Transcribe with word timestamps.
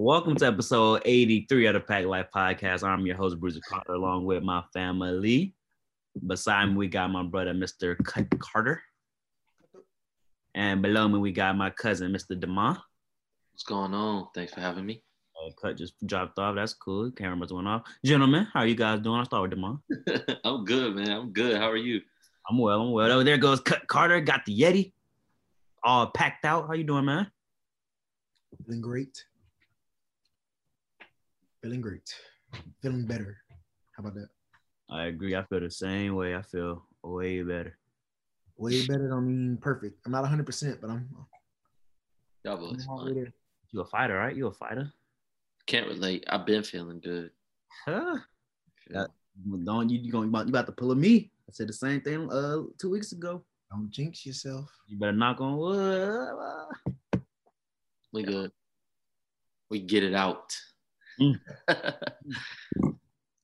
Welcome 0.00 0.36
to 0.36 0.46
episode 0.46 1.02
83 1.04 1.66
of 1.66 1.74
the 1.74 1.80
Pack 1.80 2.04
Life 2.04 2.28
Podcast. 2.32 2.84
I'm 2.84 3.04
your 3.04 3.16
host, 3.16 3.40
Bruce 3.40 3.58
Carter, 3.68 3.94
along 3.94 4.26
with 4.26 4.44
my 4.44 4.62
family. 4.72 5.56
Beside 6.24 6.66
me, 6.66 6.76
we 6.76 6.86
got 6.86 7.10
my 7.10 7.24
brother, 7.24 7.52
Mr. 7.52 7.96
Cut 8.04 8.26
Carter. 8.38 8.80
And 10.54 10.82
below 10.82 11.08
me, 11.08 11.18
we 11.18 11.32
got 11.32 11.56
my 11.56 11.70
cousin, 11.70 12.12
Mr. 12.12 12.38
Demont. 12.38 12.80
What's 13.50 13.64
going 13.64 13.92
on? 13.92 14.28
Thanks 14.36 14.54
for 14.54 14.60
having 14.60 14.86
me. 14.86 15.02
Uh, 15.36 15.50
Cut 15.60 15.76
just 15.76 15.94
dropped 16.06 16.38
off. 16.38 16.54
That's 16.54 16.74
cool. 16.74 17.10
Cameras 17.10 17.52
went 17.52 17.66
off. 17.66 17.82
Gentlemen, 18.04 18.46
how 18.52 18.60
are 18.60 18.68
you 18.68 18.76
guys 18.76 19.00
doing? 19.00 19.18
I'll 19.18 19.24
start 19.24 19.50
with 19.50 19.58
Demont. 19.58 19.80
I'm 20.44 20.64
good, 20.64 20.94
man. 20.94 21.10
I'm 21.10 21.32
good. 21.32 21.56
How 21.56 21.68
are 21.68 21.76
you? 21.76 22.02
I'm 22.48 22.56
well. 22.56 22.82
I'm 22.82 22.92
well. 22.92 23.10
Oh, 23.10 23.24
there 23.24 23.36
goes 23.36 23.58
Cut 23.58 23.88
Carter. 23.88 24.20
Got 24.20 24.46
the 24.46 24.56
Yeti 24.56 24.92
all 25.82 26.06
packed 26.06 26.44
out. 26.44 26.68
How 26.68 26.74
you 26.74 26.84
doing, 26.84 27.04
man? 27.04 27.32
Feeling 28.64 28.80
great. 28.80 29.24
Feeling 31.62 31.80
great. 31.80 32.14
Feeling 32.82 33.06
better. 33.06 33.36
How 33.96 34.02
about 34.02 34.14
that? 34.14 34.28
I 34.90 35.06
agree. 35.06 35.34
I 35.34 35.42
feel 35.42 35.60
the 35.60 35.70
same 35.70 36.14
way. 36.14 36.36
I 36.36 36.42
feel 36.42 36.84
way 37.02 37.42
better. 37.42 37.76
Way 38.56 38.86
better. 38.86 39.16
I 39.16 39.20
mean, 39.20 39.58
perfect. 39.60 40.00
I'm 40.06 40.12
not 40.12 40.22
100, 40.22 40.46
percent 40.46 40.80
but 40.80 40.90
I'm. 40.90 41.08
Y'all 42.44 42.56
boys 42.56 42.70
I'm 42.72 42.78
fine. 42.78 42.98
halfway 42.98 43.14
there. 43.14 43.32
You 43.70 43.80
a 43.80 43.84
fighter, 43.84 44.16
right? 44.16 44.34
You 44.34 44.46
a 44.46 44.52
fighter? 44.52 44.92
Can't 45.66 45.88
relate. 45.88 46.24
I've 46.28 46.46
been 46.46 46.62
feeling 46.62 47.00
good. 47.00 47.30
Huh? 47.84 48.18
Yeah. 48.90 49.06
Don't 49.64 49.90
you, 49.90 49.98
you 49.98 50.10
gonna 50.10 50.24
you 50.24 50.30
about, 50.30 50.46
you 50.46 50.50
about 50.50 50.66
to 50.66 50.72
pull 50.72 50.92
a 50.92 50.96
me? 50.96 51.30
I 51.48 51.52
said 51.52 51.68
the 51.68 51.72
same 51.72 52.00
thing 52.00 52.30
uh 52.32 52.62
two 52.78 52.90
weeks 52.90 53.12
ago. 53.12 53.44
Don't 53.70 53.90
jinx 53.90 54.24
yourself. 54.24 54.70
You 54.86 54.98
better 54.98 55.12
knock 55.12 55.40
on 55.40 55.56
wood. 55.56 56.34
We 58.12 58.22
good. 58.22 58.50
We 59.70 59.80
get 59.80 60.02
it 60.02 60.14
out. 60.14 60.56
Mm. 61.20 61.40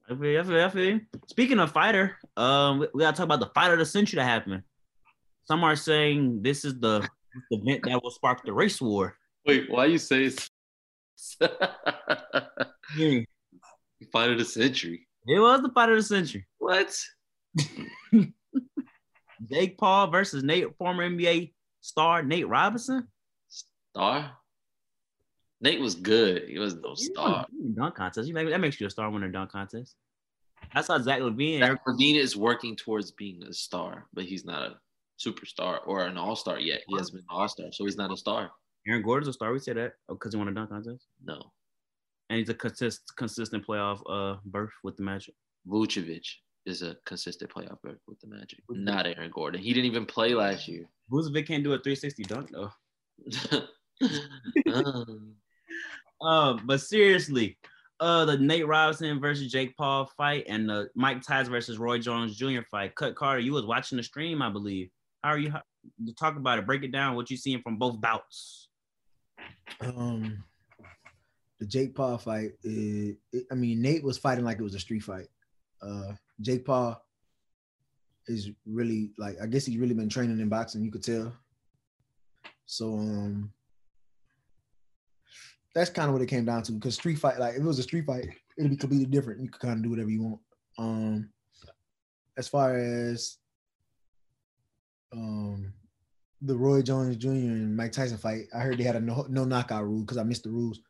I 0.06 0.14
feel, 0.14 0.40
I 0.40 0.44
feel, 0.44 0.64
I 0.64 0.68
feel. 0.68 1.00
Speaking 1.26 1.58
of 1.58 1.72
fighter, 1.72 2.18
um, 2.36 2.78
we, 2.80 2.88
we 2.94 3.00
gotta 3.00 3.16
talk 3.16 3.24
about 3.24 3.40
the 3.40 3.50
fight 3.54 3.72
of 3.72 3.78
the 3.78 3.86
century 3.86 4.18
that 4.18 4.24
happened. 4.24 4.62
Some 5.44 5.64
are 5.64 5.76
saying 5.76 6.42
this 6.42 6.64
is 6.64 6.78
the, 6.78 7.08
the 7.50 7.56
event 7.58 7.84
that 7.86 8.02
will 8.02 8.10
spark 8.10 8.44
the 8.44 8.52
race 8.52 8.80
war. 8.80 9.16
Wait, 9.46 9.70
why 9.70 9.86
you 9.86 9.98
say 9.98 10.24
it's 10.24 10.50
Yeah, 12.96 13.20
fight 14.12 14.30
of 14.30 14.38
the 14.38 14.44
century? 14.44 15.06
It 15.26 15.38
was 15.38 15.62
the 15.62 15.70
fight 15.70 15.90
of 15.90 15.96
the 15.96 16.02
century. 16.02 16.46
What? 16.58 16.96
Jake 19.50 19.78
Paul 19.78 20.08
versus 20.08 20.42
Nate, 20.42 20.76
former 20.76 21.08
NBA 21.08 21.52
star 21.80 22.22
Nate 22.22 22.48
Robinson. 22.48 23.08
Star? 23.48 24.32
Nate 25.64 25.80
was 25.80 25.94
good. 25.94 26.44
He 26.46 26.58
was 26.58 26.74
no 26.74 26.94
star. 26.94 27.46
Dunk 27.74 27.94
contest. 27.94 28.28
You 28.28 28.34
make, 28.34 28.50
that 28.50 28.60
makes 28.60 28.78
you 28.78 28.86
a 28.86 28.90
star 28.90 29.10
winner 29.10 29.30
dunk 29.30 29.50
contest. 29.50 29.96
I 30.74 30.82
saw 30.82 30.98
Zach 30.98 31.20
LaVine. 31.20 31.60
Zach 31.60 31.78
LaVine 31.88 32.16
is 32.16 32.36
working 32.36 32.76
towards 32.76 33.12
being 33.12 33.42
a 33.44 33.52
star, 33.52 34.06
but 34.12 34.24
he's 34.24 34.44
not 34.44 34.62
a 34.62 34.74
superstar 35.18 35.78
or 35.86 36.04
an 36.04 36.18
all-star 36.18 36.60
yet. 36.60 36.82
He 36.86 36.94
hasn't 36.98 37.14
been 37.14 37.20
an 37.30 37.34
all-star, 37.34 37.68
so 37.72 37.86
he's 37.86 37.96
not 37.96 38.12
a 38.12 38.16
star. 38.16 38.50
Aaron 38.86 39.00
Gordon's 39.02 39.28
a 39.28 39.32
star. 39.32 39.52
We 39.54 39.58
say 39.58 39.72
that 39.72 39.94
because 40.06 40.34
he 40.34 40.38
won 40.38 40.48
a 40.48 40.52
dunk 40.52 40.68
contest, 40.68 41.06
No. 41.24 41.40
and 42.28 42.38
he's 42.38 42.50
a 42.50 42.54
consist, 42.54 43.00
consistent 43.16 43.66
playoff 43.66 44.02
uh 44.06 44.36
berth 44.44 44.72
with 44.82 44.98
the 44.98 45.02
Magic. 45.02 45.34
Vucevic 45.66 46.26
is 46.66 46.82
a 46.82 46.94
consistent 47.06 47.50
playoff 47.50 47.80
berth 47.82 48.00
with 48.06 48.20
the 48.20 48.26
Magic, 48.26 48.58
not 48.68 49.06
Aaron 49.06 49.30
Gordon. 49.30 49.62
He 49.62 49.72
didn't 49.72 49.86
even 49.86 50.04
play 50.04 50.34
last 50.34 50.68
year. 50.68 50.84
Vucevic 51.10 51.46
can't 51.46 51.64
do 51.64 51.72
a 51.72 51.78
360 51.78 52.22
dunk 52.24 52.50
though. 52.52 52.70
Um, 54.72 55.34
Uh, 56.24 56.58
but 56.64 56.80
seriously, 56.80 57.58
uh, 58.00 58.24
the 58.24 58.38
Nate 58.38 58.66
Robinson 58.66 59.20
versus 59.20 59.50
Jake 59.50 59.76
Paul 59.76 60.10
fight 60.16 60.44
and 60.48 60.68
the 60.68 60.88
Mike 60.94 61.22
Tyson 61.22 61.52
versus 61.52 61.78
Roy 61.78 61.98
Jones 61.98 62.36
Jr. 62.36 62.62
fight. 62.70 62.94
Cut 62.94 63.14
Carter, 63.14 63.40
you 63.40 63.52
was 63.52 63.66
watching 63.66 63.96
the 63.96 64.02
stream, 64.02 64.42
I 64.42 64.50
believe. 64.50 64.90
How 65.22 65.30
are 65.30 65.38
you? 65.38 65.50
How, 65.50 65.62
talk 66.18 66.36
about 66.36 66.58
it. 66.58 66.66
Break 66.66 66.82
it 66.82 66.92
down. 66.92 67.14
What 67.14 67.30
you 67.30 67.36
seeing 67.36 67.60
from 67.62 67.76
both 67.76 68.00
bouts? 68.00 68.68
Um, 69.80 70.44
the 71.60 71.66
Jake 71.66 71.94
Paul 71.94 72.18
fight. 72.18 72.52
Is, 72.62 73.16
it, 73.32 73.46
I 73.50 73.54
mean, 73.54 73.80
Nate 73.80 74.04
was 74.04 74.18
fighting 74.18 74.44
like 74.44 74.58
it 74.58 74.64
was 74.64 74.74
a 74.74 74.80
street 74.80 75.02
fight. 75.02 75.28
Uh, 75.82 76.12
Jake 76.40 76.64
Paul 76.64 77.00
is 78.26 78.50
really 78.66 79.12
like 79.18 79.36
I 79.42 79.46
guess 79.46 79.66
he's 79.66 79.78
really 79.78 79.94
been 79.94 80.08
training 80.08 80.40
in 80.40 80.48
boxing. 80.48 80.84
You 80.84 80.90
could 80.90 81.04
tell. 81.04 81.32
So 82.66 82.94
um, 82.94 83.52
that's 85.74 85.90
kind 85.90 86.08
of 86.08 86.12
what 86.12 86.22
it 86.22 86.28
came 86.28 86.44
down 86.44 86.62
to. 86.62 86.72
Because 86.72 86.94
street 86.94 87.18
fight, 87.18 87.38
like 87.38 87.54
if 87.54 87.60
it 87.60 87.64
was 87.64 87.78
a 87.78 87.82
street 87.82 88.06
fight, 88.06 88.28
it'd 88.56 88.70
be 88.70 88.76
completely 88.76 89.06
different. 89.06 89.42
You 89.42 89.50
could 89.50 89.60
kind 89.60 89.76
of 89.76 89.82
do 89.82 89.90
whatever 89.90 90.10
you 90.10 90.22
want. 90.22 90.40
Um, 90.78 91.30
as 92.36 92.48
far 92.48 92.76
as 92.76 93.38
um 95.12 95.72
the 96.42 96.56
Roy 96.56 96.82
Jones 96.82 97.16
Jr. 97.16 97.28
and 97.30 97.76
Mike 97.76 97.92
Tyson 97.92 98.18
fight, 98.18 98.44
I 98.54 98.60
heard 98.60 98.78
they 98.78 98.84
had 98.84 98.96
a 98.96 99.00
no, 99.00 99.26
no 99.28 99.44
knockout 99.44 99.84
rule 99.84 100.02
because 100.02 100.18
I 100.18 100.24
missed 100.24 100.44
the 100.44 100.50
rules. 100.50 100.80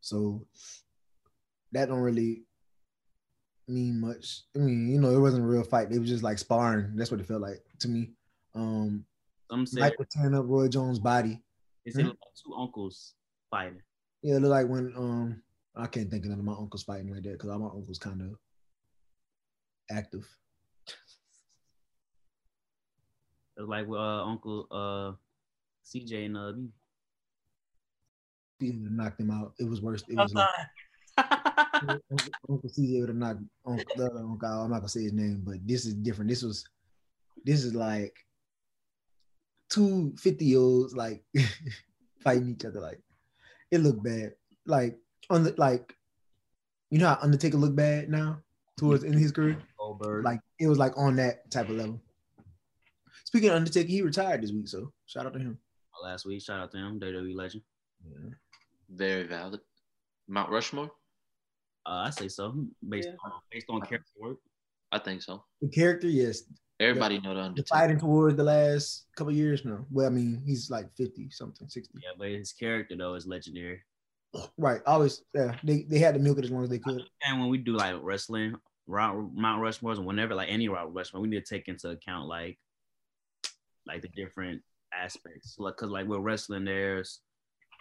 So 0.00 0.46
that 1.72 1.88
don't 1.88 2.00
really 2.00 2.42
mean 3.66 4.00
much. 4.00 4.42
I 4.54 4.60
mean, 4.60 4.88
you 4.90 5.00
know, 5.00 5.10
it 5.10 5.20
wasn't 5.20 5.44
a 5.44 5.46
real 5.46 5.62
fight. 5.62 5.90
They 5.90 5.98
was 5.98 6.08
just 6.08 6.22
like 6.22 6.38
sparring. 6.38 6.92
That's 6.94 7.10
what 7.10 7.20
it 7.20 7.26
felt 7.26 7.42
like 7.42 7.62
to 7.80 7.88
me. 7.88 8.10
Um, 8.54 9.04
Some 9.50 9.66
say 9.66 9.80
Mike 9.80 9.98
was 9.98 10.08
tearing 10.10 10.34
up 10.34 10.44
Roy 10.46 10.68
Jones' 10.68 10.98
body. 10.98 11.40
it's 11.84 11.96
like 11.96 12.06
two 12.06 12.54
uncles 12.54 13.14
fighting. 13.50 13.80
Yeah, 14.22 14.36
it 14.36 14.40
looked 14.40 14.50
like 14.50 14.68
when 14.68 14.92
um 14.96 15.42
I 15.76 15.86
can't 15.86 16.10
think 16.10 16.24
of 16.24 16.30
none 16.30 16.40
of 16.40 16.44
my 16.44 16.54
uncles 16.54 16.82
fighting 16.82 17.12
like 17.12 17.22
that 17.22 17.32
because 17.32 17.50
all 17.50 17.58
my 17.58 17.66
uncles 17.66 17.98
kind 17.98 18.20
of 18.20 18.36
active. 19.90 20.26
It 23.56 23.62
was 23.62 23.68
like 23.68 23.86
with 23.86 24.00
uh, 24.00 24.24
Uncle 24.24 24.66
uh, 24.70 25.12
CJ 25.84 26.26
and 26.26 26.36
uh, 26.36 26.52
B. 26.52 26.68
He 28.60 28.70
would 28.72 28.84
have 28.84 28.92
knocked 28.92 29.20
him 29.20 29.30
out. 29.30 29.54
It 29.58 29.68
was 29.68 29.80
worse. 29.80 30.02
It 30.08 30.16
was 30.16 30.34
like 30.34 30.48
Uncle, 31.82 32.00
Uncle 32.50 32.70
CJ 32.70 33.00
would 33.00 33.08
have 33.08 33.16
knocked 33.16 33.42
Uncle, 33.66 33.84
the 33.96 34.06
other 34.06 34.18
uncle. 34.18 34.48
I'm 34.48 34.70
not 34.70 34.78
gonna 34.78 34.88
say 34.88 35.02
his 35.02 35.12
name, 35.12 35.42
but 35.44 35.56
this 35.64 35.86
is 35.86 35.94
different. 35.94 36.28
This 36.28 36.42
was 36.42 36.64
this 37.44 37.64
is 37.64 37.74
like 37.74 38.14
two 39.70 40.12
50 40.18 40.44
year 40.44 40.58
olds 40.58 40.94
like 40.94 41.22
fighting 42.22 42.50
each 42.50 42.64
other. 42.64 42.80
Like 42.80 43.00
it 43.70 43.78
looked 43.78 44.02
bad. 44.02 44.32
Like 44.66 44.98
on 45.30 45.44
the 45.44 45.54
like 45.58 45.94
you 46.90 46.98
know 46.98 47.08
how 47.08 47.18
Undertaker 47.22 47.56
looked 47.58 47.76
bad 47.76 48.08
now 48.08 48.40
towards 48.78 49.04
in 49.04 49.12
his 49.12 49.32
career? 49.32 49.58
Goldberg. 49.78 50.24
Like 50.24 50.40
it 50.58 50.66
was 50.68 50.78
like 50.78 50.96
on 50.96 51.16
that 51.16 51.50
type 51.50 51.68
of 51.68 51.76
level. 51.76 52.00
Speaking 53.24 53.50
of 53.50 53.56
Undertaker, 53.56 53.88
he 53.88 54.02
retired 54.02 54.42
this 54.42 54.52
week, 54.52 54.68
so 54.68 54.92
shout 55.06 55.26
out 55.26 55.34
to 55.34 55.38
him. 55.38 55.58
last 56.02 56.24
week. 56.26 56.42
Shout 56.42 56.60
out 56.60 56.70
to 56.72 56.78
him, 56.78 56.98
WWE 57.00 57.34
legend. 57.34 57.62
Yeah. 58.06 58.30
very 58.90 59.24
valid. 59.24 59.60
Mount 60.28 60.50
Rushmore? 60.50 60.90
Uh, 61.86 62.04
I 62.06 62.10
say 62.10 62.28
so. 62.28 62.54
Based 62.88 63.08
Yeah. 63.08 63.14
on 63.24 63.32
based 63.50 63.66
on 63.68 63.80
character 63.82 64.12
work. 64.18 64.38
I 64.92 64.98
think 64.98 65.22
so. 65.22 65.44
The 65.60 65.68
character, 65.68 66.06
yes. 66.08 66.42
Everybody 66.80 67.20
know 67.20 67.30
the 67.30 67.34
The 67.34 67.46
Undertaker. 67.46 67.68
fighting 67.68 67.98
towards 67.98 68.36
the 68.36 68.44
last 68.44 69.06
couple 69.16 69.32
years 69.32 69.64
now. 69.64 69.84
Well, 69.90 70.06
I 70.06 70.10
mean, 70.10 70.42
he's 70.46 70.70
like 70.70 70.94
50 70.96 71.30
something, 71.30 71.68
60. 71.68 71.92
Yeah, 72.02 72.10
but 72.16 72.28
his 72.28 72.52
character 72.52 72.96
though 72.96 73.14
is 73.14 73.26
legendary. 73.26 73.82
Right. 74.56 74.80
Always, 74.86 75.22
yeah. 75.34 75.56
They 75.64 75.82
they 75.82 75.98
had 75.98 76.14
to 76.14 76.20
milk 76.20 76.38
it 76.38 76.44
as 76.44 76.50
long 76.50 76.62
as 76.62 76.70
they 76.70 76.78
could. 76.78 77.02
And 77.26 77.40
when 77.40 77.48
we 77.48 77.58
do 77.58 77.72
like 77.72 77.96
wrestling, 78.00 78.54
Mount 78.86 79.34
Mount 79.34 79.60
Rushmore, 79.60 79.94
or 79.94 80.02
whenever 80.02 80.34
like 80.34 80.50
any 80.50 80.68
Mount 80.68 80.94
Rushmore, 80.94 81.22
we 81.22 81.28
need 81.28 81.44
to 81.44 81.54
take 81.54 81.66
into 81.66 81.90
account 81.90 82.28
like 82.28 82.58
like 83.86 84.02
the 84.02 84.08
different 84.08 84.62
aspects. 84.94 85.56
Like, 85.58 85.76
cause 85.76 85.90
like 85.90 86.06
with 86.06 86.20
wrestling, 86.20 86.64
there's 86.64 87.20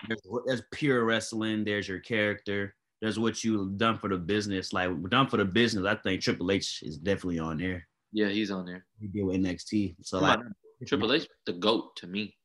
there's, 0.07 0.22
there's 0.46 0.62
pure 0.72 1.03
wrestling. 1.06 1.66
There's 1.66 1.88
your 1.88 2.00
character. 2.00 2.75
There's 3.01 3.19
what 3.19 3.44
you 3.44 3.69
done 3.77 4.00
for 4.00 4.10
the 4.10 4.18
business. 4.18 4.74
Like 4.74 4.89
done 5.10 5.27
for 5.27 5.38
the 5.38 5.45
business. 5.45 5.86
I 5.86 5.95
think 5.95 6.22
Triple 6.22 6.51
H 6.51 6.81
is 6.83 6.98
definitely 6.98 7.39
on 7.39 7.57
there. 7.57 7.88
Yeah, 8.12 8.30
he's 8.30 8.51
on 8.51 8.65
there. 8.65 8.86
He 9.00 9.07
did 9.07 9.24
with 9.24 9.36
NXT. 9.38 9.95
So 10.01 10.19
Come 10.19 10.27
like, 10.30 10.39
on. 10.39 10.56
Triple 10.88 11.13
H, 11.13 11.27
the 11.45 11.54
GOAT 11.54 11.95
to 11.98 12.07
me. 12.07 12.36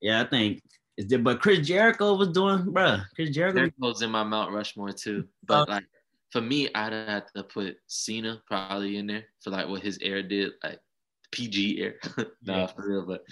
yeah, 0.00 0.22
I 0.22 0.24
think 0.24 0.62
it's 0.96 1.08
di- 1.08 1.16
but 1.18 1.40
Chris 1.40 1.66
Jericho 1.66 2.14
was 2.14 2.28
doing, 2.28 2.64
bruh. 2.66 3.04
Chris 3.14 3.30
Jericho. 3.30 3.58
Jericho's 3.58 4.02
in 4.02 4.10
my 4.10 4.22
Mount 4.24 4.52
Rushmore 4.52 4.92
too. 4.92 5.26
But 5.46 5.68
uh, 5.68 5.72
like 5.72 5.84
for 6.30 6.40
me, 6.40 6.68
I'd 6.74 6.92
have 6.92 7.32
to 7.34 7.42
put 7.44 7.76
Cena 7.86 8.40
probably 8.46 8.96
in 8.96 9.06
there 9.06 9.24
for 9.42 9.50
like 9.50 9.68
what 9.68 9.82
his 9.82 9.98
air 10.02 10.22
did, 10.22 10.52
like 10.62 10.80
PG 11.32 11.82
air. 11.82 11.94
nah, 12.42 12.56
Yeah. 12.60 12.66
for 12.68 12.88
real, 12.88 13.06
but 13.06 13.24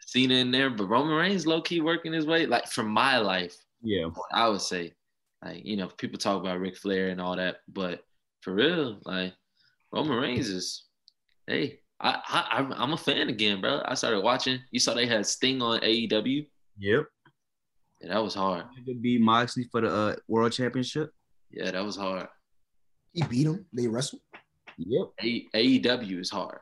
Cena 0.00 0.34
in 0.34 0.50
there. 0.50 0.70
But 0.70 0.86
Roman 0.88 1.14
Reigns 1.14 1.46
low 1.46 1.60
key 1.62 1.80
working 1.80 2.12
his 2.12 2.26
way. 2.26 2.46
Like 2.46 2.66
for 2.68 2.82
my 2.82 3.18
life, 3.18 3.56
Yeah. 3.82 4.08
I 4.32 4.48
would 4.48 4.60
say, 4.60 4.92
like, 5.44 5.64
you 5.64 5.76
know, 5.76 5.88
people 5.88 6.18
talk 6.18 6.40
about 6.40 6.58
Ric 6.60 6.76
Flair 6.76 7.08
and 7.08 7.20
all 7.20 7.36
that, 7.36 7.58
but 7.68 8.04
for 8.40 8.52
real, 8.54 8.98
like 9.04 9.32
Roman 9.94 10.18
Reigns 10.18 10.48
is, 10.48 10.84
hey, 11.46 11.80
I, 12.00 12.20
I 12.28 12.56
I'm- 12.56 12.72
I'm 12.76 12.92
a 12.92 12.96
fan 12.96 13.28
again, 13.28 13.60
bro. 13.60 13.80
I 13.84 13.94
started 13.94 14.20
watching. 14.22 14.58
You 14.70 14.80
saw 14.80 14.94
they 14.94 15.06
had 15.06 15.24
Sting 15.26 15.62
on 15.62 15.80
AEW. 15.80 16.46
Yep. 16.78 17.04
Yeah, 18.00 18.08
that 18.12 18.22
was 18.22 18.34
hard. 18.34 18.64
To 18.86 18.94
beat 18.94 19.20
Moxley 19.20 19.68
for 19.70 19.80
the 19.80 19.88
uh, 19.94 20.16
world 20.28 20.52
championship. 20.52 21.10
Yeah, 21.50 21.70
that 21.70 21.84
was 21.84 21.96
hard. 21.96 22.26
He 23.12 23.22
beat 23.22 23.46
him. 23.46 23.64
They 23.72 23.86
wrestled. 23.86 24.22
Yep. 24.76 25.06
A- 25.22 25.46
AEW 25.54 26.20
is 26.20 26.30
hard. 26.30 26.58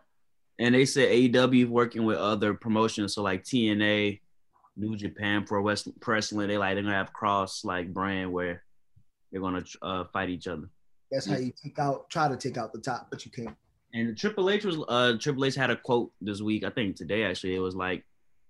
And 0.58 0.74
they 0.74 0.84
said 0.84 1.08
AEW 1.08 1.68
working 1.68 2.04
with 2.04 2.18
other 2.18 2.52
promotions, 2.54 3.14
so 3.14 3.22
like 3.22 3.42
TNA, 3.42 4.20
New 4.76 4.96
Japan 4.96 5.46
for 5.46 5.62
Pro 6.00 6.14
Wrestling. 6.14 6.48
They 6.48 6.58
like 6.58 6.74
they're 6.74 6.82
gonna 6.82 6.94
have 6.94 7.12
cross 7.12 7.64
like 7.64 7.92
brand 7.92 8.30
where 8.30 8.62
they're 9.32 9.40
gonna 9.40 9.64
uh, 9.80 10.04
fight 10.12 10.28
each 10.28 10.46
other. 10.46 10.68
That's 11.12 11.26
how 11.26 11.36
you 11.36 11.52
take 11.62 11.78
out, 11.78 12.08
try 12.08 12.26
to 12.26 12.36
take 12.36 12.56
out 12.56 12.72
the 12.72 12.80
top, 12.80 13.08
but 13.10 13.24
you 13.24 13.30
can't. 13.30 13.54
And 13.94 14.16
Triple 14.16 14.48
H 14.48 14.64
was 14.64 14.78
uh 14.88 15.18
Triple 15.20 15.44
H 15.44 15.54
had 15.54 15.70
a 15.70 15.76
quote 15.76 16.10
this 16.22 16.40
week, 16.40 16.64
I 16.64 16.70
think 16.70 16.96
today 16.96 17.24
actually. 17.24 17.54
It 17.54 17.60
was 17.60 17.76
like 17.76 18.04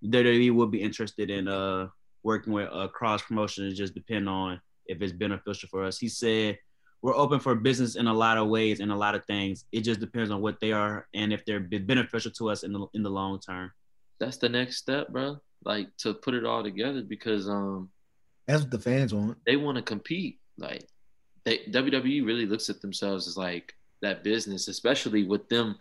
WWE 0.04 0.54
would 0.54 0.70
be 0.70 0.80
interested 0.80 1.30
in 1.30 1.48
uh 1.48 1.88
working 2.22 2.52
with 2.52 2.68
uh 2.72 2.86
cross 2.88 3.22
promotions, 3.22 3.76
just 3.76 3.94
depend 3.94 4.28
on 4.28 4.60
if 4.86 5.02
it's 5.02 5.12
beneficial 5.12 5.68
for 5.68 5.84
us. 5.84 5.98
He 5.98 6.08
said 6.08 6.58
we're 7.02 7.16
open 7.16 7.40
for 7.40 7.56
business 7.56 7.96
in 7.96 8.06
a 8.06 8.14
lot 8.14 8.38
of 8.38 8.46
ways 8.46 8.78
and 8.78 8.92
a 8.92 8.96
lot 8.96 9.16
of 9.16 9.24
things. 9.24 9.64
It 9.72 9.80
just 9.80 9.98
depends 9.98 10.30
on 10.30 10.40
what 10.40 10.60
they 10.60 10.70
are 10.70 11.08
and 11.14 11.32
if 11.32 11.44
they're 11.44 11.58
beneficial 11.60 12.30
to 12.30 12.50
us 12.50 12.62
in 12.62 12.72
the 12.72 12.86
in 12.94 13.02
the 13.02 13.10
long 13.10 13.40
term. 13.40 13.72
That's 14.20 14.36
the 14.36 14.48
next 14.48 14.76
step, 14.76 15.08
bro. 15.08 15.38
Like 15.64 15.88
to 15.98 16.14
put 16.14 16.34
it 16.34 16.44
all 16.44 16.62
together 16.62 17.02
because 17.02 17.48
um 17.48 17.90
that's 18.46 18.62
what 18.62 18.70
the 18.70 18.78
fans 18.78 19.12
want. 19.12 19.38
They 19.44 19.56
want 19.56 19.76
to 19.78 19.82
compete. 19.82 20.38
Like 20.56 20.86
they 21.44 21.58
WWE 21.70 22.24
really 22.24 22.46
looks 22.46 22.68
at 22.70 22.80
themselves 22.80 23.26
as 23.26 23.36
like 23.36 23.74
that 24.00 24.24
business, 24.24 24.68
especially 24.68 25.24
with 25.24 25.48
them 25.48 25.76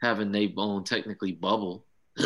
having 0.00 0.32
their 0.32 0.48
own 0.56 0.84
technically 0.84 1.32
bubble. 1.32 1.86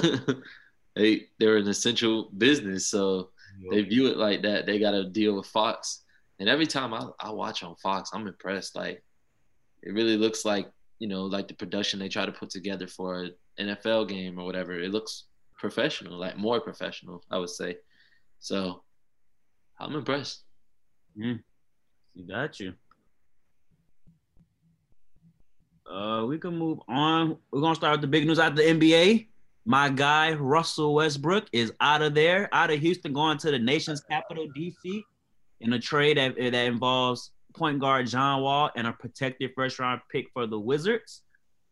they 0.96 1.26
they're 1.38 1.56
an 1.56 1.68
essential 1.68 2.30
business, 2.36 2.86
so 2.86 3.30
they 3.70 3.82
view 3.82 4.06
it 4.06 4.16
like 4.16 4.42
that. 4.42 4.66
They 4.66 4.78
got 4.78 4.92
to 4.92 5.04
deal 5.08 5.36
with 5.36 5.46
Fox, 5.46 6.04
and 6.38 6.48
every 6.48 6.66
time 6.66 6.94
I, 6.94 7.06
I 7.20 7.30
watch 7.30 7.62
on 7.62 7.76
Fox, 7.76 8.10
I'm 8.12 8.26
impressed. 8.26 8.76
Like 8.76 9.02
it 9.82 9.92
really 9.92 10.16
looks 10.16 10.44
like 10.44 10.70
you 10.98 11.08
know 11.08 11.24
like 11.24 11.48
the 11.48 11.54
production 11.54 11.98
they 11.98 12.08
try 12.08 12.26
to 12.26 12.32
put 12.32 12.50
together 12.50 12.86
for 12.86 13.22
an 13.22 13.34
NFL 13.58 14.08
game 14.08 14.38
or 14.38 14.44
whatever. 14.44 14.78
It 14.78 14.90
looks 14.90 15.24
professional, 15.58 16.18
like 16.18 16.36
more 16.36 16.60
professional, 16.60 17.24
I 17.30 17.38
would 17.38 17.50
say. 17.50 17.76
So 18.40 18.82
I'm 19.78 19.94
impressed. 19.94 20.42
Mm. 21.18 21.42
You 22.18 22.26
got 22.26 22.58
you. 22.58 22.74
Uh, 25.88 26.26
we 26.26 26.36
can 26.36 26.58
move 26.58 26.80
on. 26.88 27.36
We're 27.52 27.60
gonna 27.60 27.76
start 27.76 27.92
with 27.92 28.00
the 28.00 28.08
big 28.08 28.26
news 28.26 28.40
out 28.40 28.50
of 28.50 28.56
the 28.56 28.64
NBA. 28.64 29.28
My 29.64 29.88
guy 29.88 30.32
Russell 30.32 30.94
Westbrook 30.94 31.46
is 31.52 31.72
out 31.80 32.02
of 32.02 32.14
there, 32.14 32.48
out 32.52 32.72
of 32.72 32.80
Houston, 32.80 33.12
going 33.12 33.38
to 33.38 33.52
the 33.52 33.58
nation's 33.60 34.00
capital, 34.00 34.48
DC, 34.56 35.00
in 35.60 35.72
a 35.72 35.78
trade 35.78 36.16
that, 36.16 36.34
that 36.34 36.66
involves 36.66 37.30
point 37.54 37.78
guard 37.78 38.08
John 38.08 38.42
Wall 38.42 38.70
and 38.74 38.88
a 38.88 38.92
protected 38.92 39.52
first 39.54 39.78
round 39.78 40.00
pick 40.10 40.26
for 40.32 40.48
the 40.48 40.58
Wizards. 40.58 41.22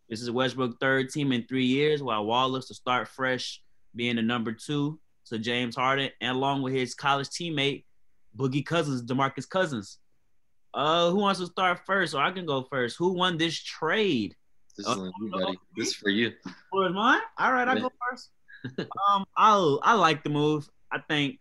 This 0.08 0.22
is 0.22 0.30
Westbrook's 0.30 0.76
third 0.80 1.10
team 1.10 1.32
in 1.32 1.44
three 1.48 1.66
years, 1.66 2.04
while 2.04 2.24
Wall 2.24 2.48
looks 2.48 2.68
to 2.68 2.74
start 2.74 3.08
fresh, 3.08 3.60
being 3.96 4.14
the 4.14 4.22
number 4.22 4.52
two 4.52 5.00
to 5.26 5.40
James 5.40 5.74
Harden, 5.74 6.10
and 6.20 6.36
along 6.36 6.62
with 6.62 6.72
his 6.72 6.94
college 6.94 7.30
teammate 7.30 7.82
Boogie 8.36 8.64
Cousins, 8.64 9.02
DeMarcus 9.02 9.48
Cousins. 9.48 9.98
Uh, 10.76 11.10
who 11.10 11.16
wants 11.16 11.40
to 11.40 11.46
start 11.46 11.80
first? 11.86 12.14
Or 12.14 12.20
I 12.22 12.30
can 12.30 12.44
go 12.44 12.62
first. 12.70 12.98
Who 12.98 13.14
won 13.14 13.38
this 13.38 13.58
trade? 13.58 14.36
This 14.76 14.86
is 14.86 14.92
uh, 14.92 15.04
you. 15.04 15.56
This 15.74 15.88
is 15.88 15.94
for 15.94 16.10
you. 16.10 16.32
For 16.70 16.90
mine? 16.90 17.22
All 17.38 17.52
right, 17.52 17.66
I 17.66 17.80
go 17.80 17.90
first. 18.10 18.30
um, 19.08 19.24
I 19.38 19.78
I 19.82 19.94
like 19.94 20.22
the 20.22 20.28
move. 20.28 20.68
I 20.92 20.98
think 20.98 21.40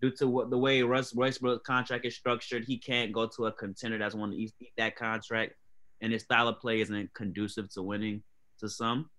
due 0.00 0.12
to 0.12 0.26
what 0.26 0.48
the 0.48 0.56
way 0.56 0.80
Russ 0.80 1.14
Westbrook's 1.14 1.66
contract 1.66 2.06
is 2.06 2.16
structured, 2.16 2.64
he 2.64 2.78
can't 2.78 3.12
go 3.12 3.26
to 3.36 3.46
a 3.46 3.52
contender 3.52 3.98
that's 3.98 4.14
want 4.14 4.32
to 4.32 4.38
eat 4.38 4.54
that 4.78 4.96
contract, 4.96 5.52
and 6.00 6.10
his 6.10 6.22
style 6.22 6.48
of 6.48 6.58
play 6.58 6.80
isn't 6.80 7.12
conducive 7.12 7.70
to 7.74 7.82
winning 7.82 8.22
to 8.60 8.68
some. 8.70 9.10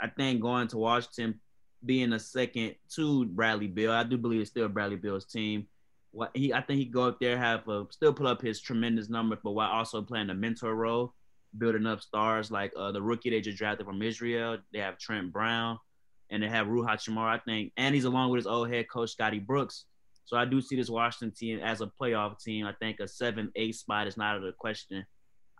I 0.00 0.08
think 0.08 0.42
going 0.42 0.68
to 0.68 0.76
Washington, 0.76 1.40
being 1.82 2.12
a 2.12 2.18
second 2.18 2.74
to 2.96 3.24
Bradley 3.24 3.68
Beal, 3.68 3.92
I 3.92 4.04
do 4.04 4.18
believe 4.18 4.42
it's 4.42 4.50
still 4.50 4.68
Bradley 4.68 4.96
Beal's 4.96 5.24
team 5.24 5.66
what 6.12 6.30
he 6.34 6.52
I 6.52 6.60
think 6.60 6.78
he 6.78 6.84
go 6.84 7.04
up 7.04 7.18
there 7.20 7.36
have 7.36 7.66
a, 7.68 7.86
still 7.90 8.12
put 8.12 8.26
up 8.26 8.40
his 8.40 8.60
tremendous 8.60 9.08
number, 9.08 9.38
but 9.42 9.52
while 9.52 9.70
also 9.70 10.02
playing 10.02 10.30
a 10.30 10.34
mentor 10.34 10.74
role, 10.74 11.14
building 11.58 11.86
up 11.86 12.00
stars 12.00 12.50
like 12.50 12.72
uh, 12.76 12.92
the 12.92 13.02
rookie 13.02 13.30
they 13.30 13.40
just 13.40 13.58
drafted 13.58 13.86
from 13.86 14.02
Israel. 14.02 14.58
They 14.72 14.78
have 14.78 14.98
Trent 14.98 15.32
Brown, 15.32 15.78
and 16.30 16.42
they 16.42 16.48
have 16.48 16.68
Rui 16.68 16.86
Hachimura, 16.86 17.34
I 17.34 17.38
think, 17.38 17.72
and 17.76 17.94
he's 17.94 18.04
along 18.04 18.30
with 18.30 18.38
his 18.38 18.46
old 18.46 18.70
head 18.70 18.88
coach 18.88 19.10
Scotty 19.10 19.38
Brooks. 19.38 19.86
So 20.24 20.36
I 20.36 20.44
do 20.44 20.60
see 20.60 20.76
this 20.76 20.88
Washington 20.88 21.34
team 21.36 21.60
as 21.60 21.80
a 21.80 21.90
playoff 22.00 22.42
team. 22.42 22.66
I 22.66 22.72
think 22.72 23.00
a 23.00 23.08
seven, 23.08 23.50
eight 23.56 23.74
spot 23.74 24.06
is 24.06 24.16
not 24.16 24.32
out 24.32 24.36
of 24.36 24.42
the 24.42 24.52
question. 24.52 25.04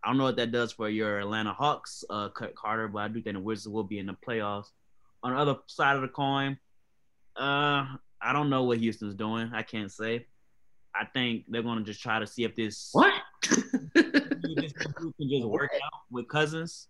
I 0.03 0.09
don't 0.09 0.19
know 0.19 0.25
what 0.25 0.37
that 0.37 0.53
does 0.53 0.73
for 0.73 0.89
your 0.89 1.21
Atlanta 1.21 1.53
Hawks, 1.53 2.05
uh, 2.11 2.29
Carter, 2.31 2.89
but 2.89 3.01
I 3.01 3.09
do 3.09 3.23
think 3.23 3.37
the 3.37 3.41
Wizards 3.43 3.69
will 3.69 3.85
be 3.85 3.99
in 3.99 4.07
the 4.07 4.17
playoffs. 4.27 4.67
On 5.23 5.33
the 5.33 5.39
other 5.39 5.57
side 5.67 5.97
of 5.97 6.03
the 6.03 6.09
coin, 6.09 6.59
uh, 7.37 7.87
I 8.21 8.33
don't 8.33 8.51
know 8.51 8.65
what 8.65 8.79
Houston's 8.79 9.15
doing. 9.15 9.51
I 9.55 9.63
can't 9.63 9.93
say. 9.93 10.27
I 10.95 11.07
think 11.13 11.45
they're 11.49 11.63
gonna 11.63 11.83
just 11.83 12.03
try 12.03 12.19
to 12.19 12.27
see 12.27 12.45
if 12.45 12.55
this 12.55 12.91
what 12.93 13.13
this 13.95 14.73
can 14.73 15.13
just 15.31 15.47
work 15.47 15.71
out 15.75 16.01
with 16.11 16.29
Cousins 16.29 16.89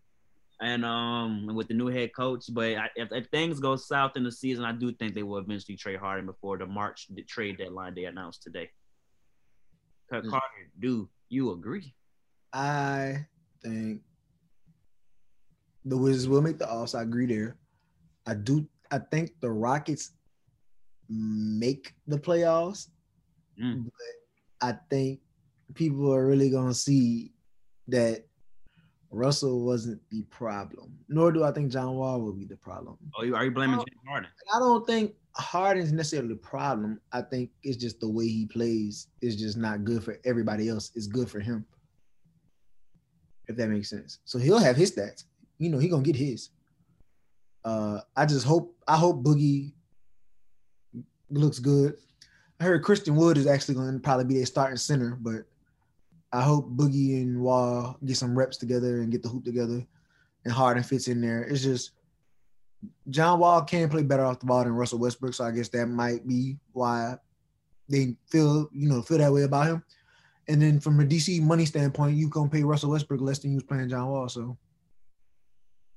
and 0.60 0.84
um 0.84 1.46
with 1.54 1.69
the 1.69 1.75
new 1.75 1.88
head 1.88 2.14
coach. 2.14 2.44
But 2.50 2.76
I, 2.76 2.88
if, 2.96 3.12
if, 3.12 3.26
things 3.28 3.60
go 3.60 3.76
south 3.76 4.16
in 4.16 4.25
the 4.25 4.32
season, 4.32 4.64
I 4.64 4.72
do 4.72 4.93
think 4.93 5.14
they 5.14 5.22
will 5.22 5.38
eventually 5.38 5.76
trade 5.76 5.99
Harden 5.99 6.26
before 6.26 6.58
the 6.58 6.66
March 6.66 7.06
the 7.10 7.22
trade 7.22 7.58
deadline 7.58 7.94
they 7.94 8.04
announced 8.04 8.43
today. 8.43 8.70
Mm. 10.12 10.31
Carter, 10.31 10.70
do 10.81 11.08
you 11.28 11.52
agree? 11.52 11.94
I 12.52 13.26
think 13.62 14.02
the 15.84 15.96
Wizards 15.96 16.28
will 16.28 16.43
make 16.43 16.58
the 16.58 16.70
offs. 16.70 16.94
I 16.94 17.02
agree 17.02 17.26
there. 17.26 17.56
I 18.26 18.34
do. 18.34 18.66
I 18.90 18.98
think 18.98 19.32
the 19.40 19.50
Rockets 19.50 20.12
make 21.08 21.94
the 22.06 22.19
playoffs. 22.19 22.88
Mm. 23.60 23.84
But 23.84 24.69
I 24.69 24.78
think 24.90 25.20
people 25.75 26.12
are 26.12 26.26
really 26.26 26.50
gonna 26.50 26.75
see 26.75 27.32
that 27.88 28.25
Russell 29.10 29.64
wasn't 29.64 30.00
the 30.10 30.22
problem. 30.25 30.99
Nor 31.08 31.32
do 31.32 31.44
I 31.44 31.52
think 31.52 31.70
John 31.70 31.94
Wall 31.94 32.20
will 32.20 32.32
be 32.32 32.46
the 32.46 32.56
problem. 32.56 32.96
Oh, 33.16 33.22
you 33.22 33.34
are 33.34 33.44
you 33.44 33.50
blaming 33.50 33.76
James 33.76 34.00
Harden? 34.08 34.31
I 34.54 34.58
don't 34.58 34.87
think 34.87 35.14
Harden's 35.37 35.93
necessarily 35.93 36.28
the 36.28 36.37
problem. 36.37 37.00
I 37.12 37.22
think 37.22 37.50
it's 37.62 37.76
just 37.76 38.00
the 38.00 38.08
way 38.08 38.26
he 38.26 38.46
plays 38.46 39.08
is 39.20 39.37
just 39.37 39.56
not 39.56 39.84
good 39.84 40.02
for 40.02 40.19
everybody 40.25 40.69
else. 40.69 40.90
It's 40.94 41.06
good 41.06 41.31
for 41.31 41.40
him. 41.40 41.64
If 43.48 43.56
that 43.56 43.69
makes 43.69 43.91
sense. 43.91 44.20
So 44.24 44.38
he'll 44.38 44.58
have 44.58 44.77
his 44.77 44.93
stats. 44.93 45.24
You 45.58 45.69
know, 45.69 45.79
he 45.79 45.88
gonna 45.88 46.03
get 46.03 46.17
his. 46.17 46.50
Uh 47.65 48.00
I 48.17 48.24
just 48.24 48.46
hope 48.46 48.74
I 48.88 48.96
hope 48.96 49.22
Boogie 49.22 49.72
looks 51.31 51.58
good. 51.58 51.96
I 52.62 52.64
heard 52.64 52.84
Christian 52.84 53.16
Wood 53.16 53.38
is 53.38 53.48
actually 53.48 53.74
going 53.74 53.92
to 53.92 53.98
probably 53.98 54.24
be 54.24 54.34
their 54.34 54.46
starting 54.46 54.76
center, 54.76 55.19
but 55.20 55.42
I 56.32 56.42
hope 56.42 56.70
Boogie 56.76 57.20
and 57.20 57.42
Wall 57.42 57.98
get 58.04 58.16
some 58.16 58.38
reps 58.38 58.56
together 58.56 59.00
and 59.00 59.10
get 59.10 59.20
the 59.20 59.28
hoop 59.28 59.44
together, 59.44 59.84
and 60.44 60.54
Harden 60.54 60.84
fits 60.84 61.08
in 61.08 61.20
there. 61.20 61.42
It's 61.42 61.64
just 61.64 61.90
John 63.10 63.40
Wall 63.40 63.62
can 63.62 63.88
play 63.88 64.04
better 64.04 64.24
off 64.24 64.38
the 64.38 64.46
ball 64.46 64.62
than 64.62 64.74
Russell 64.74 65.00
Westbrook, 65.00 65.34
so 65.34 65.42
I 65.42 65.50
guess 65.50 65.70
that 65.70 65.86
might 65.88 66.24
be 66.28 66.56
why 66.72 67.16
they 67.88 68.14
feel 68.28 68.69
you 68.72 68.88
know 68.88 69.02
feel 69.02 69.19
that 69.19 69.32
way 69.32 69.42
about 69.42 69.66
him. 69.66 69.84
And 70.46 70.62
then 70.62 70.78
from 70.78 71.00
a 71.00 71.04
DC 71.04 71.42
money 71.42 71.66
standpoint, 71.66 72.16
you 72.16 72.28
gonna 72.28 72.48
pay 72.48 72.62
Russell 72.62 72.90
Westbrook 72.90 73.20
less 73.20 73.40
than 73.40 73.50
you 73.50 73.56
was 73.56 73.64
playing 73.64 73.88
John 73.88 74.06
Wall, 74.06 74.28
so 74.28 74.56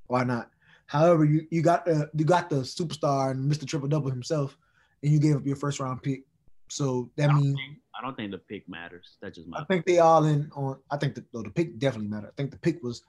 why 0.07 0.23
not? 0.23 0.49
However, 0.87 1.25
you, 1.25 1.45
you 1.51 1.61
got 1.61 1.85
the 1.85 2.09
you 2.15 2.25
got 2.25 2.49
the 2.49 2.61
superstar 2.61 3.29
and 3.29 3.51
Mr. 3.51 3.67
Triple 3.67 3.87
Double 3.87 4.09
himself, 4.09 4.57
and 5.03 5.11
you 5.11 5.19
gave 5.19 5.35
up 5.35 5.45
your 5.45 5.57
first 5.57 5.79
round 5.79 6.01
pick 6.01 6.23
so 6.67 7.09
that 7.17 7.29
I 7.29 7.33
means 7.33 7.55
think, 7.55 7.77
I 7.97 8.01
don't 8.01 8.15
think 8.15 8.31
the 8.31 8.37
pick 8.37 8.67
matters. 8.67 9.17
That's 9.21 9.37
just 9.37 9.47
my. 9.47 9.59
I 9.59 9.63
think 9.65 9.85
they 9.85 9.99
all 9.99 10.25
in 10.25 10.49
on. 10.55 10.77
I 10.91 10.97
think 10.97 11.15
the, 11.15 11.23
the 11.33 11.49
pick 11.51 11.77
definitely 11.79 12.09
matter. 12.09 12.27
I 12.27 12.35
think 12.37 12.51
the 12.51 12.57
pick 12.57 12.81
was 12.83 13.03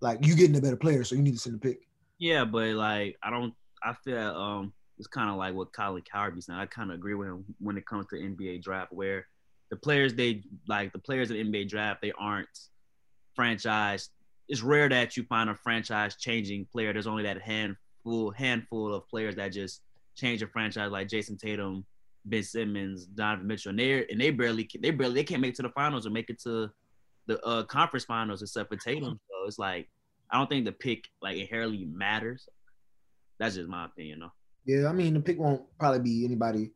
like 0.00 0.24
you 0.26 0.34
getting 0.34 0.56
a 0.56 0.60
better 0.60 0.76
player, 0.76 1.04
so 1.04 1.14
you 1.14 1.22
need 1.22 1.34
to 1.34 1.38
send 1.38 1.56
the 1.56 1.60
pick. 1.60 1.80
Yeah, 2.18 2.44
but 2.44 2.68
like 2.74 3.16
I 3.22 3.30
don't. 3.30 3.54
I 3.82 3.94
feel 4.04 4.18
um 4.18 4.72
it's 4.98 5.08
kind 5.08 5.30
of 5.30 5.36
like 5.36 5.54
what 5.54 5.72
Colin 5.72 6.02
Cowherd 6.02 6.42
saying. 6.42 6.58
I 6.58 6.66
kind 6.66 6.90
of 6.90 6.96
agree 6.96 7.14
with 7.14 7.28
him 7.28 7.44
when 7.58 7.78
it 7.78 7.86
comes 7.86 8.06
to 8.08 8.16
NBA 8.16 8.62
draft, 8.62 8.92
where 8.92 9.26
the 9.70 9.76
players 9.76 10.14
they 10.14 10.42
like 10.68 10.92
the 10.92 10.98
players 10.98 11.30
in 11.30 11.50
NBA 11.50 11.68
draft 11.68 12.02
they 12.02 12.12
aren't 12.18 12.48
franchise. 13.34 14.10
It's 14.48 14.62
rare 14.62 14.88
that 14.88 15.16
you 15.16 15.22
find 15.24 15.48
a 15.48 15.54
franchise 15.54 16.16
changing 16.16 16.66
player. 16.66 16.92
There's 16.92 17.06
only 17.06 17.22
that 17.22 17.40
handful 17.40 18.32
handful 18.32 18.92
of 18.92 19.08
players 19.08 19.36
that 19.36 19.52
just 19.52 19.80
change 20.16 20.42
a 20.42 20.46
franchise, 20.46 20.90
like 20.90 21.08
Jayson 21.08 21.38
Tatum 21.38 21.86
Ben 22.24 22.42
Simmons, 22.42 23.06
Donovan 23.06 23.46
Mitchell, 23.46 23.70
and 23.70 23.78
they 23.78 24.06
and 24.08 24.20
they 24.20 24.30
barely 24.30 24.68
they 24.80 24.90
barely 24.90 25.14
they 25.14 25.24
can't 25.24 25.40
make 25.40 25.50
it 25.50 25.56
to 25.56 25.62
the 25.62 25.70
finals 25.70 26.06
or 26.06 26.10
make 26.10 26.30
it 26.30 26.40
to 26.42 26.70
the 27.26 27.40
uh, 27.44 27.62
conference 27.64 28.04
finals 28.04 28.42
except 28.42 28.68
for 28.70 28.76
Tatum. 28.76 29.18
So 29.28 29.46
it's 29.46 29.58
like 29.58 29.88
I 30.30 30.38
don't 30.38 30.48
think 30.48 30.64
the 30.64 30.72
pick 30.72 31.04
like 31.22 31.36
inherently 31.36 31.84
matters. 31.84 32.48
That's 33.38 33.54
just 33.54 33.68
my 33.68 33.86
opinion, 33.86 34.20
though. 34.20 34.32
Yeah, 34.66 34.88
I 34.88 34.92
mean 34.92 35.14
the 35.14 35.20
pick 35.20 35.38
won't 35.38 35.62
probably 35.78 36.00
be 36.00 36.24
anybody 36.24 36.70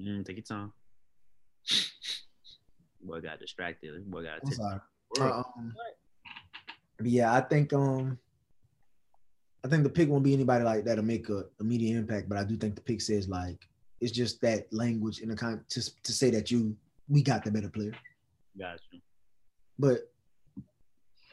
Mm, 0.00 0.24
take 0.24 0.36
your 0.36 0.44
time. 0.44 0.72
Boy 3.00 3.20
got 3.20 3.38
distracted. 3.38 4.10
Boy 4.10 4.24
got. 4.24 4.40
I'm 4.44 4.52
sorry. 4.52 4.80
Uh, 5.20 5.42
um, 5.42 5.72
yeah, 7.02 7.32
I 7.32 7.40
think 7.40 7.72
um, 7.72 8.18
I 9.64 9.68
think 9.68 9.82
the 9.82 9.88
pick 9.88 10.10
won't 10.10 10.24
be 10.24 10.34
anybody 10.34 10.62
like 10.62 10.84
that'll 10.84 11.04
make 11.04 11.28
a 11.30 11.44
immediate 11.58 11.96
impact. 11.96 12.28
But 12.28 12.38
I 12.38 12.44
do 12.44 12.56
think 12.56 12.74
the 12.74 12.82
pick 12.82 13.00
says 13.00 13.28
like 13.28 13.66
it's 14.00 14.12
just 14.12 14.40
that 14.42 14.70
language 14.72 15.20
in 15.20 15.30
the 15.30 15.36
kind 15.36 15.60
to 15.70 16.02
to 16.02 16.12
say 16.12 16.30
that 16.30 16.50
you 16.50 16.76
we 17.08 17.22
got 17.22 17.44
the 17.44 17.50
better 17.50 17.70
player. 17.70 17.94
Got 18.58 18.80
you. 18.92 19.00
But 19.78 20.12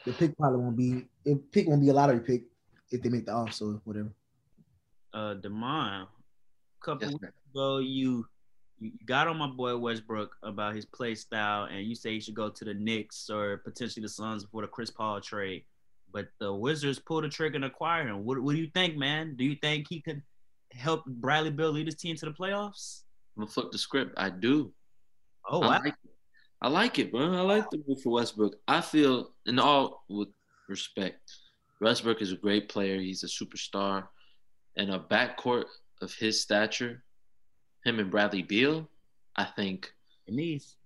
the 0.06 0.12
pick 0.12 0.36
probably 0.36 0.60
won't 0.60 0.76
be. 0.76 1.06
The 1.24 1.36
pick 1.52 1.68
won't 1.68 1.82
be 1.82 1.90
a 1.90 1.92
lottery 1.92 2.20
pick 2.20 2.44
if 2.90 3.02
they 3.02 3.10
make 3.10 3.26
the 3.26 3.32
off. 3.32 3.52
So 3.52 3.80
whatever. 3.84 4.12
Uh, 5.14 5.34
Demond, 5.34 6.04
a 6.04 6.84
couple 6.84 7.10
Yes, 7.10 7.12
weeks 7.20 7.34
ago, 7.52 7.78
you 7.78 8.26
you 8.80 8.92
got 9.04 9.28
on 9.28 9.36
my 9.36 9.46
boy 9.46 9.76
Westbrook 9.76 10.34
about 10.42 10.74
his 10.74 10.86
play 10.86 11.14
style, 11.14 11.64
and 11.64 11.86
you 11.86 11.94
say 11.94 12.12
he 12.12 12.20
should 12.20 12.34
go 12.34 12.48
to 12.48 12.64
the 12.64 12.74
Knicks 12.74 13.28
or 13.30 13.58
potentially 13.58 14.02
the 14.02 14.08
Suns 14.08 14.44
before 14.44 14.62
the 14.62 14.68
Chris 14.68 14.90
Paul 14.90 15.20
trade. 15.20 15.64
But 16.12 16.28
the 16.38 16.52
Wizards 16.52 16.98
pulled 16.98 17.24
the 17.24 17.28
trigger 17.28 17.56
and 17.56 17.64
acquired 17.64 18.08
him. 18.08 18.24
What, 18.24 18.40
what 18.40 18.54
do 18.54 18.60
you 18.60 18.70
think, 18.74 18.96
man? 18.96 19.34
Do 19.36 19.44
you 19.44 19.56
think 19.62 19.86
he 19.88 20.00
could 20.00 20.22
help 20.72 21.04
Bradley 21.06 21.50
Beal 21.50 21.70
lead 21.70 21.86
his 21.86 21.96
team 21.96 22.16
to 22.16 22.26
the 22.26 22.32
playoffs? 22.32 23.02
I'm 23.36 23.42
gonna 23.42 23.50
flip 23.50 23.72
the 23.72 23.78
script. 23.78 24.14
I 24.16 24.28
do. 24.30 24.72
Oh, 25.48 25.62
I 25.62 25.66
wow. 25.66 25.80
like 25.84 25.94
it. 26.04 26.10
I 26.60 26.68
like 26.68 26.98
it, 26.98 27.10
bro. 27.10 27.34
I 27.34 27.40
like 27.40 27.70
the 27.70 27.82
move 27.88 28.00
for 28.02 28.10
Westbrook. 28.10 28.54
I 28.68 28.80
feel, 28.80 29.32
in 29.46 29.58
all 29.58 30.04
with 30.08 30.28
respect, 30.68 31.32
Westbrook 31.80 32.22
is 32.22 32.30
a 32.30 32.36
great 32.36 32.68
player. 32.68 33.00
He's 33.00 33.24
a 33.24 33.26
superstar, 33.26 34.06
and 34.76 34.90
a 34.90 34.98
backcourt 34.98 35.64
of 36.00 36.14
his 36.14 36.40
stature, 36.40 37.02
him 37.84 37.98
and 37.98 38.10
Bradley 38.10 38.42
Beal, 38.42 38.88
I 39.34 39.44
think. 39.44 39.92
it 40.28 40.34
needs. 40.34 40.76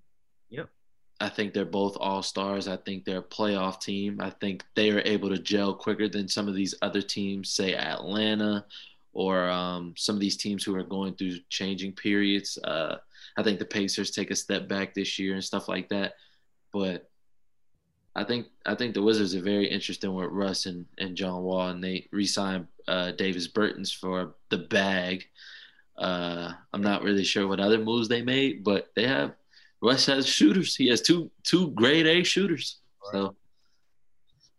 I 1.19 1.29
think 1.29 1.55
they're 1.55 1.65
both 1.65 1.97
all 1.99 2.23
stars. 2.23 2.69
I 2.69 2.77
think 2.77 3.05
they're 3.05 3.19
a 3.19 3.23
playoff 3.23 3.81
team. 3.81 4.21
I 4.21 4.31
think 4.31 4.65
they 4.75 4.91
are 4.91 5.01
able 5.01 5.31
to 5.31 5.39
gel 5.39 5.75
quicker 5.75 6.09
than 6.09 6.29
some 6.29 6.47
of 6.47 6.55
these 6.55 6.75
other 6.83 7.01
teams, 7.01 7.51
say 7.51 7.75
Atlanta 7.75 8.67
or 9.13 9.49
um, 9.49 9.95
some 9.97 10.15
of 10.15 10.21
these 10.21 10.37
teams 10.37 10.63
who 10.63 10.77
are 10.77 10.83
going 10.83 11.15
through 11.15 11.39
changing 11.49 11.93
periods. 11.93 12.59
Uh, 12.63 12.97
I 13.39 13.43
think 13.43 13.59
the 13.59 13.65
Pacers 13.65 14.11
take 14.11 14.31
a 14.31 14.37
step 14.37 14.69
back 14.69 14.93
this 14.93 15.19
year 15.19 15.35
and 15.35 15.45
stuff 15.45 15.69
like 15.69 15.89
that. 15.89 16.15
But 16.71 17.09
I 18.15 18.25
think 18.25 18.49
I 18.67 18.75
think 18.75 18.93
the 18.93 19.03
Wizards 19.03 19.35
are 19.35 19.43
very 19.43 19.67
interesting 19.67 20.15
with 20.15 20.31
Russ 20.31 20.67
and, 20.67 20.85
and 20.99 21.17
John 21.17 21.43
Wall, 21.43 21.69
and 21.69 21.83
they 21.83 22.09
re-signed 22.13 22.67
uh, 22.89 23.13
Davis 23.13 23.49
Bertans 23.49 23.95
for 23.95 24.35
the 24.51 24.59
bag. 24.59 25.25
Uh, 25.97 26.53
I'm 26.75 26.83
not 26.83 27.03
really 27.03 27.25
sure 27.25 27.47
what 27.47 27.61
other 27.61 27.79
moves 27.79 28.09
they 28.09 28.21
made, 28.21 28.65
but 28.65 28.91
they 28.95 29.07
have 29.07 29.33
Russ 29.83 30.07
has 30.07 30.27
shooters. 30.27 30.75
He 30.75 30.89
has 30.89 31.03
two 31.03 31.31
two 31.43 31.71
grade 31.73 32.07
A 32.07 32.23
shooters. 32.23 32.81
So 33.13 33.37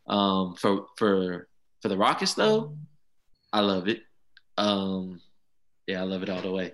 um 0.08 0.56
for 0.56 0.86
for 0.98 1.48
for 1.82 1.88
the 1.90 1.98
Rockets 1.98 2.34
though, 2.34 2.76
I 3.52 3.62
love 3.62 3.88
it. 3.88 4.02
Um 4.58 5.22
yeah, 5.88 6.02
I 6.02 6.04
love 6.06 6.24
it 6.24 6.30
all 6.30 6.42
the 6.42 6.52
way. 6.52 6.74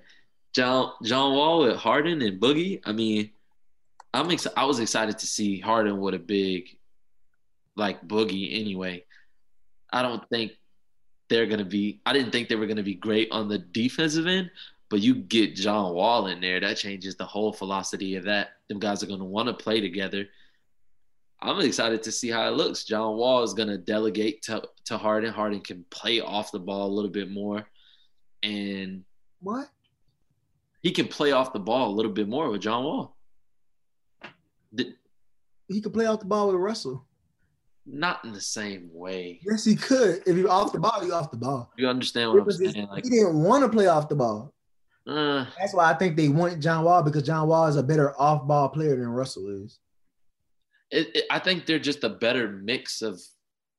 John 0.54 0.92
John 1.04 1.34
Wall 1.34 1.62
with 1.62 1.78
Harden 1.78 2.22
and 2.22 2.40
Boogie. 2.40 2.82
I 2.86 2.92
mean, 2.92 3.32
I'm 4.14 4.30
ex- 4.32 4.48
I 4.56 4.66
was 4.66 4.80
excited 4.80 5.18
to 5.20 5.26
see 5.26 5.60
Harden 5.60 6.00
with 6.00 6.14
a 6.14 6.20
big 6.20 6.78
like 7.76 8.08
Boogie 8.08 8.60
anyway. 8.60 9.06
I 9.92 10.02
don't 10.02 10.28
think 10.30 10.52
they're 11.30 11.48
gonna 11.48 11.66
be 11.66 12.02
I 12.06 12.14
didn't 12.14 12.32
think 12.32 12.50
they 12.50 12.56
were 12.56 12.68
gonna 12.68 12.84
be 12.84 12.96
great 12.96 13.30
on 13.32 13.48
the 13.48 13.58
defensive 13.58 14.28
end, 14.28 14.52
but 14.90 15.00
you 15.02 15.16
get 15.16 15.56
John 15.56 15.94
Wall 15.94 16.28
in 16.28 16.40
there, 16.42 16.60
that 16.60 16.78
changes 16.78 17.16
the 17.16 17.26
whole 17.26 17.52
philosophy 17.54 18.16
of 18.16 18.24
that. 18.26 18.50
Them 18.70 18.80
guys 18.80 19.02
are 19.04 19.08
gonna 19.08 19.26
want 19.26 19.48
to 19.48 19.54
play 19.54 19.82
together. 19.82 20.28
I'm 21.42 21.60
excited 21.60 22.02
to 22.04 22.12
see 22.12 22.30
how 22.30 22.48
it 22.48 22.52
looks. 22.56 22.86
John 22.86 23.18
Wall 23.18 23.44
is 23.44 23.54
gonna 23.54 23.78
delegate 23.78 24.42
to, 24.44 24.64
to 24.86 24.98
Harden. 24.98 25.34
Harden 25.34 25.60
can 25.62 25.84
play 25.90 26.22
off 26.22 26.52
the 26.52 26.60
ball 26.60 26.88
a 26.88 26.94
little 26.94 27.12
bit 27.12 27.30
more. 27.30 27.66
And 28.44 29.04
What? 29.42 29.70
he 30.82 30.92
can 30.92 31.08
play 31.08 31.32
off 31.32 31.54
the 31.54 31.60
ball 31.60 31.90
a 31.90 31.96
little 31.96 32.12
bit 32.12 32.28
more 32.30 32.50
with 32.50 32.62
John 32.62 32.84
Wall. 32.84 33.16
The- 34.74 34.96
He 35.68 35.82
could 35.82 35.94
play 35.94 36.06
off 36.06 36.20
the 36.20 36.26
ball 36.26 36.48
with 36.48 36.56
Russell. 36.58 37.06
not 37.86 38.24
in 38.24 38.32
the 38.32 38.40
same 38.40 38.90
way. 38.94 39.42
Yes, 39.46 39.66
he 39.66 39.76
could. 39.76 40.24
If 40.26 40.38
he 40.38 40.46
off 40.46 40.72
the 40.72 40.80
ball, 40.80 41.02
he 41.04 41.12
off 41.12 41.32
the 41.32 41.38
ball. 41.38 41.70
You 41.78 41.88
understand 41.90 42.32
what 42.32 42.44
I'm 42.44 42.52
saying? 42.52 42.88
Like, 42.88 43.04
he 43.04 43.10
didn't 43.10 43.44
want 43.44 43.64
to 43.64 43.70
play 43.70 43.88
off 43.88 44.08
the 44.08 44.16
ball. 44.16 44.53
Uh, 45.08 45.46
That's 45.60 45.74
why 45.74 45.90
I 45.92 45.94
think 45.96 46.16
they 46.18 46.30
want 46.30 46.60
John 46.62 46.84
Wall 46.86 47.04
because 47.04 47.24
John 47.24 47.48
Wall 47.48 47.68
is 47.68 47.76
a 47.76 47.84
better 47.84 48.20
off 48.20 48.48
ball 48.48 48.70
player 48.70 48.96
than 48.96 49.08
Russell 49.10 49.50
is. 49.64 49.80
it, 50.92 51.10
it, 51.16 51.26
I 51.32 51.40
think 51.40 51.66
they're 51.66 51.80
just 51.80 52.04
a 52.04 52.10
better 52.10 52.48
mix 52.50 53.02
of 53.02 53.20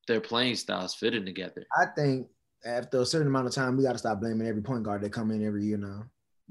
their 0.07 0.21
playing 0.21 0.57
styles 0.57 0.95
fitting 0.95 1.25
together. 1.25 1.64
I 1.76 1.87
think 1.97 2.26
after 2.66 3.00
a 3.00 3.07
certain 3.07 3.28
amount 3.28 3.47
of 3.47 3.54
time, 3.54 3.76
we 3.76 3.85
got 3.85 3.93
to 3.93 3.99
stop 3.99 4.21
blaming 4.21 4.47
every 4.47 4.62
point 4.62 4.83
guard 4.83 5.02
that 5.02 5.12
come 5.12 5.31
in 5.31 5.45
every 5.45 5.64
year 5.64 5.76
now. 5.78 6.04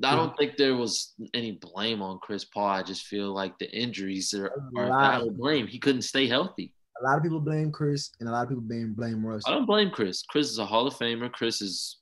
I 0.03 0.15
don't 0.15 0.35
think 0.37 0.57
there 0.57 0.75
was 0.75 1.13
any 1.35 1.51
blame 1.51 2.01
on 2.01 2.17
Chris 2.17 2.45
Paul. 2.45 2.67
I 2.67 2.81
just 2.81 3.05
feel 3.05 3.31
like 3.31 3.59
the 3.59 3.69
injuries 3.71 4.33
are, 4.33 4.47
A 4.47 4.79
are 4.79 4.87
lot. 4.89 5.11
valid 5.19 5.37
blame. 5.37 5.67
He 5.67 5.77
couldn't 5.77 6.01
stay 6.01 6.25
healthy. 6.27 6.73
A 6.99 7.05
lot 7.05 7.17
of 7.17 7.23
people 7.23 7.39
blame 7.39 7.71
Chris, 7.71 8.09
and 8.19 8.27
a 8.27 8.31
lot 8.31 8.41
of 8.43 8.49
people 8.49 8.63
blame 8.63 8.93
blame 8.95 9.23
Russ. 9.23 9.43
I 9.45 9.51
don't 9.51 9.67
blame 9.67 9.91
Chris. 9.91 10.23
Chris 10.23 10.49
is 10.49 10.57
a 10.57 10.65
Hall 10.65 10.87
of 10.87 10.95
Famer. 10.95 11.31
Chris 11.31 11.61
is 11.61 11.99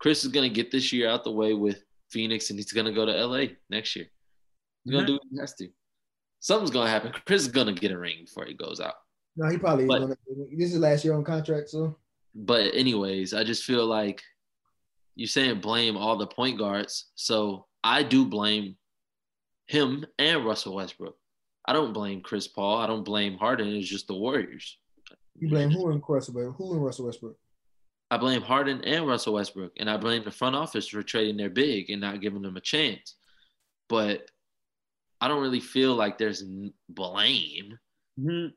Chris 0.00 0.24
is 0.24 0.32
gonna 0.32 0.48
get 0.48 0.72
this 0.72 0.92
year 0.92 1.08
out 1.08 1.22
the 1.22 1.30
way 1.30 1.54
with 1.54 1.84
Phoenix, 2.10 2.50
and 2.50 2.58
he's 2.58 2.72
gonna 2.72 2.92
go 2.92 3.06
to 3.06 3.12
LA 3.12 3.54
next 3.68 3.96
year. 3.96 4.06
He's 4.84 4.92
gonna 4.92 5.04
mm-hmm. 5.04 5.06
do 5.06 5.14
what 5.14 5.22
he 5.30 5.40
has 5.40 5.54
to. 5.54 5.68
Something's 6.40 6.70
gonna 6.70 6.90
happen. 6.90 7.12
Chris 7.26 7.42
is 7.42 7.48
gonna 7.48 7.72
get 7.72 7.92
a 7.92 7.98
ring 7.98 8.24
before 8.24 8.46
he 8.46 8.54
goes 8.54 8.80
out. 8.80 8.94
No, 9.36 9.48
he 9.48 9.58
probably. 9.58 9.86
But- 9.86 10.16
this 10.56 10.72
is 10.72 10.78
last 10.78 11.04
year 11.04 11.14
on 11.14 11.24
contract, 11.24 11.70
so 11.70 11.96
But 12.34 12.74
anyways, 12.74 13.34
I 13.34 13.44
just 13.44 13.64
feel 13.64 13.86
like 13.86 14.22
you're 15.14 15.28
saying 15.28 15.60
blame 15.60 15.96
all 15.96 16.16
the 16.16 16.26
point 16.26 16.58
guards. 16.58 17.10
So 17.14 17.66
I 17.84 18.02
do 18.02 18.24
blame 18.24 18.76
him 19.66 20.04
and 20.18 20.44
Russell 20.44 20.74
Westbrook. 20.74 21.16
I 21.66 21.72
don't 21.72 21.92
blame 21.92 22.22
Chris 22.22 22.48
Paul. 22.48 22.78
I 22.78 22.86
don't 22.86 23.04
blame 23.04 23.36
Harden. 23.36 23.68
It's 23.68 23.88
just 23.88 24.08
the 24.08 24.14
Warriors. 24.14 24.78
you 25.38 25.48
blame 25.48 25.70
who 25.70 25.90
in 25.90 26.00
Russell 26.00 26.34
Westbrook? 26.34 26.56
Who 26.56 26.72
in 26.74 26.80
Russell 26.80 27.06
Westbrook? 27.06 27.36
I 28.10 28.16
blame 28.16 28.42
Harden 28.42 28.82
and 28.84 29.06
Russell 29.06 29.34
Westbrook, 29.34 29.72
and 29.78 29.88
I 29.88 29.96
blame 29.96 30.24
the 30.24 30.30
front 30.30 30.56
office 30.56 30.88
for 30.88 31.02
trading 31.02 31.36
their 31.36 31.50
big 31.50 31.90
and 31.90 32.00
not 32.00 32.20
giving 32.20 32.42
them 32.42 32.56
a 32.56 32.60
chance. 32.60 33.14
But 33.88 34.28
I 35.20 35.28
don't 35.28 35.42
really 35.42 35.60
feel 35.60 35.94
like 35.94 36.18
there's 36.18 36.42
n- 36.42 36.72
blame. 36.88 37.78
Mhm. 38.18 38.52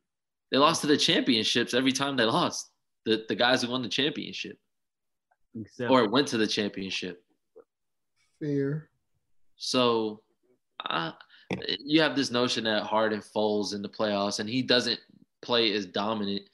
They 0.51 0.57
lost 0.57 0.81
to 0.81 0.87
the 0.87 0.97
championships 0.97 1.73
every 1.73 1.91
time 1.91 2.15
they 2.15 2.25
lost. 2.25 2.71
The 3.05 3.25
the 3.27 3.35
guys 3.35 3.61
who 3.61 3.69
won 3.69 3.81
the 3.81 3.89
championship 3.89 4.57
Except 5.59 5.91
or 5.91 6.09
went 6.09 6.27
to 6.29 6.37
the 6.37 6.47
championship. 6.47 7.23
Fair. 8.39 8.89
So 9.57 10.23
I, 10.79 11.13
you 11.79 12.01
have 12.01 12.15
this 12.15 12.31
notion 12.31 12.63
that 12.63 12.83
Harden 12.83 13.21
falls 13.21 13.73
in 13.73 13.81
the 13.81 13.89
playoffs 13.89 14.39
and 14.39 14.49
he 14.49 14.61
doesn't 14.61 14.99
play 15.41 15.71
as 15.73 15.85
dominant. 15.85 16.49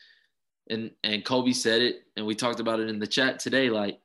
And 0.70 0.92
and 1.04 1.26
Kobe 1.26 1.52
said 1.52 1.82
it, 1.82 2.04
and 2.16 2.26
we 2.26 2.36
talked 2.36 2.60
about 2.60 2.80
it 2.80 2.90
in 2.90 3.00
the 3.00 3.08
chat 3.08 3.40
today. 3.40 3.70
Like 3.70 4.00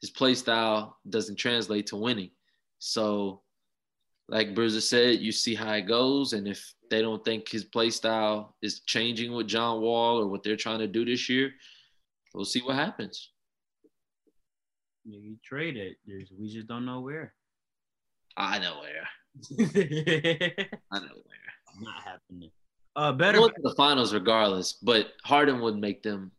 his 0.00 0.10
play 0.10 0.34
style 0.34 0.98
doesn't 1.08 1.36
translate 1.36 1.86
to 1.86 1.96
winning. 1.96 2.30
So, 2.78 3.40
like 4.28 4.54
Bruiser 4.54 4.82
said, 4.82 5.20
you 5.20 5.32
see 5.32 5.54
how 5.54 5.72
it 5.72 5.82
goes, 5.82 6.34
and 6.34 6.46
if 6.46 6.74
they 6.90 7.00
don't 7.00 7.24
think 7.24 7.48
his 7.48 7.64
play 7.64 7.88
style 7.90 8.54
is 8.60 8.80
changing 8.80 9.32
with 9.32 9.48
John 9.48 9.80
Wall 9.80 10.20
or 10.20 10.28
what 10.28 10.42
they're 10.42 10.56
trying 10.56 10.80
to 10.80 10.86
do 10.86 11.04
this 11.04 11.28
year, 11.28 11.52
we'll 12.34 12.44
see 12.44 12.60
what 12.60 12.76
happens. 12.76 13.30
you 15.04 15.36
trade 15.42 15.76
it. 15.76 15.96
There's, 16.06 16.28
we 16.38 16.52
just 16.52 16.66
don't 16.66 16.84
know 16.84 17.00
where. 17.00 17.32
I 18.36 18.58
know 18.58 18.80
where. 18.80 19.08
I 20.92 20.98
know 20.98 21.16
where. 21.24 21.80
Not 21.80 22.02
happening. 22.04 22.50
Uh, 22.96 23.10
Better 23.12 23.32
better. 23.32 23.38
going 23.38 23.54
to 23.54 23.62
the 23.62 23.74
finals 23.74 24.14
regardless, 24.14 24.74
but 24.74 25.08
Harden 25.24 25.60
would 25.60 25.76
make 25.76 26.02
them, 26.02 26.30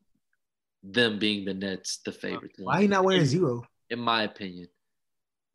them 0.83 1.19
being 1.19 1.43
the 1.45 1.53
Nets, 1.53 1.97
the 2.05 2.11
favorite 2.11 2.53
team, 2.55 2.65
Why 2.65 2.81
he 2.81 2.87
not 2.87 3.03
wearing 3.03 3.25
zero? 3.25 3.63
in 3.89 3.99
my 3.99 4.23
opinion. 4.23 4.67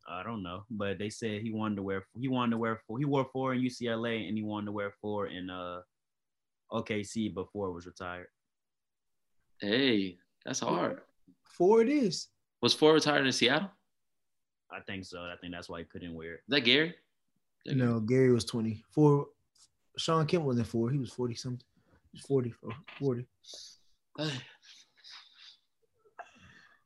I 0.07 0.23
don't 0.23 0.43
know, 0.43 0.65
but 0.69 0.99
they 0.99 1.09
said 1.09 1.41
he 1.41 1.51
wanted 1.51 1.75
to 1.77 1.83
wear. 1.83 2.05
He 2.19 2.27
wanted 2.27 2.51
to 2.51 2.57
wear 2.57 2.81
four. 2.85 2.97
He 2.99 3.05
wore 3.05 3.25
four 3.31 3.53
in 3.53 3.61
UCLA, 3.61 4.27
and 4.27 4.35
he 4.37 4.43
wanted 4.43 4.65
to 4.65 4.71
wear 4.73 4.93
four 5.01 5.27
in 5.27 5.49
uh 5.49 5.81
OKC 6.71 7.33
before 7.33 7.69
it 7.69 7.71
was 7.73 7.85
retired. 7.85 8.27
Hey, 9.59 10.17
that's 10.45 10.59
hard. 10.59 11.01
Four 11.43 11.81
it 11.81 11.89
is. 11.89 12.27
Was 12.61 12.73
four 12.73 12.93
retired 12.93 13.25
in 13.25 13.31
Seattle? 13.31 13.69
I 14.71 14.79
think 14.81 15.05
so. 15.05 15.19
I 15.21 15.35
think 15.39 15.53
that's 15.53 15.69
why 15.69 15.79
he 15.79 15.85
couldn't 15.85 16.13
wear 16.13 16.33
it. 16.35 16.41
Is 16.47 16.49
that 16.49 16.61
Gary? 16.61 16.93
No, 17.67 17.99
Gary 17.99 18.33
was 18.33 18.43
twenty. 18.45 18.83
Four. 18.91 19.27
Shawn 19.97 20.25
Kemp 20.25 20.45
wasn't 20.45 20.67
four. 20.67 20.89
He 20.89 20.97
was 20.97 21.11
forty 21.11 21.35
something. 21.35 21.65
He 22.11 22.17
was 22.17 22.25
40, 22.25 22.53
40. 22.99 23.25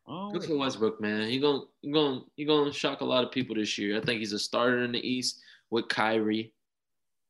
Oh, 0.08 0.32
Good 0.32 0.44
for 0.44 0.56
Westbrook, 0.56 1.02
man. 1.02 1.28
He 1.28 1.40
going 1.40 1.64
he 1.82 1.92
gonna 1.92 2.22
he 2.36 2.46
going 2.46 2.72
to 2.72 2.78
shock 2.78 3.02
a 3.02 3.06
lot 3.06 3.24
of 3.24 3.32
people 3.32 3.56
this 3.56 3.76
year. 3.78 3.98
I 3.98 4.02
think 4.02 4.20
he's 4.20 4.34
a 4.34 4.40
starter 4.40 4.84
in 4.84 4.92
the 4.92 5.00
East 5.00 5.42
with 5.72 5.88
Kyrie 5.88 6.54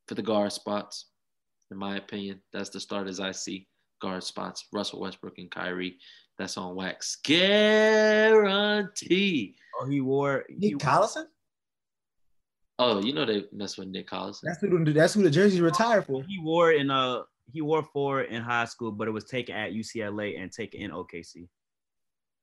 for 0.06 0.14
the 0.14 0.20
guard 0.20 0.52
spots. 0.52 1.06
In 1.70 1.78
my 1.78 1.96
opinion, 1.96 2.42
that's 2.52 2.68
the 2.68 2.78
starters 2.80 3.18
I 3.18 3.32
see. 3.32 3.66
Guard 4.02 4.22
spots: 4.24 4.66
Russell 4.74 5.00
Westbrook 5.00 5.38
and 5.38 5.50
Kyrie. 5.50 5.96
That's 6.38 6.58
on 6.58 6.74
wax. 6.74 7.16
Guarantee. 7.24 8.76
Oh, 9.80 9.88
he 9.88 10.02
wore 10.02 10.44
Nick 10.50 10.76
Collison. 10.76 11.28
Oh, 12.78 13.00
you 13.00 13.14
know 13.14 13.24
they 13.24 13.44
mess 13.52 13.78
with 13.78 13.88
Nick 13.88 14.08
Collison. 14.08 14.42
That's 14.44 14.60
who. 14.60 14.92
That's 14.92 15.14
who 15.14 15.22
the 15.22 15.30
jersey's 15.30 15.60
retired 15.60 16.04
for. 16.04 16.22
He 16.22 16.38
wore 16.38 16.72
in 16.72 16.90
uh 16.90 17.22
he 17.52 17.62
wore 17.62 17.82
four 17.82 18.22
in 18.22 18.42
high 18.42 18.64
school, 18.64 18.92
but 18.92 19.08
it 19.08 19.12
was 19.12 19.24
taken 19.24 19.54
at 19.54 19.72
UCLA 19.72 20.40
and 20.40 20.52
taken 20.52 20.80
in 20.80 20.90
OKC. 20.90 21.48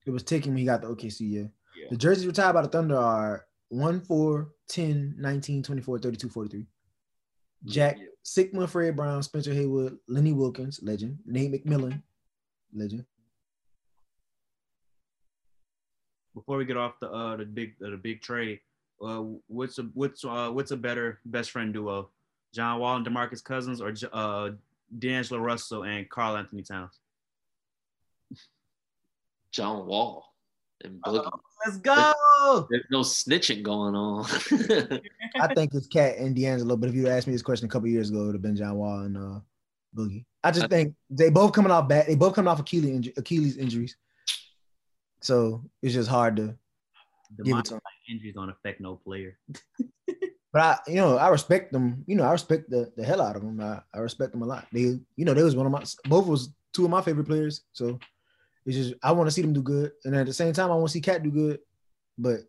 It 0.06 0.10
was 0.10 0.22
taken 0.22 0.52
when 0.52 0.58
he 0.58 0.64
got 0.64 0.82
the 0.82 0.88
OKC, 0.88 1.20
yeah. 1.20 1.40
yeah. 1.76 1.86
The 1.90 1.96
jerseys 1.96 2.26
retired 2.26 2.54
by 2.54 2.62
the 2.62 2.68
Thunder 2.68 2.96
are 2.96 3.46
1, 3.68 4.02
4, 4.02 4.50
10, 4.68 5.14
19, 5.18 5.62
24, 5.62 5.98
32, 5.98 6.28
43. 6.28 6.66
Jack, 7.64 7.98
yeah. 7.98 8.04
Sikma, 8.24 8.68
Fred 8.68 8.96
Brown, 8.96 9.22
Spencer 9.22 9.54
Haywood, 9.54 9.98
Lenny 10.08 10.32
Wilkens, 10.32 10.82
legend. 10.82 11.18
Nate 11.24 11.52
McMillan, 11.52 12.02
legend. 12.74 13.04
Before 16.34 16.56
we 16.56 16.64
get 16.64 16.76
off 16.76 16.98
the 16.98 17.08
uh 17.08 17.36
the 17.36 17.44
big 17.44 17.74
uh, 17.84 17.90
the 17.90 17.96
big 17.96 18.20
trade, 18.20 18.58
uh 19.04 19.38
what's 19.46 19.78
a 19.78 19.82
what's 19.94 20.24
uh 20.24 20.50
what's 20.50 20.70
a 20.70 20.76
better 20.76 21.20
best 21.24 21.50
friend 21.50 21.72
duo, 21.72 22.10
John 22.52 22.80
Wall 22.80 22.96
and 22.96 23.06
Demarcus 23.06 23.42
Cousins 23.42 23.80
or 23.80 23.92
uh 24.12 24.50
D'Angelo 24.98 25.40
Russell 25.40 25.84
and 25.84 26.08
Karl-Anthony 26.08 26.62
Towns? 26.62 26.98
John 29.50 29.86
Wall 29.86 30.34
and 30.82 31.00
Boogie. 31.00 31.22
Oh, 31.24 31.40
let's 31.64 31.78
go. 31.78 32.66
There's, 32.70 32.84
no 32.90 33.00
snitching 33.00 33.62
going 33.62 33.94
on. 33.94 34.24
I 35.40 35.54
think 35.54 35.72
it's 35.74 35.86
Cat 35.86 36.16
and 36.18 36.34
D'Angelo, 36.34 36.76
but 36.76 36.88
if 36.88 36.94
you 36.94 37.08
asked 37.08 37.26
me 37.26 37.32
this 37.32 37.42
question 37.42 37.66
a 37.66 37.68
couple 37.68 37.88
years 37.88 38.10
ago, 38.10 38.22
it 38.22 38.26
would 38.26 38.34
have 38.34 38.42
been 38.42 38.56
John 38.56 38.74
Wall 38.74 39.00
and 39.00 39.16
uh, 39.16 39.40
Boogie. 39.96 40.24
I 40.42 40.50
just 40.50 40.64
I, 40.64 40.68
think 40.68 40.94
they 41.08 41.30
both 41.30 41.52
coming 41.52 41.70
off 41.70 41.88
bad. 41.88 42.06
They 42.06 42.16
both 42.16 42.34
coming 42.34 42.48
off 42.48 42.60
Achilles, 42.60 43.08
Achilles 43.16 43.56
injuries, 43.56 43.96
so 45.20 45.62
it's 45.82 45.94
just 45.94 46.08
hard 46.08 46.36
to 46.36 46.56
the 47.36 47.44
give 47.44 47.58
it 47.58 47.64
to 47.66 47.74
them. 47.74 47.80
Injuries 48.08 48.34
don't 48.34 48.50
affect 48.50 48.80
no 48.80 48.96
player. 48.96 49.38
but 50.52 50.62
I, 50.62 50.78
you 50.86 50.96
know, 50.96 51.16
I 51.16 51.28
respect 51.28 51.72
them. 51.72 52.04
You 52.06 52.16
know, 52.16 52.24
I 52.24 52.32
respect 52.32 52.70
the, 52.70 52.92
the 52.96 53.04
hell 53.04 53.20
out 53.20 53.36
of 53.36 53.42
them. 53.42 53.60
I, 53.60 53.80
I 53.94 54.00
respect 54.00 54.32
them 54.32 54.42
a 54.42 54.46
lot. 54.46 54.66
They, 54.72 54.80
you 55.16 55.24
know, 55.24 55.34
they 55.34 55.42
was 55.42 55.56
one 55.56 55.66
of 55.66 55.72
my 55.72 55.84
both 56.04 56.26
was 56.26 56.54
two 56.72 56.84
of 56.84 56.90
my 56.90 57.02
favorite 57.02 57.26
players. 57.26 57.62
So 57.72 57.98
it's 58.66 58.76
just 58.76 58.94
I 59.02 59.12
want 59.12 59.26
to 59.26 59.30
see 59.30 59.42
them 59.42 59.52
do 59.52 59.62
good, 59.62 59.92
and 60.04 60.14
at 60.14 60.26
the 60.26 60.32
same 60.32 60.52
time, 60.52 60.70
I 60.70 60.74
want 60.74 60.88
to 60.88 60.92
see 60.92 61.00
Cat 61.00 61.22
do 61.22 61.30
good. 61.30 61.60
But 62.16 62.40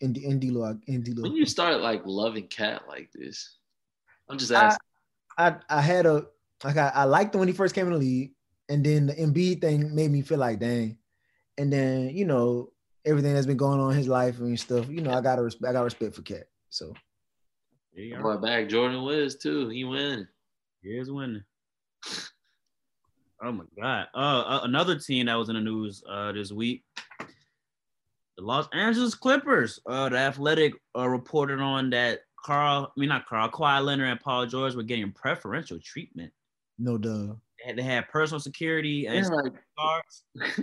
in 0.00 0.14
in 0.16 0.38
D-Lo, 0.38 0.78
in 0.86 1.02
D-Lo. 1.02 1.22
When 1.22 1.34
you 1.34 1.46
start 1.46 1.80
like 1.80 2.02
loving 2.04 2.48
Cat 2.48 2.82
like 2.88 3.10
this, 3.12 3.58
I'm 4.28 4.38
just 4.38 4.52
asking. 4.52 4.78
I 5.36 5.48
I, 5.48 5.56
I 5.68 5.80
had 5.80 6.06
a 6.06 6.26
like 6.64 6.76
I, 6.76 6.92
I 6.94 7.04
liked 7.04 7.34
him 7.34 7.38
when 7.38 7.48
he 7.48 7.54
first 7.54 7.74
came 7.74 7.86
in 7.86 7.92
the 7.92 7.98
league, 7.98 8.32
and 8.68 8.84
then 8.84 9.06
the 9.06 9.14
Embiid 9.14 9.60
thing 9.60 9.94
made 9.94 10.10
me 10.10 10.22
feel 10.22 10.38
like 10.38 10.58
dang, 10.58 10.98
and 11.58 11.72
then 11.72 12.10
you 12.10 12.24
know 12.24 12.72
everything 13.10 13.34
that's 13.34 13.46
been 13.46 13.56
going 13.56 13.80
on 13.80 13.90
in 13.90 13.98
his 13.98 14.08
life 14.08 14.38
and 14.38 14.58
stuff. 14.58 14.88
You 14.88 15.02
know, 15.02 15.12
I 15.12 15.20
got 15.20 15.36
to 15.36 15.42
respect. 15.42 15.68
I 15.68 15.72
got 15.72 15.82
respect 15.82 16.14
for 16.14 16.22
Cat. 16.22 16.44
So. 16.68 16.94
Yeah, 17.92 18.20
brought 18.20 18.40
back 18.40 18.68
Jordan 18.68 19.04
Wiz 19.04 19.36
too. 19.36 19.68
He 19.68 19.84
win. 19.84 20.26
He 20.82 20.90
is 20.90 21.10
winning. 21.10 21.42
Oh 23.42 23.52
my 23.52 23.64
God! 23.78 24.06
Uh, 24.14 24.44
uh, 24.46 24.60
another 24.64 24.98
team 24.98 25.26
that 25.26 25.34
was 25.34 25.48
in 25.48 25.54
the 25.54 25.60
news 25.60 26.02
uh, 26.08 26.30
this 26.32 26.52
week, 26.52 26.84
the 27.18 28.42
Los 28.44 28.68
Angeles 28.72 29.14
Clippers. 29.14 29.80
Uh, 29.86 30.08
the 30.08 30.18
Athletic 30.18 30.74
uh, 30.96 31.08
reported 31.08 31.60
on 31.60 31.90
that 31.90 32.20
Carl, 32.44 32.92
I 32.94 33.00
mean 33.00 33.08
not 33.08 33.26
Carl, 33.26 33.50
Kawhi 33.50 33.84
Leonard 33.84 34.08
and 34.08 34.20
Paul 34.20 34.46
George 34.46 34.74
were 34.74 34.82
getting 34.82 35.10
preferential 35.12 35.78
treatment. 35.82 36.32
No 36.78 36.96
duh. 36.96 37.34
They 37.62 37.68
had, 37.68 37.76
they 37.78 37.82
had 37.82 38.08
personal 38.08 38.40
security 38.40 39.06
and 39.06 39.26
cards. 39.78 40.24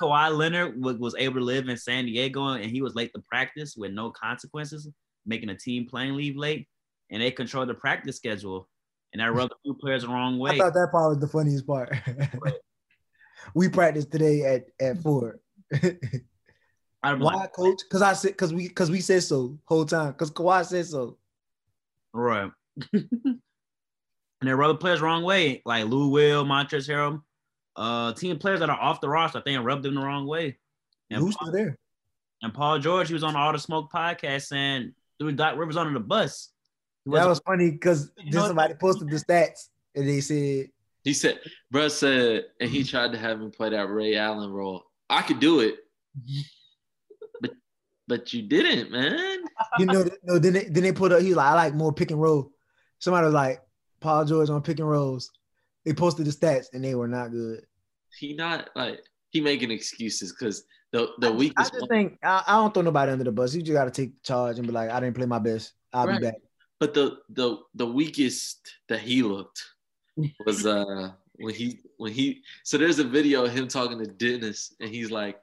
Kawhi 0.00 0.36
Leonard 0.36 0.82
was, 0.82 0.96
was 0.96 1.14
able 1.18 1.40
to 1.40 1.44
live 1.44 1.68
in 1.68 1.76
San 1.76 2.06
Diego 2.06 2.48
and 2.48 2.70
he 2.70 2.82
was 2.82 2.94
late 2.94 3.12
to 3.14 3.22
practice 3.28 3.74
with 3.76 3.92
no 3.92 4.10
consequences, 4.10 4.88
making 5.26 5.50
a 5.50 5.56
team 5.56 5.86
playing 5.86 6.16
leave 6.16 6.36
late, 6.36 6.68
and 7.10 7.22
they 7.22 7.30
controlled 7.30 7.68
the 7.68 7.74
practice 7.74 8.16
schedule 8.16 8.68
and 9.12 9.22
I 9.22 9.28
rubbed 9.28 9.52
a 9.52 9.56
few 9.62 9.74
players 9.74 10.02
the 10.02 10.08
wrong 10.08 10.38
way. 10.38 10.52
I 10.52 10.58
thought 10.58 10.74
that 10.74 10.88
part 10.92 11.10
was 11.10 11.18
the 11.18 11.28
funniest 11.28 11.66
part. 11.66 11.94
we 13.54 13.68
practiced 13.68 14.10
today 14.12 14.42
at 14.42 14.66
at 14.80 14.98
four. 14.98 15.40
Why, 17.02 17.12
like, 17.14 17.52
coach? 17.52 17.80
Because 17.88 18.02
I 18.02 18.12
said 18.12 18.32
because 18.32 18.52
we 18.52 18.68
because 18.68 18.90
we 18.90 19.00
said 19.00 19.22
so 19.22 19.58
whole 19.64 19.84
time. 19.84 20.12
Because 20.12 20.30
Kawhi 20.30 20.64
said 20.64 20.86
so. 20.86 21.16
Right. 22.12 22.50
And 24.40 24.48
they 24.48 24.54
rub 24.54 24.70
the 24.70 24.80
players 24.80 25.00
wrong 25.00 25.22
way, 25.22 25.62
like 25.64 25.86
Lou 25.86 26.08
Will, 26.08 26.44
Montrezl 26.44 26.88
Harrell, 26.88 27.22
uh, 27.76 28.12
team 28.14 28.38
players 28.38 28.60
that 28.60 28.70
are 28.70 28.80
off 28.80 29.00
the 29.00 29.08
roster. 29.08 29.38
I 29.38 29.42
think 29.42 29.64
rubbed 29.64 29.82
them 29.82 29.94
the 29.94 30.00
wrong 30.00 30.26
way. 30.26 30.58
And 31.10 31.20
Who's 31.20 31.34
still 31.34 31.52
there? 31.52 31.78
And 32.42 32.54
Paul 32.54 32.78
George, 32.78 33.08
he 33.08 33.14
was 33.14 33.22
on 33.22 33.36
All 33.36 33.52
the 33.52 33.58
Smoke 33.58 33.90
podcast 33.92 34.46
saying 34.46 34.94
threw 35.18 35.32
Doc 35.32 35.56
Rivers 35.56 35.76
under 35.76 35.92
the 35.92 36.04
bus. 36.04 36.50
That 37.06 37.26
was 37.26 37.40
funny 37.40 37.70
because 37.70 38.10
then 38.16 38.32
somebody 38.32 38.74
posted 38.74 39.10
the 39.10 39.16
stats 39.16 39.68
and 39.94 40.08
they 40.08 40.20
said 40.20 40.68
he 41.04 41.14
said, 41.14 41.40
bro 41.70 41.88
said, 41.88 42.44
and 42.60 42.70
he 42.70 42.84
tried 42.84 43.12
to 43.12 43.18
have 43.18 43.40
him 43.40 43.50
play 43.50 43.70
that 43.70 43.88
Ray 43.88 44.16
Allen 44.16 44.50
role. 44.50 44.84
I 45.08 45.22
could 45.22 45.40
do 45.40 45.60
it, 45.60 45.76
but 47.40 47.52
but 48.06 48.32
you 48.32 48.42
didn't, 48.42 48.90
man. 48.90 49.38
You 49.78 49.86
know, 49.86 50.04
no. 50.24 50.38
Then 50.38 50.52
they, 50.52 50.64
then 50.64 50.82
they 50.82 50.92
put 50.92 51.12
up. 51.12 51.22
He's 51.22 51.34
like, 51.34 51.46
I 51.46 51.54
like 51.54 51.74
more 51.74 51.92
pick 51.92 52.10
and 52.10 52.20
roll. 52.20 52.52
Somebody 52.98 53.24
was 53.24 53.34
like 53.34 53.62
Paul 54.00 54.24
George 54.24 54.50
on 54.50 54.62
pick 54.62 54.78
and 54.78 54.88
rolls. 54.88 55.30
They 55.84 55.92
posted 55.92 56.26
the 56.26 56.30
stats 56.30 56.66
and 56.72 56.84
they 56.84 56.94
were 56.94 57.08
not 57.08 57.30
good. 57.30 57.64
He 58.18 58.34
not 58.34 58.70
like 58.74 59.00
he 59.30 59.40
making 59.40 59.70
excuses 59.70 60.32
because 60.32 60.64
the 60.92 61.10
the 61.18 61.32
weakest. 61.32 61.72
I 61.72 61.78
just 61.78 61.88
think 61.88 62.18
I, 62.22 62.42
I, 62.46 62.54
don't 62.56 62.74
throw 62.74 62.82
nobody 62.82 63.12
under 63.12 63.24
the 63.24 63.32
bus. 63.32 63.54
You 63.54 63.62
just 63.62 63.72
got 63.72 63.84
to 63.84 63.90
take 63.90 64.22
charge 64.22 64.58
and 64.58 64.66
be 64.66 64.72
like, 64.72 64.90
I 64.90 65.00
didn't 65.00 65.16
play 65.16 65.26
my 65.26 65.38
best. 65.38 65.72
I'll 65.92 66.06
right. 66.06 66.20
be 66.20 66.26
back. 66.26 66.36
But 66.78 66.94
the 66.94 67.18
the 67.30 67.58
the 67.74 67.86
weakest 67.86 68.74
that 68.88 69.00
he 69.00 69.22
looked 69.22 69.62
was 70.44 70.66
uh 70.66 71.12
when 71.36 71.54
he 71.54 71.80
when 71.98 72.12
he 72.12 72.42
so 72.64 72.78
there's 72.78 72.98
a 72.98 73.04
video 73.04 73.44
of 73.44 73.52
him 73.52 73.68
talking 73.68 73.98
to 73.98 74.06
Dennis 74.06 74.74
and 74.80 74.90
he's 74.90 75.10
like, 75.10 75.38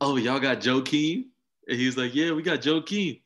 Oh, 0.00 0.16
y'all 0.16 0.40
got 0.40 0.60
Joakim? 0.60 1.24
And 1.68 1.78
he's 1.78 1.96
like, 1.96 2.14
Yeah, 2.14 2.32
we 2.32 2.42
got 2.42 2.60
Joakim. 2.60 3.20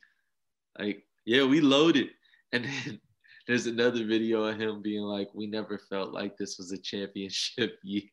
Like, 0.78 1.04
yeah, 1.24 1.44
we 1.44 1.60
loaded. 1.60 2.08
And 2.52 2.64
then 2.64 3.00
there's 3.50 3.66
another 3.66 4.04
video 4.04 4.44
of 4.44 4.60
him 4.60 4.80
being 4.80 5.02
like, 5.02 5.28
We 5.34 5.48
never 5.48 5.76
felt 5.76 6.12
like 6.12 6.36
this 6.36 6.56
was 6.56 6.70
a 6.70 6.78
championship 6.78 7.78
year. 7.82 8.04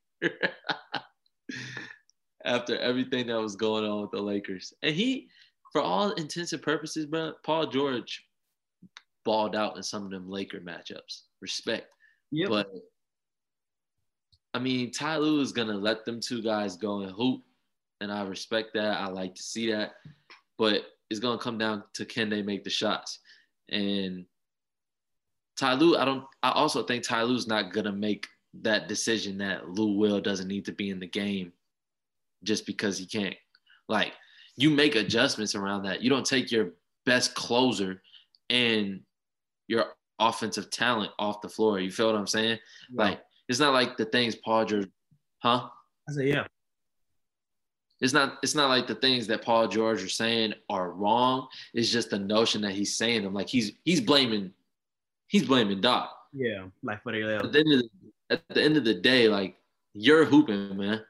After 2.43 2.75
everything 2.79 3.27
that 3.27 3.39
was 3.39 3.55
going 3.55 3.85
on 3.85 4.01
with 4.01 4.09
the 4.09 4.21
Lakers. 4.21 4.73
And 4.81 4.95
he, 4.95 5.27
for 5.71 5.81
all 5.81 6.11
intents 6.13 6.53
and 6.53 6.61
purposes, 6.61 7.05
bro, 7.05 7.33
Paul 7.43 7.67
George 7.67 8.25
balled 9.25 9.55
out 9.55 9.77
in 9.77 9.83
some 9.83 10.05
of 10.05 10.09
them 10.09 10.27
Laker 10.27 10.59
matchups. 10.59 11.21
Respect. 11.39 11.85
Yep. 12.31 12.49
But 12.49 12.71
I 14.55 14.59
mean, 14.59 14.91
Ty 14.91 15.17
Lue 15.17 15.41
is 15.41 15.51
gonna 15.51 15.77
let 15.77 16.03
them 16.03 16.19
two 16.19 16.41
guys 16.41 16.77
go 16.77 17.01
and 17.01 17.11
hoop, 17.11 17.43
and 18.01 18.11
I 18.11 18.23
respect 18.23 18.73
that. 18.73 18.97
I 18.97 19.07
like 19.07 19.35
to 19.35 19.43
see 19.43 19.71
that, 19.71 19.91
but 20.57 20.81
it's 21.11 21.19
gonna 21.19 21.37
come 21.37 21.59
down 21.59 21.83
to 21.93 22.05
can 22.05 22.27
they 22.27 22.41
make 22.41 22.63
the 22.63 22.71
shots. 22.71 23.19
And 23.69 24.25
Ty 25.57 25.73
Lue, 25.73 25.97
I 25.97 26.05
don't. 26.05 26.23
I 26.43 26.51
also 26.51 26.83
think 26.83 27.03
Ty 27.03 27.23
Lue's 27.23 27.47
not 27.47 27.73
gonna 27.73 27.91
make 27.91 28.27
that 28.61 28.87
decision 28.87 29.37
that 29.39 29.69
Lou 29.69 29.97
Will 29.97 30.21
doesn't 30.21 30.47
need 30.47 30.65
to 30.65 30.71
be 30.71 30.89
in 30.89 30.99
the 30.99 31.07
game 31.07 31.51
just 32.43 32.65
because 32.65 32.97
he 32.97 33.05
can't. 33.05 33.35
Like 33.87 34.13
you 34.55 34.69
make 34.69 34.95
adjustments 34.95 35.55
around 35.55 35.83
that. 35.83 36.01
You 36.01 36.09
don't 36.09 36.25
take 36.25 36.51
your 36.51 36.71
best 37.05 37.35
closer 37.35 38.01
and 38.49 39.01
your 39.67 39.85
offensive 40.19 40.69
talent 40.69 41.11
off 41.19 41.41
the 41.41 41.49
floor. 41.49 41.79
You 41.79 41.91
feel 41.91 42.07
what 42.07 42.15
I'm 42.15 42.27
saying? 42.27 42.59
Yeah. 42.91 43.03
Like 43.03 43.21
it's 43.47 43.59
not 43.59 43.73
like 43.73 43.97
the 43.97 44.05
things 44.05 44.35
Paul 44.35 44.65
George, 44.65 44.89
huh? 45.39 45.69
I 46.09 46.11
say 46.11 46.27
yeah. 46.27 46.45
It's 47.99 48.13
not. 48.13 48.37
It's 48.43 48.55
not 48.55 48.69
like 48.69 48.85
the 48.85 48.95
things 48.95 49.25
that 49.27 49.41
Paul 49.41 49.67
George 49.67 50.03
are 50.03 50.09
saying 50.09 50.53
are 50.69 50.91
wrong. 50.91 51.47
It's 51.73 51.91
just 51.91 52.11
the 52.11 52.19
notion 52.19 52.61
that 52.61 52.73
he's 52.73 52.95
saying 52.95 53.23
them. 53.23 53.33
Like 53.33 53.49
he's 53.49 53.71
he's 53.85 54.01
blaming, 54.01 54.53
he's 55.27 55.45
blaming 55.45 55.81
Doc. 55.81 56.13
Yeah, 56.33 56.65
like 56.83 57.03
for 57.03 57.11
the, 57.11 57.35
at 57.35 57.51
the 57.51 57.59
end 57.59 57.73
of 57.73 57.79
the, 57.79 57.89
at 58.29 58.43
the 58.49 58.61
end 58.61 58.77
of 58.77 58.83
the 58.83 58.93
day, 58.93 59.27
like 59.27 59.55
you're 59.93 60.25
hooping, 60.25 60.77
man. 60.77 61.01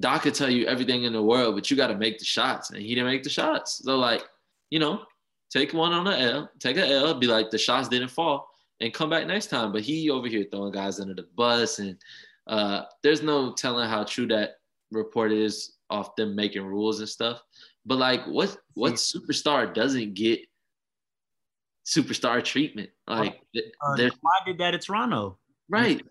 Doc 0.00 0.22
could 0.22 0.34
tell 0.34 0.50
you 0.50 0.66
everything 0.66 1.04
in 1.04 1.12
the 1.12 1.22
world, 1.22 1.54
but 1.54 1.70
you 1.70 1.76
got 1.76 1.88
to 1.88 1.96
make 1.96 2.18
the 2.18 2.24
shots, 2.24 2.70
and 2.70 2.80
he 2.80 2.94
didn't 2.94 3.10
make 3.10 3.22
the 3.22 3.30
shots. 3.30 3.82
So 3.84 3.96
like, 3.96 4.24
you 4.70 4.78
know, 4.78 5.02
take 5.50 5.72
one 5.72 5.92
on 5.92 6.04
the 6.04 6.18
L, 6.18 6.50
take 6.58 6.76
a 6.76 6.86
L, 6.86 7.14
be 7.14 7.26
like 7.26 7.50
the 7.50 7.58
shots 7.58 7.88
didn't 7.88 8.10
fall, 8.10 8.48
and 8.80 8.92
come 8.92 9.10
back 9.10 9.26
next 9.26 9.48
time. 9.48 9.72
But 9.72 9.82
he 9.82 10.10
over 10.10 10.26
here 10.26 10.46
throwing 10.50 10.72
guys 10.72 11.00
under 11.00 11.14
the 11.14 11.28
bus, 11.36 11.78
and 11.78 11.96
uh, 12.46 12.82
there's 13.02 13.22
no 13.22 13.52
telling 13.52 13.88
how 13.88 14.04
true 14.04 14.26
that 14.28 14.56
report 14.90 15.32
is 15.32 15.74
off 15.90 16.16
them 16.16 16.34
making 16.34 16.64
rules 16.64 17.00
and 17.00 17.08
stuff. 17.08 17.40
But 17.86 17.98
like, 17.98 18.24
what 18.26 18.56
what 18.74 18.94
superstar 18.94 19.72
doesn't 19.72 20.14
get 20.14 20.40
superstar 21.84 22.42
treatment? 22.42 22.90
Like, 23.06 23.40
uh, 23.80 24.10
why 24.20 24.38
did 24.46 24.58
that 24.58 24.74
at 24.74 24.82
Toronto? 24.82 25.38
Right. 25.68 26.02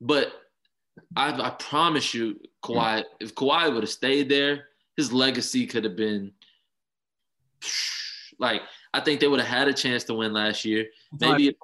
But 0.00 0.32
I, 1.16 1.32
I 1.32 1.50
promise 1.50 2.12
you, 2.14 2.40
Kawhi, 2.64 3.04
if 3.20 3.34
Kawhi 3.34 3.72
would 3.72 3.82
have 3.82 3.90
stayed 3.90 4.28
there, 4.28 4.64
his 4.96 5.12
legacy 5.12 5.66
could 5.66 5.84
have 5.84 5.96
been 5.96 6.32
like 8.38 8.62
I 8.92 9.00
think 9.00 9.20
they 9.20 9.28
would 9.28 9.40
have 9.40 9.48
had 9.48 9.68
a 9.68 9.72
chance 9.72 10.04
to 10.04 10.14
win 10.14 10.32
last 10.32 10.64
year. 10.64 10.86
Maybe 11.18 11.56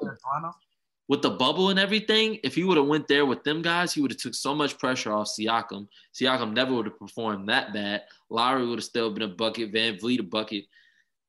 with 1.08 1.22
the 1.22 1.30
bubble 1.30 1.70
and 1.70 1.78
everything, 1.78 2.38
if 2.44 2.54
he 2.54 2.64
would 2.64 2.76
have 2.76 2.86
went 2.86 3.08
there 3.08 3.26
with 3.26 3.42
them 3.42 3.62
guys, 3.62 3.92
he 3.92 4.00
would 4.00 4.10
have 4.10 4.20
took 4.20 4.34
so 4.34 4.54
much 4.54 4.78
pressure 4.78 5.12
off 5.12 5.28
Siakam. 5.28 5.88
Siakam 6.14 6.54
never 6.54 6.74
would 6.74 6.86
have 6.86 6.98
performed 6.98 7.48
that 7.48 7.72
bad. 7.72 8.02
Lowry 8.30 8.66
would 8.66 8.78
have 8.78 8.84
still 8.84 9.10
been 9.10 9.22
a 9.22 9.34
bucket. 9.34 9.72
VanVleet 9.72 10.20
a 10.20 10.22
bucket. 10.22 10.64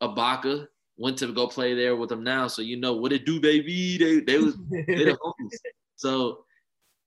Ibaka 0.01 0.67
went 0.99 1.17
to 1.17 1.33
go 1.33 1.47
play 1.47 1.73
there 1.73 1.95
with 1.95 2.09
them 2.09 2.23
now, 2.23 2.47
so 2.47 2.61
you 2.61 2.77
know 2.77 2.93
what 2.93 3.13
it 3.13 3.25
do, 3.25 3.39
baby. 3.39 3.97
They 3.97 4.19
they 4.19 4.37
was 4.37 4.55
they 4.69 4.83
the 4.83 5.17
homies. 5.23 5.57
So 5.95 6.45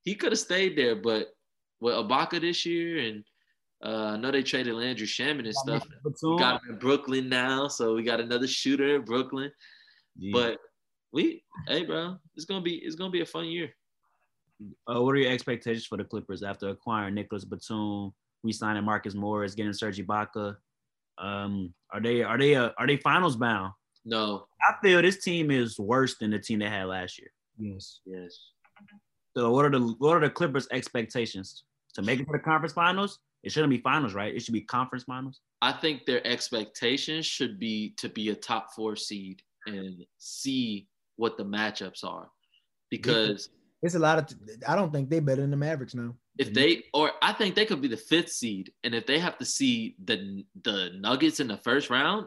he 0.02 0.14
could 0.14 0.32
have 0.32 0.38
stayed 0.38 0.76
there, 0.76 0.96
but 0.96 1.28
with 1.80 1.94
Ibaka 1.94 2.40
this 2.40 2.64
year 2.66 2.98
and 2.98 3.24
uh, 3.84 4.12
I 4.12 4.16
know 4.16 4.30
they 4.30 4.44
traded 4.44 4.74
Landry 4.74 5.06
Shamet 5.06 5.44
and 5.44 5.54
stuff. 5.54 5.84
We 6.04 6.38
got 6.38 6.62
him 6.62 6.70
in 6.70 6.78
Brooklyn 6.78 7.28
now, 7.28 7.66
so 7.66 7.94
we 7.96 8.04
got 8.04 8.20
another 8.20 8.46
shooter 8.46 8.94
in 8.94 9.02
Brooklyn. 9.02 9.50
Yeah. 10.16 10.30
But 10.32 10.58
we, 11.12 11.42
hey, 11.66 11.84
bro, 11.84 12.16
it's 12.36 12.44
gonna 12.44 12.62
be 12.62 12.76
it's 12.76 12.94
gonna 12.94 13.10
be 13.10 13.22
a 13.22 13.26
fun 13.26 13.46
year. 13.46 13.70
Uh, 14.88 15.02
what 15.02 15.16
are 15.16 15.18
your 15.18 15.32
expectations 15.32 15.84
for 15.86 15.98
the 15.98 16.04
Clippers 16.04 16.44
after 16.44 16.68
acquiring 16.68 17.14
Nicolas 17.14 17.44
Batum, 17.44 18.12
re-signing 18.44 18.84
Marcus 18.84 19.14
Morris, 19.14 19.56
getting 19.56 19.72
Serge 19.72 19.98
Ibaka? 19.98 20.56
Um, 21.18 21.74
are 21.92 22.00
they 22.00 22.22
are 22.22 22.38
they 22.38 22.54
uh, 22.54 22.70
are 22.78 22.86
they 22.86 22.98
finals 22.98 23.36
bound? 23.36 23.72
No, 24.04 24.46
I 24.60 24.74
feel 24.82 25.00
this 25.00 25.22
team 25.22 25.50
is 25.50 25.78
worse 25.78 26.16
than 26.18 26.30
the 26.30 26.38
team 26.38 26.58
they 26.58 26.68
had 26.68 26.86
last 26.86 27.18
year. 27.18 27.30
Yes, 27.58 28.00
yes. 28.04 28.50
So 29.36 29.50
what 29.50 29.64
are 29.64 29.70
the 29.70 29.80
what 29.98 30.16
are 30.16 30.20
the 30.20 30.30
Clippers' 30.30 30.68
expectations 30.72 31.64
to 31.94 32.02
make 32.02 32.20
it 32.20 32.26
to 32.26 32.32
the 32.32 32.38
conference 32.38 32.72
finals? 32.72 33.18
It 33.42 33.52
shouldn't 33.52 33.70
be 33.70 33.78
finals, 33.78 34.14
right? 34.14 34.34
It 34.34 34.42
should 34.42 34.54
be 34.54 34.62
conference 34.62 35.04
finals. 35.04 35.40
I 35.62 35.72
think 35.72 36.06
their 36.06 36.24
expectations 36.26 37.26
should 37.26 37.58
be 37.58 37.94
to 37.98 38.08
be 38.08 38.30
a 38.30 38.34
top 38.34 38.72
four 38.74 38.96
seed 38.96 39.42
and 39.66 40.04
see 40.18 40.88
what 41.16 41.36
the 41.36 41.44
matchups 41.44 42.04
are, 42.04 42.28
because 42.90 43.50
it's 43.82 43.94
a 43.94 43.98
lot 43.98 44.18
of. 44.18 44.38
I 44.66 44.76
don't 44.76 44.92
think 44.92 45.10
they're 45.10 45.20
better 45.20 45.42
than 45.42 45.50
the 45.50 45.56
Mavericks 45.56 45.94
now. 45.94 46.14
If 46.38 46.52
they 46.52 46.84
or 46.94 47.12
I 47.20 47.32
think 47.32 47.54
they 47.54 47.66
could 47.66 47.80
be 47.80 47.88
the 47.88 47.96
fifth 47.96 48.30
seed, 48.30 48.72
and 48.84 48.94
if 48.94 49.06
they 49.06 49.18
have 49.18 49.38
to 49.38 49.44
see 49.44 49.96
the 50.04 50.44
the 50.62 50.90
Nuggets 50.98 51.40
in 51.40 51.48
the 51.48 51.58
first 51.58 51.90
round 51.90 52.26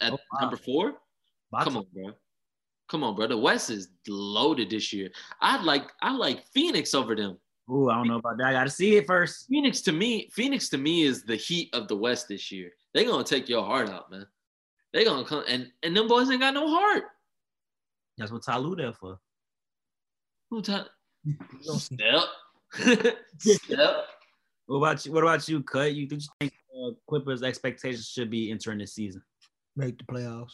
at 0.00 0.12
oh, 0.12 0.18
wow. 0.32 0.40
number 0.40 0.56
four, 0.56 0.94
come 1.60 1.76
on, 1.76 1.86
bro. 1.92 2.12
Come 2.88 3.04
on, 3.04 3.14
bro. 3.14 3.26
The 3.26 3.36
West 3.36 3.70
is 3.70 3.88
loaded 4.08 4.70
this 4.70 4.92
year. 4.92 5.10
I'd 5.40 5.64
like 5.64 5.84
I 6.02 6.14
like 6.14 6.44
Phoenix 6.52 6.94
over 6.94 7.14
them. 7.14 7.38
Ooh, 7.70 7.88
I 7.88 7.94
don't 7.94 8.08
know 8.08 8.16
about 8.16 8.38
that. 8.38 8.48
I 8.48 8.52
got 8.52 8.64
to 8.64 8.70
see 8.70 8.96
it 8.96 9.06
first. 9.06 9.46
Phoenix 9.48 9.80
to 9.82 9.92
me, 9.92 10.28
Phoenix 10.32 10.68
to 10.70 10.78
me 10.78 11.04
is 11.04 11.24
the 11.24 11.36
heat 11.36 11.70
of 11.72 11.88
the 11.88 11.96
West 11.96 12.28
this 12.28 12.50
year. 12.50 12.70
They're 12.92 13.04
gonna 13.04 13.24
take 13.24 13.48
your 13.48 13.64
heart 13.64 13.88
out, 13.88 14.10
man. 14.10 14.26
They're 14.92 15.04
gonna 15.04 15.24
come 15.24 15.44
and 15.48 15.70
and 15.82 15.96
them 15.96 16.08
boys 16.08 16.30
ain't 16.30 16.40
got 16.40 16.54
no 16.54 16.68
heart. 16.68 17.04
That's 18.18 18.30
what 18.30 18.42
Ty 18.42 18.58
Lue 18.58 18.76
there 18.76 18.92
for. 18.92 19.18
Who 20.50 20.60
Ty? 20.60 20.84
Step. 21.60 22.24
Step. 23.38 24.04
What 24.66 24.76
about 24.76 25.06
you? 25.06 25.12
What 25.12 25.22
about 25.22 25.48
you, 25.48 25.62
Cut? 25.62 25.94
You, 25.94 26.08
you 26.10 26.18
think 26.40 26.52
uh, 26.76 26.90
Clippers' 27.08 27.42
expectations 27.42 28.08
should 28.08 28.30
be 28.30 28.50
entering 28.50 28.78
this 28.78 28.94
season? 28.94 29.22
Make 29.76 29.96
the 29.98 30.04
playoffs 30.04 30.52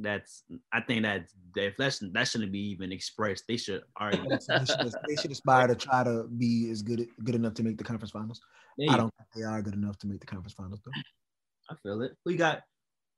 that's 0.00 0.44
I 0.72 0.80
think 0.80 1.02
that 1.02 1.26
that 1.54 2.00
that 2.12 2.28
shouldn't 2.28 2.52
be 2.52 2.70
even 2.70 2.92
expressed. 2.92 3.44
They 3.48 3.56
should 3.56 3.82
already. 4.00 4.22
they, 4.28 4.38
should, 4.64 4.94
they 5.08 5.16
should 5.16 5.30
aspire 5.30 5.66
to 5.66 5.74
try 5.74 6.04
to 6.04 6.24
be 6.24 6.70
as 6.70 6.82
good 6.82 7.06
good 7.22 7.34
enough 7.34 7.54
to 7.54 7.62
make 7.62 7.78
the 7.78 7.84
conference 7.84 8.10
finals. 8.10 8.40
I 8.88 8.96
don't 8.96 9.12
think 9.16 9.28
they 9.34 9.42
are 9.42 9.62
good 9.62 9.74
enough 9.74 9.98
to 9.98 10.06
make 10.06 10.20
the 10.20 10.26
conference 10.26 10.54
finals 10.54 10.80
though. 10.84 10.92
I 11.70 11.76
feel 11.82 12.02
it. 12.02 12.12
We 12.24 12.36
got. 12.36 12.62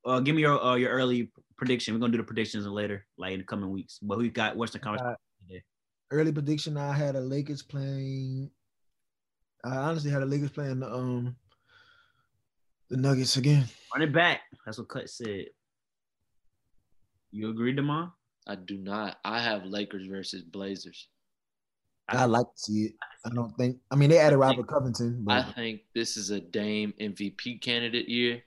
Uh, 0.05 0.21
give 0.21 0.37
me 0.37 0.43
your 0.43 0.63
uh, 0.63 0.77
your 0.77 0.91
early 0.91 1.33
prediction. 1.57 1.95
We're 1.95 2.01
gonna 2.01 2.13
do 2.13 2.19
the 2.19 2.25
predictions 2.25 2.67
later, 2.67 3.07
like 3.19 3.33
in 3.33 3.41
the 3.41 3.45
coming 3.45 3.71
weeks. 3.71 3.99
But 4.01 4.19
we 4.19 4.31
got 4.31 4.57
Western 4.57 4.83
Conference. 4.83 5.17
Uh, 5.51 5.59
early 6.11 6.33
prediction. 6.33 6.77
I 6.77 6.93
had 6.93 7.17
a 7.17 7.21
Lakers 7.21 7.63
playing. 7.63 8.51
I 9.65 9.77
honestly 9.77 10.11
had 10.11 10.23
a 10.23 10.27
Lakers 10.27 10.51
playing 10.51 10.81
the 10.81 10.93
um 10.93 11.37
the 12.89 12.97
Nuggets 12.97 13.37
again. 13.37 13.65
Run 13.95 14.03
it 14.03 14.13
back. 14.13 14.43
That's 14.65 14.79
what 14.79 14.89
Cut 14.89 15.09
said. 15.09 15.47
You 17.31 17.51
agree, 17.51 17.73
Demar? 17.73 18.13
I 18.47 18.55
do 18.55 18.79
not. 18.79 19.19
I 19.25 19.41
have 19.41 19.65
Lakers 19.65 20.07
versus 20.07 20.43
Blazers. 20.43 21.09
I 22.09 22.25
like 22.25 22.47
to 22.47 22.59
see 22.59 22.85
it. 22.85 22.93
I 23.25 23.31
don't 23.35 23.51
think. 23.57 23.79
I 23.91 23.97
mean, 23.97 24.11
they 24.11 24.19
added 24.19 24.37
Robert 24.37 24.57
think, 24.57 24.69
Covington. 24.69 25.25
But. 25.25 25.45
I 25.45 25.53
think 25.53 25.81
this 25.95 26.17
is 26.17 26.31
a 26.31 26.41
Dame 26.41 26.95
MVP 27.01 27.61
candidate 27.61 28.09
year. 28.09 28.43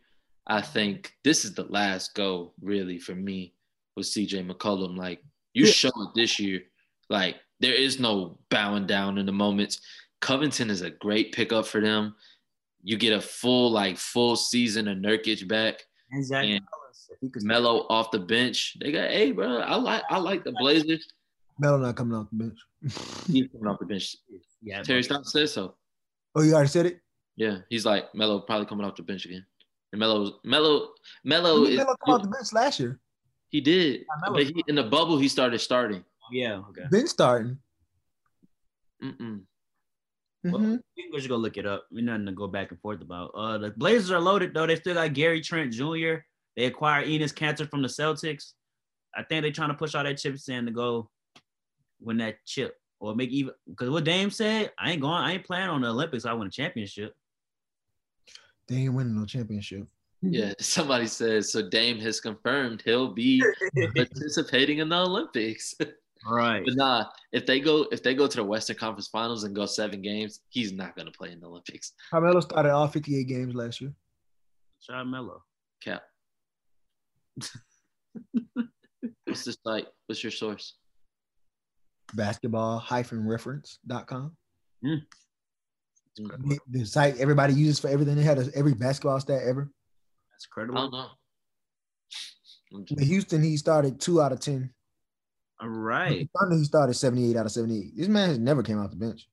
I 0.48 0.62
think 0.62 1.14
this 1.24 1.46
is 1.46 1.54
the 1.54 1.66
last 1.66 2.16
go 2.16 2.54
really 2.62 2.98
for 2.98 3.16
me 3.16 3.54
with 3.96 4.08
CJ 4.08 4.50
McCollum. 4.50 4.98
Like 4.98 5.22
you 5.54 5.66
yeah. 5.66 5.72
show 5.72 5.90
it 5.90 6.10
this 6.16 6.40
year. 6.40 6.62
Like 7.10 7.36
there 7.60 7.74
is 7.74 8.00
no 8.00 8.40
bowing 8.50 8.88
down 8.88 9.18
in 9.18 9.26
the 9.26 9.32
moments. 9.32 9.82
Covington 10.22 10.70
is 10.70 10.82
a 10.82 10.90
great 10.90 11.34
pickup 11.34 11.68
for 11.68 11.82
them. 11.82 12.16
You 12.82 12.98
get 12.98 13.14
a 13.14 13.22
full 13.22 13.72
like 13.72 13.98
full 13.98 14.36
season 14.36 14.88
of 14.88 14.98
Nurkic 14.98 15.48
back. 15.48 15.84
Exactly. 16.14 16.54
And 16.54 16.66
Melo 17.42 17.86
off 17.90 18.12
the 18.12 18.20
bench. 18.20 18.78
They 18.80 18.92
got, 18.92 19.10
hey, 19.10 19.32
bro, 19.32 19.60
I 19.60 19.76
like 19.76 20.04
I 20.10 20.18
like 20.18 20.44
the 20.44 20.54
Blazers. 20.54 21.08
Melo 21.60 21.78
not 21.78 21.96
coming 21.96 22.18
off 22.18 22.28
the 22.32 22.38
bench. 22.38 22.60
he's 23.28 23.48
coming 23.52 23.68
off 23.68 23.80
the 23.80 23.86
bench. 23.86 24.16
Yeah, 24.62 24.82
Terry 24.82 25.04
Stotts 25.04 25.32
said 25.32 25.50
so. 25.50 25.76
Oh, 26.36 26.42
you 26.42 26.54
already 26.54 26.70
said 26.70 26.86
it. 26.86 27.00
Yeah, 27.36 27.60
he's 27.70 27.86
like 27.86 28.14
Melo 28.16 28.40
probably 28.40 28.66
coming 28.66 28.86
off 28.86 28.96
the 28.96 29.04
bench 29.04 29.26
again. 29.26 29.46
And 29.92 30.00
Melo, 30.00 30.40
Melo, 30.44 30.90
Melo 31.24 31.66
is. 31.66 31.78
Melo 31.78 31.96
come 32.06 32.16
off 32.16 32.22
the 32.22 32.30
bench 32.30 32.54
last 32.54 32.80
year. 32.80 33.00
He 33.50 33.62
did, 33.62 34.06
but 34.32 34.44
he, 34.44 34.64
in 34.68 34.76
the 34.76 34.84
bubble 34.84 35.18
he 35.18 35.28
started 35.28 35.60
starting. 35.60 36.04
Yeah, 36.32 36.62
okay. 36.70 36.84
Been 36.92 37.08
starting. 37.08 37.58
Mm-mm. 39.04 39.42
Well, 40.44 40.54
mm-hmm. 40.54 40.76
we 40.96 41.18
just 41.18 41.28
go 41.28 41.36
look 41.36 41.58
it 41.58 41.66
up. 41.66 41.86
We're 41.92 42.04
nothing 42.04 42.28
to 42.28 42.32
go 42.32 42.48
back 42.48 42.72
and 42.72 42.80
forth 42.80 43.02
about. 43.02 43.32
Uh, 43.36 43.58
the 43.58 43.72
Blazers 43.72 44.12
are 44.12 44.20
loaded 44.20 44.54
though. 44.54 44.68
They 44.68 44.76
still 44.76 44.94
got 44.94 45.14
Gary 45.14 45.42
Trent 45.42 45.74
Jr. 45.74 46.20
They 46.56 46.66
acquired 46.66 47.08
Enes 47.08 47.34
Kanter 47.34 47.70
from 47.70 47.82
the 47.82 47.88
Celtics. 47.88 48.54
I 49.16 49.24
think 49.24 49.42
they're 49.42 49.52
trying 49.52 49.70
to 49.70 49.76
push 49.76 49.96
all 49.96 50.04
that 50.04 50.18
chips 50.18 50.50
in 50.50 50.66
to 50.66 50.72
go 50.72 51.10
win 52.00 52.18
that 52.18 52.38
chip 52.46 52.76
or 53.00 53.16
make 53.16 53.30
even 53.30 53.54
because 53.68 53.90
what 53.90 54.04
Dame 54.04 54.30
said, 54.30 54.72
I 54.78 54.92
ain't 54.92 55.02
going, 55.02 55.14
I 55.14 55.34
ain't 55.34 55.46
playing 55.46 55.70
on 55.70 55.82
the 55.82 55.90
Olympics. 55.90 56.26
I 56.26 56.34
win 56.34 56.48
a 56.48 56.52
championship. 56.52 57.16
They 58.68 58.76
ain't 58.76 58.94
winning 58.94 59.16
no 59.16 59.26
championship. 59.26 59.88
Yeah, 60.22 60.54
somebody 60.60 61.08
says 61.08 61.52
so. 61.52 61.68
Dame 61.68 62.00
has 62.00 62.20
confirmed 62.20 62.82
he'll 62.84 63.14
be 63.14 63.44
participating 63.96 64.80
in 64.80 64.90
the 64.90 64.98
Olympics. 64.98 65.76
Right. 66.30 66.62
But 66.66 66.76
nah, 66.76 67.06
if 67.32 67.46
they 67.46 67.62
go 67.62 67.88
if 67.94 68.04
they 68.04 68.14
go 68.14 68.28
to 68.28 68.36
the 68.36 68.44
Western 68.44 68.76
Conference 68.76 69.08
Finals 69.08 69.46
and 69.46 69.56
go 69.56 69.66
seven 69.66 70.02
games, 70.02 70.42
he's 70.50 70.74
not 70.74 70.94
gonna 70.98 71.12
play 71.12 71.32
in 71.32 71.40
the 71.40 71.48
Olympics. 71.48 71.94
Carmelo 72.12 72.42
started 72.42 72.74
all 72.74 72.90
58 72.90 73.24
games 73.26 73.56
last 73.56 73.80
year. 73.80 73.94
Shout 74.82 75.08
Melo. 75.08 75.44
Cap. 75.82 76.04
What's 79.26 79.46
the 79.46 79.56
site? 79.64 79.88
What's 80.08 80.24
your 80.24 80.32
source? 80.32 80.76
Basketball-reference.com. 82.14 84.36
Mm. 84.84 85.02
The, 86.18 86.60
the 86.70 86.86
site 86.86 87.18
everybody 87.18 87.54
uses 87.54 87.80
for 87.80 87.88
everything. 87.88 88.16
They 88.16 88.24
had 88.24 88.40
a, 88.40 88.50
every 88.56 88.74
basketball 88.74 89.20
stat 89.20 89.44
ever. 89.46 89.70
That's 90.32 90.46
incredible. 90.46 90.78
I 90.78 90.82
don't 90.82 90.92
know. 90.92 91.08
In 92.90 93.04
Houston, 93.04 93.44
he 93.44 93.58
started 93.58 94.00
two 94.00 94.22
out 94.22 94.32
of 94.32 94.40
ten. 94.40 94.74
All 95.62 95.70
right. 95.70 96.30
Thunder, 96.40 96.58
he 96.58 96.64
started 96.64 96.94
78 96.94 97.36
out 97.36 97.46
of 97.46 97.52
78. 97.52 97.98
This 97.98 98.08
man 98.08 98.30
has 98.30 98.40
never 98.40 98.64
came 98.64 98.80
off 98.80 98.92
the 98.92 98.96
bench. 98.96 99.28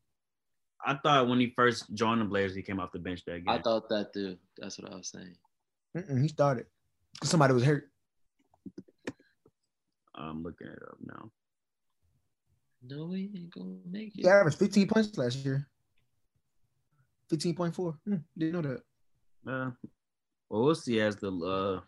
I 0.84 0.98
thought 1.02 1.28
when 1.28 1.38
he 1.38 1.52
first 1.56 1.92
joined 1.94 2.20
the 2.20 2.24
Blazers, 2.24 2.56
he 2.56 2.62
came 2.62 2.80
off 2.80 2.90
the 2.92 2.98
bench 2.98 3.24
that 3.26 3.44
game. 3.44 3.48
I 3.48 3.58
thought 3.58 3.88
that 3.88 4.12
too. 4.12 4.36
That's 4.58 4.78
what 4.78 4.92
I 4.92 4.96
was 4.96 5.08
saying. 5.08 5.34
Mm-mm, 5.96 6.22
he 6.22 6.28
started 6.28 6.66
because 7.14 7.30
somebody 7.30 7.54
was 7.54 7.64
hurt. 7.64 7.90
I'm 10.16 10.42
looking 10.42 10.68
it 10.68 10.82
up 10.82 10.98
now. 11.04 11.30
No, 12.88 13.12
he 13.12 13.30
ain't 13.34 13.50
gonna 13.50 13.76
make 13.90 14.16
it. 14.16 14.22
He 14.22 14.28
averaged 14.28 14.58
15 14.58 14.88
points 14.88 15.18
last 15.18 15.36
year. 15.38 15.66
15.4. 17.32 17.96
Hmm, 18.06 18.14
didn't 18.38 18.52
know 18.52 18.62
that. 18.62 18.82
Uh, 19.50 19.70
well, 20.48 20.62
we'll 20.62 20.74
see 20.74 21.00
as 21.00 21.16
the 21.16 21.28
uh, 21.28 21.80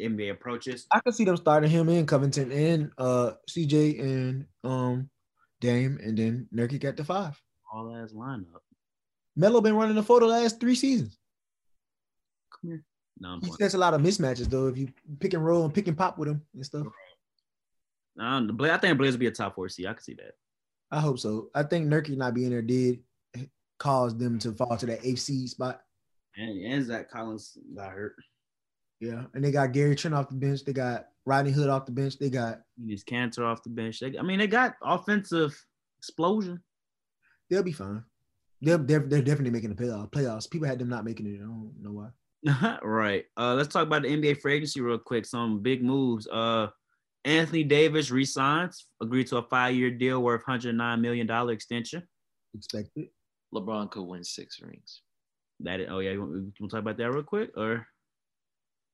NBA 0.00 0.32
approaches. 0.32 0.86
I 0.90 1.00
can 1.00 1.12
see 1.12 1.24
them 1.24 1.36
starting 1.36 1.70
him 1.70 1.88
in 1.88 2.06
Covington 2.06 2.50
and 2.50 2.90
uh, 2.98 3.32
CJ 3.48 4.00
and 4.00 4.46
um, 4.64 5.08
Dame, 5.60 5.98
and 6.02 6.16
then 6.16 6.48
Nurkic 6.54 6.84
at 6.84 6.96
the 6.96 7.04
five. 7.04 7.40
All 7.72 7.94
as 7.94 8.12
lineup. 8.12 8.60
Melo 9.36 9.60
been 9.60 9.76
running 9.76 9.94
the 9.96 10.02
photo 10.02 10.26
last 10.26 10.60
three 10.60 10.74
seasons. 10.74 11.18
Come 12.50 12.70
here. 12.70 12.84
No, 13.18 13.30
I'm 13.30 13.40
He 13.40 13.50
sets 13.52 13.74
a 13.74 13.78
lot 13.78 13.94
of 13.94 14.00
mismatches 14.00 14.48
though. 14.48 14.66
If 14.66 14.76
you 14.76 14.88
pick 15.20 15.34
and 15.34 15.44
roll 15.44 15.64
and 15.64 15.72
pick 15.72 15.88
and 15.88 15.96
pop 15.96 16.18
with 16.18 16.28
him 16.28 16.42
and 16.54 16.64
stuff, 16.64 16.86
The 18.16 18.52
Bla- 18.52 18.72
I 18.72 18.78
think 18.78 18.98
Blaze 18.98 19.12
will 19.12 19.20
be 19.20 19.26
a 19.26 19.30
top 19.30 19.54
four 19.54 19.68
seed. 19.68 19.86
I 19.86 19.92
can 19.94 20.02
see 20.02 20.14
that. 20.14 20.32
I 20.90 21.00
hope 21.00 21.18
so. 21.18 21.48
I 21.54 21.62
think 21.62 21.88
Nurkic 21.88 22.16
not 22.16 22.34
being 22.34 22.50
there 22.50 22.62
did 22.62 23.00
cause 23.78 24.16
them 24.16 24.38
to 24.38 24.52
fall 24.52 24.76
to 24.76 24.86
that 24.86 25.02
seed 25.18 25.48
spot. 25.48 25.80
And, 26.36 26.64
and 26.64 26.84
Zach 26.84 27.10
Collins 27.10 27.58
got 27.74 27.90
hurt. 27.90 28.14
Yeah, 29.00 29.24
and 29.34 29.44
they 29.44 29.50
got 29.50 29.72
Gary 29.72 29.96
Trent 29.96 30.14
off 30.14 30.28
the 30.28 30.36
bench. 30.36 30.64
They 30.64 30.72
got 30.72 31.06
Rodney 31.26 31.50
Hood 31.50 31.68
off 31.68 31.86
the 31.86 31.92
bench. 31.92 32.18
They 32.18 32.30
got 32.30 32.60
Enes 32.80 33.04
Kanter 33.04 33.44
off 33.44 33.64
the 33.64 33.70
bench. 33.70 33.98
They, 33.98 34.16
I 34.16 34.22
mean, 34.22 34.38
they 34.38 34.46
got 34.46 34.76
offensive 34.82 35.58
explosion. 35.98 36.62
they'll 37.50 37.64
be 37.64 37.72
fine. 37.72 38.04
They're, 38.60 38.78
they're, 38.78 39.00
they're 39.00 39.22
definitely 39.22 39.50
making 39.50 39.74
the 39.74 39.82
playoffs. 39.82 40.12
Playoffs. 40.12 40.48
People 40.48 40.68
had 40.68 40.78
them 40.78 40.88
not 40.88 41.04
making 41.04 41.26
it. 41.26 41.40
I 41.42 41.46
don't 41.46 41.72
know 41.80 41.90
why. 41.92 42.78
right. 42.82 43.24
Uh, 43.36 43.54
let's 43.54 43.72
talk 43.72 43.86
about 43.86 44.02
the 44.02 44.08
NBA 44.08 44.40
free 44.40 44.54
agency 44.54 44.80
real 44.80 44.98
quick. 44.98 45.26
Some 45.26 45.60
big 45.62 45.82
moves. 45.82 46.28
Uh, 46.28 46.68
Anthony 47.24 47.62
Davis 47.62 48.10
resigns, 48.10 48.86
agreed 49.00 49.28
to 49.28 49.36
a 49.36 49.42
five-year 49.42 49.90
deal 49.92 50.22
worth 50.22 50.44
$109 50.44 51.00
million 51.00 51.50
extension. 51.50 52.02
Expected. 52.54 53.08
LeBron 53.54 53.90
could 53.90 54.02
win 54.02 54.24
six 54.24 54.60
rings. 54.60 55.02
That 55.60 55.80
is, 55.80 55.88
oh 55.90 56.00
yeah, 56.00 56.12
you 56.12 56.20
want, 56.20 56.32
you 56.32 56.52
want 56.60 56.70
to 56.70 56.76
talk 56.76 56.80
about 56.80 56.96
that 56.96 57.12
real 57.12 57.22
quick? 57.22 57.50
Or 57.56 57.86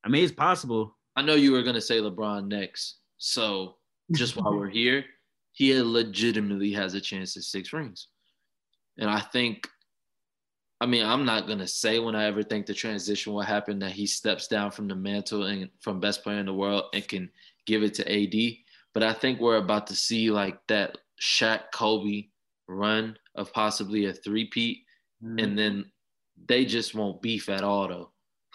I 0.04 0.08
mean, 0.08 0.24
it's 0.24 0.32
possible. 0.32 0.96
I 1.16 1.22
know 1.22 1.34
you 1.34 1.52
were 1.52 1.62
gonna 1.62 1.80
say 1.80 1.98
LeBron 1.98 2.46
next, 2.48 2.98
so 3.16 3.76
just 4.12 4.36
while 4.36 4.54
we're 4.54 4.68
here, 4.82 5.04
he 5.52 5.80
legitimately 5.80 6.72
has 6.72 6.94
a 6.94 7.00
chance 7.00 7.36
at 7.36 7.44
six 7.44 7.72
rings, 7.72 8.08
and 8.98 9.08
I 9.10 9.20
think. 9.20 9.66
I 10.80 10.86
mean, 10.86 11.04
I'm 11.04 11.24
not 11.24 11.48
gonna 11.48 11.66
say 11.66 11.98
when 11.98 12.14
I 12.14 12.26
ever 12.26 12.42
think 12.42 12.66
the 12.66 12.74
transition 12.74 13.32
will 13.32 13.42
happen 13.42 13.78
that 13.80 13.92
he 13.92 14.06
steps 14.06 14.46
down 14.46 14.70
from 14.70 14.86
the 14.86 14.94
mantle 14.94 15.44
and 15.44 15.68
from 15.80 16.00
best 16.00 16.22
player 16.22 16.38
in 16.38 16.46
the 16.46 16.54
world 16.54 16.84
and 16.94 17.06
can 17.06 17.30
give 17.66 17.82
it 17.82 17.94
to 17.94 18.10
AD. 18.10 18.56
But 18.94 19.02
I 19.02 19.12
think 19.12 19.40
we're 19.40 19.56
about 19.56 19.86
to 19.88 19.96
see 19.96 20.30
like 20.30 20.58
that 20.68 20.98
Shaq 21.20 21.72
Kobe 21.72 22.28
run 22.68 23.16
of 23.34 23.52
possibly 23.52 24.06
a 24.06 24.12
three-peat 24.12 24.84
mm. 25.24 25.42
and 25.42 25.58
then 25.58 25.90
they 26.46 26.64
just 26.64 26.94
won't 26.94 27.22
beef 27.22 27.48
at 27.48 27.64
all 27.64 27.88
though. 27.88 28.10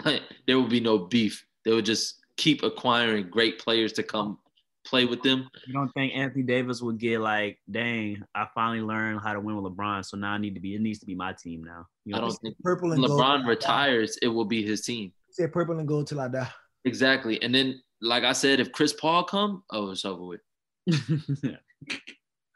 Like 0.06 0.22
there 0.48 0.58
will 0.58 0.68
be 0.68 0.80
no 0.80 1.00
beef. 1.00 1.46
They 1.66 1.74
would 1.74 1.86
just 1.86 2.20
keep 2.38 2.64
acquiring 2.64 3.30
great 3.30 3.60
players 3.60 3.94
to 3.94 4.04
come 4.04 4.38
play 4.86 5.06
with 5.06 5.22
them. 5.24 5.50
You 5.66 5.74
don't 5.74 5.92
think 5.94 6.14
Anthony 6.16 6.44
Davis 6.44 6.82
would 6.82 6.98
get 6.98 7.20
like, 7.20 7.60
dang, 7.70 8.24
I 8.36 8.48
finally 8.54 8.82
learned 8.82 9.22
how 9.22 9.34
to 9.34 9.40
win 9.40 9.62
with 9.62 9.72
LeBron, 9.72 10.06
so 10.06 10.18
now 10.18 10.34
I 10.34 10.38
need 10.38 10.56
to 10.56 10.60
be. 10.60 10.76
It 10.76 10.82
needs 10.82 11.00
to 11.00 11.06
be 11.06 11.16
my 11.16 11.34
team 11.34 11.64
now. 11.64 11.88
You 12.06 12.16
I 12.16 12.20
don't 12.20 12.32
think 12.42 12.56
Purple 12.62 12.92
and 12.92 13.02
when 13.02 13.10
gold. 13.10 13.22
LeBron 13.22 13.48
retires, 13.48 14.18
it 14.22 14.28
will 14.28 14.46
be 14.46 14.64
his 14.66 14.82
team. 14.82 15.12
He 15.28 15.34
said 15.34 15.52
purple 15.54 15.80
and 15.80 15.88
gold 15.88 16.08
till 16.08 16.20
I 16.20 16.28
die. 16.28 16.50
Exactly. 16.86 17.42
And 17.42 17.56
then, 17.56 17.82
like 18.02 18.24
I 18.24 18.34
said, 18.34 18.60
if 18.60 18.72
Chris 18.74 18.94
Paul 18.94 19.24
come, 19.24 19.64
oh, 19.72 19.92
it's 19.92 20.04
over 20.06 20.26
with. 20.26 20.42
I- 20.90 21.58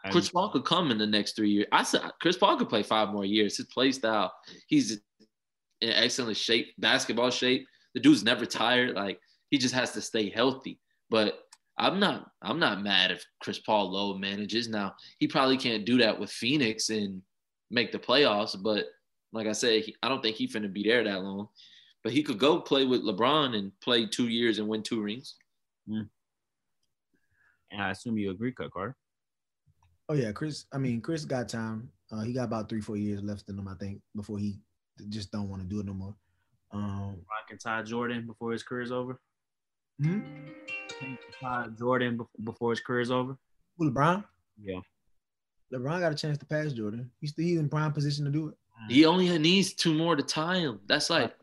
Chris 0.12 0.30
Paul 0.30 0.50
could 0.52 0.64
come 0.66 0.92
in 0.92 0.98
the 0.98 1.08
next 1.08 1.36
three 1.36 1.50
years. 1.50 1.68
I 1.72 1.84
said 1.84 2.02
Chris 2.22 2.38
Paul 2.38 2.58
could 2.58 2.70
play 2.70 2.84
five 2.84 3.10
more 3.10 3.26
years. 3.26 3.58
His 3.58 3.66
play 3.68 3.92
style, 3.92 4.34
he's 4.68 5.00
in 5.82 5.90
excellent 5.90 6.38
shape, 6.38 6.68
basketball 6.78 7.30
shape. 7.30 7.68
The 7.94 8.00
dude's 8.00 8.24
never 8.24 8.46
tired. 8.46 8.96
Like 8.96 9.20
he 9.50 9.58
just 9.58 9.74
has 9.74 9.92
to 9.94 10.02
stay 10.02 10.30
healthy. 10.30 10.80
But 11.10 11.40
I'm 11.78 12.00
not 12.00 12.30
I'm 12.42 12.60
not 12.60 12.82
mad 12.84 13.12
if 13.12 13.26
Chris 13.42 13.60
Paul 13.60 13.92
low 13.92 14.18
manages. 14.18 14.70
Now 14.70 14.94
he 15.20 15.28
probably 15.28 15.58
can't 15.58 15.86
do 15.86 15.98
that 15.98 16.18
with 16.20 16.32
Phoenix 16.32 16.90
and 16.90 17.22
make 17.70 17.92
the 17.92 18.00
playoffs. 18.00 18.56
But 18.62 18.86
like 19.38 19.48
I 19.48 19.54
said, 19.54 19.84
he, 19.84 19.96
I 20.02 20.10
don't 20.10 20.22
think 20.22 20.36
he 20.36 20.48
finna 20.48 20.72
be 20.72 20.84
there 20.84 21.04
that 21.04 21.24
long. 21.24 21.48
But 22.04 22.12
he 22.12 22.24
could 22.24 22.40
go 22.40 22.60
play 22.60 22.86
with 22.86 23.04
LeBron 23.04 23.56
and 23.56 23.72
play 23.82 24.08
two 24.08 24.28
years 24.30 24.58
and 24.58 24.68
win 24.68 24.82
two 24.82 25.02
rings. 25.02 25.36
and 25.88 26.10
I 27.80 27.92
assume 27.92 28.18
you 28.18 28.32
agree, 28.32 28.52
Cut 28.52 28.72
Carter. 28.72 28.96
Oh 30.10 30.16
yeah, 30.16 30.32
Chris. 30.32 30.66
I 30.74 30.80
mean, 30.80 31.02
Chris 31.02 31.26
got 31.26 31.50
time. 31.50 31.90
Uh, 32.12 32.22
he 32.22 32.34
got 32.34 32.46
about 32.46 32.68
three, 32.68 32.82
four 32.82 32.98
years 32.98 33.22
left 33.22 33.48
in 33.50 33.60
him, 33.60 33.68
I 33.68 33.76
think, 33.76 34.02
before 34.16 34.40
he 34.40 34.60
just 35.10 35.32
don't 35.32 35.50
want 35.50 35.62
to 35.62 35.68
do 35.68 35.82
it 35.82 35.86
no 35.86 35.94
more. 35.94 36.16
Um, 36.72 37.18
Rocking 37.30 37.60
Ty 37.62 37.84
Jordan 37.84 38.26
before 38.26 38.54
his 38.54 38.64
career's 38.64 38.92
over. 38.92 39.20
hmm? 40.02 40.22
Ty 41.42 41.68
Jordan 41.78 42.20
before 42.44 42.72
his 42.72 42.80
career's 42.80 43.12
over. 43.12 43.38
Who, 43.78 43.92
LeBron. 43.92 44.24
Yeah. 44.60 44.80
LeBron 45.74 46.00
got 46.00 46.14
a 46.14 46.16
chance 46.16 46.38
to 46.38 46.46
pass 46.46 46.72
Jordan. 46.72 47.12
He's 47.20 47.32
still 47.32 47.46
he's 47.46 47.60
in 47.60 47.70
prime 47.70 47.92
position 47.92 48.26
to 48.26 48.32
do 48.32 48.48
it. 48.48 48.56
Mm. 48.84 48.92
He 48.92 49.06
only 49.06 49.38
needs 49.40 49.74
two 49.74 49.94
more 49.94 50.16
to 50.16 50.24
tie 50.24 50.58
him. 50.58 50.80
That's 50.88 51.10
like, 51.10 51.34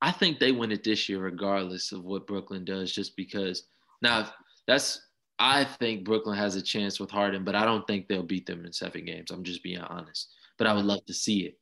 I 0.00 0.10
think 0.10 0.38
they 0.38 0.52
win 0.52 0.72
it 0.72 0.82
this 0.82 1.08
year, 1.08 1.20
regardless 1.20 1.92
of 1.92 2.04
what 2.04 2.26
Brooklyn 2.26 2.64
does, 2.64 2.92
just 2.92 3.16
because. 3.16 3.64
Now, 4.00 4.30
that's, 4.66 5.00
I 5.38 5.64
think 5.64 6.04
Brooklyn 6.04 6.36
has 6.36 6.56
a 6.56 6.62
chance 6.62 6.98
with 6.98 7.10
Harden, 7.10 7.44
but 7.44 7.54
I 7.54 7.64
don't 7.64 7.86
think 7.86 8.08
they'll 8.08 8.22
beat 8.22 8.46
them 8.46 8.64
in 8.64 8.72
seven 8.72 9.04
games. 9.04 9.30
I'm 9.30 9.44
just 9.44 9.62
being 9.62 9.80
honest. 9.80 10.28
But 10.58 10.66
I 10.66 10.74
would 10.74 10.84
love 10.84 11.04
to 11.06 11.14
see 11.14 11.40
it. 11.40 11.58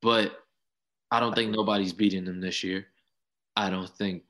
But 0.00 0.32
I 1.10 1.20
don't 1.20 1.34
think 1.34 1.50
nobody's 1.50 1.92
beating 1.92 2.24
them 2.24 2.40
this 2.40 2.64
year. 2.64 2.86
I 3.54 3.68
don't 3.68 3.90
think. 3.90 4.22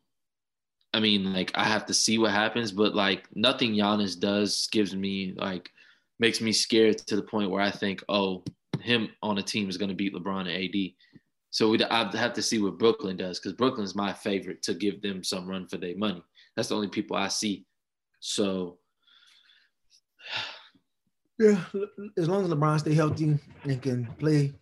I 0.92 1.00
mean, 1.00 1.32
like, 1.32 1.52
I 1.54 1.64
have 1.64 1.86
to 1.86 1.94
see 1.94 2.18
what 2.18 2.32
happens, 2.32 2.70
but 2.70 2.94
like, 2.94 3.26
nothing 3.34 3.72
Giannis 3.72 4.18
does 4.18 4.68
gives 4.70 4.94
me, 4.94 5.34
like, 5.36 5.70
makes 6.18 6.40
me 6.40 6.52
scared 6.52 6.98
to 6.98 7.16
the 7.16 7.22
point 7.22 7.50
where 7.50 7.62
I 7.62 7.70
think, 7.70 8.04
oh, 8.08 8.44
him 8.82 9.08
on 9.22 9.38
a 9.38 9.42
team 9.42 9.68
is 9.68 9.76
going 9.76 9.88
to 9.88 9.94
beat 9.94 10.14
LeBron 10.14 10.40
and 10.40 10.50
AD. 10.50 10.92
So 11.50 11.68
we 11.68 11.82
I 11.84 12.14
have 12.16 12.32
to 12.34 12.42
see 12.42 12.58
what 12.60 12.78
Brooklyn 12.78 13.16
does 13.16 13.38
because 13.38 13.52
Brooklyn's 13.52 13.94
my 13.94 14.12
favorite 14.12 14.62
to 14.62 14.74
give 14.74 15.02
them 15.02 15.22
some 15.22 15.46
run 15.46 15.66
for 15.68 15.76
their 15.76 15.96
money. 15.96 16.22
That's 16.56 16.68
the 16.68 16.74
only 16.76 16.88
people 16.88 17.16
I 17.16 17.28
see. 17.28 17.66
So 18.20 18.78
Yeah, 21.38 21.62
as 22.16 22.28
long 22.28 22.44
as 22.44 22.50
LeBron 22.50 22.80
stay 22.80 22.94
healthy 22.94 23.38
and 23.64 23.82
can 23.82 24.06
play, 24.18 24.52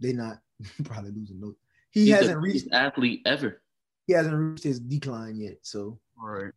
they 0.00 0.12
not 0.12 0.38
probably 0.84 1.10
losing 1.10 1.40
no. 1.40 1.54
He 1.90 2.06
he's 2.06 2.14
hasn't 2.14 2.40
reached 2.40 2.68
athlete 2.72 3.20
ever. 3.26 3.60
he 4.06 4.14
hasn't 4.14 4.34
reached 4.34 4.64
his 4.64 4.80
decline 4.80 5.36
yet. 5.36 5.58
So 5.62 5.98
Right. 6.16 6.52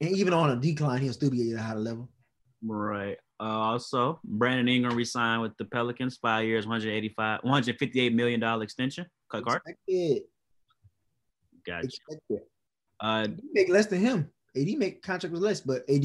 and 0.00 0.10
even 0.10 0.32
on 0.34 0.50
a 0.50 0.56
decline, 0.56 1.00
he'll 1.00 1.12
still 1.14 1.30
be 1.30 1.50
at 1.52 1.58
a 1.58 1.62
high 1.62 1.74
level. 1.74 2.08
Right. 2.62 3.18
Uh, 3.40 3.44
also, 3.44 4.20
Brandon 4.24 4.68
Ingram 4.68 4.96
resigned 4.96 5.42
with 5.42 5.56
the 5.58 5.64
Pelicans, 5.64 6.16
five 6.16 6.44
years, 6.44 6.66
185, 6.66 7.40
158 7.42 8.14
million 8.14 8.40
dollar 8.40 8.62
extension. 8.62 9.06
Cut 9.30 9.44
card. 9.44 9.60
Expected. 9.66 10.22
Gotcha. 11.66 11.86
Expected. 11.86 12.40
Uh, 13.00 13.28
make 13.52 13.68
less 13.68 13.86
than 13.86 14.00
him. 14.00 14.30
AD 14.56 14.78
make 14.78 15.02
contract 15.02 15.32
was 15.32 15.40
less, 15.40 15.60
but 15.60 15.82
AD 15.90 16.04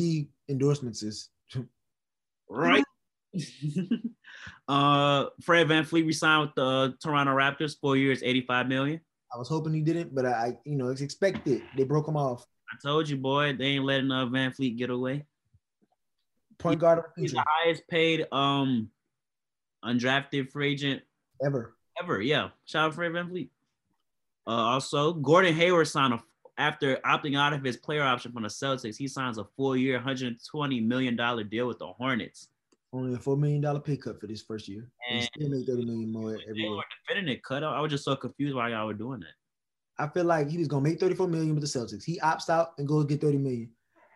endorsements 0.49 1.03
is 1.03 1.29
right. 2.49 2.83
uh, 4.67 5.25
Fred 5.41 5.67
VanVleet 5.67 6.07
resigned 6.07 6.47
with 6.47 6.55
the 6.55 6.95
Toronto 7.01 7.33
Raptors, 7.33 7.75
four 7.79 7.95
years, 7.95 8.23
85 8.23 8.67
million. 8.67 9.01
I 9.33 9.37
was 9.37 9.47
hoping 9.47 9.73
he 9.73 9.81
didn't, 9.81 10.15
but 10.15 10.25
I, 10.25 10.57
you 10.65 10.75
know, 10.75 10.87
it's 10.89 11.01
expected. 11.01 11.61
They 11.77 11.83
broke 11.83 12.07
him 12.07 12.17
off. 12.17 12.43
I 12.71 12.77
told 12.81 13.07
you, 13.07 13.17
boy, 13.17 13.53
they 13.53 13.65
ain't 13.65 13.85
letting 13.85 14.11
uh, 14.11 14.25
Van 14.25 14.51
Fleet 14.51 14.77
get 14.77 14.89
away. 14.89 15.25
Point 16.59 16.79
guard 16.79 17.03
He's 17.17 17.31
the 17.31 17.43
highest 17.47 17.87
paid 17.87 18.27
um 18.31 18.89
undrafted 19.83 20.51
free 20.51 20.73
agent 20.73 21.01
ever. 21.43 21.75
ever. 22.01 22.21
Yeah, 22.21 22.49
shout 22.65 22.87
out 22.89 22.95
Fred 22.95 23.11
VanVleet. 23.13 23.49
Uh, 24.45 24.51
also, 24.51 25.13
Gordon 25.13 25.53
Hayward 25.55 25.87
signed 25.87 26.13
a 26.13 26.23
after 26.57 26.97
opting 26.97 27.37
out 27.37 27.53
of 27.53 27.63
his 27.63 27.77
player 27.77 28.03
option 28.03 28.33
from 28.33 28.43
the 28.43 28.49
Celtics. 28.49 28.97
He 28.97 29.07
signs 29.07 29.37
a 29.37 29.45
four-year, 29.55 29.95
120 29.95 30.81
million 30.81 31.15
dollar 31.15 31.43
deal 31.43 31.67
with 31.67 31.79
the 31.79 31.87
Hornets. 31.87 32.49
Only 32.91 33.13
a 33.13 33.17
four 33.17 33.37
million 33.37 33.61
dollar 33.61 33.79
pay 33.79 33.95
cut 33.95 34.19
for 34.19 34.27
this 34.27 34.41
first 34.41 34.67
year. 34.67 34.89
And 35.09 35.23
still 35.23 35.49
make 35.49 35.65
thirty 35.65 35.85
million 35.85 36.11
more 36.11 36.31
every 36.31 36.61
year. 36.63 36.81
defending 37.07 37.33
it 37.33 37.43
cut. 37.43 37.63
I 37.63 37.79
was 37.79 37.91
just 37.91 38.03
so 38.03 38.15
confused 38.15 38.55
why 38.55 38.69
y'all 38.69 38.87
were 38.87 38.93
doing 38.93 39.21
that. 39.21 40.03
I 40.03 40.07
feel 40.07 40.25
like 40.25 40.49
he 40.49 40.57
was 40.57 40.67
gonna 40.67 40.81
make 40.81 40.99
34 40.99 41.27
million 41.27 41.53
with 41.55 41.61
the 41.61 41.79
Celtics. 41.79 42.03
He 42.03 42.19
opts 42.19 42.49
out 42.49 42.69
and 42.77 42.87
goes 42.87 43.05
get 43.05 43.21
30 43.21 43.37
million. 43.37 43.69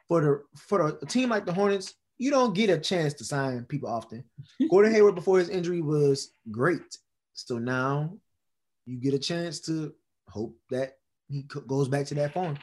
For 0.08 0.22
the 0.22 0.44
for 0.58 0.78
the, 0.92 1.00
a 1.02 1.06
team 1.06 1.30
like 1.30 1.46
the 1.46 1.54
Hornets, 1.54 1.94
you 2.18 2.32
don't 2.32 2.56
get 2.56 2.70
a 2.70 2.78
chance 2.78 3.14
to 3.16 3.24
sign 3.24 3.66
people 3.66 3.90
often. 3.90 4.24
Gordon 4.70 4.94
Hayward 4.94 5.16
before 5.16 5.40
his 5.40 5.50
injury 5.50 5.82
was 5.82 6.32
great. 6.52 6.98
So 7.34 7.58
now 7.58 8.18
you 8.86 8.98
get 8.98 9.14
a 9.14 9.20
chance 9.20 9.60
to 9.62 9.94
hope 10.30 10.58
that 10.70 10.98
he 11.30 11.44
goes 11.68 11.88
back 11.88 12.06
to 12.08 12.16
that 12.16 12.34
form. 12.34 12.58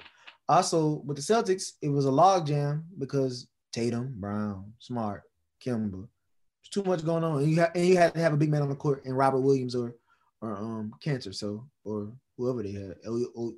Also, 0.49 1.03
with 1.05 1.17
the 1.17 1.23
Celtics, 1.23 1.73
it 1.83 1.89
was 1.89 2.05
a 2.05 2.11
log 2.11 2.47
jam 2.47 2.85
because 2.99 3.49
Tatum, 3.73 4.15
Brown, 4.19 4.73
Smart, 4.79 5.23
Kemba. 5.65 5.93
There's 5.93 6.71
too 6.71 6.83
much 6.83 7.05
going 7.05 7.25
on. 7.25 7.43
And 7.43 7.51
you, 7.51 7.61
ha- 7.61 7.71
and 7.75 7.87
you 7.87 7.97
had 7.97 8.15
to 8.15 8.21
have 8.21 8.33
a 8.33 8.37
big 8.37 8.51
man 8.51 8.63
on 8.63 8.69
the 8.69 8.75
court 8.75 9.05
and 9.05 9.17
Robert 9.17 9.41
Williams 9.41 9.75
or 9.75 9.95
or 10.43 10.57
um 10.57 10.93
Kanter, 11.05 11.35
so 11.35 11.69
or 11.85 12.13
whoever 12.37 12.63
they 12.63 12.73
had, 12.73 12.97
or, 13.07 13.21
or, 13.35 13.53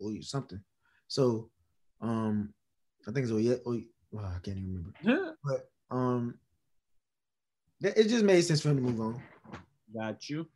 or 0.00 0.22
something. 0.22 0.60
So 1.08 1.50
um 2.00 2.52
I 3.06 3.12
think 3.12 3.24
it's 3.24 3.32
oh, 4.14 4.18
I 4.18 4.38
can't 4.42 4.58
even 4.58 4.92
remember. 5.04 5.36
But 5.44 5.70
um 5.90 6.34
It 7.82 8.08
just 8.08 8.24
made 8.24 8.42
sense 8.42 8.62
for 8.62 8.70
him 8.70 8.76
to 8.76 8.82
move 8.82 9.00
on. 9.00 9.22
Got 9.94 10.28
you. 10.30 10.46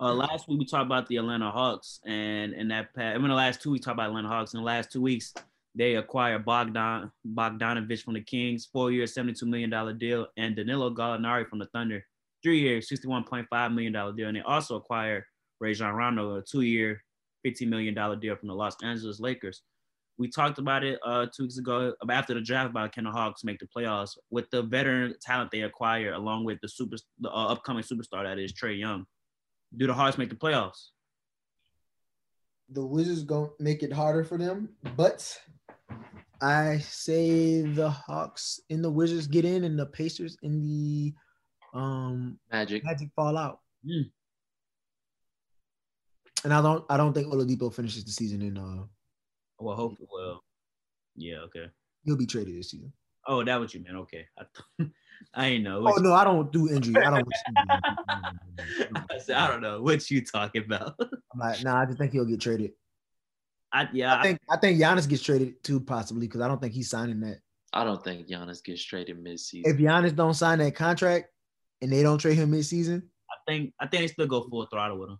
Uh, 0.00 0.14
last 0.14 0.48
week 0.48 0.60
we 0.60 0.64
talked 0.64 0.86
about 0.86 1.08
the 1.08 1.16
Atlanta 1.16 1.50
Hawks, 1.50 1.98
and 2.06 2.52
in 2.52 2.68
that 2.68 2.94
past, 2.94 3.16
I 3.16 3.18
mean, 3.18 3.28
the 3.28 3.34
last 3.34 3.60
two 3.60 3.72
weeks 3.72 3.84
talked 3.84 3.96
about 3.96 4.10
Atlanta 4.10 4.28
Hawks. 4.28 4.54
In 4.54 4.60
the 4.60 4.64
last 4.64 4.92
two 4.92 5.02
weeks, 5.02 5.34
they 5.74 5.96
acquired 5.96 6.44
Bogdan 6.44 7.10
Bogdanovich 7.26 8.02
from 8.04 8.14
the 8.14 8.20
Kings, 8.20 8.68
four 8.72 8.92
year, 8.92 9.08
seventy-two 9.08 9.46
million 9.46 9.70
dollar 9.70 9.92
deal, 9.92 10.28
and 10.36 10.54
Danilo 10.54 10.94
Gallinari 10.94 11.48
from 11.48 11.58
the 11.58 11.66
Thunder, 11.66 12.04
three 12.44 12.60
year, 12.60 12.80
sixty-one 12.80 13.24
point 13.24 13.48
five 13.50 13.72
million 13.72 13.92
dollar 13.92 14.12
deal, 14.12 14.28
and 14.28 14.36
they 14.36 14.40
also 14.42 14.76
acquired 14.76 15.24
Rajon 15.60 15.92
Rondo, 15.92 16.36
a 16.36 16.42
two 16.42 16.60
year, 16.60 17.02
fifteen 17.42 17.68
million 17.68 17.92
dollar 17.92 18.14
deal 18.14 18.36
from 18.36 18.48
the 18.48 18.54
Los 18.54 18.76
Angeles 18.84 19.18
Lakers. 19.18 19.62
We 20.18 20.28
talked 20.28 20.58
about 20.58 20.82
it 20.82 20.98
uh, 21.04 21.26
two 21.34 21.44
weeks 21.44 21.58
ago 21.58 21.94
after 22.10 22.34
the 22.34 22.40
draft 22.40 22.70
about 22.70 22.92
can 22.92 23.04
the 23.04 23.10
Hawks 23.10 23.44
make 23.44 23.60
the 23.60 23.66
playoffs 23.66 24.18
with 24.30 24.50
the 24.50 24.62
veteran 24.62 25.14
talent 25.22 25.50
they 25.52 25.62
acquire, 25.62 26.12
along 26.12 26.44
with 26.44 26.58
the 26.60 26.68
super, 26.68 26.96
the 27.20 27.30
uh, 27.30 27.52
upcoming 27.52 27.84
superstar 27.84 28.24
that 28.24 28.38
is 28.38 28.52
Trae 28.52 28.78
Young 28.78 29.06
do 29.76 29.86
the 29.86 29.94
Hawks 29.94 30.18
make 30.18 30.30
the 30.30 30.36
playoffs? 30.36 30.88
The 32.70 32.84
Wizards 32.84 33.24
gonna 33.24 33.48
make 33.58 33.82
it 33.82 33.92
harder 33.92 34.24
for 34.24 34.38
them, 34.38 34.70
but 34.96 35.38
I 36.40 36.78
say 36.78 37.62
the 37.62 37.90
Hawks 37.90 38.60
and 38.70 38.84
the 38.84 38.90
Wizards 38.90 39.26
get 39.26 39.44
in, 39.44 39.64
and 39.64 39.78
the 39.78 39.86
Pacers 39.86 40.36
in 40.42 40.60
the 40.60 41.14
um 41.74 42.38
Magic 42.50 42.84
Magic 42.84 43.10
fall 43.16 43.36
out. 43.36 43.60
Mm. 43.86 44.10
And 46.44 46.54
I 46.54 46.60
don't 46.62 46.84
I 46.90 46.96
don't 46.96 47.14
think 47.14 47.32
Oladipo 47.32 47.72
finishes 47.72 48.04
the 48.04 48.12
season 48.12 48.42
in 48.42 48.58
uh 48.58 48.84
well 49.58 49.76
hopefully 49.76 50.08
well 50.12 50.42
yeah 51.16 51.38
okay 51.38 51.66
he'll 52.04 52.16
be 52.16 52.26
traded 52.26 52.56
this 52.56 52.70
season. 52.70 52.92
Oh, 53.26 53.44
that 53.44 53.60
what 53.60 53.74
you 53.74 53.82
meant. 53.82 53.96
Okay. 53.96 54.26
I, 54.38 54.84
I 55.34 55.46
ain't 55.46 55.64
know. 55.64 55.84
oh 55.86 56.00
no, 56.00 56.14
I 56.14 56.24
don't 56.24 56.50
do 56.50 56.70
injury. 56.70 56.96
I 57.04 57.10
don't. 57.10 57.28
I, 59.10 59.18
said, 59.18 59.36
I 59.36 59.48
don't 59.48 59.60
know 59.60 59.82
what 59.82 60.10
you 60.10 60.24
talking 60.24 60.64
about. 60.64 60.94
I'm 61.00 61.38
like, 61.38 61.62
nah, 61.62 61.82
I 61.82 61.86
just 61.86 61.98
think 61.98 62.12
he'll 62.12 62.24
get 62.24 62.40
traded. 62.40 62.72
I 63.72 63.88
yeah. 63.92 64.18
I 64.18 64.22
think 64.22 64.38
I, 64.48 64.54
I 64.54 64.58
think 64.58 64.80
Giannis 64.80 65.08
gets 65.08 65.22
traded 65.22 65.62
too, 65.62 65.80
possibly 65.80 66.26
because 66.26 66.40
I 66.40 66.48
don't 66.48 66.60
think 66.60 66.72
he's 66.72 66.88
signing 66.88 67.20
that. 67.20 67.40
I 67.74 67.84
don't 67.84 68.02
think 68.02 68.26
Giannis 68.26 68.64
gets 68.64 68.82
traded 68.82 69.22
mid-season. 69.22 69.70
If 69.70 69.76
Giannis 69.76 70.16
don't 70.16 70.32
sign 70.32 70.58
that 70.60 70.74
contract 70.74 71.26
and 71.82 71.92
they 71.92 72.02
don't 72.02 72.16
trade 72.16 72.38
him 72.38 72.52
mid-season, 72.52 73.02
I 73.30 73.34
think 73.46 73.74
I 73.78 73.86
think 73.86 74.04
they 74.04 74.06
still 74.06 74.26
go 74.26 74.48
full 74.48 74.66
throttle 74.66 74.98
with 74.98 75.10
him. 75.10 75.18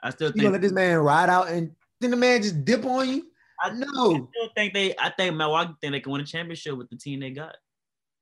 I 0.00 0.10
still 0.10 0.28
you 0.28 0.32
think 0.32 0.42
gonna 0.42 0.52
let 0.52 0.62
this 0.62 0.72
man 0.72 0.98
ride 0.98 1.28
out 1.28 1.48
and 1.48 1.72
then 2.00 2.12
the 2.12 2.16
man 2.16 2.42
just 2.42 2.64
dip 2.64 2.84
on 2.84 3.08
you. 3.08 3.31
I 3.62 3.70
know. 3.70 3.86
I 3.86 4.14
still 4.14 4.48
think 4.56 4.74
they. 4.74 4.94
I 4.98 5.10
think 5.10 5.36
Milwaukee 5.36 5.74
think 5.80 5.92
they 5.92 6.00
can 6.00 6.12
win 6.12 6.20
a 6.20 6.24
championship 6.24 6.76
with 6.76 6.90
the 6.90 6.96
team 6.96 7.20
they 7.20 7.30
got. 7.30 7.56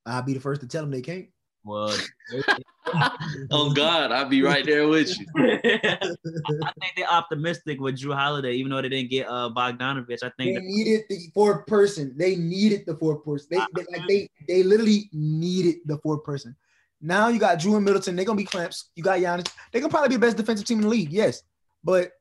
I'll 0.07 0.23
be 0.23 0.35
the 0.35 0.41
first 0.41 0.61
to 0.63 0.67
tell 0.67 0.83
them 0.83 0.91
they 0.91 1.03
can't. 1.03 1.29
Well, 1.65 1.95
oh 3.51 3.73
God, 3.75 4.13
I'll 4.13 4.29
be 4.29 4.43
right 4.43 4.65
there 4.65 4.89
with 4.89 5.19
you. 5.19 5.27
I 5.37 6.73
think 6.81 6.95
they're 6.97 7.11
optimistic 7.11 7.81
with 7.81 7.97
Jrue 7.97 8.15
Holiday, 8.15 8.55
even 8.55 8.71
though 8.71 8.81
they 8.81 8.89
didn't 8.89 9.11
get 9.11 9.29
uh 9.29 9.51
Bogdanovich. 9.55 10.23
I 10.23 10.31
think 10.37 10.57
they 10.57 10.61
needed 10.61 11.05
the 11.09 11.19
fourth 11.35 11.67
person. 11.67 12.15
They 12.17 12.37
needed 12.37 12.85
the 12.87 12.97
fourth 12.97 13.25
person. 13.25 13.49
They, 13.51 13.59
they 13.75 13.87
like 13.93 14.09
they 14.09 14.29
they 14.49 14.63
literally 14.63 15.09
needed 15.13 15.77
the 15.85 15.99
fourth 15.99 16.25
person. 16.25 16.57
Now 17.03 17.29
you 17.29 17.39
got 17.39 17.59
Jrue 17.59 17.77
and 17.77 17.85
Middleton. 17.85 18.17
They're 18.17 18.25
gonna 18.25 18.37
be 18.37 18.45
clamps. 18.45 18.91
You 18.95 19.03
got 19.03 19.19
Giannis. 19.19 19.53
They're 19.73 19.81
gonna 19.81 19.91
probably 19.91 20.11
be 20.11 20.17
the 20.17 20.21
best 20.21 20.37
defensive 20.37 20.67
team 20.67 20.79
in 20.79 20.85
the 20.85 20.89
league. 20.89 21.13
Yes, 21.13 21.43
but 21.85 22.13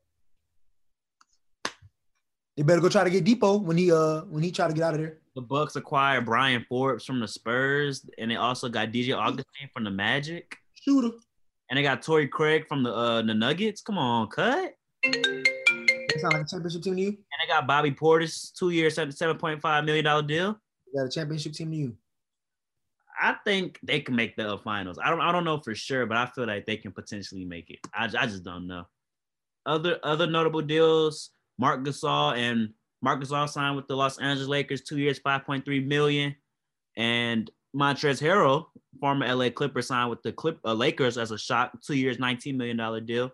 they 2.60 2.64
better 2.64 2.82
go 2.82 2.90
try 2.90 3.04
to 3.04 3.08
get 3.08 3.24
Dipo 3.24 3.62
when 3.62 3.78
he 3.78 3.90
uh 3.90 4.20
when 4.24 4.42
he 4.42 4.52
try 4.52 4.68
to 4.68 4.74
get 4.74 4.82
out 4.82 4.92
of 4.92 5.00
there. 5.00 5.16
The 5.34 5.40
Bucks 5.40 5.76
acquired 5.76 6.26
Bryn 6.26 6.62
Forbes 6.68 7.06
from 7.06 7.18
the 7.18 7.26
Spurs, 7.26 8.04
and 8.18 8.30
they 8.30 8.36
also 8.36 8.68
got 8.68 8.92
DJ 8.92 9.16
Augustin 9.16 9.70
from 9.72 9.84
the 9.84 9.90
Magic. 9.90 10.58
Shooter. 10.74 11.16
And 11.70 11.78
they 11.78 11.82
got 11.82 12.02
Torrey 12.02 12.28
Craig 12.28 12.66
from 12.68 12.82
the 12.82 12.92
uh 12.92 13.22
the 13.22 13.32
Nuggets. 13.32 13.80
Come 13.80 13.96
on, 13.96 14.28
cut. 14.28 14.74
That 15.02 16.16
sound 16.18 16.34
like 16.34 16.42
a 16.42 16.46
championship 16.46 16.82
team 16.82 16.96
to 16.96 17.00
you? 17.00 17.08
And 17.08 17.16
they 17.42 17.48
got 17.48 17.66
Bobby 17.66 17.92
Portis, 17.92 18.52
two 18.52 18.68
years, 18.68 18.94
seven 18.94 19.38
point 19.38 19.62
five 19.62 19.86
million 19.86 20.04
dollar 20.04 20.20
deal. 20.22 20.60
You 20.92 21.00
got 21.00 21.06
a 21.06 21.10
championship 21.10 21.54
team 21.54 21.70
to 21.70 21.76
you. 21.78 21.96
I 23.18 23.36
think 23.42 23.78
they 23.82 24.00
can 24.00 24.14
make 24.14 24.36
the 24.36 24.58
finals. 24.62 24.98
I 25.02 25.08
don't 25.08 25.22
I 25.22 25.32
don't 25.32 25.44
know 25.44 25.60
for 25.60 25.74
sure, 25.74 26.04
but 26.04 26.18
I 26.18 26.26
feel 26.26 26.46
like 26.46 26.66
they 26.66 26.76
can 26.76 26.92
potentially 26.92 27.46
make 27.46 27.70
it. 27.70 27.78
I, 27.94 28.04
I 28.04 28.26
just 28.26 28.44
don't 28.44 28.66
know. 28.66 28.84
Other 29.64 29.98
other 30.02 30.26
notable 30.26 30.60
deals, 30.60 31.30
Marc 31.60 31.84
Gasol 31.84 32.38
and 32.38 32.70
Marc 33.02 33.20
Gasol 33.20 33.48
signed 33.48 33.76
with 33.76 33.86
the 33.86 33.94
Los 33.94 34.18
Angeles 34.18 34.48
Lakers, 34.48 34.80
two 34.80 34.98
years, 34.98 35.20
5.3 35.20 35.86
million. 35.86 36.34
And 36.96 37.50
Montrezl 37.76 38.22
Harrell, 38.22 38.66
former 38.98 39.32
LA 39.32 39.50
Clipper, 39.50 39.82
signed 39.82 40.08
with 40.08 40.22
the 40.22 40.32
Clip 40.32 40.58
uh, 40.64 40.72
Lakers 40.72 41.18
as 41.18 41.30
a 41.30 41.38
shock, 41.38 41.72
two 41.86 41.94
years, 41.94 42.16
$19 42.16 42.56
million 42.56 43.04
deal. 43.04 43.30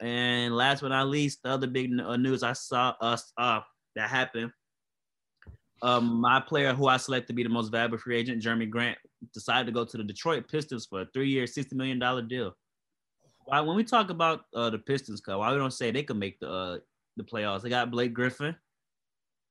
And 0.00 0.54
last 0.54 0.82
but 0.82 0.88
not 0.88 1.08
least, 1.08 1.42
the 1.42 1.50
other 1.50 1.66
big 1.66 1.90
uh, 2.00 2.16
news 2.16 2.44
I 2.44 2.52
saw 2.52 2.94
us 3.00 3.32
uh, 3.36 3.60
that 3.96 4.08
happened. 4.08 4.52
Um, 5.82 6.20
my 6.20 6.40
player 6.40 6.74
who 6.74 6.86
I 6.86 6.96
selected 6.96 7.28
to 7.28 7.32
be 7.34 7.42
the 7.42 7.48
most 7.48 7.70
valuable 7.70 7.98
free 7.98 8.16
agent, 8.16 8.42
Jerami 8.42 8.70
Grant, 8.70 8.98
decided 9.34 9.66
to 9.66 9.72
go 9.72 9.84
to 9.84 9.96
the 9.96 10.04
Detroit 10.04 10.48
Pistons 10.48 10.86
for 10.86 11.02
a 11.02 11.06
three-year, 11.12 11.44
$60 11.44 11.72
million 11.72 11.98
deal. 12.28 12.52
Why, 13.46 13.60
when 13.60 13.76
we 13.76 13.84
talk 13.84 14.10
about 14.10 14.42
uh, 14.54 14.70
the 14.70 14.78
Pistons, 14.78 15.20
why 15.24 15.52
we 15.52 15.58
don't 15.58 15.72
say 15.72 15.90
they 15.90 16.02
could 16.02 16.18
make 16.18 16.38
the 16.40 16.50
uh, 16.50 16.78
the 17.16 17.24
playoffs. 17.24 17.62
They 17.62 17.68
got 17.68 17.90
Blake 17.90 18.14
Griffin 18.14 18.54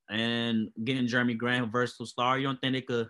and 0.09 0.69
getting 0.83 1.07
Jerami 1.07 1.37
Grant, 1.37 1.71
versatile 1.71 2.05
star. 2.05 2.37
You 2.37 2.47
don't 2.47 2.61
think 2.61 2.73
they 2.73 2.81
could 2.81 3.09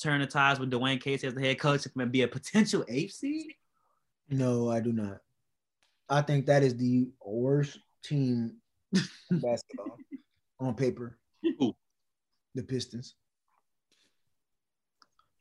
turn 0.00 0.20
the 0.20 0.26
ties 0.26 0.60
with 0.60 0.70
Dwane 0.70 1.00
Casey 1.00 1.26
as 1.26 1.34
the 1.34 1.40
head 1.40 1.58
coach 1.58 1.86
and 1.96 2.12
be 2.12 2.22
a 2.22 2.28
potential 2.28 2.84
eighth 2.88 3.14
seed? 3.14 3.52
No, 4.28 4.70
I 4.70 4.80
do 4.80 4.92
not. 4.92 5.18
I 6.08 6.22
think 6.22 6.46
that 6.46 6.62
is 6.62 6.76
the 6.76 7.08
worst 7.24 7.78
team 8.04 8.56
basketball 9.30 9.96
on 10.60 10.74
paper. 10.74 11.18
Ooh. 11.62 11.74
The 12.54 12.62
Pistons. 12.62 13.14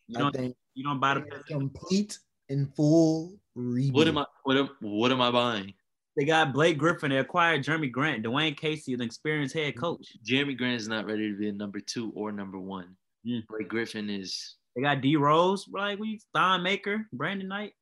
You 0.07 0.19
don't, 0.19 0.35
I 0.35 0.39
think 0.39 0.55
you 0.73 0.83
don't 0.83 0.99
buy 0.99 1.15
the 1.15 1.21
complete 1.47 2.19
and 2.49 2.73
full 2.75 3.39
rebuild. 3.55 3.95
What 3.95 4.07
am 4.07 4.17
I 4.17 4.25
what 4.43 4.57
am, 4.57 4.69
what 4.81 5.11
am 5.11 5.21
I 5.21 5.31
buying? 5.31 5.73
They 6.15 6.23
got 6.23 6.53
Blake 6.53 6.77
Griffin. 6.77 7.09
They 7.09 7.17
acquired 7.17 7.63
Jerami 7.63 7.91
Grant, 7.91 8.23
Dwane 8.23 8.55
Casey, 8.55 8.93
an 8.93 9.01
experienced 9.01 9.53
head 9.53 9.77
coach. 9.77 10.15
Jerami 10.25 10.57
Grant 10.57 10.79
is 10.79 10.87
not 10.87 11.05
ready 11.05 11.29
to 11.29 11.37
be 11.37 11.49
a 11.49 11.53
number 11.53 11.79
two 11.79 12.11
or 12.15 12.31
number 12.31 12.57
one. 12.57 12.95
Mm. 13.27 13.45
Blake 13.47 13.67
Griffin 13.67 14.09
is. 14.09 14.55
They 14.75 14.81
got 14.81 15.01
D 15.01 15.15
Rose, 15.15 15.67
like 15.71 15.99
we 15.99 16.19
Thon 16.33 16.63
Maker, 16.63 17.07
Brandon 17.13 17.47
Knight. 17.47 17.73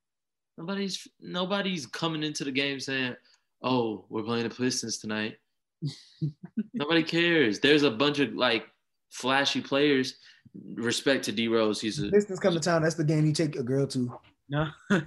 Nobody's 0.57 1.07
nobody's 1.19 1.85
coming 1.87 2.23
into 2.23 2.43
the 2.43 2.51
game 2.51 2.79
saying, 2.79 3.15
"Oh, 3.63 4.05
we're 4.09 4.23
playing 4.23 4.43
the 4.43 4.49
Pistons 4.49 4.99
tonight." 4.99 5.37
Nobody 6.73 7.03
cares. 7.03 7.59
There's 7.59 7.83
a 7.83 7.91
bunch 7.91 8.19
of 8.19 8.33
like 8.33 8.67
flashy 9.11 9.61
players. 9.61 10.15
Respect 10.75 11.25
to 11.25 11.31
D 11.31 11.47
Rose. 11.47 11.81
He's 11.81 11.99
a 11.99 12.09
Pistons 12.09 12.39
come 12.39 12.53
to 12.53 12.59
town. 12.59 12.83
That's 12.83 12.95
the 12.95 13.03
game 13.03 13.25
you 13.25 13.33
take 13.33 13.55
a 13.55 13.63
girl 13.63 13.87
to. 13.87 14.11
No. 14.49 14.67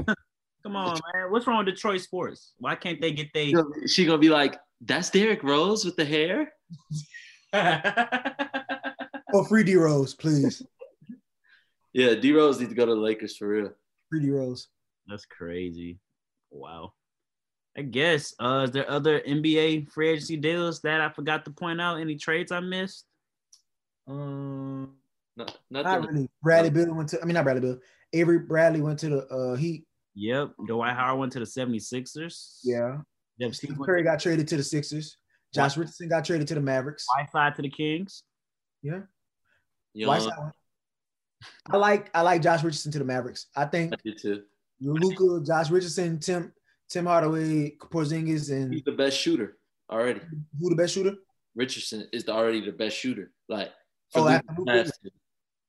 Come 0.67 0.75
on, 0.75 0.99
man. 1.15 1.31
What's 1.31 1.47
wrong 1.47 1.65
with 1.65 1.73
Detroit 1.73 2.01
sports? 2.01 2.55
Why 2.59 2.75
can't 2.75 3.01
they 3.01 3.13
get 3.13 3.33
they? 3.33 3.55
She 3.87 4.05
gonna 4.05 4.19
be 4.19 4.31
like, 4.31 4.59
"That's 4.81 5.11
Derrick 5.11 5.45
Rose 5.45 5.85
with 5.85 5.95
the 5.95 6.05
hair." 6.05 6.53
oh, 9.33 9.45
free 9.49 9.63
D 9.63 9.77
Rose, 9.77 10.15
please. 10.15 10.67
Yeah, 11.93 12.15
D 12.15 12.33
Rose 12.33 12.59
needs 12.59 12.71
to 12.71 12.75
go 12.75 12.85
to 12.85 12.97
the 12.97 13.01
Lakers 13.01 13.37
for 13.37 13.47
real. 13.47 13.71
Free 14.11 14.23
D 14.23 14.31
Rose. 14.33 14.67
That's 15.07 15.25
crazy. 15.25 16.01
Wow. 16.51 16.95
I 17.79 17.83
guess. 17.83 18.35
Uh, 18.41 18.65
is 18.65 18.73
there 18.73 18.91
other 18.91 19.21
NBA 19.21 19.93
free 19.93 20.09
agency 20.09 20.37
deals 20.37 20.81
that 20.81 21.01
I 21.01 21.11
forgot 21.11 21.45
to 21.45 21.53
point 21.53 21.81
out? 21.81 22.01
Any 22.01 22.17
trades 22.17 22.51
I 22.51 22.59
missed? 22.59 23.05
Um, 24.09 24.97
no, 25.37 25.47
not 25.71 26.09
really. 26.09 26.29
Bradley 26.43 26.71
Beal 26.71 26.93
went 26.93 27.11
to. 27.11 27.23
I 27.23 27.25
mean, 27.25 27.35
not 27.35 27.45
Bradley 27.45 27.61
Beal. 27.61 27.79
Avery 28.13 28.41
Bradley 28.41 28.81
went 28.81 28.99
to 28.99 29.11
the 29.11 29.27
uh, 29.29 29.55
Heat. 29.55 29.85
Yep. 30.17 30.53
Dwight 30.67 30.97
Howard 30.97 31.21
went 31.21 31.33
to 31.33 31.39
the 31.39 31.45
76ers. 31.45 32.61
Yeah. 32.65 32.99
Steve 33.53 33.77
Curry 33.85 34.03
got 34.03 34.19
traded 34.19 34.49
to 34.49 34.57
the 34.57 34.63
Sixers. 34.63 35.19
Josh 35.55 35.77
Richardson 35.77 36.09
got 36.09 36.25
traded 36.25 36.49
to 36.49 36.55
the 36.55 36.61
Mavericks. 36.61 37.07
Whiteside 37.17 37.55
to 37.57 37.63
the 37.63 37.71
Kings. 37.71 38.23
Yeah. 38.83 39.01
Whiteside. 39.95 40.53
I 41.71 41.77
like 41.77 42.11
I 42.15 42.23
like 42.23 42.43
Josh 42.43 42.65
Richardson 42.65 42.93
to 42.93 42.99
the 42.99 43.05
Mavericks. 43.05 43.47
I 43.55 43.67
think 43.67 43.93
I 43.93 43.97
do 44.05 44.15
too. 44.15 44.43
Luka, 44.81 45.45
Josh 45.45 45.71
Richardson, 45.71 46.19
Tim 46.19 46.53
Tim 46.89 47.07
Hardaway, 47.07 47.77
Porzingis, 47.77 48.51
and 48.51 48.73
he's 48.73 48.85
the 48.85 48.93
best 48.93 49.19
shooter 49.19 49.59
already. 49.91 50.21
Who 50.61 50.71
the 50.71 50.77
best 50.77 50.95
shooter? 50.95 51.15
Richardson 51.55 52.09
is 52.13 52.25
the, 52.25 52.33
already 52.33 52.65
the 52.65 52.73
best 52.73 52.97
shooter. 52.97 53.33
Like 53.49 53.71
for 54.13 54.21
oh, 54.21 54.23
Luka 54.25 54.35
after 54.35 54.55
Luka, 54.59 54.85
to, 54.85 55.11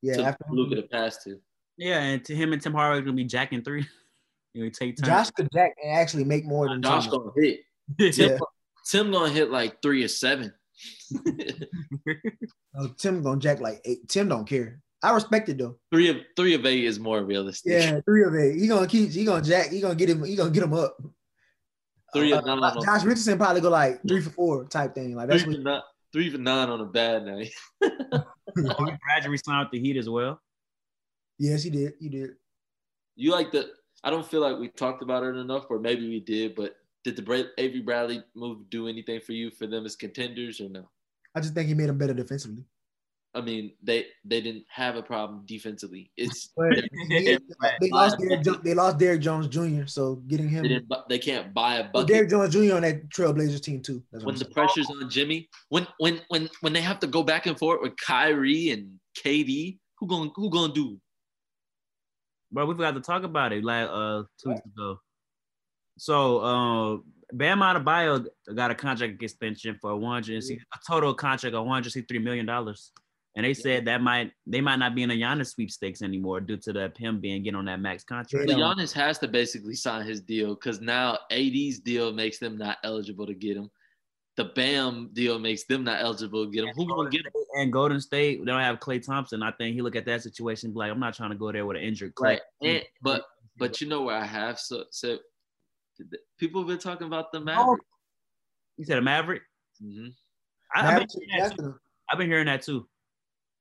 yeah, 0.01 0.13
to 0.15 0.23
after 0.23 0.45
Luka 0.49 0.75
to 0.75 0.83
pass 0.83 1.23
to. 1.23 1.39
Yeah, 1.77 1.99
and 1.99 2.23
to 2.25 2.35
him 2.35 2.53
and 2.53 2.61
Tim 2.61 2.73
Hardaway 2.73 3.01
gonna 3.01 3.13
be 3.13 3.25
jacking 3.25 3.61
three. 3.61 3.85
You 4.57 4.63
know, 4.63 4.69
take 4.71 4.97
time. 4.97 5.05
Josh 5.05 5.29
could 5.31 5.49
jack 5.53 5.75
and 5.83 5.95
actually 5.97 6.23
make 6.23 6.43
more 6.45 6.67
than 6.67 6.81
Josh 6.81 7.03
Tim. 7.07 7.11
gonna 7.19 7.31
hit. 7.35 7.59
Tim, 7.99 8.11
yeah. 8.31 8.37
Tim 8.89 9.11
gonna 9.11 9.29
hit 9.31 9.51
like 9.51 9.81
three 9.83 10.03
or 10.03 10.07
seven. 10.07 10.51
oh, 12.77 12.87
Tim 12.97 13.21
gonna 13.21 13.39
jack 13.39 13.59
like 13.59 13.81
eight. 13.85 14.07
Tim 14.09 14.27
don't 14.29 14.47
care. 14.47 14.79
I 15.03 15.13
respect 15.13 15.47
it 15.49 15.59
though. 15.59 15.75
Three 15.91 16.09
of 16.09 16.17
three 16.35 16.55
of 16.55 16.65
eight 16.65 16.85
is 16.85 16.99
more 16.99 17.23
realistic. 17.23 17.71
Yeah, 17.71 17.99
three 18.01 18.23
of 18.23 18.33
eight. 18.35 18.59
He 18.59 18.67
gonna 18.67 18.87
keep. 18.87 19.11
He 19.11 19.25
gonna 19.25 19.43
jack. 19.43 19.69
He 19.69 19.79
gonna 19.79 19.95
get 19.95 20.09
him. 20.09 20.23
He 20.23 20.35
gonna 20.35 20.49
get 20.49 20.63
him 20.63 20.73
up. 20.73 20.97
Three 22.15 22.33
Uh, 22.33 22.39
of 22.39 22.45
nine. 22.45 22.63
uh, 22.63 22.81
Josh 22.83 23.03
Richardson 23.03 23.37
probably 23.37 23.61
go 23.61 23.69
like 23.69 24.01
three 24.07 24.21
for 24.21 24.31
four 24.31 24.65
type 24.65 24.95
thing. 24.95 25.15
Like 25.15 25.29
three 25.29 25.37
that's 25.37 25.43
for 25.43 25.51
what. 25.51 25.61
nine. 25.61 25.81
Three 26.13 26.29
for 26.31 26.37
nine 26.39 26.69
on 26.69 26.81
a 26.81 26.85
bad 26.85 27.25
night. 27.25 27.51
Bradley 28.55 29.37
signed 29.37 29.67
with 29.67 29.71
the 29.71 29.79
Heat 29.79 29.97
as 29.97 30.09
well. 30.09 30.41
yes, 31.37 31.63
he 31.63 31.69
did. 31.69 31.93
He 31.99 32.09
did. 32.09 32.31
You 33.15 33.31
like 33.31 33.51
the? 33.51 33.69
I 34.03 34.09
don't 34.09 34.25
feel 34.25 34.41
like 34.41 34.57
we 34.57 34.69
talked 34.69 35.01
about 35.01 35.23
it 35.23 35.35
enough, 35.35 35.65
or 35.69 35.79
maybe 35.79 36.07
we 36.07 36.19
did. 36.19 36.55
But 36.55 36.75
did 37.03 37.15
the 37.15 37.49
Avery 37.57 37.81
Bradley 37.81 38.23
move 38.35 38.69
do 38.69 38.87
anything 38.87 39.21
for 39.21 39.33
you 39.33 39.49
for 39.51 39.67
them 39.67 39.85
as 39.85 39.95
contenders 39.95 40.61
or 40.61 40.69
no? 40.69 40.89
I 41.35 41.39
just 41.39 41.53
think 41.53 41.67
he 41.67 41.73
made 41.73 41.89
them 41.89 41.97
better 41.97 42.13
defensively. 42.13 42.65
I 43.37 43.41
mean, 43.41 43.73
they 43.83 44.07
they 44.25 44.41
didn't 44.41 44.65
have 44.69 44.95
a 44.95 45.03
problem 45.03 45.43
defensively. 45.45 46.11
It's 46.17 46.49
they, 46.57 47.37
lost 47.91 48.17
Derrick, 48.17 48.63
they 48.63 48.73
lost 48.73 48.97
Derrick 48.97 49.21
Jones 49.21 49.47
Jr. 49.47 49.85
So 49.85 50.15
getting 50.27 50.49
him 50.49 50.63
they 50.63 50.81
They 51.07 51.19
can't 51.19 51.53
buy 51.53 51.75
a 51.75 51.81
well, 51.81 51.91
bucket. 51.93 52.07
Derrick 52.07 52.29
Jones 52.29 52.53
Jr. 52.53 52.75
on 52.75 52.81
that 52.81 53.09
Trailblazers 53.09 53.61
team 53.61 53.81
too. 53.81 54.01
When 54.23 54.35
the 54.35 54.39
saying. 54.39 54.53
pressure's 54.53 54.89
on 54.89 55.07
Jimmy, 55.09 55.49
when 55.69 55.87
when 55.99 56.21
when 56.29 56.49
when 56.61 56.73
they 56.73 56.81
have 56.81 56.99
to 57.01 57.07
go 57.07 57.21
back 57.21 57.45
and 57.45 57.57
forth 57.57 57.81
with 57.81 57.95
Kyrie 57.97 58.71
and 58.71 58.99
KD, 59.17 59.77
who 59.99 60.07
going 60.07 60.31
who 60.35 60.49
gonna 60.49 60.73
do? 60.73 60.99
But 62.51 62.67
we 62.67 62.73
forgot 62.73 62.95
to 62.95 63.01
talk 63.01 63.23
about 63.23 63.53
it 63.53 63.63
like 63.63 63.87
uh 63.89 64.23
two 64.41 64.49
weeks 64.49 64.65
ago. 64.65 64.99
So 65.97 66.39
uh 66.39 66.97
Bam 67.33 67.59
Adebayo 67.59 68.25
got 68.55 68.71
a 68.71 68.75
contract 68.75 69.21
extension 69.21 69.77
for 69.81 69.95
100 69.95 70.43
a 70.43 70.57
total 70.87 71.13
contract 71.13 71.55
of 71.55 71.61
163 71.63 72.19
million 72.19 72.45
dollars. 72.45 72.91
And 73.35 73.45
they 73.45 73.53
said 73.53 73.85
that 73.85 74.01
might 74.01 74.31
they 74.47 74.61
might 74.61 74.77
not 74.77 74.95
be 74.95 75.03
in 75.03 75.11
a 75.11 75.13
Giannis 75.13 75.53
sweepstakes 75.53 76.01
anymore 76.01 76.41
due 76.41 76.57
to 76.57 76.73
the 76.73 76.91
him 76.97 77.19
being 77.19 77.43
getting 77.43 77.55
on 77.55 77.65
that 77.65 77.79
max 77.79 78.03
contract. 78.03 78.49
So. 78.49 78.55
Giannis 78.55 78.91
has 78.93 79.19
to 79.19 79.27
basically 79.27 79.75
sign 79.75 80.07
his 80.07 80.21
deal 80.21 80.55
because 80.55 80.81
now 80.81 81.19
AD's 81.29 81.79
deal 81.79 82.11
makes 82.13 82.39
them 82.39 82.57
not 82.57 82.77
eligible 82.83 83.27
to 83.27 83.35
get 83.35 83.55
him. 83.57 83.69
The 84.37 84.45
Bam 84.45 85.09
deal 85.13 85.39
makes 85.39 85.63
them 85.63 85.83
not 85.83 85.99
eligible 85.99 86.45
to 86.45 86.51
get 86.51 86.63
him. 86.63 86.73
Who 86.75 86.87
gonna 86.87 87.09
get 87.09 87.25
him? 87.25 87.31
And 87.57 87.73
Golden 87.73 87.99
State, 87.99 88.39
they 88.39 88.45
don't 88.45 88.61
have 88.61 88.79
Klay 88.79 89.03
Thompson. 89.03 89.41
I 89.41 89.49
think 89.51 89.73
he 89.73 89.81
look 89.81 89.95
at 89.95 90.05
that 90.05 90.21
situation 90.21 90.73
like, 90.75 90.91
I'm 90.91 90.99
not 90.99 91.15
trying 91.15 91.31
to 91.31 91.35
go 91.35 91.51
there 91.51 91.65
with 91.65 91.77
an 91.77 91.83
injured 91.83 92.13
Klay. 92.13 92.23
Right. 92.23 92.41
And, 92.61 92.83
but 93.01 93.23
but 93.57 93.81
you 93.81 93.87
know 93.87 94.03
where 94.03 94.15
I 94.15 94.25
have 94.25 94.59
so 94.59 94.83
so 94.91 95.17
people 96.37 96.61
have 96.61 96.67
been 96.67 96.77
talking 96.77 97.07
about 97.07 97.31
the 97.31 97.39
Mavericks. 97.39 97.85
you 98.77 98.85
said 98.85 98.99
a 98.99 99.01
Maverick. 99.01 99.41
Mm-hmm. 99.83 100.09
I, 100.75 100.91
have 100.91 100.99
been 100.99 101.07
hearing 101.09 101.39
that 101.39 101.57
too. 101.57 101.75
I've 102.11 102.19
been 102.19 102.27
hearing 102.27 102.45
that 102.45 102.61
too. 102.61 102.87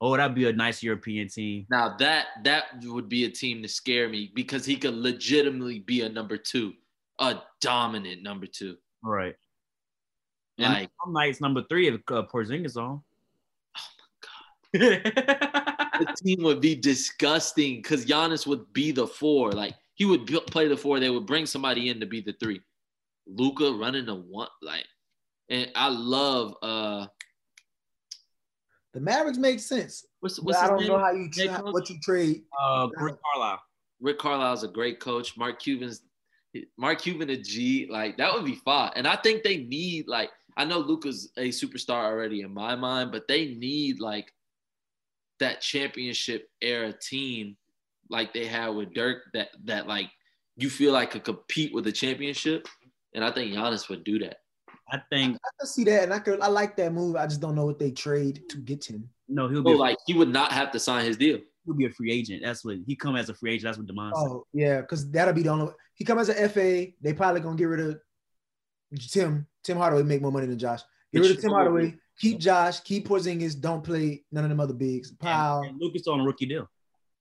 Oh, 0.00 0.14
that'd 0.14 0.34
be 0.34 0.46
a 0.46 0.52
nice 0.52 0.82
European 0.82 1.28
team. 1.28 1.66
Now 1.70 1.96
that 1.98 2.26
that 2.44 2.64
would 2.84 3.08
be 3.08 3.24
a 3.24 3.30
team 3.30 3.62
to 3.62 3.68
scare 3.68 4.10
me 4.10 4.30
because 4.34 4.66
he 4.66 4.76
could 4.76 4.94
legitimately 4.94 5.78
be 5.78 6.02
a 6.02 6.08
number 6.10 6.36
two, 6.36 6.74
a 7.18 7.36
dominant 7.62 8.22
number 8.22 8.46
two. 8.46 8.76
All 9.02 9.12
right. 9.12 9.34
And 10.58 10.72
Like 10.72 10.90
some 11.04 11.12
nights 11.12 11.40
number 11.40 11.62
three 11.68 11.88
if 11.88 11.94
uh, 12.10 12.22
Porzingis 12.32 12.76
on. 12.76 13.02
Oh 13.76 13.80
my 14.72 15.00
god, 15.02 15.88
the 16.00 16.14
team 16.24 16.42
would 16.44 16.60
be 16.60 16.74
disgusting 16.74 17.76
because 17.76 18.06
Giannis 18.06 18.46
would 18.46 18.72
be 18.72 18.90
the 18.90 19.06
four. 19.06 19.52
Like 19.52 19.74
he 19.94 20.04
would 20.04 20.24
be- 20.26 20.40
play 20.40 20.68
the 20.68 20.76
four. 20.76 20.98
They 21.00 21.10
would 21.10 21.26
bring 21.26 21.46
somebody 21.46 21.88
in 21.90 22.00
to 22.00 22.06
be 22.06 22.20
the 22.20 22.34
three. 22.40 22.60
Luka 23.26 23.72
running 23.72 24.06
the 24.06 24.14
one 24.14 24.48
like, 24.62 24.84
and 25.50 25.70
I 25.74 25.88
love 25.88 26.54
uh 26.62 27.06
The 28.94 29.00
Mavericks 29.00 29.36
make 29.38 29.60
sense. 29.60 30.06
what's 30.20 30.38
But 30.38 30.46
what's 30.46 30.58
I 30.58 30.62
his 30.62 30.70
don't 30.70 30.78
name? 30.80 30.88
know 30.88 30.98
how 30.98 31.12
you 31.12 31.28
tra- 31.30 31.62
what 31.72 31.90
you 31.90 31.98
trade. 32.00 32.42
uh, 32.62 32.88
Rick 32.98 33.16
Carlisle. 33.34 33.60
Rick 34.00 34.18
Carlisle's 34.18 34.62
a 34.64 34.68
great 34.68 35.00
coach. 35.00 35.36
Mark 35.36 35.58
Cuban's 35.60 36.02
Mark 36.78 37.00
Cuban 37.02 37.28
a 37.30 37.36
G. 37.36 37.86
Like 37.90 38.16
that 38.16 38.32
would 38.32 38.44
be 38.44 38.56
fun. 38.56 38.92
And 38.96 39.06
I 39.06 39.16
think 39.16 39.42
they 39.42 39.58
need 39.58 40.06
like 40.08 40.30
I 40.56 40.64
know 40.64 40.78
Luka's 40.78 41.30
a 41.36 41.48
superstar 41.48 42.04
already 42.04 42.40
in 42.40 42.52
my 42.52 42.74
mind, 42.74 43.12
but 43.12 43.28
they 43.28 43.54
need 43.54 44.00
like 44.00 44.32
that 45.38 45.60
championship 45.60 46.48
era 46.62 46.92
team 46.92 47.56
like 48.08 48.32
they 48.32 48.46
had 48.46 48.68
with 48.68 48.94
Dirk 48.94 49.24
that 49.34 49.48
that 49.64 49.86
like 49.86 50.10
you 50.56 50.70
feel 50.70 50.92
like 50.92 51.10
could 51.10 51.24
compete 51.24 51.74
with 51.74 51.86
a 51.86 51.92
championship. 51.92 52.66
And 53.14 53.24
I 53.24 53.30
think 53.30 53.52
Giannis 53.52 53.88
would 53.88 54.04
do 54.04 54.18
that. 54.20 54.38
I 54.90 55.00
think 55.10 55.36
I 55.36 55.48
can 55.58 55.66
see 55.66 55.84
that, 55.84 56.04
and 56.04 56.14
I 56.14 56.18
could 56.18 56.40
I 56.40 56.48
like 56.48 56.76
that 56.76 56.92
move. 56.92 57.16
I 57.16 57.26
just 57.26 57.40
don't 57.40 57.54
know 57.54 57.66
what 57.66 57.78
they 57.78 57.90
trade 57.90 58.42
to 58.50 58.58
get 58.58 58.84
him. 58.84 59.08
no, 59.28 59.48
he'll 59.48 59.62
be 59.62 59.72
oh, 59.72 59.76
a, 59.76 59.78
like 59.78 59.96
he 60.06 60.14
would 60.14 60.28
not 60.28 60.52
have 60.52 60.70
to 60.72 60.78
sign 60.78 61.04
his 61.04 61.16
deal. 61.16 61.38
he'll 61.64 61.74
be 61.74 61.86
a 61.86 61.90
free 61.90 62.12
agent. 62.12 62.42
That's 62.44 62.64
what 62.64 62.76
he 62.86 62.94
come 62.94 63.16
as 63.16 63.28
a 63.28 63.34
free 63.34 63.54
agent. 63.54 63.64
That's 63.64 63.78
what 63.78 63.88
Demond 63.88 64.14
said. 64.14 64.28
Oh 64.28 64.46
yeah, 64.52 64.80
because 64.80 65.10
that'll 65.10 65.34
be 65.34 65.42
the 65.42 65.50
only. 65.50 65.72
He 65.94 66.04
come 66.04 66.18
as 66.18 66.28
an 66.28 66.48
FA. 66.48 66.86
They 67.02 67.12
probably 67.12 67.40
gonna 67.40 67.56
get 67.56 67.64
rid 67.64 67.80
of 67.80 67.98
Tim. 68.98 69.46
Tim 69.64 69.76
Hardaway 69.76 70.02
make 70.02 70.22
more 70.22 70.32
money 70.32 70.46
than 70.46 70.58
Josh. 70.58 70.80
Get 71.12 71.20
rid 71.22 71.30
of 71.32 71.40
Tim 71.40 71.50
Hardaway. 71.50 71.96
Keep 72.18 72.38
Josh. 72.38 72.80
Keep 72.80 73.08
Porzingis. 73.08 73.60
Don't 73.60 73.82
play 73.82 74.24
none 74.32 74.44
of 74.44 74.50
them 74.50 74.60
other 74.60 74.74
bigs. 74.74 75.12
Powell. 75.12 75.60
And, 75.60 75.70
and 75.70 75.80
Luka's 75.80 76.06
on 76.06 76.20
a 76.20 76.24
rookie 76.24 76.46
deal. 76.46 76.68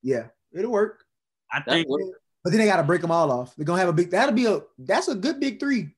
Yeah, 0.02 0.28
it'll 0.54 0.72
work. 0.72 1.04
I 1.52 1.62
think. 1.62 1.88
But 2.44 2.52
then 2.52 2.60
they 2.60 2.68
got 2.68 2.78
to 2.78 2.84
break 2.84 3.02
them 3.02 3.12
all 3.12 3.32
off. 3.32 3.56
They're 3.56 3.66
gonna 3.66 3.80
have 3.80 3.90
a 3.90 3.94
big. 3.94 4.12
That'll 4.12 4.36
be 4.36 4.46
a. 4.46 4.62
That's 4.78 5.08
a 5.08 5.16
good 5.16 5.40
big 5.40 5.60
three. 5.60 5.90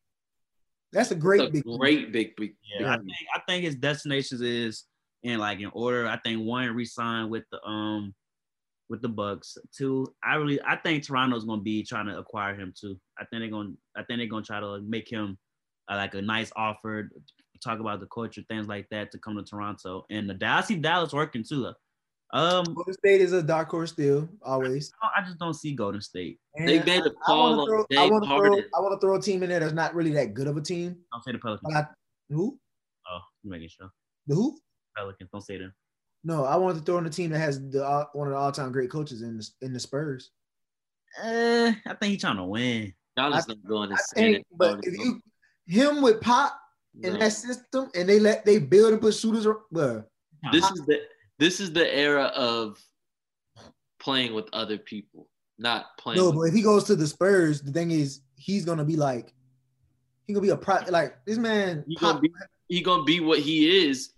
That's 0.93 1.11
a 1.11 1.15
great 1.15 1.41
It's 1.41 1.49
a 1.49 1.51
big. 1.51 1.63
three. 1.63 1.77
great 1.77 2.11
big 2.13 2.35
big. 2.37 2.55
yeah, 2.79 2.93
I 2.93 2.97
think 2.97 3.11
I 3.35 3.39
think 3.45 3.63
his 3.65 3.75
destinations 3.75 4.41
is 4.41 4.85
in 5.23 5.39
like 5.39 5.59
in 5.59 5.69
order. 5.73 6.07
I 6.07 6.17
think 6.17 6.45
one 6.45 6.73
resign 6.73 7.29
with 7.29 7.43
the 7.51 7.61
um 7.67 8.15
with 8.89 9.01
the 9.01 9.09
Bucks. 9.09 9.57
Two, 9.77 10.07
I 10.23 10.35
really 10.35 10.61
I 10.61 10.77
think 10.77 11.03
Toronto's 11.05 11.43
gonna 11.43 11.61
be 11.61 11.83
trying 11.83 12.05
to 12.07 12.17
acquire 12.17 12.55
him 12.55 12.73
too. 12.79 12.97
I 13.19 13.25
think 13.25 13.41
they're 13.41 13.49
gonna 13.49 13.73
I 13.95 14.03
think 14.03 14.19
they're 14.19 14.27
gonna 14.27 14.45
try 14.45 14.61
to 14.61 14.79
make 14.81 15.11
him 15.11 15.37
uh, 15.89 15.95
like 15.95 16.13
a 16.13 16.21
nice 16.21 16.51
offer. 16.55 17.09
Talk 17.63 17.79
about 17.79 17.99
the 17.99 18.05
culture, 18.07 18.43
things 18.47 18.67
like 18.67 18.87
that, 18.91 19.11
to 19.11 19.17
come 19.17 19.35
to 19.35 19.43
Toronto. 19.43 20.05
And 20.11 20.29
the 20.29 20.37
I 20.45 20.61
see 20.61 20.75
Dallas 20.75 21.11
working 21.11 21.43
too. 21.43 21.71
Um, 22.33 22.65
Golden 22.65 22.93
State 22.93 23.21
is 23.21 23.33
a 23.33 23.41
dark 23.41 23.69
horse 23.69 23.93
still, 23.93 24.29
always. 24.43 24.91
I 25.01 25.21
just 25.23 25.39
don't 25.39 25.53
see 25.53 25.73
Golden 25.73 26.01
State. 26.01 26.39
They 26.57 26.83
made 26.83 27.01
a 27.01 27.09
I 27.09 27.25
call 27.25 27.57
wanna 27.57 27.61
on 27.61 27.67
throw- 27.67 27.97
I 27.97 28.09
want 28.11 28.23
to 28.23 28.27
throw. 28.27 28.37
Harden. 28.37 28.65
I 28.75 28.79
want 28.81 28.99
to 29.01 29.05
throw 29.05 29.15
a 29.15 29.21
team 29.21 29.43
in 29.43 29.49
there 29.49 29.59
that's 29.59 29.73
not 29.73 29.95
really 29.95 30.11
that 30.11 30.33
good 30.33 30.47
of 30.47 30.57
a 30.57 30.61
team. 30.61 30.97
Don't 31.11 31.23
say 31.23 31.31
the 31.31 31.39
Pelicans. 31.39 31.73
But 31.73 31.83
I, 31.83 31.87
who? 32.29 32.59
Oh, 33.11 33.19
you're 33.43 33.51
making 33.51 33.69
sure. 33.69 33.89
The 34.27 34.35
who? 34.35 34.59
Pelicans. 34.95 35.29
Don't 35.31 35.41
say 35.41 35.57
them. 35.57 35.73
No, 36.23 36.43
I 36.43 36.57
wanted 36.57 36.79
to 36.79 36.85
throw 36.85 36.97
in 36.97 37.05
a 37.05 37.09
team 37.09 37.31
that 37.31 37.39
has 37.39 37.59
the 37.69 37.83
uh, 37.83 38.05
one 38.13 38.27
of 38.27 38.33
the 38.33 38.37
all-time 38.37 38.71
great 38.71 38.91
coaches 38.91 39.21
in 39.21 39.37
the, 39.37 39.47
in 39.61 39.73
the 39.73 39.79
Spurs. 39.79 40.31
Uh, 41.23 41.71
I 41.87 41.93
think 41.93 42.11
he's 42.11 42.21
trying 42.21 42.37
to 42.37 42.43
win. 42.43 42.93
Giannis 43.17 43.47
not 43.47 43.57
going 43.67 43.89
to 43.89 43.95
I 43.95 43.99
San 44.13 44.33
think, 44.33 44.45
but 44.51 44.79
if 44.83 44.93
you 44.93 45.21
him 45.67 46.01
with 46.01 46.21
Pop 46.21 46.59
in 47.03 47.13
No. 47.13 47.19
that 47.19 47.33
system, 47.33 47.89
and 47.95 48.07
they 48.09 48.19
let 48.19 48.45
they 48.45 48.57
build 48.57 48.93
and 48.93 49.01
put 49.01 49.13
shooters, 49.13 49.45
ar- 49.45 49.61
well, 49.71 50.05
this 50.51 50.63
is 50.71 50.85
the 50.85 50.99
this 51.39 51.59
is 51.59 51.71
the 51.71 51.95
era 51.95 52.25
of 52.35 52.79
playing 53.99 54.33
with 54.33 54.47
other 54.53 54.77
people, 54.77 55.27
not 55.59 55.97
playing. 55.97 56.19
no. 56.19 56.27
with, 56.27 56.35
But 56.35 56.41
if 56.43 56.53
he 56.53 56.61
goes 56.61 56.83
to 56.85 56.95
the 56.95 57.07
Spurs, 57.07 57.61
the 57.61 57.71
thing 57.71 57.91
is, 57.91 58.21
he's 58.35 58.65
gonna 58.65 58.85
be 58.85 58.95
like, 58.95 59.33
he 60.25 60.33
gonna 60.33 60.41
be 60.43 60.49
a 60.49 60.57
pro. 60.57 60.77
Like 60.89 61.23
this 61.25 61.37
man, 61.37 61.83
he 61.87 61.95
Pop, 61.95 62.15
gonna 62.15 62.21
be 62.21 62.31
he 62.69 62.81
gonna 62.81 63.03
be 63.03 63.19
what 63.19 63.39
he 63.39 63.87
is. 63.87 64.13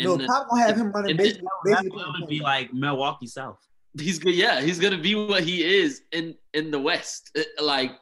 no, 0.00 0.16
the- 0.16 0.26
Pop 0.26 0.48
gonna 0.50 0.62
have 0.62 0.76
him 0.76 0.92
running 0.92 1.12
in- 1.12 1.16
basically. 1.16 1.48
That 1.64 1.82
basically 1.82 2.04
would 2.20 2.28
be 2.28 2.40
like 2.40 2.72
Milwaukee 2.72 3.26
South. 3.26 3.58
he's 3.98 4.18
good. 4.18 4.34
Yeah, 4.34 4.60
he's 4.60 4.78
gonna 4.80 4.98
be 5.00 5.14
what 5.14 5.42
he 5.44 5.62
is 5.62 6.02
in 6.12 6.34
in 6.54 6.70
the 6.70 6.78
West, 6.80 7.30
eh, 7.36 7.42
like 7.62 7.92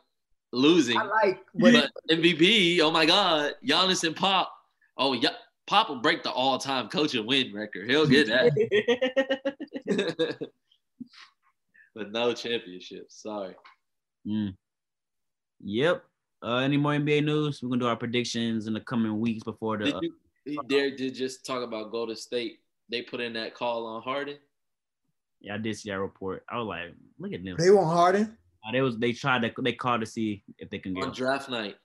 losing. 0.53 0.97
I 0.97 1.05
like, 1.05 1.41
but 1.55 1.73
But 1.73 1.91
MVP, 2.19 2.81
oh 2.81 2.91
my 2.91 3.07
God, 3.07 3.55
Giannis 3.67 4.05
and 4.05 4.15
Pop. 4.17 4.53
Oh 4.97 5.13
yeah, 5.15 5.31
Pop 5.67 5.89
will 5.89 6.01
break 6.01 6.23
the 6.23 6.31
all-time 6.31 6.89
coaching 6.89 7.27
win 7.27 7.53
record. 7.55 7.91
He'll 7.91 8.07
get 8.07 8.27
that. 8.29 8.53
but 11.95 12.13
no 12.13 12.33
championships. 12.35 13.23
Sorry. 13.23 13.55
Mm. 14.27 14.55
Yep. 15.65 16.05
Uh, 16.45 16.57
any 16.57 16.77
more 16.77 16.93
NBA 16.93 17.25
news? 17.25 17.61
We're 17.63 17.69
gonna 17.71 17.81
do 17.81 17.87
our 17.87 17.97
predictions 17.97 18.67
in 18.67 18.75
the 18.75 18.81
coming 18.81 19.19
weeks 19.21 19.45
before 19.45 19.79
the. 19.79 19.85
Did 19.85 19.95
Uh, 19.95 20.01
you, 20.03 20.13
he 20.45 20.59
Derek 20.69 20.97
did 20.97 21.15
just 21.15 21.47
talk 21.47 21.63
about 21.63 21.93
Golden 21.93 22.17
State. 22.17 22.59
They 22.91 23.03
put 23.03 23.21
in 23.21 23.33
that 23.35 23.55
call 23.55 23.87
on 23.87 24.03
Harden. 24.03 24.39
yeah, 25.41 25.55
I 25.55 25.59
did 25.59 25.77
see 25.77 25.91
that 25.91 26.01
report. 26.01 26.45
I 26.49 26.59
was 26.59 26.67
like, 26.67 26.95
look 27.19 27.33
at 27.33 27.45
them. 27.45 27.57
they 27.59 27.71
want 27.71 27.87
Harden. 27.87 28.37
Uh, 28.67 28.73
they 28.73 28.81
was 28.81 28.97
they 28.99 29.13
tried 29.13 29.43
to 29.43 29.63
they 29.63 29.73
called 29.73 30.01
to 30.01 30.07
see 30.07 30.43
if 30.59 30.71
they 30.71 30.79
can 30.79 30.95
get 30.95 31.03
on 31.03 31.09
him. 31.09 31.15
draft 31.15 31.49
night. 31.49 31.77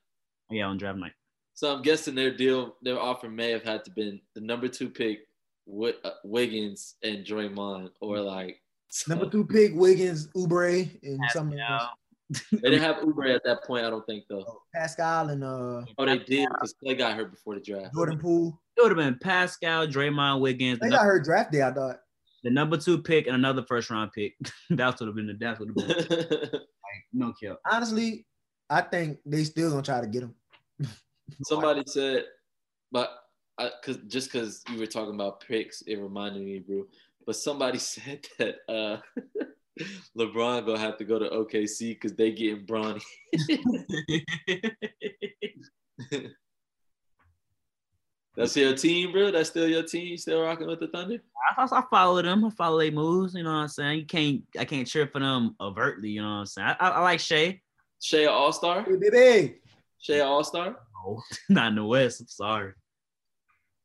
yeah 0.50 0.66
on 0.66 0.78
draft 0.78 0.98
night. 1.00 1.14
So 1.54 1.74
I'm 1.76 1.82
guessing 1.82 2.14
their 2.14 2.36
deal, 2.36 2.76
their 2.84 3.00
offer 3.00 3.30
may 3.30 3.50
have 3.52 3.64
had 3.64 3.84
to 3.86 3.92
been 3.92 4.22
the 4.36 4.42
number 4.42 4.68
two 4.68 4.90
pick, 4.90 5.22
Wi- 5.66 5.96
uh, 6.04 6.12
Wiggins 6.24 6.96
and 7.04 7.26
Draymond, 7.26 7.90
or 8.00 8.20
like 8.22 8.62
Number 9.08 9.30
two 9.30 9.44
pick 9.46 9.72
Wiggins, 9.76 10.28
Oubre, 10.36 10.88
and 11.04 11.20
something 11.32 11.60
else. 11.60 11.84
They 12.52 12.70
didn't 12.70 12.82
have 12.82 12.98
Oubre 12.98 13.34
at 13.34 13.44
that 13.46 13.64
point. 13.64 13.86
I 13.86 13.90
don't 13.90 14.06
think 14.06 14.26
though. 14.30 14.62
Paschall 14.76 15.32
and 15.32 15.44
uh 15.44 15.82
Oh, 15.98 16.06
they 16.06 16.20
did 16.20 16.48
because 16.50 16.76
Klay 16.84 16.98
got 16.98 17.16
hurt 17.16 17.32
before 17.32 17.56
the 17.56 17.62
draft. 17.62 17.94
Jordan 17.96 18.20
Poole. 18.20 18.62
It 18.76 18.82
would 18.84 18.96
have 18.96 18.98
been 18.98 19.16
Paschall, 19.16 19.92
Draymond, 19.92 20.42
Wiggins. 20.42 20.80
They 20.80 20.90
got 20.90 21.06
her 21.06 21.20
draft 21.20 21.52
day. 21.52 21.64
I 21.64 21.72
thought. 21.72 21.98
The 22.44 22.50
number 22.50 22.78
two 22.78 23.02
pick 23.02 23.28
and 23.28 23.36
another 23.36 23.64
first 23.64 23.90
round 23.90 24.12
pick. 24.14 24.36
that's 24.70 25.00
would 25.00 25.08
have 25.08 25.16
been 25.16 25.28
the 25.28 25.34
that's 25.34 25.60
would 25.60 25.70
have 25.70 25.76
been 25.76 26.50
like 26.52 27.06
no 27.14 27.34
kill. 27.40 27.58
Honestly, 27.70 28.26
I 28.70 28.82
think 28.82 29.20
they 29.26 29.44
still 29.44 29.70
gonna 29.70 29.84
try 29.84 30.02
to 30.02 30.08
get 30.08 30.24
him. 30.24 30.36
Somebody 31.44 31.84
said, 31.86 32.26
but 32.92 33.12
I, 33.58 33.72
cause 33.84 33.98
just 34.08 34.32
because 34.32 34.64
you 34.72 34.80
were 34.80 34.86
talking 34.86 35.16
about 35.16 35.42
picks, 35.42 35.82
it 35.82 35.96
reminded 35.98 36.44
me, 36.44 36.60
bro. 36.60 36.86
But 37.26 37.36
somebody 37.36 37.80
said 37.80 38.26
that 38.40 38.56
uh, 38.70 38.98
LeBron 40.18 40.66
gonna 40.66 40.80
have 40.80 40.98
to 40.98 41.04
go 41.04 41.20
to 41.20 41.30
OKC 41.30 41.90
because 41.90 42.14
they 42.14 42.32
getting 42.32 42.66
Bronny. 42.66 43.02
That's 48.38 48.56
your 48.56 48.76
team, 48.76 49.12
bro. 49.14 49.32
That's 49.32 49.50
still 49.50 49.68
your 49.68 49.82
team. 49.82 50.16
Still 50.16 50.44
rocking 50.44 50.68
with 50.68 50.80
the 50.80 50.88
Thunder? 50.88 51.18
I, 51.58 51.64
I 51.64 51.84
follow 51.90 52.22
them. 52.22 52.46
I 52.46 52.50
follow 52.52 52.80
their 52.80 52.92
moves. 52.92 53.34
You 53.34 53.42
know 53.42 53.50
what 53.50 53.56
I'm 53.56 53.68
saying? 53.68 54.00
You 54.00 54.06
can't. 54.06 54.44
I 54.60 54.64
can't 54.64 54.88
cheer 54.88 55.08
for 55.08 55.20
them 55.20 55.56
overtly. 55.60 56.10
You 56.10 56.22
know 56.22 56.28
what 56.28 56.34
I'm 56.34 56.46
saying? 56.46 56.68
I, 56.68 56.76
I, 56.80 56.90
I 56.90 57.00
like 57.00 57.20
Shai. 57.20 57.60
Shai 58.00 58.26
All 58.26 58.54
Star. 58.54 58.84
Hey, 58.84 58.96
baby. 58.96 59.56
Shai 59.98 60.20
All 60.20 60.44
Star. 60.44 60.78
No, 61.04 61.24
not 61.50 61.70
in 61.70 61.76
the 61.76 61.84
West. 61.84 62.22
I'm 62.22 62.28
sorry. 62.28 62.74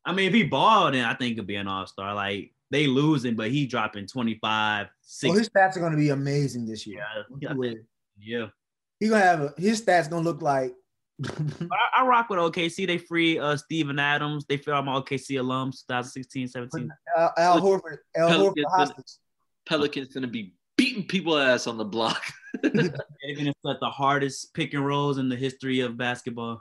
I 0.04 0.12
mean, 0.12 0.28
if 0.28 0.34
he 0.34 0.42
balled, 0.42 0.92
then 0.92 1.06
I 1.06 1.14
think 1.14 1.32
it'd 1.32 1.46
be 1.46 1.56
an 1.56 1.66
All 1.66 1.86
Star. 1.86 2.14
Like 2.14 2.52
they 2.70 2.86
losing, 2.86 3.34
but 3.34 3.50
he 3.50 3.66
dropping 3.66 4.06
25, 4.06 4.88
6. 5.00 5.30
Oh, 5.30 5.38
his 5.38 5.48
stats 5.48 5.78
are 5.78 5.80
gonna 5.80 5.96
be 5.96 6.10
amazing 6.10 6.66
this 6.66 6.86
year. 6.86 7.02
Yeah, 7.40 7.54
yeah. 7.54 7.72
yeah. 8.20 8.46
He 9.00 9.08
gonna 9.08 9.22
have 9.22 9.40
a, 9.40 9.54
his 9.56 9.80
stats 9.80 10.10
gonna 10.10 10.24
look 10.24 10.42
like 10.42 10.74
I, 11.24 12.00
I, 12.00 12.06
rock 12.06 12.30
with 12.30 12.38
OKC. 12.38 12.86
They 12.86 12.98
free 12.98 13.38
uh 13.38 13.56
Steven 13.56 13.98
Adams. 13.98 14.44
They 14.48 14.56
feel 14.56 14.74
I'm 14.74 14.86
OKC 14.86 15.38
alums 15.40 15.86
2016, 15.86 16.48
17. 16.48 16.90
Uh, 17.16 17.28
Al 17.38 17.60
Horford, 17.60 17.98
Al 18.16 18.28
Pelicans, 18.28 18.66
Horford 18.66 18.76
hostage. 18.76 19.12
Pelicans 19.66 20.08
gonna 20.08 20.26
be 20.26 20.54
beating 20.76 21.06
people 21.06 21.38
ass 21.38 21.66
on 21.66 21.76
the 21.76 21.84
block. 21.84 22.22
They're 22.62 22.72
gonna 22.72 23.54
set 23.64 23.80
the 23.80 23.90
hardest 23.90 24.52
pick 24.54 24.74
and 24.74 24.84
rolls 24.84 25.18
in 25.18 25.28
the 25.28 25.36
history 25.36 25.80
of 25.80 25.96
basketball. 25.96 26.60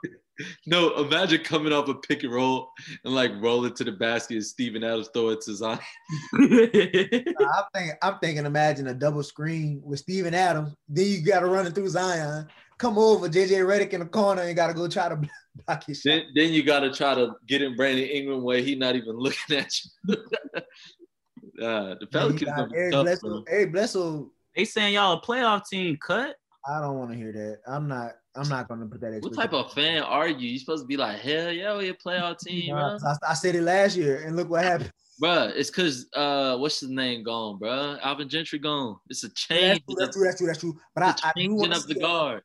No, 0.66 0.94
imagine 0.96 1.42
coming 1.44 1.72
off 1.72 1.88
a 1.88 1.94
pick 1.94 2.22
and 2.22 2.32
roll 2.32 2.70
and 3.04 3.14
like 3.14 3.32
roll 3.40 3.64
it 3.64 3.76
to 3.76 3.84
the 3.84 3.92
basket 3.92 4.34
and 4.34 4.44
Steven 4.44 4.82
Adams 4.82 5.10
throw 5.12 5.28
it 5.28 5.40
to 5.42 5.54
Zion. 5.54 5.78
I'm 6.34 7.64
thinking, 7.74 7.96
I'm 8.02 8.18
thinking, 8.18 8.46
imagine 8.46 8.86
a 8.88 8.94
double 8.94 9.22
screen 9.22 9.80
with 9.84 10.00
Steven 10.00 10.34
Adams. 10.34 10.74
Then 10.88 11.06
you 11.06 11.22
got 11.22 11.40
to 11.40 11.46
run 11.46 11.66
it 11.66 11.74
through 11.74 11.90
Zion 11.90 12.48
come 12.82 12.98
over, 12.98 13.28
JJ 13.28 13.64
Redick 13.64 13.90
in 13.90 14.00
the 14.00 14.06
corner 14.06 14.42
and 14.42 14.56
got 14.56 14.66
to 14.66 14.74
go 14.74 14.88
try 14.88 15.08
to 15.08 15.16
block 15.66 15.84
his 15.86 16.00
shot. 16.00 16.10
Then, 16.10 16.22
then 16.34 16.52
you 16.52 16.64
got 16.64 16.80
to 16.80 16.92
try 16.92 17.14
to 17.14 17.34
get 17.46 17.62
in 17.62 17.76
Brandon 17.76 18.04
Ingram 18.04 18.42
where 18.42 18.58
he 18.58 18.74
not 18.74 18.96
even 18.96 19.16
looking 19.16 19.56
at 19.56 19.72
you. 19.78 20.14
uh, 21.64 21.94
the 22.00 22.06
Pelicans. 22.10 22.42
Yeah, 22.42 22.66
Eric, 22.74 22.92
tough, 22.92 23.04
Bledsoe, 23.04 23.44
Eric 23.48 23.72
Bledsoe. 23.72 24.30
They 24.56 24.64
saying 24.64 24.94
y'all 24.94 25.18
a 25.18 25.22
playoff 25.22 25.66
team 25.68 25.96
cut. 26.04 26.34
I 26.68 26.80
don't 26.80 26.98
want 26.98 27.12
to 27.12 27.16
hear 27.16 27.32
that. 27.32 27.58
I'm 27.66 27.88
not. 27.88 28.12
I'm 28.34 28.48
not 28.48 28.66
going 28.66 28.80
to 28.80 28.86
put 28.86 29.00
that. 29.02 29.22
What 29.22 29.34
type 29.34 29.52
of 29.52 29.72
fan 29.74 30.02
are 30.02 30.26
you? 30.26 30.48
You 30.48 30.58
supposed 30.58 30.84
to 30.84 30.86
be 30.86 30.96
like, 30.96 31.18
hell 31.18 31.52
yeah, 31.52 31.76
we 31.76 31.90
a 31.90 31.94
playoff 31.94 32.38
team, 32.38 32.74
I, 32.74 32.96
I, 33.28 33.34
said 33.34 33.54
it 33.54 33.62
last 33.62 33.94
year, 33.94 34.22
and 34.24 34.36
look 34.36 34.48
what 34.48 34.64
happened. 34.64 34.90
Bruh, 35.22 35.52
it's 35.54 35.68
cause 35.68 36.06
uh, 36.14 36.56
what's 36.56 36.80
his 36.80 36.88
name 36.88 37.24
gone, 37.24 37.58
bruh? 37.58 38.00
Alvin 38.00 38.28
Gentry 38.28 38.58
gone. 38.58 38.96
It's 39.10 39.22
a 39.22 39.28
change. 39.34 39.82
That's 39.86 39.86
true. 39.86 39.96
That's 39.98 40.16
true. 40.16 40.24
That's 40.24 40.38
true. 40.38 40.46
That's 40.46 40.58
true. 40.60 40.78
But 40.94 41.04
I, 41.04 41.28
I 41.28 41.32
changing 41.36 41.72
up 41.72 41.82
the 41.82 41.94
guard. 41.94 42.42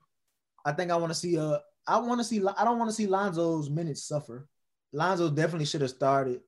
I 0.67 0.73
think 0.73 0.91
I 0.91 0.97
want 0.97 1.11
to 1.11 1.17
see 1.17 1.39
uh 1.39 1.59
I 1.87 1.97
want 1.97 2.19
to 2.19 2.25
see 2.25 2.41
I 2.57 2.65
don't 2.65 2.77
want 2.77 2.89
to 2.89 2.95
see 2.95 3.07
Lonzo's 3.07 3.69
minutes 3.69 4.03
suffer. 4.03 4.49
Lonzo 4.91 5.29
definitely 5.29 5.65
should 5.65 5.79
have 5.79 5.89
started. 5.89 6.41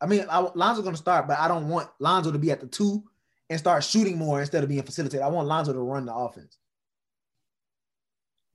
I 0.00 0.06
mean, 0.06 0.24
I, 0.30 0.38
Lonzo's 0.54 0.82
going 0.82 0.94
to 0.94 1.00
start, 1.00 1.28
but 1.28 1.38
I 1.38 1.46
don't 1.46 1.68
want 1.68 1.90
Lonzo 2.00 2.32
to 2.32 2.38
be 2.38 2.50
at 2.50 2.60
the 2.60 2.66
two 2.66 3.04
and 3.50 3.58
start 3.58 3.84
shooting 3.84 4.16
more 4.16 4.40
instead 4.40 4.62
of 4.62 4.70
being 4.70 4.82
facilitated. 4.82 5.22
I 5.22 5.28
want 5.28 5.46
Lonzo 5.46 5.74
to 5.74 5.78
run 5.78 6.06
the 6.06 6.14
offense. 6.14 6.56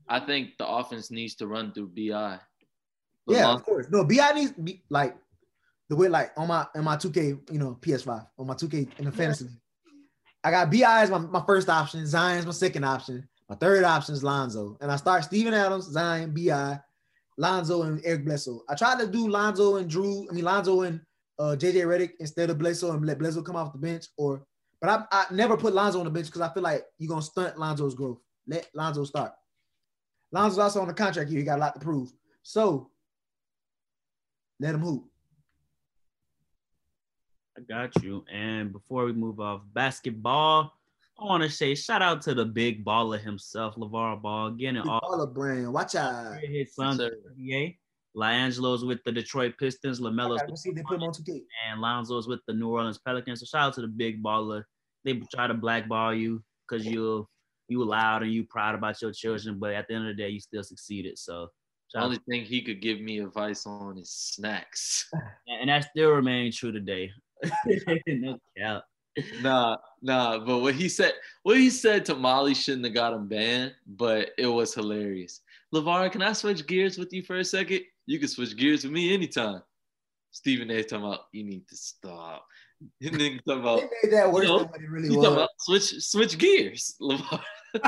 I 0.08 0.20
think 0.22 0.58
the 0.58 0.68
offense 0.68 1.12
needs 1.12 1.36
to 1.36 1.46
run 1.46 1.72
through 1.72 1.90
BI. 1.90 2.40
But 3.28 3.36
yeah, 3.36 3.46
Lonzo- 3.46 3.60
of 3.60 3.66
course. 3.66 3.88
No, 3.92 4.04
BI 4.04 4.32
needs 4.34 4.54
be 4.54 4.82
like 4.90 5.16
the 5.88 5.96
way 5.96 6.08
like 6.08 6.32
on 6.36 6.48
my 6.48 6.66
in 6.74 6.84
my 6.84 6.96
2K, 6.96 7.52
you 7.52 7.60
know, 7.60 7.78
PS5 7.80 8.26
on 8.40 8.48
my 8.48 8.56
2K 8.56 8.98
in 8.98 9.06
the 9.06 9.12
fantasy. 9.12 9.50
I 10.44 10.50
got 10.50 10.72
BI 10.72 11.04
as 11.04 11.12
my, 11.12 11.20
my 11.20 11.44
first 11.46 11.70
option, 11.70 12.08
Zion's 12.08 12.48
my 12.48 12.54
second 12.54 12.86
option. 12.86 13.29
My 13.50 13.56
third 13.56 13.84
option 13.84 14.14
is 14.14 14.24
Lonzo. 14.24 14.78
And 14.80 14.92
I 14.92 14.96
start 14.96 15.24
Steven 15.24 15.54
Adams, 15.54 15.86
Zion, 15.86 16.34
BI, 16.34 16.80
Lonzo, 17.38 17.82
and 17.84 18.00
Eric 18.06 18.26
Bledsoe. 18.26 18.62
I 18.70 18.76
tried 18.76 19.00
to 19.00 19.08
do 19.08 19.28
Lonzo 19.28 19.78
and 19.78 19.90
Jrue, 19.90 20.28
I 20.30 20.34
mean 20.34 20.46
Lonzo 20.46 20.82
and 20.82 21.02
uh, 21.40 21.56
JJ 21.58 21.86
Redick 21.86 22.12
instead 22.20 22.50
of 22.50 22.60
Bledsoe 22.60 22.92
and 22.92 23.06
let 23.06 23.18
Bledsoe 23.18 23.42
come 23.42 23.56
off 23.56 23.74
the 23.74 23.80
bench. 23.80 24.06
Or 24.18 24.46
but 24.80 24.90
I, 24.90 25.06
I 25.12 25.34
never 25.34 25.58
put 25.58 25.74
Lonzo 25.74 26.00
on 26.00 26.06
the 26.06 26.12
bench 26.12 26.28
because 26.28 26.42
I 26.42 26.54
feel 26.54 26.64
like 26.64 26.86
you're 27.00 27.10
gonna 27.10 27.22
stunt 27.22 27.58
Lonzo's 27.58 27.96
growth. 27.96 28.20
Let 28.48 28.70
Lonzo 28.76 29.04
start. 29.04 29.32
Lonzo's 30.32 30.60
also 30.60 30.82
on 30.82 30.88
the 30.88 30.94
contract 30.94 31.30
here. 31.30 31.40
He 31.40 31.46
got 31.46 31.58
a 31.58 31.62
lot 31.62 31.74
to 31.74 31.80
prove. 31.80 32.12
So 32.44 32.92
let 34.60 34.76
him 34.76 34.82
hoop. 34.82 35.06
I 37.58 37.62
got 37.62 38.04
you. 38.04 38.24
And 38.32 38.72
before 38.72 39.06
we 39.06 39.14
move 39.14 39.40
off 39.40 39.62
basketball, 39.74 40.79
I 41.20 41.26
want 41.26 41.44
to 41.44 41.50
say 41.50 41.76
shout 41.76 42.02
out 42.02 42.22
to 42.24 42.34
the 42.34 42.46
big 42.46 42.86
baller 42.86 43.20
himself, 43.20 43.76
LeVar 43.76 44.22
Ball, 44.22 44.52
getting 44.52 44.82
big 44.82 44.90
all 44.90 45.02
baller 45.02 45.34
brand. 45.34 45.72
Watch 45.74 45.96
out. 45.96 46.38
His 46.42 46.74
son, 46.74 46.98
NBA. 46.98 47.78
LiAngelo's 48.16 48.86
with 48.86 49.04
the 49.06 49.12
Detroit 49.12 49.54
Pistons, 49.60 50.00
LaMelo's 50.00 50.42
see 50.60 50.72
they 50.72 50.82
put 50.82 50.96
him 50.96 51.04
on 51.04 51.12
2K. 51.12 51.44
and 51.70 51.80
Lonzo's 51.80 52.28
with 52.28 52.40
the 52.48 52.54
New 52.54 52.70
Orleans 52.70 52.98
Pelicans. 52.98 53.40
So 53.42 53.46
shout 53.46 53.68
out 53.68 53.74
to 53.76 53.82
the 53.82 53.88
big 53.88 54.24
baller. 54.24 54.64
They 55.04 55.22
try 55.34 55.48
to 55.48 55.54
blackball 55.54 56.14
you 56.14 56.44
because 56.68 56.86
you 56.86 57.28
you 57.68 57.84
loud 57.86 58.24
and 58.24 58.34
you 58.34 58.46
proud 58.46 58.74
about 58.74 59.02
your 59.02 59.12
children, 59.12 59.60
but 59.60 59.74
at 59.74 59.88
the 59.88 59.94
end 59.94 60.10
of 60.10 60.16
the 60.16 60.22
day, 60.22 60.30
you 60.30 60.40
still 60.40 60.64
succeeded. 60.64 61.20
So 61.20 61.50
the 61.94 62.02
only 62.02 62.20
thing 62.30 62.44
he 62.46 62.62
could 62.62 62.82
give 62.82 63.00
me 63.00 63.20
advice 63.20 63.66
on 63.66 63.98
is 63.98 64.10
snacks. 64.12 65.10
And 65.48 65.70
that 65.70 65.90
still 65.90 66.12
remains 66.12 66.58
true 66.58 66.72
today. 66.72 67.12
no 68.08 68.38
cap 68.58 68.84
nah, 69.42 69.78
nah. 70.02 70.40
But 70.40 70.60
what 70.60 70.76
he 70.76 70.90
said, 70.90 71.14
what 71.44 71.58
he 71.58 71.70
said 71.70 72.06
to 72.06 72.16
Molly 72.16 72.54
shouldn't 72.54 72.86
have 72.86 72.94
got 72.94 73.14
him 73.14 73.28
banned, 73.28 73.74
but 73.88 74.32
it 74.38 74.48
was 74.48 74.74
hilarious. 74.74 75.42
LeVar, 75.74 76.12
can 76.12 76.22
I 76.22 76.34
switch 76.34 76.66
gears 76.66 76.98
with 76.98 77.14
you 77.14 77.22
for 77.22 77.38
a 77.38 77.46
second? 77.46 77.82
You 78.06 78.20
can 78.20 78.28
switch 78.28 78.58
gears 78.58 78.84
with 78.84 78.94
me 78.94 79.14
anytime. 79.14 79.62
Stephen 80.32 80.70
A. 80.72 80.84
talking 80.84 81.06
about 81.06 81.22
you 81.32 81.44
need 81.44 81.68
to 81.68 81.76
stop. 81.76 82.46
And 83.02 83.20
then 83.20 83.42
talking 83.46 83.62
about 83.62 83.80
they 83.82 83.90
made 84.04 84.14
that 84.14 84.32
worse 84.32 84.44
you 84.44 84.48
know, 84.48 84.60
than 84.60 84.68
what 84.70 84.82
it 84.82 84.90
really 84.90 85.18
was. 85.18 85.28
About, 85.28 85.50
switch 85.60 86.02
switch 86.02 86.38
gears, 86.38 86.96
LeVar. 87.02 87.42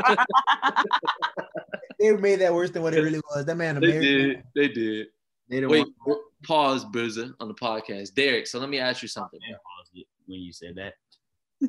they 1.99 2.12
made 2.18 2.41
that 2.41 2.53
worse 2.53 2.72
than 2.72 2.82
what 2.82 2.93
it 2.93 3.01
really 3.01 3.22
was. 3.34 3.45
That 3.45 3.55
man, 3.55 3.80
they 3.80 3.99
did. 3.99 4.43
They 4.53 4.68
did. 4.68 5.07
They 5.47 5.66
Wait, 5.66 5.88
want- 6.05 6.22
pause, 6.43 6.84
Boozer, 6.86 7.34
on 7.39 7.47
the 7.47 7.53
podcast. 7.53 8.16
Derek, 8.16 8.47
so 8.47 8.59
let 8.59 8.70
me 8.70 8.80
ask 8.80 9.01
you 9.01 9.07
something. 9.07 9.39
when 9.93 10.39
you 10.41 10.51
said 10.51 10.76
that. 10.76 10.95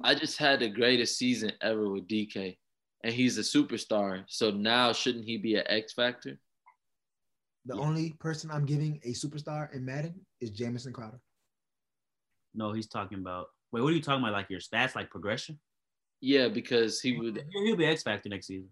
I 0.02 0.14
just 0.14 0.38
had 0.38 0.60
the 0.60 0.68
greatest 0.68 1.16
season 1.16 1.52
ever 1.60 1.88
with 1.88 2.08
DK, 2.08 2.56
and 3.04 3.12
he's 3.12 3.38
a 3.38 3.42
superstar. 3.42 4.24
So 4.26 4.50
now, 4.50 4.92
shouldn't 4.92 5.24
he 5.24 5.36
be 5.36 5.56
an 5.56 5.64
X 5.66 5.92
factor? 5.92 6.38
The 7.66 7.76
yeah. 7.76 7.82
only 7.82 8.14
person 8.18 8.50
I'm 8.50 8.66
giving 8.66 9.00
a 9.04 9.12
superstar 9.12 9.72
in 9.74 9.84
Madden 9.84 10.14
is 10.40 10.50
Jamison 10.50 10.92
Crowder. 10.92 11.20
No, 12.54 12.72
he's 12.72 12.88
talking 12.88 13.18
about. 13.18 13.46
Wait, 13.70 13.82
what 13.82 13.92
are 13.92 13.96
you 13.96 14.02
talking 14.02 14.22
about? 14.22 14.32
Like 14.32 14.50
your 14.50 14.60
stats, 14.60 14.94
like 14.94 15.10
progression? 15.10 15.58
Yeah, 16.20 16.48
because 16.48 17.00
he 17.00 17.16
would. 17.18 17.44
He'll 17.52 17.76
be 17.76 17.86
X 17.86 18.02
factor 18.02 18.28
next 18.28 18.46
season. 18.46 18.68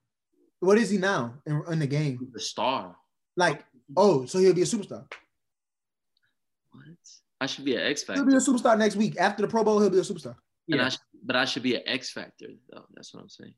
What 0.60 0.76
is 0.76 0.90
he 0.90 0.98
now 0.98 1.34
in, 1.46 1.62
in 1.70 1.78
the 1.78 1.86
game? 1.86 2.18
The 2.32 2.40
star. 2.40 2.96
Like, 3.36 3.64
oh, 3.96 4.26
so 4.26 4.38
he'll 4.38 4.54
be 4.54 4.62
a 4.62 4.66
superstar. 4.66 5.04
What? 6.72 6.84
I 7.40 7.46
should 7.46 7.64
be 7.64 7.76
an 7.76 7.82
X 7.82 8.02
factor. 8.02 8.22
He'll 8.22 8.30
be 8.30 8.36
a 8.36 8.38
superstar 8.38 8.76
next 8.76 8.96
week. 8.96 9.16
After 9.18 9.42
the 9.42 9.48
Pro 9.48 9.64
Bowl, 9.64 9.80
he'll 9.80 9.90
be 9.90 9.98
a 9.98 10.02
superstar. 10.02 10.34
Yeah. 10.66 10.86
I 10.86 10.88
but 11.22 11.36
I 11.36 11.44
should 11.44 11.62
be 11.62 11.76
an 11.76 11.82
X 11.86 12.10
factor 12.10 12.48
though. 12.70 12.84
That's 12.94 13.14
what 13.14 13.22
I'm 13.22 13.28
saying. 13.28 13.54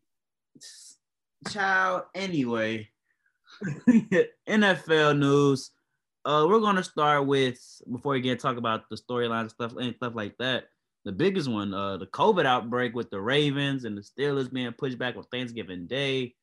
Child. 1.49 2.05
Anyway, 2.15 2.89
NFL 4.49 5.19
news. 5.19 5.71
Uh, 6.25 6.47
we're 6.49 6.61
gonna 6.61 6.85
start 6.85 7.27
with 7.27 7.59
before 7.91 8.13
we 8.13 8.21
get 8.21 8.39
talk 8.39 8.57
about 8.57 8.89
the 8.89 8.97
storylines 8.97 9.51
stuff 9.51 9.77
and 9.77 9.95
stuff 9.97 10.15
like 10.15 10.37
that. 10.39 10.65
The 11.05 11.13
biggest 11.13 11.49
one, 11.49 11.75
uh, 11.75 11.97
the 11.97 12.07
COVID 12.07 12.47
outbreak 12.47 12.95
with 12.95 13.11
the 13.11 13.21
Ravens 13.21 13.85
and 13.85 13.99
the 13.99 14.03
Steelers 14.03 14.53
being 14.53 14.73
pushed 14.73 14.99
back 14.99 15.17
on 15.17 15.25
Thanksgiving 15.25 15.87
Day. 15.87 16.35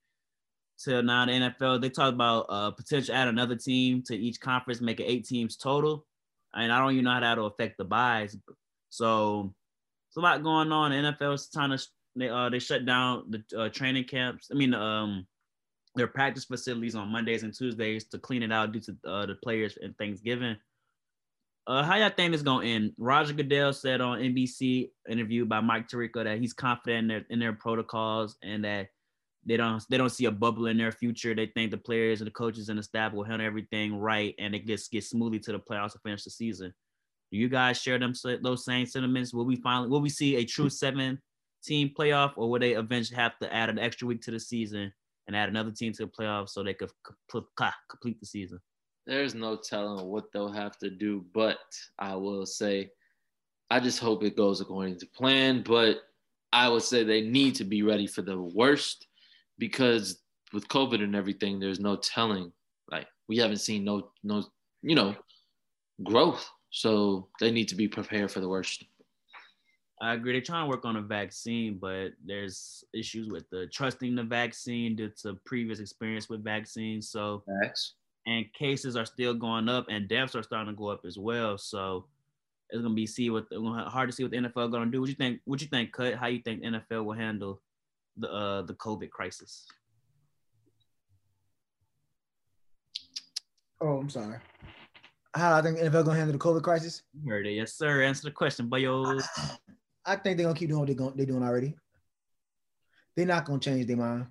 Till 0.83 1.01
now, 1.03 1.25
the 1.25 1.31
NFL 1.31 1.81
they 1.81 1.89
talk 1.89 2.13
about 2.13 2.45
uh 2.49 2.71
potential 2.71 3.15
add 3.15 3.27
another 3.27 3.55
team 3.55 4.03
to 4.03 4.15
each 4.15 4.39
conference, 4.39 4.81
make 4.81 4.99
it 4.99 5.05
eight 5.05 5.25
teams 5.25 5.55
total. 5.55 6.05
And 6.53 6.71
I 6.71 6.79
don't 6.79 6.93
even 6.93 7.05
know 7.05 7.11
how 7.11 7.19
that'll 7.19 7.47
affect 7.47 7.77
the 7.77 7.85
buys. 7.85 8.35
So 8.89 9.53
it's 10.09 10.17
a 10.17 10.21
lot 10.21 10.43
going 10.43 10.71
on. 10.71 10.91
The 10.91 11.13
NFL 11.13 11.35
is 11.35 11.49
trying 11.53 11.77
to 11.77 11.87
they 12.15 12.29
uh 12.29 12.49
they 12.49 12.59
shut 12.59 12.85
down 12.85 13.23
the 13.29 13.43
uh, 13.57 13.69
training 13.69 14.05
camps. 14.05 14.49
I 14.51 14.55
mean 14.55 14.73
um 14.73 15.27
their 15.95 16.07
practice 16.07 16.45
facilities 16.45 16.95
on 16.95 17.11
Mondays 17.11 17.43
and 17.43 17.53
Tuesdays 17.53 18.05
to 18.05 18.19
clean 18.19 18.43
it 18.43 18.51
out 18.51 18.71
due 18.71 18.79
to 18.79 18.95
uh, 19.05 19.25
the 19.25 19.35
players 19.35 19.77
and 19.81 19.97
Thanksgiving. 19.97 20.55
Uh, 21.67 21.83
how 21.83 21.95
y'all 21.95 22.09
think 22.09 22.33
it's 22.33 22.41
gonna 22.41 22.65
end? 22.65 22.93
Roger 22.97 23.33
Goodell 23.33 23.73
said 23.73 24.01
on 24.01 24.19
NBC 24.19 24.89
interview 25.07 25.45
by 25.45 25.59
Mike 25.61 25.87
Tirico 25.87 26.23
that 26.23 26.39
he's 26.39 26.53
confident 26.53 26.99
in 26.99 27.07
their 27.07 27.25
in 27.29 27.39
their 27.39 27.53
protocols 27.53 28.37
and 28.41 28.65
that 28.65 28.87
they 29.45 29.57
don't 29.57 29.83
they 29.89 29.97
don't 29.97 30.09
see 30.09 30.25
a 30.25 30.31
bubble 30.31 30.65
in 30.65 30.77
their 30.77 30.91
future. 30.91 31.35
They 31.35 31.45
think 31.47 31.69
the 31.69 31.77
players 31.77 32.21
and 32.21 32.27
the 32.27 32.31
coaches 32.31 32.69
and 32.69 32.79
the 32.79 32.83
staff 32.83 33.13
will 33.13 33.23
handle 33.23 33.45
everything 33.45 33.99
right 33.99 34.33
and 34.39 34.55
it 34.55 34.65
gets 34.65 34.87
get 34.87 35.03
smoothly 35.03 35.39
to 35.39 35.51
the 35.51 35.59
playoffs 35.59 35.93
to 35.93 35.99
finish 35.99 36.23
the 36.23 36.31
season. 36.31 36.73
Do 37.31 37.37
you 37.37 37.49
guys 37.49 37.79
share 37.79 37.99
them 37.99 38.13
those 38.41 38.65
same 38.65 38.85
sentiments? 38.85 39.33
Will 39.33 39.45
we 39.45 39.55
finally 39.57 39.89
will 39.89 40.01
we 40.01 40.09
see 40.09 40.37
a 40.37 40.45
true 40.45 40.69
seven 40.69 41.19
team 41.63 41.91
playoff, 41.97 42.33
or 42.35 42.49
will 42.49 42.59
they 42.59 42.73
eventually 42.73 43.17
have 43.17 43.37
to 43.39 43.53
add 43.53 43.69
an 43.69 43.79
extra 43.79 44.07
week 44.07 44.21
to 44.23 44.31
the 44.31 44.39
season 44.39 44.91
and 45.27 45.35
add 45.35 45.49
another 45.49 45.71
team 45.71 45.93
to 45.93 46.05
the 46.05 46.11
playoff 46.11 46.49
so 46.49 46.63
they 46.63 46.73
could 46.73 46.89
complete 47.29 48.19
the 48.19 48.25
season? 48.25 48.59
there's 49.09 49.33
no 49.33 49.55
telling 49.55 50.05
what 50.05 50.31
they'll 50.31 50.51
have 50.51 50.77
to 50.77 50.89
do. 50.89 51.25
But 51.33 51.57
I 51.97 52.15
will 52.15 52.45
say, 52.45 52.91
I 53.71 53.79
just 53.79 53.99
hope 53.99 54.23
it 54.23 54.37
goes 54.37 54.61
according 54.61 54.99
to 54.99 55.07
plan. 55.07 55.63
But 55.63 55.97
I 56.53 56.69
would 56.69 56.83
say 56.83 57.03
they 57.03 57.21
need 57.21 57.55
to 57.55 57.63
be 57.63 57.81
ready 57.81 58.05
for 58.05 58.21
the 58.21 58.39
worst 58.39 59.07
because 59.57 60.21
with 60.53 60.67
COVID 60.67 61.03
and 61.03 61.15
everything, 61.15 61.59
there's 61.59 61.79
no 61.79 61.95
telling. 61.95 62.51
Like 62.91 63.07
we 63.27 63.37
haven't 63.37 63.57
seen 63.57 63.83
no 63.83 64.11
no 64.23 64.43
you 64.83 64.95
know 64.95 65.15
growth, 66.03 66.47
so 66.71 67.27
they 67.39 67.51
need 67.51 67.67
to 67.69 67.75
be 67.75 67.87
prepared 67.87 68.31
for 68.31 68.39
the 68.39 68.49
worst. 68.49 68.83
I 70.01 70.13
agree. 70.13 70.31
They're 70.31 70.41
trying 70.41 70.65
to 70.65 70.69
work 70.69 70.85
on 70.85 70.95
a 70.95 71.01
vaccine, 71.01 71.77
but 71.77 72.11
there's 72.25 72.85
issues 72.93 73.29
with 73.29 73.49
the 73.49 73.67
trusting 73.67 74.15
the 74.15 74.23
vaccine 74.23 74.95
due 74.95 75.11
to 75.23 75.33
previous 75.45 75.79
experience 75.79 76.29
with 76.29 76.43
vaccines. 76.43 77.09
So 77.09 77.43
Facts 77.61 77.95
and 78.25 78.45
cases 78.53 78.95
are 78.95 79.05
still 79.05 79.33
going 79.33 79.67
up 79.67 79.87
and 79.89 80.07
deaths 80.07 80.35
are 80.35 80.43
starting 80.43 80.73
to 80.73 80.77
go 80.77 80.87
up 80.87 81.01
as 81.05 81.17
well. 81.17 81.57
So 81.57 82.05
it's 82.69 82.81
gonna 82.81 82.93
be 82.93 83.07
see 83.07 83.29
what 83.29 83.47
hard 83.51 84.09
to 84.09 84.15
see 84.15 84.23
what 84.23 84.31
the 84.31 84.37
NFL 84.37 84.71
gonna 84.71 84.91
do. 84.91 85.01
What 85.01 85.09
you 85.09 85.15
think? 85.15 85.41
What 85.45 85.61
you 85.61 85.67
think, 85.67 85.91
Cut? 85.91 86.15
How 86.15 86.27
you 86.27 86.39
think 86.39 86.63
NFL 86.63 87.03
will 87.03 87.13
handle 87.13 87.61
the 88.15 88.31
uh 88.31 88.61
the 88.61 88.75
COVID 88.75 89.09
crisis? 89.09 89.65
Oh, 93.81 93.97
I'm 93.97 94.09
sorry. 94.09 94.37
How 95.35 95.55
I 95.55 95.61
think 95.61 95.77
NFL 95.77 96.05
gonna 96.05 96.17
handle 96.17 96.33
the 96.33 96.39
COVID 96.39 96.63
crisis? 96.63 97.03
You 97.13 97.31
heard 97.31 97.45
it, 97.45 97.51
yes, 97.51 97.73
sir. 97.73 98.01
Answer 98.01 98.23
the 98.25 98.31
question, 98.31 98.69
boyo. 98.69 99.21
I 100.05 100.15
think 100.15 100.37
they're 100.37 100.45
gonna 100.45 100.57
keep 100.57 100.69
doing 100.69 100.79
what 100.79 100.87
they're, 100.87 100.95
going, 100.95 101.15
they're 101.15 101.25
doing 101.25 101.43
already. 101.43 101.75
They're 103.15 103.27
not 103.27 103.45
gonna 103.45 103.59
change 103.59 103.85
their 103.85 103.97
mind. 103.97 104.27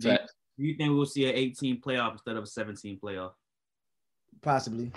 Fact. 0.00 0.32
Do 0.56 0.64
you 0.64 0.74
think 0.76 0.92
we'll 0.92 1.06
see 1.06 1.28
an 1.28 1.34
18 1.34 1.80
playoff 1.80 2.12
instead 2.12 2.36
of 2.36 2.44
a 2.44 2.46
17 2.46 2.98
playoff? 3.02 3.32
Possibly. 4.42 4.92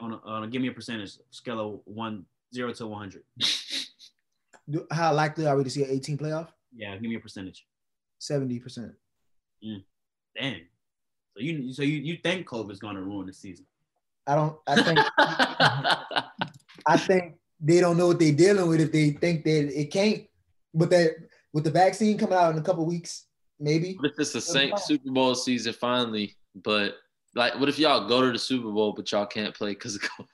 On 0.00 0.12
a, 0.12 0.16
on 0.18 0.44
a 0.44 0.48
give 0.48 0.62
me 0.62 0.68
a 0.68 0.72
percentage 0.72 1.18
scale 1.30 1.60
of 1.60 1.80
one 1.84 2.24
zero 2.54 2.72
to 2.72 2.86
100. 2.86 3.22
How 4.90 5.12
likely 5.12 5.46
are 5.46 5.56
we 5.56 5.64
to 5.64 5.70
see 5.70 5.84
an 5.84 5.90
18 5.90 6.18
playoff? 6.18 6.48
Yeah, 6.74 6.92
give 6.96 7.10
me 7.10 7.16
a 7.16 7.20
percentage. 7.20 7.66
70%. 8.20 8.92
Mm. 9.64 9.84
Damn. 10.38 10.60
So 11.36 11.42
you 11.42 11.72
so 11.72 11.82
you, 11.82 11.98
you 11.98 12.16
think 12.22 12.46
COVID's 12.46 12.80
gonna 12.80 13.02
ruin 13.02 13.26
the 13.26 13.32
season? 13.32 13.66
I 14.26 14.34
don't 14.34 14.56
I 14.66 14.82
think 14.82 14.98
I 16.86 16.96
think 16.96 17.34
they 17.60 17.80
don't 17.80 17.96
know 17.96 18.08
what 18.08 18.18
they're 18.18 18.32
dealing 18.32 18.68
with 18.68 18.80
if 18.80 18.92
they 18.92 19.10
think 19.10 19.44
that 19.44 19.80
it 19.80 19.90
can't. 19.92 20.24
But 20.72 20.90
that 20.90 21.16
with 21.52 21.64
the 21.64 21.70
vaccine 21.70 22.16
coming 22.18 22.38
out 22.38 22.52
in 22.52 22.58
a 22.58 22.62
couple 22.62 22.86
weeks, 22.86 23.26
maybe. 23.58 23.94
What 23.94 24.12
if 24.12 24.18
it's 24.18 24.32
the 24.32 24.40
same 24.40 24.76
Super 24.76 25.10
Bowl 25.10 25.34
season 25.34 25.72
finally? 25.72 26.36
But 26.54 26.96
like, 27.34 27.58
what 27.58 27.68
if 27.68 27.78
y'all 27.78 28.08
go 28.08 28.22
to 28.22 28.32
the 28.32 28.38
Super 28.38 28.70
Bowl 28.70 28.92
but 28.92 29.10
y'all 29.12 29.26
can't 29.26 29.54
play 29.54 29.70
because 29.70 29.96
of 29.96 30.02
COVID? 30.02 30.26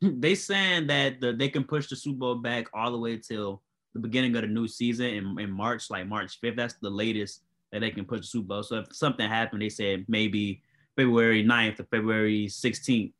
they 0.20 0.34
saying 0.34 0.86
that 0.86 1.20
the, 1.20 1.32
they 1.32 1.48
can 1.48 1.64
push 1.64 1.88
the 1.88 1.96
Super 1.96 2.18
Bowl 2.18 2.34
back 2.36 2.66
all 2.72 2.92
the 2.92 2.98
way 2.98 3.16
till 3.16 3.62
the 3.94 4.00
beginning 4.00 4.36
of 4.36 4.42
the 4.42 4.48
new 4.48 4.68
season 4.68 5.06
in, 5.06 5.40
in 5.40 5.50
March, 5.50 5.90
like 5.90 6.06
March 6.06 6.40
5th. 6.40 6.56
That's 6.56 6.74
the 6.74 6.90
latest 6.90 7.42
that 7.72 7.80
they 7.80 7.90
can 7.90 8.04
push 8.04 8.20
the 8.20 8.26
Super 8.26 8.48
Bowl. 8.48 8.62
So 8.62 8.80
if 8.80 8.94
something 8.94 9.28
happened, 9.28 9.62
they 9.62 9.68
said 9.68 10.04
maybe 10.08 10.62
February 10.96 11.44
9th 11.44 11.80
or 11.80 11.84
February 11.84 12.46
16th 12.46 13.12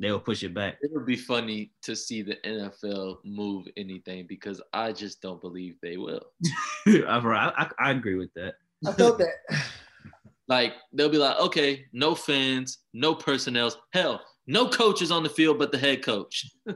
they'll 0.00 0.18
push 0.18 0.42
it 0.42 0.54
back. 0.54 0.78
It 0.80 0.90
would 0.92 1.06
be 1.06 1.16
funny 1.16 1.72
to 1.82 1.94
see 1.94 2.22
the 2.22 2.36
NFL 2.44 3.18
move 3.22 3.68
anything 3.76 4.26
because 4.26 4.60
I 4.72 4.92
just 4.92 5.20
don't 5.20 5.40
believe 5.40 5.76
they 5.82 5.98
will. 5.98 6.22
I, 6.88 7.02
I, 7.08 7.70
I 7.78 7.90
agree 7.90 8.16
with 8.16 8.32
that. 8.34 8.54
I 8.86 8.92
felt 8.92 9.18
that. 9.18 9.34
like 10.48 10.72
they'll 10.92 11.10
be 11.10 11.18
like, 11.18 11.38
okay, 11.38 11.84
no 11.92 12.14
fans, 12.14 12.78
no 12.94 13.14
personnel, 13.14 13.70
hell, 13.92 14.22
no 14.46 14.68
coaches 14.68 15.10
on 15.10 15.22
the 15.22 15.28
field 15.28 15.58
but 15.58 15.70
the 15.70 15.78
head 15.78 16.02
coach. 16.02 16.50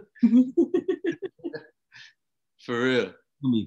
For 2.65 2.83
real. 2.83 3.13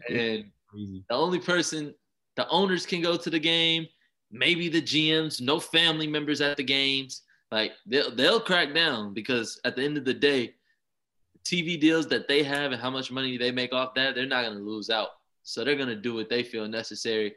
And 0.10 0.46
the 0.74 1.04
only 1.10 1.40
person, 1.40 1.94
the 2.38 2.48
owners 2.48 2.86
can 2.86 3.02
go 3.02 3.18
to 3.18 3.30
the 3.30 3.40
game, 3.40 3.88
maybe 4.32 4.70
the 4.70 4.82
GMs, 4.82 5.42
no 5.42 5.60
family 5.60 6.08
members 6.08 6.40
at 6.40 6.56
the 6.56 6.64
games 6.64 7.24
like 7.52 7.74
they'll 7.86 8.14
they'll 8.14 8.40
crack 8.40 8.74
down 8.74 9.14
because 9.14 9.60
at 9.64 9.76
the 9.76 9.84
end 9.84 9.98
of 9.98 10.06
the 10.06 10.14
day, 10.14 10.56
TV 11.46 11.80
deals 11.80 12.08
that 12.08 12.28
they 12.28 12.44
have 12.44 12.72
and 12.72 12.82
how 12.82 12.90
much 12.90 13.12
money 13.12 13.38
they 13.38 13.52
make 13.52 13.74
off 13.74 13.94
that, 13.96 14.16
they're 14.16 14.26
not 14.26 14.44
gonna 14.44 14.60
lose 14.60 14.90
out. 14.90 15.10
So 15.44 15.64
they're 15.64 15.76
gonna 15.76 15.96
do 15.96 16.14
what 16.14 16.30
they 16.30 16.44
feel 16.44 16.68
necessary 16.68 17.36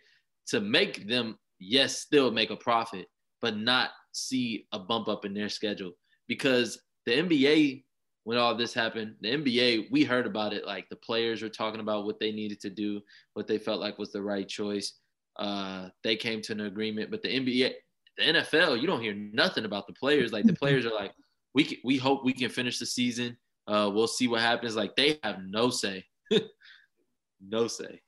to 0.48 0.60
make 0.60 1.06
them, 1.06 1.38
yes, 1.60 1.98
still 1.98 2.30
make 2.32 2.50
a 2.50 2.56
profit, 2.56 3.06
but 3.40 3.56
not 3.56 3.90
see 4.12 4.66
a 4.72 4.78
bump 4.78 5.08
up 5.08 5.24
in 5.24 5.32
their 5.32 5.48
schedule. 5.48 5.92
Because 6.26 6.80
the 7.06 7.12
NBA, 7.12 7.84
when 8.24 8.38
all 8.38 8.54
this 8.54 8.74
happened, 8.74 9.14
the 9.20 9.30
NBA, 9.30 9.90
we 9.90 10.04
heard 10.04 10.26
about 10.26 10.52
it. 10.52 10.66
Like 10.66 10.88
the 10.88 10.96
players 10.96 11.42
were 11.42 11.48
talking 11.48 11.80
about 11.80 12.04
what 12.04 12.20
they 12.20 12.32
needed 12.32 12.60
to 12.60 12.70
do, 12.70 13.00
what 13.34 13.46
they 13.46 13.58
felt 13.58 13.80
like 13.80 13.98
was 13.98 14.12
the 14.12 14.22
right 14.22 14.46
choice. 14.46 14.94
Uh, 15.38 15.88
they 16.04 16.16
came 16.16 16.42
to 16.42 16.52
an 16.52 16.60
agreement, 16.60 17.10
but 17.10 17.22
the 17.22 17.28
NBA, 17.28 17.72
the 18.18 18.24
NFL, 18.24 18.80
you 18.80 18.86
don't 18.86 19.00
hear 19.00 19.14
nothing 19.14 19.64
about 19.64 19.86
the 19.86 19.94
players. 19.94 20.32
Like 20.32 20.44
the 20.44 20.52
players 20.60 20.84
are 20.84 20.94
like, 20.94 21.12
we 21.54 21.64
can, 21.64 21.78
we 21.82 21.96
hope 21.96 22.24
we 22.24 22.32
can 22.32 22.50
finish 22.50 22.78
the 22.78 22.86
season. 22.86 23.36
Uh, 23.66 23.90
we'll 23.92 24.06
see 24.06 24.28
what 24.28 24.40
happens. 24.40 24.76
Like 24.76 24.96
they 24.96 25.18
have 25.22 25.38
no 25.46 25.70
say, 25.70 26.04
no 27.40 27.66
say. 27.68 28.00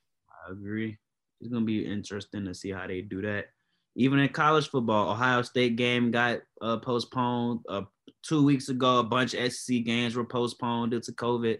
I 0.46 0.52
agree. 0.52 0.98
It's 1.40 1.50
gonna 1.50 1.64
be 1.64 1.84
interesting 1.84 2.44
to 2.44 2.54
see 2.54 2.70
how 2.70 2.86
they 2.86 3.00
do 3.00 3.22
that. 3.22 3.46
Even 3.94 4.18
in 4.18 4.28
college 4.30 4.68
football, 4.68 5.10
Ohio 5.10 5.42
State 5.42 5.76
game 5.76 6.10
got 6.10 6.40
uh, 6.60 6.78
postponed 6.78 7.60
uh, 7.68 7.82
two 8.22 8.44
weeks 8.44 8.68
ago. 8.68 9.00
A 9.00 9.04
bunch 9.04 9.34
of 9.34 9.52
SEC 9.52 9.84
games 9.84 10.14
were 10.14 10.24
postponed 10.24 10.92
due 10.92 11.00
to 11.00 11.12
COVID. 11.12 11.58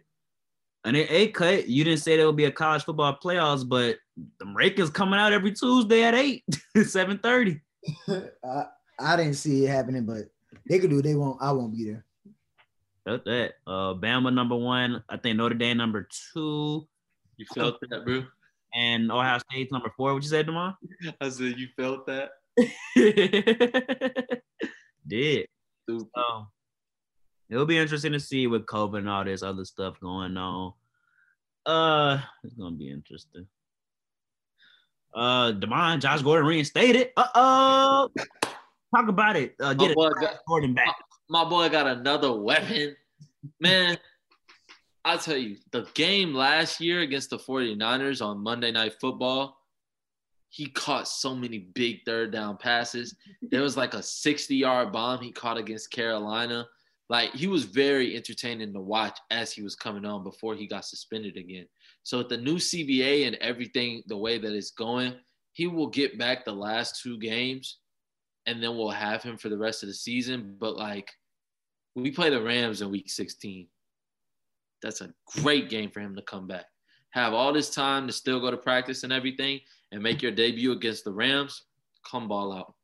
And 0.85 0.97
it, 0.97 1.11
it 1.11 1.35
cut. 1.35 1.69
You 1.69 1.85
didn't 1.85 2.01
say 2.01 2.17
there 2.17 2.27
would 2.27 2.37
be 2.37 2.47
a 2.47 2.51
college 2.51 2.85
football 2.85 3.17
playoffs, 3.23 3.69
but 3.69 3.99
the 4.17 4.47
Rakers 4.47 4.91
coming 4.91 5.21
out 5.21 5.33
every 5.33 5.53
Tuesday 5.53 6.03
at 6.03 6.15
eight, 6.15 6.45
seven 6.85 7.19
thirty. 7.19 7.61
I, 8.09 8.65
I 8.99 9.17
didn't 9.17 9.35
see 9.35 9.65
it 9.65 9.69
happening, 9.69 10.05
but 10.05 10.25
they 10.69 10.79
could 10.79 10.91
do 10.91 10.99
it. 10.99 11.03
They 11.03 11.15
won't. 11.15 11.41
I 11.41 11.53
won't 11.53 11.77
be 11.77 11.85
there. 11.85 12.05
That's 13.05 13.25
that. 13.25 13.53
Uh, 13.67 13.95
Bama 13.95 14.33
number 14.33 14.57
one. 14.57 15.03
I 15.09 15.17
think 15.17 15.37
Notre 15.37 15.55
Dame 15.55 15.77
number 15.77 16.09
two. 16.33 16.87
You 17.37 17.47
felt 17.55 17.81
that, 17.81 18.05
bro? 18.05 18.25
And 18.75 19.13
Ohio 19.13 19.39
State 19.39 19.71
number 19.71 19.91
four. 19.97 20.15
What 20.15 20.23
you 20.23 20.29
said, 20.29 20.47
Demar? 20.47 20.77
I 21.21 21.29
said 21.29 21.59
you 21.59 21.69
felt 21.77 22.07
that. 22.07 22.31
Did. 25.07 25.47
Um, 25.89 26.49
it'll 27.51 27.67
be 27.67 27.79
interesting 27.79 28.13
to 28.13 28.21
see 28.21 28.47
with 28.47 28.67
COVID 28.67 28.99
and 28.99 29.09
all 29.09 29.25
this 29.25 29.43
other 29.43 29.65
stuff 29.65 30.01
going 30.01 30.37
on. 30.37 30.73
Uh, 31.67 32.21
it's 32.43 32.55
gonna 32.55 32.77
be 32.77 32.91
interesting. 32.91 33.47
Uh, 35.15 35.53
Demond, 35.53 36.01
Josh 36.01 36.23
Gordon 36.23 36.47
reinstated. 36.47 37.11
Uh 37.17 37.29
oh. 37.35 38.11
Talk 38.95 39.09
about 39.09 39.37
it. 39.37 39.55
Uh, 39.61 39.75
get 39.75 39.97
my 39.97 40.11
it. 40.21 40.39
Gordon 40.49 40.75
back. 40.75 40.95
My, 41.29 41.45
my 41.45 41.51
boy 41.51 41.69
got 41.69 41.87
another 41.87 42.33
weapon. 42.33 42.97
Man, 43.61 43.99
I'll 45.05 45.19
tell 45.19 45.37
you, 45.37 45.57
the 45.73 45.89
game 45.95 46.33
last 46.33 46.81
year 46.81 47.01
against 47.01 47.31
the 47.31 47.39
49ers 47.39 48.25
on 48.25 48.43
Monday 48.43 48.71
Night 48.71 48.95
Football, 49.01 49.57
he 50.49 50.67
caught 50.67 51.09
so 51.09 51.35
many 51.35 51.59
big 51.59 52.01
third 52.05 52.31
down 52.31 52.57
passes. 52.59 53.17
There 53.41 53.63
was 53.63 53.77
like 53.77 53.95
a 53.95 54.03
60 54.03 54.55
yard 54.55 54.93
bomb 54.93 55.21
he 55.21 55.33
caught 55.33 55.57
against 55.57 55.91
Carolina. 55.91 56.69
Like 57.09 57.33
he 57.33 57.47
was 57.47 57.65
very 57.65 58.15
entertaining 58.17 58.73
to 58.73 58.81
watch 58.81 59.19
as 59.31 59.53
he 59.53 59.63
was 59.63 59.75
coming 59.75 60.05
on 60.05 60.23
before 60.23 60.55
he 60.55 60.67
got 60.67 60.85
suspended 60.85 61.37
again. 61.37 61.67
So 62.05 62.19
with 62.19 62.29
the 62.29 62.37
new 62.37 62.57
CBA 62.57 63.27
and 63.27 63.37
everything, 63.37 64.03
the 64.07 64.17
way 64.17 64.39
that 64.39 64.53
it's 64.53 64.71
going, 64.71 65.15
he 65.53 65.67
will 65.67 65.89
get 65.89 66.19
back 66.19 66.45
the 66.45 66.53
last 66.53 67.03
two 67.03 67.19
games, 67.19 67.79
and 68.47 68.63
then 68.63 68.77
we'll 68.77 68.91
have 68.91 69.23
him 69.23 69.37
for 69.37 69.49
the 69.49 69.59
rest 69.59 69.83
of 69.83 69.89
the 69.89 69.95
season. 69.95 70.57
But 70.59 70.77
like, 70.77 71.11
we 71.95 72.11
play 72.11 72.31
the 72.31 72.43
Rams 72.43 72.83
in 72.83 72.91
Week 72.91 73.11
16. 73.11 73.69
That's 74.83 75.01
a 75.01 75.13
great 75.39 75.69
game 75.71 75.91
for 75.91 76.01
him 76.01 76.15
to 76.17 76.23
come 76.23 76.47
back. 76.47 76.67
Have 77.11 77.35
all 77.35 77.53
this 77.53 77.71
time 77.71 78.07
to 78.07 78.13
still 78.13 78.41
go 78.41 78.51
to 78.51 78.57
practice 78.57 79.05
and 79.05 79.13
everything, 79.13 79.61
and 79.93 80.03
make 80.03 80.23
your 80.23 80.33
debut 80.33 80.73
against 80.73 81.05
the 81.05 81.13
Rams. 81.13 81.65
Come 82.11 82.29
ball 82.29 82.53
out. 82.53 82.75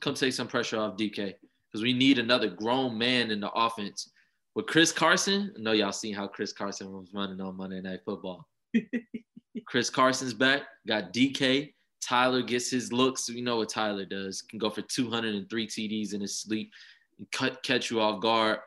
Come 0.00 0.14
take 0.14 0.32
some 0.32 0.48
pressure 0.48 0.78
off 0.78 0.96
DK. 0.96 1.34
because 1.70 1.82
we 1.82 1.92
need 1.92 2.18
another 2.18 2.48
grown 2.48 2.96
man 2.96 3.30
in 3.30 3.40
the 3.40 3.50
offense. 3.50 4.10
With 4.54 4.66
Chris 4.66 4.92
Carson, 4.92 5.52
I 5.56 5.60
know 5.60 5.72
y'all 5.72 5.92
seen 5.92 6.14
how 6.14 6.26
Chris 6.26 6.52
Carson 6.52 6.90
was 6.90 7.12
running 7.12 7.40
on 7.40 7.56
Monday 7.56 7.80
Night 7.80 8.00
Football. 8.04 8.48
Chris 9.66 9.90
Carson's 9.90 10.32
back. 10.32 10.62
Got 10.86 11.12
DK. 11.12 11.74
Tyler 12.00 12.42
gets 12.42 12.70
his 12.70 12.92
looks. 12.92 13.28
You 13.28 13.42
know 13.42 13.56
what 13.56 13.68
Tyler 13.68 14.04
does. 14.04 14.42
Can 14.42 14.58
go 14.58 14.70
for 14.70 14.82
203 14.82 15.66
TDs 15.66 16.14
in 16.14 16.20
his 16.20 16.38
sleep 16.38 16.72
and 17.18 17.30
cut 17.32 17.62
catch 17.62 17.90
you 17.90 18.00
off 18.00 18.22
guard. 18.22 18.60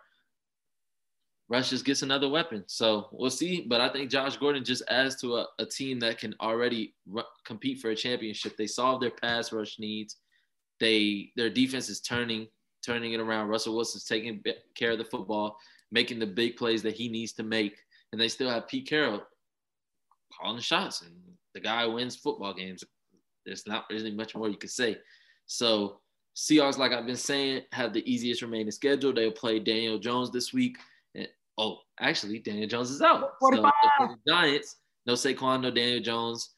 Rush 1.50 1.72
just 1.72 1.84
gets 1.84 2.04
another 2.04 2.30
weapon. 2.30 2.64
So 2.68 3.10
we'll 3.12 3.32
see. 3.32 3.66
But 3.68 3.82
I 3.82 3.90
think 3.90 4.12
Josh 4.12 4.38
Gordon 4.38 4.64
just 4.64 4.84
adds 4.88 5.20
to 5.22 5.38
a, 5.38 5.48
a 5.58 5.66
team 5.66 6.00
that 6.00 6.20
can 6.20 6.36
already 6.40 6.94
r- 7.16 7.26
compete 7.44 7.80
for 7.80 7.90
a 7.90 7.96
championship. 7.96 8.56
They 8.56 8.68
solve 8.68 9.02
their 9.02 9.10
pass 9.10 9.52
rush 9.52 9.80
needs. 9.80 10.18
They 10.80 11.32
their 11.36 11.50
defense 11.50 11.90
is 11.90 12.02
turning 12.02 12.48
turning 12.86 13.14
it 13.14 13.20
around. 13.20 13.48
Russell 13.48 13.76
Wilson's 13.76 14.06
taking 14.06 14.44
care 14.76 14.92
of 14.92 15.00
the 15.00 15.06
football, 15.06 15.58
making 15.92 16.20
the 16.20 16.28
big 16.28 16.56
plays 16.56 16.84
that 16.84 16.96
he 16.96 17.10
needs 17.10 17.34
to 17.34 17.44
make, 17.44 17.76
and 18.12 18.22
they 18.22 18.28
still 18.28 18.50
have 18.50 18.68
Pete 18.68 18.88
Carroll 18.88 19.24
calling 20.32 20.56
the 20.56 20.62
shots. 20.62 21.02
And 21.02 21.12
the 21.56 21.60
guy 21.60 21.86
wins 21.86 22.16
football 22.16 22.54
games. 22.54 22.84
There's 23.46 23.66
not 23.68 23.86
really 23.90 24.12
much 24.12 24.36
more 24.36 24.50
you 24.50 24.58
could 24.58 24.70
say. 24.70 24.98
So 25.48 26.00
Seahawks, 26.36 26.78
like 26.78 26.92
I've 26.92 27.08
been 27.08 27.16
saying, 27.16 27.64
have 27.74 27.92
the 27.92 28.10
easiest 28.10 28.44
remaining 28.44 28.72
schedule. 28.72 29.12
They'll 29.12 29.32
play 29.32 29.60
Daniel 29.60 29.98
Jones 29.98 30.32
this 30.32 30.54
week. 30.54 30.78
Oh, 31.60 31.80
actually, 32.00 32.40
Daniel 32.40 32.70
Jones 32.70 32.90
is 32.90 33.02
out. 33.02 33.32
So 33.42 33.50
the 33.52 34.16
Giants, 34.26 34.78
no 35.06 35.14
Saquon, 35.14 35.62
no 35.62 35.70
Daniel 35.70 36.02
Jones 36.02 36.54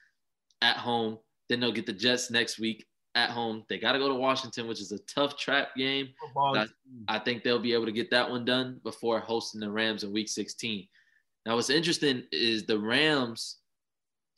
at 0.62 0.78
home. 0.78 1.18
Then 1.50 1.60
they'll 1.60 1.72
get 1.72 1.88
the 1.88 1.94
Jets 1.94 2.30
next 2.30 2.60
week 2.60 2.86
at 3.16 3.32
home. 3.32 3.64
They 3.68 3.80
got 3.80 3.94
to 3.94 4.00
go 4.00 4.08
to 4.08 4.16
Washington, 4.16 4.68
which 4.68 4.80
is 4.80 4.92
a 4.92 5.00
tough 5.00 5.38
trap 5.38 5.76
game. 5.76 6.10
I, 6.38 6.68
I, 7.08 7.20
think 7.20 7.44
they'll 7.44 7.60
be 7.60 7.74
able 7.74 7.88
to 7.88 7.92
get 7.92 8.12
that 8.12 8.30
one 8.30 8.46
done 8.46 8.80
before 8.84 9.20
hosting 9.20 9.60
the 9.60 9.72
Rams 9.72 10.04
in 10.04 10.14
Week 10.14 10.30
16. 10.30 10.88
Now, 11.46 11.56
what's 11.56 11.72
interesting 11.72 12.24
is 12.32 12.66
the 12.66 12.80
Rams. 12.80 13.58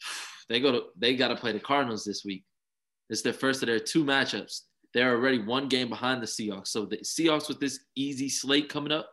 They 0.50 0.60
go 0.60 0.74
to 0.74 0.82
they 0.98 1.16
got 1.16 1.30
to 1.30 1.38
play 1.38 1.54
the 1.54 1.60
Cardinals 1.60 2.04
this 2.04 2.26
week. 2.26 2.44
It's 3.10 3.22
their 3.22 3.32
first 3.32 3.64
of 3.64 3.68
their 3.68 3.80
two 3.80 4.04
matchups. 4.04 4.64
They're 4.94 5.16
already 5.16 5.40
one 5.40 5.70
game 5.70 5.88
behind 5.88 6.22
the 6.22 6.28
Seahawks. 6.28 6.68
So 6.68 6.86
the 6.86 6.98
Seahawks 6.98 7.48
with 7.48 7.62
this 7.62 7.80
easy 7.96 8.28
slate 8.28 8.68
coming 8.68 8.92
up, 8.92 9.10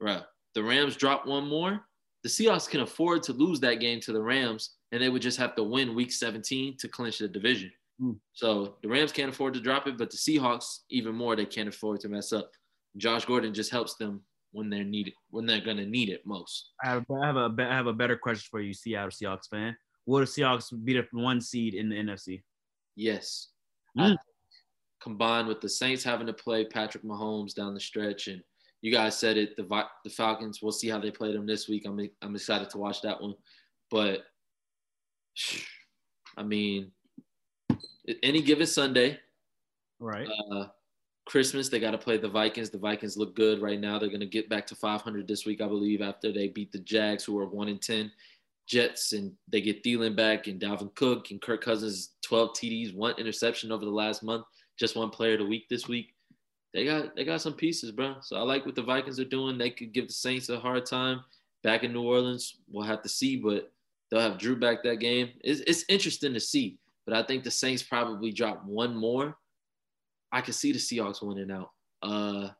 right? 0.00 0.22
The 0.54 0.62
Rams 0.62 0.96
drop 0.96 1.26
one 1.26 1.48
more. 1.48 1.80
The 2.22 2.28
Seahawks 2.28 2.68
can 2.68 2.80
afford 2.80 3.22
to 3.24 3.32
lose 3.32 3.60
that 3.60 3.80
game 3.80 4.00
to 4.00 4.12
the 4.12 4.20
Rams, 4.20 4.74
and 4.92 5.00
they 5.00 5.08
would 5.08 5.22
just 5.22 5.38
have 5.38 5.54
to 5.56 5.62
win 5.62 5.94
Week 5.94 6.12
17 6.12 6.76
to 6.78 6.88
clinch 6.88 7.18
the 7.18 7.28
division. 7.28 7.70
Mm. 8.00 8.18
So 8.32 8.76
the 8.82 8.88
Rams 8.88 9.12
can't 9.12 9.30
afford 9.30 9.54
to 9.54 9.60
drop 9.60 9.86
it, 9.86 9.98
but 9.98 10.10
the 10.10 10.16
Seahawks 10.16 10.80
even 10.90 11.14
more 11.14 11.36
they 11.36 11.46
can't 11.46 11.68
afford 11.68 12.00
to 12.00 12.08
mess 12.08 12.32
up. 12.32 12.50
Josh 12.96 13.24
Gordon 13.24 13.54
just 13.54 13.70
helps 13.70 13.96
them 13.96 14.22
when 14.52 14.70
they're 14.70 14.84
needed 14.84 15.12
when 15.30 15.46
they're 15.46 15.60
gonna 15.60 15.86
need 15.86 16.08
it 16.08 16.22
most. 16.24 16.70
I 16.82 16.88
have, 16.88 17.04
I 17.10 17.26
have 17.26 17.36
a 17.36 17.54
I 17.58 17.74
have 17.74 17.86
a 17.86 17.92
better 17.92 18.16
question 18.16 18.48
for 18.50 18.60
you, 18.60 18.72
Seattle 18.72 19.10
Seahawks 19.10 19.48
fan. 19.50 19.76
Will 20.06 20.20
the 20.20 20.26
Seahawks 20.26 20.72
be 20.84 20.94
the 20.94 21.06
one 21.12 21.40
seed 21.40 21.74
in 21.74 21.88
the 21.88 21.96
NFC? 21.96 22.42
Yes. 22.96 23.48
Mm. 23.96 24.16
combined 25.02 25.48
with 25.48 25.60
the 25.60 25.68
Saints 25.68 26.04
having 26.04 26.26
to 26.26 26.32
play 26.32 26.64
Patrick 26.64 27.02
Mahomes 27.02 27.54
down 27.54 27.74
the 27.74 27.80
stretch, 27.80 28.28
and 28.28 28.42
you 28.80 28.92
guys 28.92 29.18
said 29.18 29.36
it, 29.36 29.56
the 29.56 29.84
the 30.04 30.10
Falcons. 30.10 30.60
We'll 30.62 30.72
see 30.72 30.88
how 30.88 30.98
they 30.98 31.10
play 31.10 31.32
them 31.32 31.46
this 31.46 31.68
week. 31.68 31.84
I'm 31.86 32.08
I'm 32.22 32.34
excited 32.34 32.70
to 32.70 32.78
watch 32.78 33.02
that 33.02 33.20
one, 33.20 33.34
but 33.90 34.24
I 36.36 36.42
mean, 36.42 36.92
any 38.22 38.42
given 38.42 38.66
Sunday. 38.66 39.18
Right. 40.00 40.28
Uh, 40.52 40.66
Christmas, 41.26 41.68
they 41.68 41.80
got 41.80 41.90
to 41.90 41.98
play 41.98 42.16
the 42.16 42.28
Vikings. 42.28 42.70
The 42.70 42.78
Vikings 42.78 43.16
look 43.16 43.36
good 43.36 43.60
right 43.60 43.78
now. 43.78 43.98
They're 43.98 44.08
going 44.08 44.20
to 44.20 44.26
get 44.26 44.48
back 44.48 44.66
to 44.68 44.74
500 44.74 45.28
this 45.28 45.44
week, 45.44 45.60
I 45.60 45.66
believe, 45.66 46.00
after 46.00 46.32
they 46.32 46.48
beat 46.48 46.72
the 46.72 46.78
Jags, 46.78 47.24
who 47.24 47.38
are 47.38 47.46
one 47.46 47.68
in 47.68 47.78
10. 47.78 48.10
Jets, 48.66 49.12
and 49.12 49.32
they 49.48 49.60
get 49.60 49.82
Thielen 49.82 50.14
back, 50.14 50.46
and 50.46 50.60
Dalvin 50.60 50.94
Cook, 50.94 51.30
and 51.30 51.40
Kirk 51.40 51.64
Cousins, 51.64 52.14
12 52.22 52.50
TDs, 52.50 52.94
one 52.94 53.14
interception 53.18 53.72
over 53.72 53.84
the 53.84 53.90
last 53.90 54.22
month, 54.22 54.44
just 54.78 54.94
one 54.94 55.10
player 55.10 55.32
of 55.32 55.40
the 55.40 55.46
week 55.46 55.68
this 55.68 55.88
week. 55.88 56.14
They 56.74 56.84
got 56.84 57.16
they 57.16 57.24
got 57.24 57.40
some 57.40 57.54
pieces, 57.54 57.92
bro. 57.92 58.16
So 58.20 58.36
I 58.36 58.42
like 58.42 58.66
what 58.66 58.74
the 58.74 58.82
Vikings 58.82 59.18
are 59.18 59.24
doing. 59.24 59.56
They 59.56 59.70
could 59.70 59.92
give 59.92 60.06
the 60.06 60.12
Saints 60.12 60.48
a 60.48 60.60
hard 60.60 60.86
time 60.86 61.20
back 61.62 61.82
in 61.82 61.92
New 61.92 62.02
Orleans. 62.02 62.56
We'll 62.70 62.86
have 62.86 63.02
to 63.02 63.08
see, 63.08 63.36
but 63.36 63.72
they'll 64.10 64.20
have 64.20 64.38
Drew 64.38 64.56
back 64.56 64.82
that 64.82 64.96
game. 64.96 65.30
It's, 65.40 65.60
it's 65.60 65.84
interesting 65.88 66.34
to 66.34 66.40
see 66.40 66.78
but 67.08 67.16
I 67.16 67.22
think 67.22 67.42
the 67.42 67.50
Saints 67.50 67.82
probably 67.82 68.32
drop 68.32 68.66
one 68.66 68.94
more. 68.94 69.38
I 70.30 70.42
can 70.42 70.52
see 70.52 70.72
the 70.72 70.78
Seahawks 70.78 71.22
winning 71.22 71.50
out. 71.50 71.70
Uh, 72.02 72.50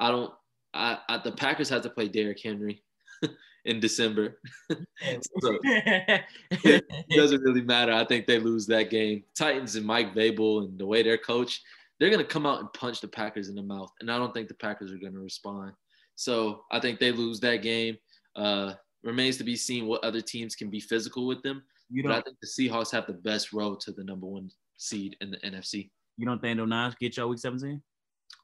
I 0.00 0.10
don't. 0.10 0.32
I, 0.72 0.96
I 1.10 1.18
the 1.18 1.32
Packers 1.32 1.68
have 1.68 1.82
to 1.82 1.90
play 1.90 2.08
Derrick 2.08 2.40
Henry 2.42 2.82
in 3.66 3.80
December, 3.80 4.40
so 4.70 5.58
it 5.62 6.84
doesn't 7.10 7.42
really 7.42 7.60
matter. 7.60 7.92
I 7.92 8.06
think 8.06 8.26
they 8.26 8.38
lose 8.38 8.66
that 8.68 8.88
game. 8.88 9.24
Titans 9.34 9.76
and 9.76 9.84
Mike 9.84 10.14
Vrabel 10.14 10.64
and 10.64 10.78
the 10.78 10.86
way 10.86 11.02
they're 11.02 11.18
coached, 11.18 11.60
they're 11.98 12.10
gonna 12.10 12.24
come 12.24 12.46
out 12.46 12.60
and 12.60 12.72
punch 12.72 13.00
the 13.00 13.08
Packers 13.08 13.48
in 13.48 13.54
the 13.54 13.62
mouth, 13.62 13.92
and 14.00 14.10
I 14.10 14.18
don't 14.18 14.32
think 14.32 14.48
the 14.48 14.54
Packers 14.54 14.92
are 14.92 14.98
gonna 14.98 15.18
respond. 15.18 15.72
So 16.14 16.64
I 16.70 16.80
think 16.80 16.98
they 16.98 17.12
lose 17.12 17.40
that 17.40 17.62
game. 17.62 17.96
Uh, 18.36 18.74
remains 19.02 19.36
to 19.38 19.44
be 19.44 19.56
seen 19.56 19.86
what 19.86 20.02
other 20.04 20.20
teams 20.20 20.54
can 20.54 20.70
be 20.70 20.80
physical 20.80 21.26
with 21.26 21.42
them. 21.42 21.62
You 21.90 22.02
don't, 22.02 22.12
but 22.12 22.18
I 22.18 22.22
think 22.22 22.36
the 22.40 22.46
Seahawks 22.46 22.90
have 22.92 23.06
the 23.06 23.14
best 23.14 23.52
road 23.52 23.80
to 23.80 23.92
the 23.92 24.04
number 24.04 24.26
one 24.26 24.50
seed 24.76 25.16
in 25.20 25.30
the 25.30 25.38
NFC. 25.38 25.90
You 26.16 26.26
don't 26.26 26.40
think 26.40 26.58
not 26.58 26.98
get 26.98 27.16
y'all 27.16 27.28
week 27.28 27.38
17? 27.38 27.80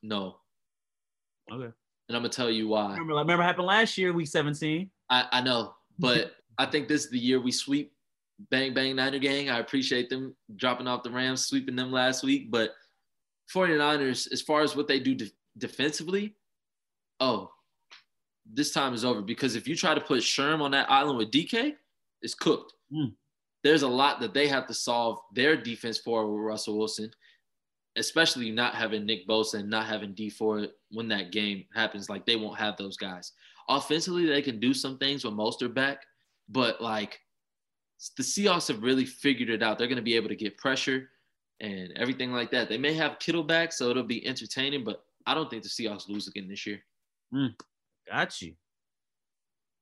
No. 0.02 0.36
Okay. 1.52 1.72
And 2.09 2.16
I'm 2.16 2.22
gonna 2.22 2.28
tell 2.28 2.50
you 2.50 2.68
why. 2.68 2.92
Remember, 2.92 3.14
remember 3.14 3.42
happened 3.42 3.66
last 3.66 3.98
year, 3.98 4.12
week 4.12 4.28
17. 4.28 4.90
I, 5.11 5.26
I 5.32 5.40
know, 5.40 5.74
but 5.98 6.32
I 6.59 6.66
think 6.66 6.88
this 6.88 7.05
is 7.05 7.11
the 7.11 7.18
year 7.18 7.40
we 7.40 7.50
sweep 7.50 7.92
bang 8.50 8.74
bang 8.74 8.96
Niner 8.96 9.18
gang. 9.18 9.50
I 9.50 9.59
appreciate 9.59 10.11
them 10.11 10.34
dropping 10.57 10.86
off 10.86 11.02
the 11.02 11.11
Rams, 11.11 11.46
sweeping 11.46 11.76
them 11.76 11.92
last 11.92 12.22
week. 12.22 12.50
But 12.50 12.70
49ers, 13.53 14.30
as 14.32 14.40
far 14.40 14.62
as 14.62 14.76
what 14.76 14.88
they 14.88 15.01
do 15.01 15.14
de- 15.14 15.30
defensively, 15.59 16.34
oh, 17.20 17.51
this 18.51 18.72
time 18.72 18.95
is 18.95 19.05
over 19.05 19.22
because 19.22 19.57
if 19.57 19.66
you 19.66 19.74
try 19.74 19.95
to 19.95 20.01
put 20.01 20.20
Sherm 20.20 20.61
on 20.61 20.70
that 20.72 20.90
island 20.90 21.18
with 21.18 21.30
DK, 21.30 21.74
it's 22.22 22.34
cooked. 22.34 22.74
Mm 22.92 23.14
there's 23.64 23.82
a 23.82 23.88
lot 23.88 24.20
that 24.20 24.34
they 24.34 24.47
have 24.47 24.66
to 24.66 24.74
solve 24.74 25.18
their 25.32 25.57
defense 25.57 25.99
for 25.99 26.30
with 26.30 26.45
Russell 26.45 26.78
Wilson, 26.78 27.11
especially 27.97 28.51
not 28.51 28.74
having 28.74 29.07
Nick 29.07 29.26
Bosa 29.26 29.55
and 29.55 29.70
not 29.70 29.86
having 29.86 30.14
D4 30.14 30.68
when 30.90 31.09
that 31.09 31.32
game 31.32 31.64
happens. 31.74 32.11
Like 32.11 32.26
they 32.26 32.36
won't 32.36 32.59
have 32.59 32.76
those 32.76 32.99
guys. 32.99 33.32
Offensively, 33.68 34.26
they 34.26 34.42
can 34.42 34.61
do 34.61 34.74
some 34.74 34.99
things 34.99 35.24
with 35.24 35.32
Mostert 35.32 35.74
back, 35.74 36.03
but 36.51 36.82
like 36.82 37.18
the 38.18 38.22
Seahawks 38.22 38.68
have 38.68 38.82
really 38.82 39.07
figured 39.07 39.49
it 39.49 39.62
out. 39.62 39.78
They're 39.78 39.88
going 39.88 39.97
to 39.97 40.03
be 40.03 40.16
able 40.16 40.28
to 40.28 40.36
get 40.36 40.59
pressure 40.59 41.09
and 41.61 41.92
everything 41.96 42.32
like 42.32 42.50
that. 42.50 42.68
They 42.68 42.78
may 42.78 42.94
have 42.94 43.18
Kittle 43.18 43.44
back, 43.44 43.72
so 43.72 43.90
it'll 43.90 44.02
be 44.02 44.26
entertaining, 44.26 44.84
but 44.84 45.05
I 45.26 45.34
don't 45.34 45.48
think 45.48 45.62
the 45.62 45.68
Seahawks 45.68 46.09
lose 46.09 46.28
again 46.28 46.48
this 46.48 46.66
year. 46.66 46.80
Mm, 47.32 47.55
got 48.11 48.40
you. 48.42 48.55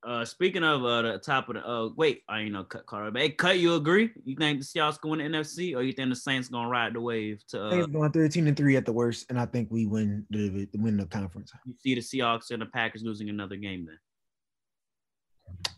Uh, 0.05 0.25
speaking 0.25 0.65
of 0.65 0.85
uh, 0.85 1.03
the 1.03 1.19
top 1.19 1.49
of 1.49 1.55
the 1.55 1.69
uh, 1.69 1.89
wait, 1.97 2.23
I 2.29 2.41
ain't 2.41 2.53
know 2.53 2.65
cut 2.65 2.87
Carter. 2.87 3.17
Hey, 3.17 3.31
cut. 3.31 3.61
You 3.61 3.77
agree? 3.77 4.11
You 4.25 4.35
think 4.35 4.59
the 4.59 4.65
Seahawks 4.65 5.01
going 5.01 5.21
to 5.21 5.25
NFC, 5.25 5.77
or 5.77 5.83
you 5.83 5.93
think 5.93 6.11
the 6.11 6.17
Saints 6.17 6.49
gonna 6.49 6.69
ride 6.69 6.95
the 6.95 7.01
wave 7.01 7.41
to? 7.51 7.67
Uh, 7.67 7.71
Saints 7.71 7.87
going 7.87 8.11
thirteen 8.11 8.49
and 8.49 8.57
three 8.57 8.75
at 8.77 8.85
the 8.85 8.93
worst, 8.93 9.27
and 9.29 9.39
I 9.39 9.47
think 9.47 9.69
we 9.71 9.87
win 9.87 10.27
the 10.31 10.67
win 10.75 10.97
the 10.97 11.07
conference. 11.07 11.53
You 11.65 11.75
see 11.79 11.95
the 11.95 12.01
Seahawks 12.01 12.51
and 12.51 12.61
the 12.61 12.67
Packers 12.67 13.05
losing 13.05 13.29
another 13.29 13.55
game 13.55 13.87
then? 13.87 13.99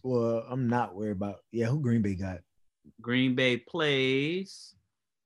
Well, 0.03 0.47
I'm 0.49 0.68
not 0.68 0.95
worried 0.95 1.12
about. 1.12 1.40
Yeah, 1.53 1.66
who 1.66 1.80
Green 1.80 2.01
Bay 2.01 2.14
got? 2.14 2.38
Green 3.03 3.34
Bay 3.34 3.59
plays 3.59 4.74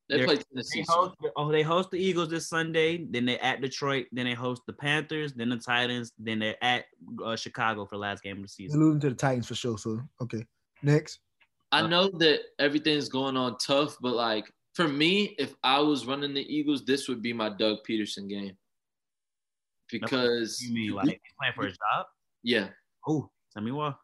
they 0.09 0.25
play 0.25 0.37
Tennessee. 0.37 0.81
They 0.81 0.87
host, 0.89 1.15
oh, 1.37 1.53
they 1.53 1.63
host 1.63 1.91
the 1.91 1.99
Eagles 1.99 2.31
this 2.31 2.49
Sunday. 2.49 3.05
Then 3.11 3.27
they 3.27 3.39
at 3.41 3.61
Detroit. 3.61 4.07
Then 4.13 4.25
they 4.25 4.35
host 4.35 4.63
the 4.67 4.73
Panthers. 4.73 5.35
Then 5.35 5.51
the 5.51 5.59
Titans. 5.59 6.13
Then 6.19 6.39
they're 6.39 6.63
at 6.63 6.87
uh, 7.25 7.37
Chicago 7.37 7.85
for 7.85 7.97
last 7.97 8.23
game 8.23 8.37
of 8.39 8.43
the 8.43 8.49
season. 8.49 8.79
They're 8.79 8.87
losing 8.87 9.01
to 9.01 9.11
the 9.11 9.17
Titans 9.17 9.47
for 9.47 9.55
sure. 9.55 9.77
So 9.77 10.01
okay, 10.23 10.45
next. 10.83 11.21
I 11.73 11.87
know 11.87 12.09
that 12.19 12.41
everything's 12.59 13.11
going 13.11 13.37
on 13.37 13.59
tough, 13.59 13.97
but 14.01 14.15
like 14.15 14.51
for 14.75 14.89
me, 14.89 15.35
if 15.39 15.55
I 15.63 15.81
was 15.81 16.07
running 16.07 16.33
the 16.33 16.55
Eagles, 16.55 16.85
this 16.85 17.09
would 17.09 17.21
be 17.21 17.33
my 17.35 17.51
Doug 17.51 17.79
Pederson 17.89 18.29
game. 18.29 18.57
Because 19.91 20.61
you 20.63 20.75
mean 20.75 20.93
like 20.93 21.07
he's 21.07 21.19
playing 21.39 21.55
for 21.55 21.67
a 21.67 21.71
job? 21.71 22.07
Yeah. 22.43 22.69
Oh, 23.07 23.31
tell 23.53 23.63
me 23.63 23.73
why. 23.73 23.95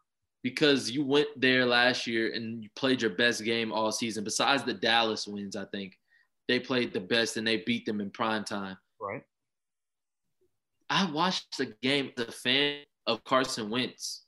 Because 0.45 0.91
you 0.91 1.03
went 1.03 1.29
there 1.35 1.65
last 1.65 2.05
year 2.05 2.31
and 2.35 2.61
you 2.61 2.69
played 2.75 3.01
your 3.01 3.15
best 3.15 3.43
game 3.43 3.71
all 3.73 3.91
season. 3.91 4.23
Besides 4.23 4.63
the 4.63 4.75
Dallas 4.75 5.25
wins, 5.25 5.55
I 5.55 5.65
think 5.73 5.97
they 6.47 6.59
played 6.59 6.93
the 6.93 6.99
best 6.99 7.37
and 7.37 7.47
they 7.47 7.63
beat 7.65 7.83
them 7.87 7.99
in 7.99 8.11
prime 8.11 8.43
time. 8.43 8.77
Right. 9.01 9.23
I 10.91 11.09
watched 11.09 11.57
the 11.57 11.73
game, 11.81 12.11
the 12.15 12.31
fan 12.31 12.81
of 13.07 13.23
Carson 13.23 13.71
Wentz 13.71 14.25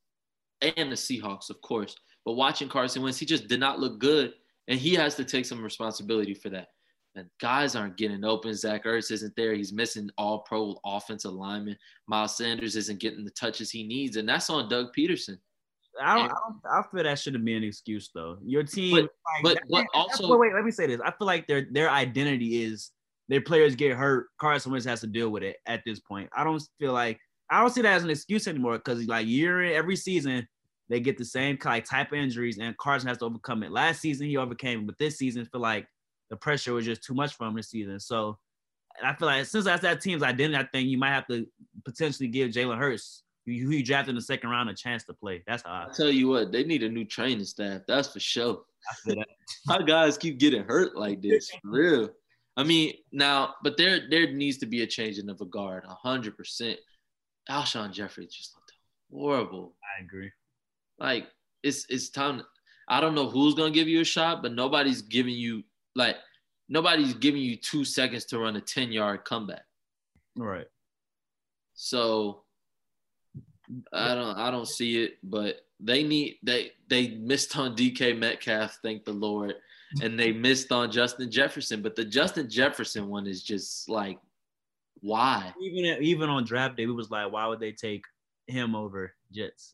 and 0.64 0.92
the 0.92 0.96
Seahawks, 0.96 1.52
of 1.52 1.62
course. 1.62 1.96
But 2.26 2.34
watching 2.34 2.68
Carson 2.68 3.04
Wentz, 3.04 3.20
he 3.20 3.28
just 3.28 3.48
did 3.48 3.60
not 3.60 3.80
look 3.80 4.00
good. 4.00 4.34
And 4.68 4.80
he 4.80 4.96
has 4.96 5.14
to 5.18 5.24
take 5.24 5.46
some 5.46 5.64
responsibility 5.64 6.34
for 6.34 6.50
that. 6.50 6.70
and 7.18 7.30
guys 7.40 7.76
aren't 7.76 7.98
getting 7.98 8.24
open. 8.24 8.54
Zach 8.54 8.86
Ertz 8.86 9.12
isn't 9.12 9.36
there. 9.36 9.54
He's 9.54 9.72
missing 9.72 10.10
all 10.18 10.40
pro 10.40 10.76
offensive 10.84 11.34
linemen. 11.34 11.78
Miles 12.08 12.38
Sanders 12.38 12.76
isn't 12.76 13.00
getting 13.00 13.24
the 13.24 13.32
touches 13.32 13.70
he 13.70 13.84
needs. 13.84 14.18
And 14.18 14.28
that's 14.28 14.50
on 14.50 14.68
Doug 14.68 14.88
Pederson. 14.98 15.38
I 16.02 16.16
don't, 16.16 16.26
I 16.26 16.28
don't. 16.28 16.62
I 16.66 16.84
feel 16.92 17.04
that 17.04 17.20
shouldn't 17.20 17.46
be 17.46 17.56
an 17.56 17.64
excuse 17.64 18.10
though. 18.14 18.38
Your 18.44 18.64
team, 18.64 18.96
but, 18.96 19.02
like, 19.44 19.44
but, 19.44 19.64
but 19.70 19.86
also, 19.94 20.28
wait, 20.30 20.40
wait, 20.50 20.56
let 20.56 20.64
me 20.64 20.72
say 20.72 20.88
this. 20.88 21.02
I 21.04 21.12
feel 21.12 21.28
like 21.28 21.48
their 21.48 21.68
their 21.72 21.90
identity 21.90 22.64
is 22.64 22.92
their 23.30 23.42
players 23.42 23.76
get 23.76 23.96
hurt. 23.96 24.28
Carson 24.40 24.72
Wentz 24.72 24.86
has 24.86 25.02
to 25.02 25.08
deal 25.08 25.30
with 25.30 25.44
it 25.44 25.58
at 25.66 25.82
this 25.86 26.00
point. 26.00 26.30
I 26.36 26.44
don't 26.44 26.62
feel 26.80 26.94
like 26.94 27.20
I 27.50 27.62
don't 27.62 27.70
see 27.70 27.82
that 27.82 27.94
as 27.94 28.04
an 28.04 28.10
excuse 28.10 28.48
anymore 28.48 28.78
because 28.78 29.06
like 29.08 29.28
year 29.28 29.64
in 29.64 29.74
every 29.74 29.96
season 29.96 30.48
they 30.90 31.00
get 31.00 31.18
the 31.18 31.26
same 31.26 31.58
like 31.66 31.86
type 31.86 32.12
of 32.12 32.18
injuries 32.18 32.58
and 32.60 32.78
Carson 32.78 33.10
has 33.10 33.18
to 33.20 33.26
overcome 33.26 33.64
it. 33.64 33.72
Last 33.72 34.02
season 34.02 34.28
he 34.28 34.38
overcame, 34.38 34.86
but 34.86 34.98
this 34.98 35.18
season 35.18 35.42
I 35.44 35.46
feel 35.46 35.62
like 35.62 35.88
the 36.30 36.38
pressure 36.38 36.74
was 36.74 36.86
just 36.86 37.04
too 37.04 37.14
much 37.14 37.36
for 37.36 37.48
him 37.48 37.56
this 37.56 37.70
season. 37.70 38.00
So 38.00 38.38
I 39.04 39.14
feel 39.14 39.28
like 39.28 39.46
since 39.46 39.66
that's 39.66 39.82
that 39.82 40.02
team's 40.02 40.24
identity, 40.24 40.58
I 40.58 40.68
think 40.68 40.88
you 40.88 40.98
might 40.98 41.12
have 41.12 41.28
to 41.28 41.46
potentially 41.86 42.30
give 42.30 42.52
Jalen 42.52 42.78
Hurts, 42.78 43.24
who 43.48 43.72
you 43.72 43.84
drafted 43.84 44.10
in 44.10 44.16
the 44.16 44.22
second 44.22 44.50
round, 44.50 44.70
a 44.70 44.74
chance 44.74 45.04
to 45.06 45.14
play. 45.14 45.44
That's 45.48 45.64
how 45.64 45.72
I 45.72 45.86
i 45.86 45.94
tell 45.94 46.12
you 46.12 46.28
what, 46.28 46.52
they 46.52 46.64
need 46.64 46.84
a 46.84 46.90
new 46.90 47.06
training 47.06 47.46
staff. 47.46 47.82
That's 47.88 48.10
for 48.10 48.20
sure. 48.20 48.62
How 49.68 49.78
guys 49.86 50.18
keep 50.18 50.40
getting 50.40 50.64
hurt 50.64 50.98
like 50.98 51.22
this, 51.22 51.50
for 51.50 51.70
real. 51.70 52.10
I 52.58 52.64
mean, 52.64 52.94
now, 53.12 53.56
but 53.64 53.78
there 53.78 54.02
there 54.10 54.32
needs 54.32 54.58
to 54.60 54.66
be 54.66 54.82
a 54.82 54.88
changing 54.88 55.30
of 55.30 55.42
a 55.42 55.46
guard, 55.46 55.86
hundred 55.86 56.36
percent. 56.36 56.78
Alshon 57.50 57.94
Jeffery 57.94 58.26
just 58.26 58.56
looked 58.56 58.74
horrible. 59.12 59.76
I 59.98 60.04
agree. 60.04 60.32
Like 61.00 61.28
it's 61.64 61.86
it's 61.90 62.10
time. 62.10 62.44
I 62.90 63.00
don't 63.00 63.16
know 63.16 63.30
who's 63.30 63.54
gonna 63.54 63.72
give 63.72 63.88
you 63.88 64.02
a 64.02 64.06
shot, 64.06 64.42
but 64.42 64.54
nobody's 64.54 65.02
giving 65.02 65.36
you 65.36 65.64
like 65.96 66.18
nobody's 66.70 67.14
giving 67.14 67.42
you 67.42 67.56
two 67.56 67.86
seconds 67.86 68.26
to 68.26 68.40
run 68.40 68.56
a 68.56 68.62
10 68.62 68.92
yard 68.92 69.24
comeback. 69.26 69.64
Right. 70.36 70.68
So 71.74 72.44
I 73.92 74.16
don't 74.16 74.38
I 74.38 74.52
don't 74.52 74.68
see 74.68 75.04
it, 75.04 75.18
but 75.24 75.62
they 75.80 76.04
need 76.04 76.38
they 76.44 76.72
they 76.88 77.10
missed 77.10 77.58
on 77.58 77.76
DK 77.76 78.18
Metcalf, 78.18 78.80
thank 78.82 79.06
the 79.06 79.14
Lord, 79.14 79.56
and 80.02 80.20
they 80.20 80.32
missed 80.32 80.72
on 80.72 80.92
Justin 80.92 81.30
Jefferson. 81.30 81.82
But 81.82 81.96
the 81.96 82.06
Justin 82.06 82.50
Jefferson 82.50 83.08
one 83.08 83.28
is 83.28 83.44
just 83.44 83.90
like, 83.90 84.20
why? 85.02 85.54
Even 85.62 86.02
even 86.02 86.30
on 86.30 86.46
draft 86.46 86.78
day, 86.78 86.86
we 86.86 86.94
was 86.94 87.12
like, 87.12 87.32
why 87.32 87.48
would 87.48 87.60
they 87.60 87.72
take 87.72 88.04
him 88.48 88.76
over 88.76 89.14
Jets? 89.32 89.74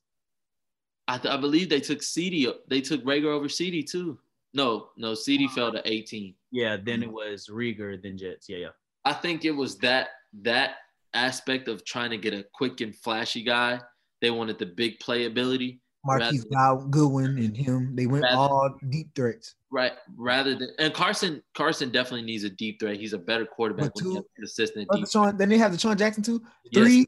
I, 1.08 1.18
th- 1.18 1.34
I 1.34 1.38
believe 1.38 1.70
they 1.70 1.82
took 1.82 2.00
CeeDee. 2.00 2.52
They 2.70 2.82
took 2.82 3.04
Reagor 3.04 3.26
over 3.26 3.48
CeeDee 3.48 3.90
too. 3.90 4.18
No, 4.54 4.90
no, 4.98 5.12
CeeDee 5.12 5.46
uh-huh. 5.46 5.56
fell 5.56 5.72
to 5.74 5.82
18. 5.86 6.34
Yeah, 6.52 6.78
then 6.82 7.04
it 7.04 7.12
was 7.12 7.50
Reagor, 7.52 8.02
then 8.02 8.18
Jets. 8.18 8.48
Yeah, 8.48 8.58
yeah. 8.58 8.70
I 9.04 9.14
think 9.14 9.44
it 9.44 9.52
was 9.52 9.78
that 9.80 10.10
that 10.42 10.76
aspect 11.14 11.68
of 11.68 11.86
trying 11.86 12.12
to 12.12 12.18
get 12.18 12.34
a 12.34 12.46
quick 12.54 12.82
and 12.82 12.96
flashy 12.96 13.44
guy. 13.44 13.80
They 14.22 14.32
wanted 14.32 14.60
the 14.60 14.66
big 14.66 15.00
playability. 15.00 15.80
Marquise 16.06 16.46
Goodwin 16.90 17.38
and 17.38 17.56
him. 17.56 17.96
They 17.96 18.08
went 18.08 18.24
rather, 18.24 18.38
all 18.38 18.76
deep 18.90 19.16
threats. 19.16 19.56
Right. 19.72 19.94
Rather 20.18 20.54
than 20.54 20.70
and 20.78 20.94
Carson 20.94 21.42
Carson 21.56 21.92
definitely 21.92 22.24
needs 22.24 22.44
a 22.44 22.50
deep 22.50 22.80
threat. 22.80 22.98
He's 22.98 23.14
a 23.14 23.18
better 23.18 23.46
quarterback 23.46 23.94
two, 23.96 24.16
when 24.16 24.24
assistant. 24.44 24.88
Oh, 24.92 25.06
Sean, 25.06 25.38
then 25.38 25.48
they 25.48 25.58
have 25.58 25.72
DeSean 25.72 25.98
Jackson 25.98 26.22
too. 26.22 26.42
Three. 26.74 26.98
Yes, 26.98 27.06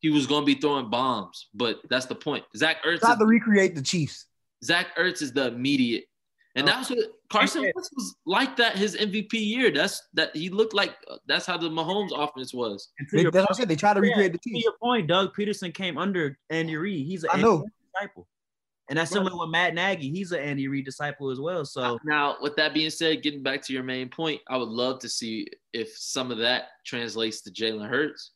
he 0.00 0.10
was 0.10 0.26
going 0.26 0.42
to 0.42 0.46
be 0.46 0.60
throwing 0.60 0.90
bombs, 0.90 1.48
but 1.54 1.80
that's 1.88 2.04
the 2.06 2.14
point. 2.14 2.44
Zach 2.54 2.84
Ertz. 2.84 3.00
To 3.00 3.24
recreate 3.24 3.74
the 3.74 3.80
Chiefs. 3.82 4.26
Zach 4.62 4.94
Ertz 4.96 5.22
is 5.22 5.32
the 5.32 5.46
immediate 5.46 6.04
and 6.56 6.66
oh, 6.66 6.72
that's 6.72 6.90
what 6.90 6.98
Carson 7.30 7.62
Wentz 7.62 7.90
was 7.94 8.16
like 8.24 8.56
that 8.56 8.76
his 8.76 8.96
MVP 8.96 9.34
year. 9.34 9.70
That's 9.70 10.02
that 10.14 10.34
he 10.34 10.48
looked 10.48 10.72
like 10.72 10.96
that's 11.28 11.44
how 11.44 11.58
the 11.58 11.68
Mahomes 11.68 12.10
offense 12.16 12.54
was. 12.54 12.88
They, 13.12 13.24
that's 13.24 13.34
what 13.34 13.50
I 13.50 13.54
said. 13.54 13.68
They 13.68 13.76
tried 13.76 13.94
to 13.94 14.00
recreate 14.00 14.32
the 14.32 14.38
team. 14.38 14.54
To 14.54 14.60
your 14.60 14.72
point, 14.82 15.06
Doug 15.06 15.36
Pederson 15.36 15.72
came 15.72 15.98
under 15.98 16.38
Andy 16.48 16.76
Reid. 16.76 17.06
He's 17.06 17.24
an 17.24 17.30
I 17.32 17.40
know. 17.42 17.66
disciple. 17.92 18.26
And 18.88 18.98
that's 18.98 19.10
similar 19.10 19.36
with 19.36 19.50
Matt 19.50 19.74
Nagy. 19.74 20.10
He's 20.10 20.30
an 20.32 20.38
Andy 20.38 20.68
Reid 20.68 20.84
disciple 20.84 21.30
as 21.30 21.40
well. 21.40 21.64
So 21.64 21.98
now, 22.04 22.36
with 22.40 22.54
that 22.56 22.72
being 22.72 22.90
said, 22.90 23.22
getting 23.22 23.42
back 23.42 23.60
to 23.62 23.72
your 23.72 23.82
main 23.82 24.08
point, 24.08 24.40
I 24.48 24.56
would 24.56 24.68
love 24.68 25.00
to 25.00 25.08
see 25.08 25.48
if 25.72 25.94
some 25.96 26.30
of 26.30 26.38
that 26.38 26.68
translates 26.86 27.42
to 27.42 27.50
Jalen 27.50 27.88
Hurts. 27.88 28.30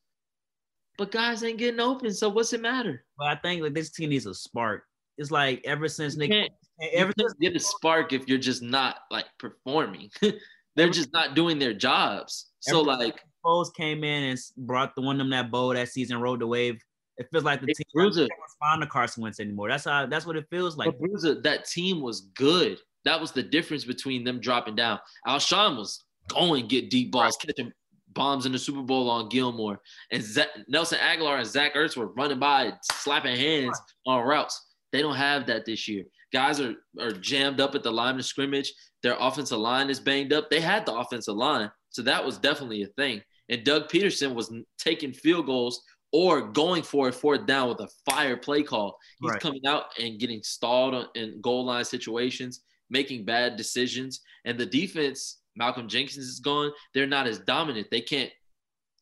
But 0.99 1.13
guys 1.13 1.43
ain't 1.45 1.59
getting 1.59 1.81
open, 1.81 2.13
so 2.13 2.29
what's 2.29 2.53
it 2.53 2.61
matter? 2.61 3.05
But 3.17 3.29
I 3.29 3.37
think 3.37 3.63
like 3.63 3.75
this 3.75 3.91
team 3.91 4.11
needs 4.11 4.27
a 4.27 4.35
spark. 4.35 4.83
It's 5.17 5.31
like 5.31 5.63
ever 5.65 5.89
since 5.89 6.17
Nick 6.17 6.51
everything 6.93 7.27
get 7.41 7.57
a 7.57 7.61
spark 7.61 8.13
if 8.13 8.29
you're 8.29 8.39
just 8.39 8.63
not 8.63 8.97
like 9.11 9.27
performing. 9.39 10.11
They're 10.77 10.91
just 10.91 11.13
not 11.13 11.35
doing 11.35 11.59
their 11.59 11.75
jobs. 11.75 12.47
So 12.61 12.81
like 12.81 13.21
Foles 13.45 13.75
came 13.75 14.05
in 14.05 14.25
and 14.25 14.39
brought 14.57 14.95
the 14.95 15.03
one 15.03 15.17
of 15.17 15.19
them 15.19 15.31
that 15.31 15.51
bowl 15.51 15.71
that 15.71 15.89
season, 15.89 16.21
rode 16.21 16.41
the 16.41 16.47
wave. 16.47 16.81
It 17.19 17.29
feels 17.31 17.45
like 17.45 17.61
the 17.61 17.67
team 17.67 17.85
doesn't 17.95 18.31
respond 18.43 18.83
to 18.83 18.87
Carson 18.87 19.23
Wentz 19.23 19.41
anymore. 19.41 19.69
That's 19.69 19.85
how 19.85 20.07
that's 20.07 20.27
what 20.27 20.37
it 20.37 20.47
feels 20.49 20.77
like. 20.77 20.87
But 20.87 21.01
Bruiser, 21.01 21.41
that 21.43 21.67
team 21.67 22.01
was 22.01 22.23
good. 22.35 22.79
That 23.05 23.21
was 23.21 23.33
the 23.33 23.43
difference 23.43 23.85
between 23.85 24.25
them 24.25 24.41
dropping 24.41 24.77
down. 24.77 25.01
Alshon 25.27 25.77
was 25.77 26.05
going 26.29 26.69
get 26.69 26.91
deep 26.91 27.13
balls, 27.13 27.37
right. 27.45 27.55
catching 27.55 27.73
bombs 28.15 28.47
in 28.47 28.53
the 28.53 28.59
Super 28.59 28.83
Bowl 28.83 29.11
on 29.11 29.29
Gilmore, 29.29 29.81
and 30.11 30.25
Nelson 30.69 30.99
Agholor 30.99 31.39
and 31.39 31.47
Zach 31.47 31.75
Ertz 31.75 31.97
were 31.97 32.09
running 32.09 32.39
by, 32.39 32.73
slapping 32.91 33.37
hands 33.37 33.79
right. 34.07 34.15
on 34.15 34.27
routes. 34.27 34.69
They 34.93 35.03
don't 35.03 35.17
have 35.17 35.47
that 35.47 35.67
this 35.67 35.87
year. 35.89 36.05
Guys 36.33 36.61
are, 36.61 36.75
are 36.99 37.13
jammed 37.13 37.61
up 37.61 37.75
at 37.75 37.83
the 37.83 37.91
line 37.91 38.17
of 38.17 38.25
scrimmage. 38.25 38.73
Their 39.03 39.17
offensive 39.19 39.59
line 39.59 39.91
is 39.91 40.01
banged 40.01 40.33
up. 40.33 40.51
They 40.51 40.61
had 40.61 40.87
the 40.87 40.95
offensive 40.95 41.35
line. 41.35 41.71
So 41.91 42.03
that 42.03 42.25
was 42.25 42.39
definitely 42.39 42.83
a 42.83 42.87
thing. 42.89 43.23
And 43.49 43.65
Doug 43.65 43.89
Pederson 43.89 44.35
was 44.35 44.53
taking 44.79 45.13
field 45.13 45.47
goals 45.47 45.83
or 46.13 46.41
going 46.53 46.83
for 46.83 47.09
a 47.09 47.13
fourth 47.13 47.47
down 47.47 47.69
with 47.69 47.81
a 47.81 47.89
fire 48.09 48.37
play 48.37 48.63
call. 48.63 48.97
He's 49.21 49.31
right. 49.31 49.41
coming 49.41 49.63
out 49.67 49.85
and 49.99 50.19
getting 50.19 50.43
stalled 50.43 51.09
in 51.15 51.41
goal 51.41 51.65
line 51.65 51.85
situations, 51.85 52.63
making 52.91 53.25
bad 53.25 53.57
decisions. 53.57 54.21
And 54.45 54.59
the 54.59 54.67
defense, 54.67 55.41
Malcolm 55.57 55.89
Jenkins 55.89 56.27
is 56.27 56.41
gone. 56.41 56.73
They're 56.95 57.07
not 57.07 57.27
as 57.27 57.41
dominant. 57.41 57.89
They 57.91 58.01
can't 58.01 58.31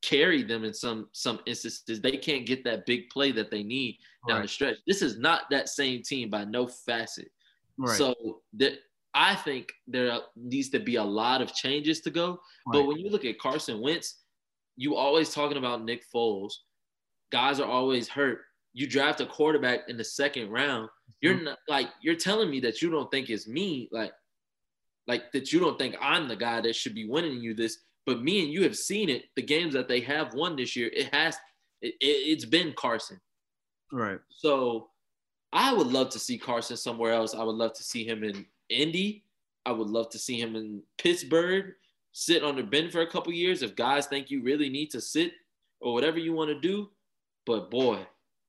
carry 0.09 0.43
them 0.43 0.65
in 0.65 0.73
some 0.73 1.09
some 1.13 1.41
instances. 1.47 2.01
They 2.01 2.17
can't 2.17 2.47
get 2.47 2.65
that 2.65 2.87
big 2.87 3.11
play 3.11 3.31
that 3.33 3.51
they 3.51 3.63
need 3.63 3.99
down 4.27 4.39
right. 4.39 4.43
the 4.43 4.49
stretch. 4.49 4.77
This 4.87 5.03
is 5.03 5.19
not 5.19 5.43
that 5.51 5.69
same 5.69 6.03
team 6.03 6.31
by 6.31 6.45
no 6.45 6.67
facet. 6.67 7.29
Right. 7.77 7.97
So 7.97 8.15
that 8.55 8.79
I 9.15 9.35
think 9.35 9.73
there 9.87 10.19
needs 10.37 10.71
to 10.71 10.79
be 10.79 10.97
a 10.97 11.05
lot 11.05 11.43
of 11.43 11.55
changes 11.55 12.01
to 12.03 12.11
go. 12.11 12.31
Right. 12.31 12.73
But 12.73 12.87
when 12.87 12.99
you 12.99 13.11
look 13.11 13.25
at 13.25 13.39
Carson 13.39 13.81
Wentz, 13.81 14.23
you 14.77 14.97
always 14.97 15.35
talking 15.35 15.59
about 15.59 15.85
Nick 15.85 16.03
Foles. 16.15 16.53
Guys 17.31 17.61
are 17.61 17.69
always 17.69 18.09
hurt. 18.09 18.41
You 18.73 18.87
draft 18.87 19.21
a 19.21 19.27
quarterback 19.27 19.81
in 19.89 19.97
the 19.97 20.05
second 20.05 20.51
round. 20.51 20.89
You're 21.21 21.35
mm-hmm. 21.35 21.45
not 21.45 21.59
like 21.69 21.89
you're 22.01 22.15
telling 22.15 22.51
me 22.51 22.61
that 22.61 22.81
you 22.81 22.91
don't 22.91 23.11
think 23.11 23.29
it's 23.29 23.47
me, 23.47 23.89
like 23.93 24.13
like 25.07 25.33
that 25.33 25.53
you 25.53 25.61
don't 25.61 25.79
think 25.79 25.97
I'm 26.01 26.29
the 26.29 26.37
guy 26.37 26.61
that 26.63 26.77
should 26.77 26.95
be 26.95 27.09
winning 27.09 27.41
you 27.41 27.55
this. 27.55 27.79
But 28.09 28.23
me 28.23 28.43
and 28.43 28.51
you 28.51 28.63
have 28.63 28.75
seen 28.75 29.11
it. 29.11 29.25
The 29.37 29.43
games 29.43 29.75
that 29.75 29.87
they 29.87 30.01
have 30.01 30.33
won 30.33 30.57
this 30.57 30.75
year, 30.75 30.91
it 30.95 31.13
has 31.13 31.37
it, 31.83 31.95
it, 32.01 32.41
has 32.41 32.47
been 32.47 32.73
Carson. 32.73 33.21
Right. 33.93 34.19
So 34.31 34.89
I 35.53 35.75
would 35.75 35.89
love 35.89 36.09
to 36.13 36.19
see 36.19 36.39
Carson 36.39 36.79
somewhere 36.79 37.13
else. 37.13 37.35
I 37.35 37.43
would 37.43 37.57
love 37.57 37.75
to 37.75 37.83
see 37.83 38.07
him 38.07 38.25
in 38.25 38.47
Indy. 38.71 39.25
I 39.67 39.73
would 39.73 39.89
love 39.89 40.09
to 40.09 40.19
see 40.19 40.41
him 40.41 40.57
in 40.57 40.81
Pittsburgh, 40.97 41.75
sit 42.13 42.43
on 42.43 42.57
the 42.57 42.63
bench 42.63 42.93
for 42.93 43.03
a 43.03 43.11
couple 43.11 43.31
years 43.35 43.61
if 43.61 43.77
guys 43.77 44.07
think 44.07 44.31
you 44.31 44.43
really 44.43 44.71
need 44.71 44.91
to 44.93 45.03
sit 45.03 45.33
or 45.83 45.93
whatever 45.93 46.17
you 46.17 46.33
want 46.33 46.49
to 46.49 46.59
do. 46.59 46.89
But 47.45 47.71
boy, 47.71 48.07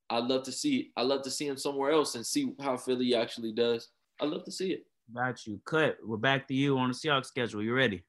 I'd 0.09 0.23
love 0.23 0.43
to 0.43 0.53
see 0.53 0.93
I'd 0.95 1.07
love 1.07 1.23
to 1.23 1.31
see 1.31 1.47
him 1.47 1.57
somewhere 1.57 1.91
else 1.91 2.15
and 2.15 2.25
see 2.25 2.53
how 2.61 2.77
Philly 2.77 3.13
actually 3.13 3.51
does. 3.51 3.89
I'd 4.21 4.29
love 4.29 4.45
to 4.45 4.53
see 4.53 4.71
it. 4.71 4.85
Got 5.13 5.45
you. 5.45 5.59
Cut. 5.65 5.97
We're 6.01 6.15
back 6.15 6.47
to 6.47 6.53
you 6.53 6.77
on 6.77 6.91
the 6.91 6.95
Seahawks 6.95 7.25
schedule. 7.25 7.61
You 7.61 7.73
ready? 7.73 8.05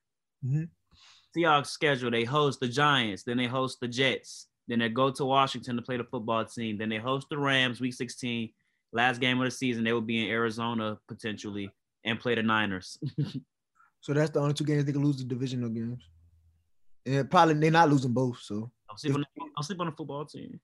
Mm-hmm. 0.47 0.67
Seahawks 1.37 1.69
schedule, 1.69 2.11
they 2.11 2.25
host 2.25 2.61
the 2.61 2.69
Giants, 2.69 3.23
then 3.23 3.37
they 3.37 3.47
host 3.47 3.79
the 3.81 3.89
Jets, 3.89 4.47
then 4.69 4.79
they 4.81 4.89
go 4.89 5.11
to 5.11 5.25
Washington 5.25 5.77
to 5.77 5.83
play 5.83 5.97
the 5.97 6.05
football 6.05 6.45
team, 6.45 6.79
then 6.79 6.89
they 6.89 6.99
host 6.99 7.29
the 7.31 7.39
Rams 7.39 7.81
week 7.81 7.95
16. 7.95 8.51
Last 8.93 9.21
game 9.21 9.39
of 9.39 9.45
the 9.45 9.51
season, 9.51 9.85
they 9.85 9.93
will 9.93 10.01
be 10.01 10.25
in 10.25 10.31
Arizona 10.31 10.99
potentially 11.07 11.71
and 12.05 12.19
play 12.19 12.35
the 12.35 12.43
Niners. 12.43 12.99
so 14.01 14.13
that's 14.13 14.31
the 14.31 14.41
only 14.41 14.55
two 14.55 14.65
games 14.65 14.85
they 14.85 14.93
can 14.93 15.05
lose 15.05 15.19
the 15.19 15.25
divisional 15.25 15.69
games. 15.69 16.03
And 17.07 17.31
probably 17.31 17.55
they're 17.55 17.71
not 17.71 17.89
losing 17.89 18.13
both. 18.13 18.41
So 18.41 18.71
I'll 18.89 18.97
sleep, 18.97 19.15
on 19.15 19.21
the, 19.21 19.27
I'll 19.57 19.63
sleep 19.63 19.81
on 19.81 19.87
the 19.87 19.93
football 19.93 20.25
team. 20.25 20.59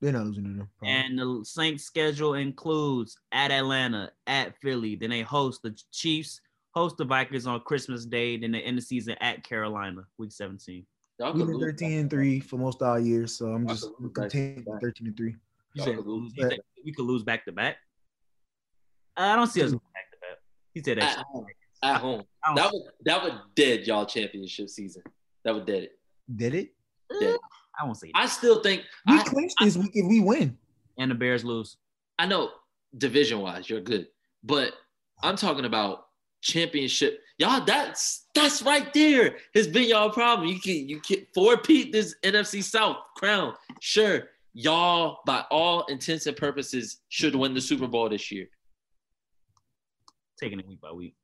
They're 0.00 0.12
not 0.12 0.26
losing 0.26 0.42
them. 0.42 0.68
And 0.82 1.16
the 1.16 1.42
Saints 1.44 1.84
schedule 1.84 2.34
includes 2.34 3.16
at 3.30 3.52
Atlanta, 3.52 4.10
at 4.26 4.56
Philly. 4.60 4.96
Then 4.96 5.10
they 5.10 5.22
host 5.22 5.62
the 5.62 5.78
Chiefs, 5.92 6.40
host 6.72 6.96
the 6.96 7.04
Vikings 7.04 7.46
on 7.46 7.60
Christmas 7.60 8.04
Day, 8.04 8.36
then 8.36 8.52
the 8.52 8.58
end 8.58 8.78
the 8.78 8.82
season 8.82 9.16
at 9.20 9.44
Carolina, 9.44 10.02
week 10.18 10.32
17. 10.32 10.84
We've 11.18 11.46
been 11.46 11.60
13 11.60 11.98
and 11.98 12.10
3 12.10 12.40
for 12.40 12.56
most 12.56 12.82
all 12.82 12.98
years, 12.98 13.36
so 13.36 13.46
I'm 13.46 13.66
just 13.68 13.90
content 14.14 14.66
13 14.80 15.06
and 15.06 15.16
3. 15.16 15.36
You 15.74 15.82
said, 15.82 15.98
lose, 15.98 16.32
you 16.34 16.48
said 16.48 16.58
we 16.84 16.92
could 16.92 17.04
lose 17.04 17.22
back 17.22 17.44
to 17.44 17.52
back? 17.52 17.76
I 19.16 19.36
don't 19.36 19.46
see 19.46 19.62
us 19.62 19.72
back 19.72 19.80
to 20.10 20.18
back. 20.20 20.38
He 20.74 20.82
said 20.82 20.98
that. 20.98 21.24
at 21.82 22.00
home. 22.00 22.24
That 22.56 22.72
would 22.72 22.82
that 23.04 23.22
would 23.22 23.34
dead 23.54 23.86
y'all 23.86 24.06
championship 24.06 24.68
season. 24.68 25.02
That 25.44 25.54
would 25.54 25.66
dead 25.66 25.84
it. 25.84 25.98
Did 26.34 26.54
it? 26.54 26.74
Dead. 27.20 27.34
Eh, 27.34 27.38
I 27.78 27.84
won't 27.84 27.98
say 27.98 28.10
I 28.14 28.26
still 28.26 28.62
think 28.62 28.82
We 29.06 29.18
I, 29.18 29.22
clinch 29.22 29.52
this 29.60 29.76
week 29.76 29.92
if 29.94 30.06
we 30.08 30.20
win. 30.20 30.56
and 30.98 31.10
the 31.10 31.14
Bears 31.14 31.44
lose. 31.44 31.76
I 32.18 32.26
know 32.26 32.50
division 32.96 33.40
wise 33.40 33.68
you're 33.68 33.80
good, 33.80 34.08
but 34.42 34.72
I'm 35.22 35.36
talking 35.36 35.64
about 35.64 36.06
championship. 36.42 37.20
Y'all, 37.38 37.64
that's 37.64 38.26
that's 38.34 38.62
right 38.62 38.92
there 38.92 39.36
has 39.54 39.66
been 39.66 39.88
y'all 39.88 40.10
problem. 40.10 40.48
You 40.48 40.60
can 40.60 40.88
you 40.88 41.00
can 41.00 41.26
four 41.34 41.56
peat 41.56 41.92
this 41.92 42.14
NFC 42.22 42.62
South 42.62 42.98
crown. 43.16 43.54
Sure, 43.80 44.28
y'all 44.52 45.20
by 45.24 45.44
all 45.50 45.84
intents 45.86 46.26
and 46.26 46.36
purposes 46.36 46.98
should 47.08 47.34
win 47.34 47.54
the 47.54 47.60
Super 47.60 47.86
Bowl 47.86 48.08
this 48.08 48.30
year. 48.30 48.48
Taking 50.38 50.58
it 50.58 50.68
week 50.68 50.80
by 50.80 50.92
week. 50.92 51.14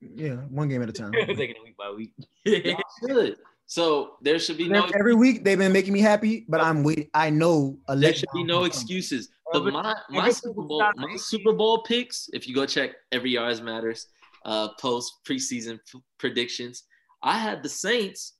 Yeah, 0.00 0.34
one 0.50 0.68
game 0.68 0.82
at 0.82 0.88
a 0.88 0.92
time. 0.92 1.12
Taking 1.26 1.50
it 1.50 1.62
week 1.64 1.76
by 1.76 1.90
week. 1.90 2.12
Y'all 2.44 2.80
should. 3.06 3.36
So 3.66 4.16
there 4.20 4.38
should 4.38 4.58
be 4.58 4.68
no 4.68 4.86
Every 4.94 5.14
week 5.14 5.42
they've 5.42 5.56
been 5.56 5.72
making 5.72 5.94
me 5.94 6.00
happy, 6.00 6.44
but 6.46 6.60
I'm 6.60 6.84
waiting. 6.84 7.08
I 7.14 7.30
know 7.30 7.78
there 7.88 8.12
should 8.12 8.28
be 8.34 8.44
no 8.44 8.64
excuses. 8.64 9.30
But 9.52 9.64
my 9.64 9.94
my 10.10 10.30
Super 10.30 10.62
Bowl 10.62 10.84
my 10.96 11.16
Super 11.16 11.54
Bowl 11.54 11.82
picks, 11.82 12.28
if 12.34 12.46
you 12.46 12.54
go 12.54 12.66
check 12.66 12.90
every 13.12 13.30
yards 13.30 13.62
matters 13.62 14.08
uh 14.44 14.68
post 14.80 15.12
preseason 15.28 15.78
p- 15.90 16.00
predictions, 16.18 16.84
I 17.22 17.38
had 17.38 17.62
the 17.62 17.68
Saints 17.68 18.34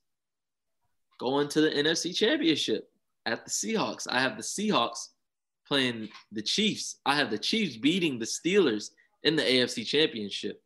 going 1.19 1.47
to 1.49 1.61
the 1.61 1.69
NFC 1.69 2.15
Championship 2.15 2.89
at 3.25 3.45
the 3.45 3.51
Seahawks. 3.51 4.07
I 4.09 4.19
have 4.19 4.37
the 4.37 4.43
Seahawks 4.43 5.07
playing 5.67 6.09
the 6.31 6.41
Chiefs. 6.41 6.99
I 7.05 7.15
have 7.15 7.31
the 7.31 7.37
Chiefs 7.37 7.77
beating 7.77 8.19
the 8.19 8.25
Steelers 8.25 8.91
in 9.23 9.35
the 9.35 9.43
AFC 9.43 9.85
Championship. 9.85 10.61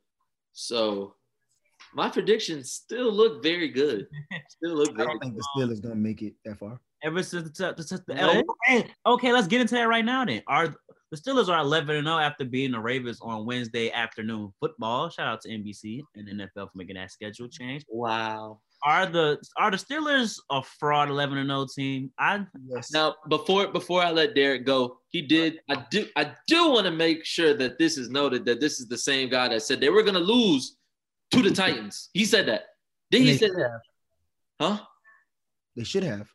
So 0.53 1.15
my 1.93 2.09
predictions 2.09 2.71
still 2.71 3.11
look 3.11 3.41
very 3.41 3.69
good. 3.69 4.07
Still 4.49 4.75
look 4.75 4.99
I 4.99 5.05
don't 5.05 5.19
think 5.19 5.35
the 5.35 5.45
Steelers 5.55 5.81
gonna 5.81 5.95
make 5.95 6.21
it 6.21 6.33
that 6.45 6.59
far. 6.59 6.79
Ever 7.01 7.23
since 7.23 7.57
the, 7.57 7.73
the, 7.77 7.83
the, 7.83 8.03
the 8.07 8.13
No. 8.13 8.43
hey, 8.65 8.91
okay, 9.05 9.31
let's 9.31 9.47
get 9.47 9.61
into 9.61 9.75
that 9.75 9.87
right 9.87 10.03
now. 10.03 10.25
Then 10.25 10.43
are 10.47 10.75
the 11.11 11.17
Steelers 11.17 11.49
are 11.49 11.59
11 11.59 11.95
and 11.95 12.05
0 12.05 12.17
after 12.17 12.45
beating 12.45 12.73
the 12.73 12.79
Ravens 12.79 13.19
on 13.21 13.45
Wednesday 13.45 13.91
afternoon 13.91 14.53
football. 14.59 15.09
Shout 15.09 15.27
out 15.27 15.41
to 15.41 15.49
NBC 15.49 16.01
and 16.15 16.27
NFL 16.27 16.71
for 16.71 16.71
making 16.75 16.95
that 16.95 17.11
schedule 17.11 17.47
change. 17.47 17.83
wow. 17.89 18.59
Are 18.81 19.05
the 19.05 19.37
are 19.57 19.71
the 19.71 19.77
Steelers 19.77 20.39
a 20.49 20.63
fraud 20.63 21.09
11 21.09 21.37
and 21.37 21.49
0 21.49 21.67
team? 21.75 22.11
I 22.17 22.45
Yes. 22.67 22.93
Now, 22.93 23.15
before 23.27 23.67
before 23.67 24.01
I 24.01 24.11
let 24.11 24.35
Derek 24.35 24.65
go, 24.65 24.99
he 25.09 25.21
did. 25.21 25.59
I 25.69 25.85
do. 25.91 26.05
I 26.15 26.31
do 26.47 26.69
want 26.69 26.85
to 26.85 26.91
make 26.91 27.25
sure 27.25 27.53
that 27.55 27.77
this 27.77 27.97
is 27.97 28.09
noted 28.09 28.45
that 28.45 28.61
this 28.61 28.79
is 28.79 28.87
the 28.87 28.97
same 28.97 29.29
guy 29.29 29.49
that 29.49 29.63
said 29.63 29.81
they 29.81 29.89
were 29.89 30.03
going 30.03 30.13
to 30.13 30.21
lose 30.21 30.77
to 31.31 31.41
the 31.41 31.51
Titans. 31.51 32.09
He 32.13 32.23
said 32.23 32.47
that. 32.47 32.67
Then 33.11 33.23
he 33.23 33.31
they, 33.31 33.37
said, 33.37 33.49
should 33.49 33.59
have. 33.59 33.81
"Huh? 34.61 34.85
They 35.79 35.85
should 35.85 36.03
have. 36.03 36.27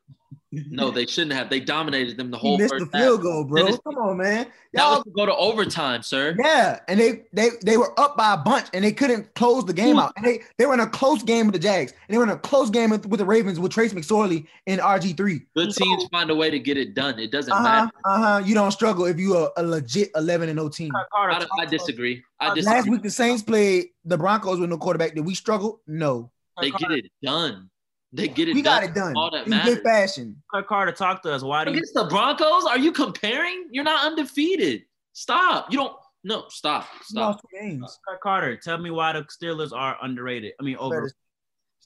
No, 0.71 0.91
they 0.93 1.05
shouldn't 1.05 1.33
have. 1.33 1.51
They 1.51 1.59
dominated 1.61 2.17
them 2.17 2.31
the 2.31 2.39
whole. 2.39 2.57
He 2.57 2.63
whole 2.63 2.65
missed 2.65 2.75
first 2.75 2.93
the 2.93 2.99
field 2.99 3.19
half. 3.19 3.23
goal, 3.25 3.45
bro. 3.45 3.65
Dennis- 3.65 3.81
Come 3.85 3.97
on, 3.97 4.17
man. 4.17 4.47
That 4.73 4.83
Y'all, 4.83 4.95
was 4.97 5.05
to 5.05 5.11
go 5.11 5.27
to 5.27 5.35
overtime, 5.35 6.03
sir. 6.03 6.35
yeah, 6.39 6.79
and 6.89 6.99
they 6.99 7.25
they 7.33 7.49
they 7.65 7.77
were 7.77 7.93
up 8.01 8.17
by 8.17 8.35
a 8.35 8.37
bunch, 8.37 8.69
and 8.73 8.85
they 8.85 8.93
couldn't 8.93 9.35
close 9.35 9.65
the 9.65 9.73
game 9.73 9.97
Who- 9.97 10.01
out. 10.03 10.13
And 10.17 10.25
they 10.25 10.43
they 10.57 10.67
were 10.67 10.75
in 10.75 10.81
a 10.81 10.87
close 10.89 11.23
game 11.25 11.47
with 11.47 11.55
the 11.55 11.59
Jags, 11.59 11.93
and 11.93 12.15
they 12.15 12.19
were 12.19 12.25
in 12.25 12.31
a 12.31 12.39
close 12.39 12.71
game 12.71 12.91
with, 12.91 13.05
with 13.07 13.19
the 13.19 13.27
Ravens 13.27 13.59
with 13.61 13.73
Trace 13.73 13.93
McSorley 13.93 14.47
and 14.69 14.81
RG 14.81 15.17
three. 15.17 15.43
Good 15.57 15.75
teams 15.75 16.05
find 16.13 16.31
a 16.31 16.35
way 16.37 16.51
to 16.51 16.59
get 16.61 16.77
it 16.79 16.95
done. 16.95 17.19
It 17.19 17.33
doesn't 17.33 17.53
Uh 17.53 17.57
huh. 17.57 17.63
matter. 17.63 17.91
Uh 18.05 18.19
huh. 18.23 18.43
You 18.47 18.55
don't 18.55 18.71
struggle 18.73 19.05
if 19.07 19.19
you 19.19 19.37
are 19.37 19.51
a 19.57 19.63
legit 19.63 20.11
eleven 20.15 20.49
and 20.49 20.59
0 20.59 20.69
team. 20.71 20.93
Carter, 21.13 21.33
I, 21.33 21.39
don't- 21.41 21.51
I 21.61 21.67
disagree. 21.67 22.23
Last 22.41 22.89
week 22.89 23.03
the 23.03 23.11
Saints 23.11 23.43
played 23.43 23.87
the 24.05 24.17
Broncos 24.17 24.61
with 24.61 24.71
no 24.71 24.79
quarterback. 24.79 25.15
Did 25.17 25.25
we 25.27 25.35
struggle? 25.35 25.81
No. 25.89 26.31
They 26.61 26.71
get 26.71 26.93
it 26.93 27.07
done. 27.23 27.69
They 28.17 28.29
get 28.29 28.49
it 28.49 28.55
We 28.55 28.63
done. 28.63 28.81
got 28.81 28.85
it 28.91 28.95
done 28.95 29.17
All 29.17 29.31
that 29.33 29.45
in 29.45 29.51
matters. 29.51 29.75
good 29.75 29.83
fashion. 29.85 30.41
Kirk 30.53 30.69
Carter, 30.69 30.93
talk 30.93 31.23
to 31.25 31.33
us. 31.33 31.43
Why 31.43 31.65
do 31.65 31.71
you 31.73 31.77
Against 31.79 31.95
the 31.95 32.05
Broncos? 32.05 32.65
Are 32.65 32.79
you 32.79 32.93
comparing? 32.93 33.67
You're 33.73 33.83
not 33.85 34.07
undefeated. 34.07 34.85
Stop. 35.13 35.71
You 35.73 35.79
don't. 35.79 35.97
No, 36.23 36.45
stop. 36.49 36.87
Stop. 37.03 37.35
lost 37.37 37.45
games. 37.53 37.99
Kirk 38.09 38.21
Carter? 38.23 38.57
Tell 38.57 38.79
me 38.79 38.91
why 38.91 39.13
the 39.13 39.25
Steelers 39.25 39.73
are 39.73 39.97
underrated. 40.01 40.53
I 40.61 40.63
mean, 40.63 40.77
over. 40.77 41.11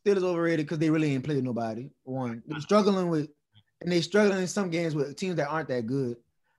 Steelers 0.07 0.23
overrated 0.23 0.67
because 0.67 0.79
they 0.79 0.91
really 0.91 1.13
ain't 1.15 1.25
played 1.25 1.43
nobody. 1.43 1.91
One, 2.05 2.43
they're 2.47 2.61
struggling 2.61 3.09
with, 3.09 3.31
and 3.81 3.91
they 3.91 4.01
struggling 4.01 4.39
in 4.39 4.47
some 4.47 4.71
games 4.71 4.95
with 4.95 5.17
teams 5.17 5.37
that 5.37 5.49
aren't 5.49 5.69
that 5.69 5.87
good. 5.87 6.17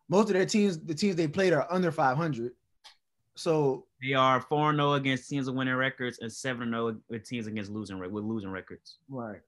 Most 0.10 0.28
of 0.30 0.34
their 0.34 0.46
teams, 0.46 0.80
the 0.80 0.94
teams 0.96 1.16
they 1.16 1.28
played, 1.28 1.54
are 1.54 1.66
under 1.72 1.92
500. 1.92 2.52
So 3.36 3.86
They 4.02 4.14
are 4.14 4.42
4 4.42 4.74
0 4.76 4.94
against 4.94 5.30
teams 5.30 5.48
with 5.48 5.56
winning 5.56 5.76
records 5.76 6.20
and 6.20 6.32
7 6.32 6.70
0 6.70 6.98
with 7.10 7.24
teams 7.24 7.48
against 7.48 7.72
losing 7.72 7.98
with 8.00 8.12
losing 8.12 8.50
records. 8.52 8.98
right, 9.08 9.40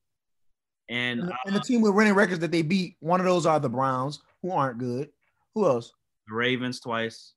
And 0.91 1.21
and, 1.21 1.29
the- 1.29 1.33
uh, 1.33 1.37
and 1.47 1.55
the 1.55 1.59
team 1.61 1.81
with 1.81 1.93
winning 1.95 2.13
records 2.13 2.39
that 2.41 2.51
they 2.51 2.61
beat, 2.61 2.97
one 2.99 3.19
of 3.19 3.25
those 3.25 3.45
are 3.45 3.59
the 3.59 3.69
Browns, 3.69 4.19
who 4.41 4.51
aren't 4.51 4.77
good. 4.77 5.09
Who 5.55 5.65
else? 5.65 5.93
the 6.27 6.35
Ravens 6.35 6.79
twice, 6.79 7.33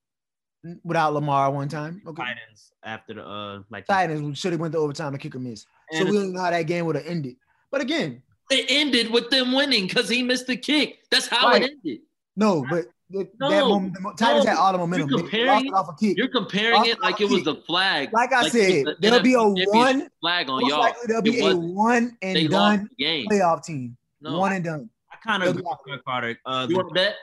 Without 0.83 1.13
Lamar 1.15 1.51
one 1.51 1.69
time. 1.69 2.01
Okay. 2.07 2.23
Titans 2.23 2.73
after 2.85 3.15
the 3.15 3.25
uh 3.27 3.61
like 3.71 3.87
Titans 3.87 4.39
should 4.39 4.53
have 4.53 4.61
went 4.61 4.73
to 4.73 4.79
overtime 4.79 5.13
to 5.13 5.19
kick 5.19 5.35
or 5.35 5.39
miss. 5.39 5.67
So 5.93 6.05
we 6.05 6.13
don't 6.13 6.33
know 6.33 6.41
how 6.41 6.51
that 6.51 6.63
game 6.63 6.87
would 6.87 6.97
have 6.97 7.07
ended. 7.07 7.37
But 7.71 7.81
again, 7.81 8.23
It 8.51 8.67
ended 8.69 9.11
with 9.11 9.31
them 9.31 9.53
winning 9.53 9.87
because 9.87 10.09
he 10.09 10.23
missed 10.23 10.47
the 10.47 10.57
kick. 10.57 10.99
That's 11.11 11.27
how 11.27 11.49
Right. 11.49 11.63
it 11.63 11.71
ended. 11.73 12.01
no, 12.37 12.65
but 12.71 12.87
the, 13.11 13.19
that 13.25 13.31
No, 13.39 13.69
moment, 13.69 13.95
the 13.95 14.15
Titans 14.19 14.45
no. 14.45 14.51
had 14.51 14.59
all 14.59 14.73
the 14.73 14.79
momentum. 14.79 15.09
You're 15.11 15.19
comparing 15.21 15.67
it 15.67 15.73
off 15.75 15.89
a 15.89 15.95
kick. 15.95 16.17
You're 16.17 16.29
comparing 16.29 16.85
it 16.87 17.01
like 17.01 17.21
it 17.21 17.29
was 17.29 17.45
the 17.45 17.57
flag. 17.67 18.11
Like 18.13 18.33
I 18.33 18.41
it 18.41 18.43
was 18.45 18.53
said, 18.53 18.85
the 18.87 18.97
there'll 19.01 19.21
be 19.21 19.35
a 19.35 19.43
one. 19.43 20.09
flag 20.21 20.49
on 20.49 20.65
y'all. 20.67 20.93
there'll 21.07 21.23
be 21.23 21.39
It 21.39 21.41
a 21.41 21.45
wasn't. 21.57 21.75
one 21.75 22.17
and 22.23 22.51
lost 22.51 22.79
done 22.79 22.91
game. 22.99 23.27
playoff 23.29 23.65
team. 23.65 23.97
No. 24.21 24.39
One 24.39 24.53
and 24.53 24.65
done. 24.65 24.91
I 25.13 25.17
kind 25.17 25.43
of 25.43 25.51
agree 25.51 25.63
with 25.63 25.79
Kirk 25.87 26.05
Carter. 26.05 26.39
Uh, 26.47 26.67
You 26.69 26.77
want 26.77 26.89
to 26.89 26.95
bet? 26.95 27.15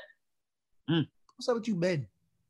What's 0.88 1.50
up 1.50 1.56
with 1.56 1.68
you, 1.68 1.76
Ben? 1.76 2.06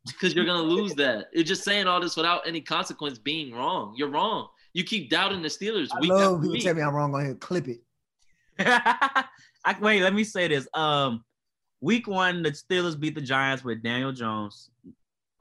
Because 0.05 0.33
you're 0.35 0.45
gonna 0.45 0.63
lose 0.63 0.93
that. 0.95 1.27
You're 1.33 1.43
just 1.43 1.63
saying 1.63 1.87
all 1.87 2.01
this 2.01 2.17
without 2.17 2.45
any 2.47 2.59
consequence 2.59 3.17
being 3.17 3.53
wrong. 3.53 3.93
You're 3.95 4.09
wrong. 4.09 4.47
You 4.73 4.83
keep 4.83 5.09
doubting 5.09 5.41
the 5.41 5.47
Steelers. 5.47 5.87
I 5.93 5.99
love 6.05 6.35
after 6.37 6.47
people 6.49 6.61
tell 6.61 6.73
me 6.73 6.81
I'm 6.81 6.93
wrong 6.95 7.13
on 7.15 7.25
here. 7.25 7.35
Clip 7.35 7.67
it. 7.67 7.79
I, 8.59 9.75
wait, 9.79 10.01
let 10.01 10.13
me 10.13 10.23
say 10.23 10.47
this. 10.47 10.67
Um, 10.73 11.23
week 11.81 12.07
one, 12.07 12.41
the 12.43 12.51
Steelers 12.51 12.97
beat 12.97 13.15
the 13.15 13.21
Giants 13.21 13.63
with 13.63 13.83
Daniel 13.83 14.11
Jones. 14.11 14.69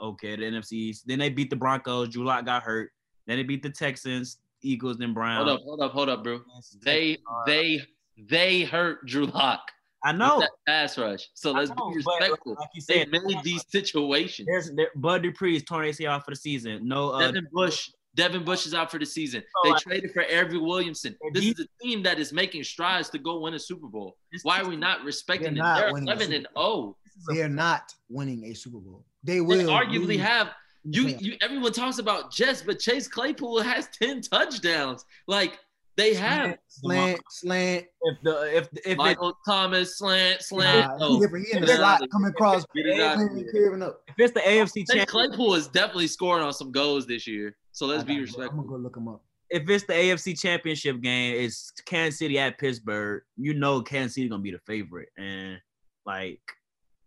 Okay, 0.00 0.34
the 0.34 0.42
NFC 0.42 0.72
East. 0.72 1.06
Then 1.06 1.18
they 1.18 1.28
beat 1.28 1.50
the 1.50 1.56
Broncos. 1.56 2.08
Drew 2.08 2.24
Lock 2.24 2.46
got 2.46 2.62
hurt. 2.62 2.90
Then 3.26 3.36
they 3.36 3.42
beat 3.42 3.62
the 3.62 3.70
Texans, 3.70 4.38
Eagles, 4.62 4.96
then 4.96 5.12
Browns. 5.12 5.46
Hold 5.46 5.60
up, 5.60 5.64
hold 5.64 5.80
up, 5.80 5.92
hold 5.92 6.08
up, 6.08 6.24
bro. 6.24 6.40
They 6.82 7.18
they 7.46 7.82
they 8.28 8.62
hurt 8.62 9.06
Drew 9.06 9.26
Lock. 9.26 9.60
I 10.02 10.12
know. 10.12 10.40
that 10.40 10.50
pass 10.66 10.96
rush. 10.96 11.28
So 11.34 11.52
let's 11.52 11.70
know, 11.70 11.90
be 11.90 11.96
respectful. 11.96 12.56
Like 12.58 12.68
you 12.74 12.82
They 12.88 13.00
said, 13.00 13.10
made 13.10 13.42
these 13.44 13.64
situations. 13.68 14.48
there's 14.50 14.70
there, 14.72 14.88
Bud 14.96 15.22
Dupree 15.22 15.56
is 15.56 15.62
torn 15.64 15.84
ACL 15.86 16.24
for 16.24 16.30
the 16.30 16.36
season. 16.36 16.88
No, 16.88 17.10
uh, 17.10 17.20
Devin 17.20 17.46
Bush. 17.52 17.90
Devin 18.16 18.44
Bush 18.44 18.66
is 18.66 18.74
out 18.74 18.90
for 18.90 18.98
the 18.98 19.06
season. 19.06 19.42
Oh, 19.56 19.72
they 19.72 19.78
traded 19.78 20.10
for 20.12 20.24
Eric 20.28 20.52
Williamson. 20.52 21.16
This 21.32 21.44
is 21.44 21.60
a 21.60 21.82
team 21.84 22.02
that 22.02 22.18
is 22.18 22.32
making 22.32 22.64
strides 22.64 23.08
to 23.10 23.18
go 23.18 23.40
win 23.40 23.54
a 23.54 23.58
Super 23.58 23.86
Bowl. 23.86 24.16
Why 24.42 24.60
are 24.60 24.68
we 24.68 24.76
not 24.76 25.04
respecting 25.04 25.54
They're 25.54 25.62
them? 25.62 25.76
They're 25.92 26.02
11 26.14 26.32
and 26.32 26.46
0. 26.56 26.96
this 27.04 27.14
is 27.16 27.28
a- 27.30 27.34
They're 27.34 27.48
not 27.48 27.94
winning 28.08 28.44
a 28.46 28.54
Super 28.54 28.78
Bowl. 28.78 29.04
They 29.22 29.34
They 29.34 29.40
will 29.40 29.68
arguably 29.68 30.18
have 30.18 30.50
you. 30.84 31.08
You 31.08 31.36
everyone 31.42 31.72
talks 31.72 31.98
about 31.98 32.32
Jets, 32.32 32.62
but 32.62 32.78
Chase 32.78 33.06
Claypool 33.06 33.60
has 33.62 33.88
10 33.98 34.22
touchdowns. 34.22 35.04
Like 35.26 35.58
they 35.96 36.14
have 36.14 36.56
slant, 36.68 37.20
slant. 37.28 37.84
if 38.02 38.16
the 38.22 38.56
if 38.56 38.68
if 38.72 38.86
it, 38.86 38.96
Michael 38.96 39.36
Thomas 39.46 39.98
slant 39.98 40.40
slant. 40.40 40.88
Nah, 40.88 40.96
No. 40.96 41.08
he 41.10 41.16
oh. 41.16 41.20
different. 41.20 41.46
He 41.48 41.56
in 41.56 41.62
the 41.62 41.76
slot 41.76 42.00
coming 42.10 42.30
across, 42.30 42.64
Get 42.74 42.86
it 42.86 43.00
out 43.00 43.14
of 43.14 43.28
curving, 43.28 43.36
here. 43.52 43.52
curving 43.52 43.82
up. 43.82 44.00
if 44.08 44.14
it's 44.18 44.32
the 44.32 44.40
AFC 44.40 45.06
Claypool 45.06 45.54
is 45.54 45.68
definitely 45.68 46.06
scoring 46.06 46.42
on 46.42 46.54
some 46.54 46.72
goals 46.72 47.06
this 47.06 47.26
year. 47.26 47.56
So 47.72 47.86
let's 47.86 48.04
be 48.04 48.20
respectful. 48.20 48.44
it. 48.44 48.50
I'm 48.50 48.56
gonna 48.56 48.68
go 48.68 48.76
look 48.76 48.96
him 48.96 49.08
up. 49.08 49.22
if 49.50 49.68
it's 49.68 49.84
the 49.84 49.92
AFC 49.94 50.38
championship 50.40 51.00
game, 51.00 51.34
it's 51.44 51.70
Kansas 51.86 52.18
City 52.18 52.38
at 52.38 52.58
Pittsburgh. 52.58 53.22
You 53.36 53.54
know 53.54 53.82
Kansas 53.82 54.14
City 54.14 54.28
gonna 54.28 54.42
be 54.42 54.50
the 54.52 54.58
favorite, 54.60 55.08
and 55.16 55.58
like 56.06 56.40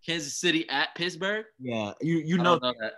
Kansas 0.06 0.36
City 0.40 0.68
at 0.70 0.94
Pittsburgh. 0.96 1.46
yeah, 1.60 1.94
you 2.02 2.18
you 2.18 2.40
I 2.40 2.44
know, 2.44 2.60
don't 2.60 2.64
know 2.64 2.74
that. 2.82 2.94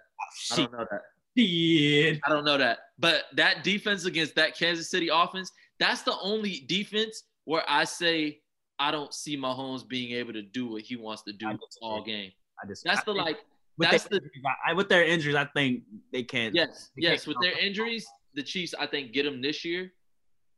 I 0.52 0.56
don't 0.58 0.72
know 0.72 0.86
that. 0.92 1.02
Shit. 1.38 2.20
I 2.26 2.30
don't 2.30 2.46
know 2.46 2.58
that. 2.58 2.80
But 2.98 3.24
that 3.36 3.64
defense 3.66 4.06
against 4.06 4.36
that 4.36 4.58
Kansas 4.58 4.90
City 4.90 5.10
offense, 5.12 5.52
that's 5.80 6.02
the 6.02 6.18
only 6.22 6.64
defense 6.70 7.24
where 7.44 7.64
I 7.68 7.84
say 7.84 8.40
I 8.80 8.90
don't 8.92 9.14
see 9.14 9.36
Mahomes 9.38 9.86
being 9.88 10.14
able 10.14 10.32
to 10.32 10.42
do 10.42 10.68
what 10.68 10.84
he 10.84 10.96
wants 10.96 11.24
to 11.24 11.34
do 11.34 11.58
all 11.82 12.02
game. 12.04 12.32
I 12.64 12.68
just 12.68 12.86
That's 12.86 13.02
I 13.02 13.04
the 13.06 13.12
like 13.14 13.40
with 13.78 13.92
that's 13.92 14.04
their, 14.06 14.20
the 14.20 14.26
injuries, 14.26 14.44
I, 14.68 14.74
with 14.74 14.90
their 14.90 15.04
injuries, 15.04 15.36
I 15.36 15.46
think 15.46 15.84
they 16.12 16.24
can't. 16.24 16.56
yes, 16.56 16.92
they 16.96 17.04
yes. 17.04 17.26
can't 17.26 17.28
With 17.28 17.38
their 17.42 17.54
count 17.54 17.64
injuries, 17.64 18.06
the 18.34 18.44
Chiefs 18.44 18.74
I 18.80 18.88
think 18.88 19.14
get 19.14 19.24
them 19.24 19.42
this 19.42 19.66
year. 19.66 19.92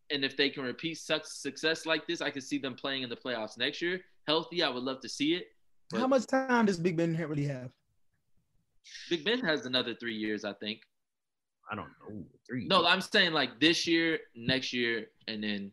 And 0.10 0.24
if 0.24 0.38
they 0.38 0.50
can 0.50 0.64
repeat 0.64 0.98
such 0.98 1.26
success 1.26 1.86
like 1.86 2.08
this, 2.08 2.22
I 2.22 2.30
can 2.30 2.42
see 2.42 2.58
them 2.58 2.76
playing 2.76 3.04
in 3.04 3.10
the 3.10 3.16
playoffs 3.16 3.58
next 3.58 3.82
year. 3.82 4.00
Healthy, 4.26 4.64
I 4.64 4.70
would 4.70 4.84
love 4.84 5.02
to 5.02 5.10
see 5.10 5.34
it. 5.34 5.48
But 5.90 6.00
How 6.00 6.08
much 6.08 6.26
time 6.28 6.66
does 6.66 6.78
Big 6.78 6.96
Ben 6.96 7.16
really 7.16 7.46
have? 7.46 7.72
Big 9.10 9.26
Ben 9.26 9.40
has 9.40 9.66
another 9.66 9.94
three 9.96 10.16
years, 10.16 10.46
I 10.46 10.54
think. 10.54 10.80
I 11.70 11.76
don't 11.76 11.88
know. 11.88 12.24
Three. 12.48 12.66
No, 12.68 12.86
I'm 12.86 13.02
saying 13.02 13.34
like 13.34 13.60
this 13.60 13.86
year, 13.86 14.20
next 14.36 14.72
year, 14.72 15.08
and 15.28 15.44
then 15.44 15.72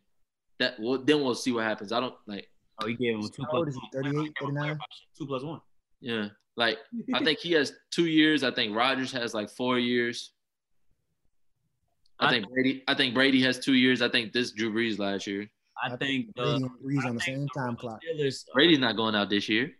that. 0.58 0.74
Well, 0.80 0.98
then 0.98 1.22
we'll 1.22 1.36
see 1.36 1.52
what 1.52 1.64
happens. 1.64 1.92
I 1.92 2.00
don't 2.00 2.14
like. 2.26 2.48
Oh, 2.82 2.88
he 2.88 2.94
gave 2.94 3.14
him 3.14 3.22
two 3.22 3.44
How 3.44 3.58
old 3.58 3.68
is 3.68 3.74
he? 3.74 3.98
one. 3.98 4.12
38, 4.12 4.32
39? 4.40 4.78
Two 5.16 5.26
plus 5.26 5.44
one. 5.44 5.60
Yeah, 6.00 6.28
like 6.56 6.78
I 7.14 7.22
think 7.24 7.38
he 7.38 7.52
has 7.52 7.72
two 7.90 8.06
years. 8.06 8.44
I 8.44 8.50
think 8.50 8.76
Rodgers 8.76 9.12
has 9.12 9.34
like 9.34 9.50
four 9.50 9.78
years. 9.78 10.32
I 12.20 12.26
I 12.26 12.30
think 12.30 12.48
Brady. 12.48 12.84
I 12.86 12.94
think 12.94 13.14
Brady 13.14 13.42
has 13.42 13.58
two 13.58 13.74
years. 13.74 14.02
I 14.02 14.08
think 14.08 14.32
this 14.32 14.52
Drew 14.52 14.72
Brees 14.72 14.98
last 14.98 15.26
year. 15.26 15.50
I 15.82 15.88
think 15.96 15.98
Brady 15.98 16.32
the 16.36 16.54
and 16.54 16.64
uh, 16.64 17.08
on 17.08 17.14
the 17.16 17.20
same 17.20 17.48
time 17.48 17.76
clock. 17.76 18.00
Steelers. 18.02 18.44
Brady's 18.54 18.78
not 18.78 18.96
going 18.96 19.14
out 19.14 19.30
this 19.30 19.48
year. 19.48 19.72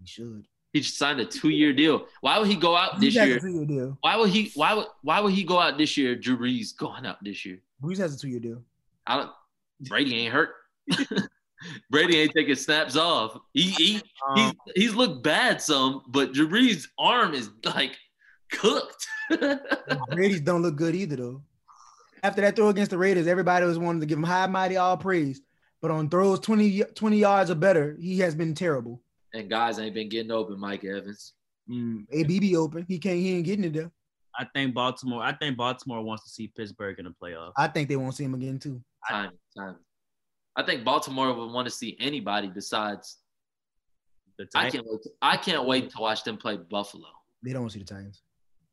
He 0.00 0.06
should. 0.06 0.46
He 0.72 0.80
just 0.80 0.98
signed 0.98 1.18
a 1.18 1.24
two-year 1.24 1.72
deal. 1.72 2.06
Why 2.20 2.38
would 2.38 2.48
he 2.48 2.56
go 2.56 2.76
out 2.76 3.00
this 3.00 3.14
Brees 3.14 3.18
has 3.20 3.28
year? 3.28 3.36
a 3.38 3.40
two-year 3.40 3.64
deal. 3.64 3.98
Why 4.00 4.16
would 4.16 4.30
he? 4.30 4.50
Why 4.54 4.74
would? 4.74 4.86
Why 5.02 5.20
would 5.20 5.32
he 5.32 5.44
go 5.44 5.58
out 5.60 5.78
this 5.78 5.96
year? 5.96 6.16
Drew 6.16 6.36
Brees 6.36 6.76
going 6.76 7.06
out 7.06 7.22
this 7.22 7.44
year. 7.46 7.60
Brees 7.82 7.98
has 7.98 8.14
a 8.14 8.18
two-year 8.18 8.40
deal. 8.40 8.62
I 9.06 9.16
don't. 9.18 9.30
Brady 9.82 10.16
ain't 10.16 10.32
hurt. 10.32 10.50
Brady 11.90 12.18
ain't 12.18 12.32
taking 12.34 12.54
snaps 12.54 12.96
off. 12.96 13.36
He, 13.52 13.62
he 13.62 13.92
he's 13.92 14.02
Um, 14.28 14.56
he's 14.74 14.94
looked 14.94 15.22
bad 15.22 15.60
some, 15.60 16.02
but 16.08 16.32
Drew 16.32 16.48
Brees' 16.48 16.86
arm 16.98 17.34
is 17.34 17.50
like 17.64 17.96
cooked. 18.52 19.06
Brady's 20.10 20.40
don't 20.40 20.62
look 20.62 20.76
good 20.76 20.94
either 20.94 21.16
though. 21.16 21.42
After 22.22 22.40
that 22.40 22.56
throw 22.56 22.68
against 22.68 22.90
the 22.90 22.98
Raiders, 22.98 23.26
everybody 23.26 23.64
was 23.64 23.78
wanting 23.78 24.00
to 24.00 24.06
give 24.06 24.18
him 24.18 24.24
high, 24.24 24.46
mighty, 24.46 24.76
all 24.76 24.96
praise. 24.96 25.40
But 25.80 25.92
on 25.92 26.08
throws 26.08 26.40
20, 26.40 26.82
20 26.94 27.16
yards 27.16 27.50
or 27.50 27.54
better, 27.54 27.96
he 28.00 28.18
has 28.18 28.34
been 28.34 28.54
terrible. 28.54 29.00
and 29.32 29.48
guys 29.48 29.78
ain't 29.78 29.94
been 29.94 30.08
getting 30.08 30.32
open. 30.32 30.58
Mike 30.58 30.84
Evans. 30.84 31.34
Mm, 31.70 32.06
ABB 32.12 32.56
open. 32.56 32.84
He 32.88 32.98
can't. 32.98 33.18
He 33.18 33.36
ain't 33.36 33.44
getting 33.44 33.64
it 33.64 33.74
there. 33.74 33.92
I 34.36 34.46
think 34.54 34.74
Baltimore. 34.74 35.22
I 35.22 35.32
think 35.32 35.56
Baltimore 35.56 36.02
wants 36.02 36.24
to 36.24 36.30
see 36.30 36.48
Pittsburgh 36.48 36.98
in 36.98 37.04
the 37.04 37.14
playoffs. 37.22 37.52
I 37.56 37.68
think 37.68 37.88
they 37.88 37.96
won't 37.96 38.14
see 38.14 38.24
him 38.24 38.34
again 38.34 38.58
too. 38.58 38.80
Time, 39.08 39.32
time. 39.56 39.76
I 40.56 40.62
think 40.62 40.84
Baltimore 40.84 41.32
would 41.32 41.52
want 41.52 41.66
to 41.66 41.70
see 41.70 41.96
anybody 42.00 42.48
besides. 42.48 43.18
The 44.38 44.46
I 44.54 44.64
Titans. 44.64 44.74
can't 44.74 44.86
wait. 44.86 45.02
To, 45.02 45.10
I 45.20 45.36
can't 45.36 45.66
wait 45.66 45.90
to 45.90 45.98
watch 46.00 46.22
them 46.22 46.36
play 46.36 46.56
Buffalo. 46.56 47.08
They 47.42 47.52
don't 47.52 47.62
want 47.62 47.72
to 47.72 47.78
see 47.78 47.84
the 47.84 47.92
Titans. 47.92 48.22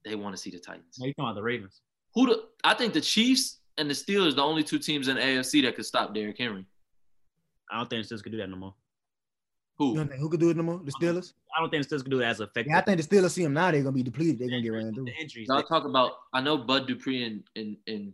They 0.04 0.16
want 0.16 0.36
to 0.36 0.42
see 0.42 0.52
the 0.52 0.60
Titans. 0.60 0.98
No, 1.00 1.08
you 1.08 1.14
talking 1.14 1.26
about 1.26 1.36
the 1.36 1.44
Ravens? 1.44 1.82
Who? 2.14 2.28
The, 2.28 2.44
I 2.64 2.76
think 2.76 2.94
the 2.94 3.02
Chiefs 3.02 3.60
and 3.78 3.90
the 3.90 3.94
Steelers 3.94 4.36
the 4.36 4.44
only 4.44 4.64
two 4.64 4.80
teams 4.80 5.08
in 5.08 5.16
the 5.16 5.22
AFC 5.22 5.64
that 5.64 5.76
could 5.76 5.86
stop 5.86 6.14
Derrick 6.14 6.38
Henry. 6.38 6.66
I 7.72 7.78
don't 7.78 7.90
think 7.90 8.08
the 8.08 8.14
Steelers 8.16 8.24
could 8.24 8.32
do 8.32 8.38
that 8.38 8.50
no 8.50 8.58
more. 8.58 8.74
Who? 9.78 9.96
who 9.96 10.30
could 10.30 10.40
do 10.40 10.50
it 10.50 10.58
no 10.58 10.64
more? 10.64 10.80
The 10.84 10.92
Steelers. 10.92 11.34
I 11.56 11.60
don't 11.60 11.70
think 11.70 11.88
the 11.88 11.96
Steelers 11.96 12.04
could 12.04 12.12
do 12.12 12.22
it 12.22 12.26
as 12.26 12.40
effective. 12.40 12.68
Yeah, 12.68 12.78
I 12.78 12.82
think 12.82 13.02
the 13.02 13.08
Steelers 13.08 13.32
see 13.32 13.44
him 13.44 13.54
now. 13.54 13.72
They're 13.72 13.82
gonna 13.82 13.92
be 13.92 14.04
depleted. 14.04 14.40
They're 14.40 14.50
gonna 14.50 14.62
get 14.62 14.70
ran 14.70 14.94
through. 14.94 15.06
the 15.06 15.16
injuries. 15.20 15.48
Y'all 15.50 15.64
talk 15.64 15.86
about. 15.86 16.14
I 16.34 16.42
know 16.42 16.58
Bud 16.58 16.88
Dupree 16.88 17.26
and 17.26 17.44
and 17.56 17.76
and. 17.88 18.14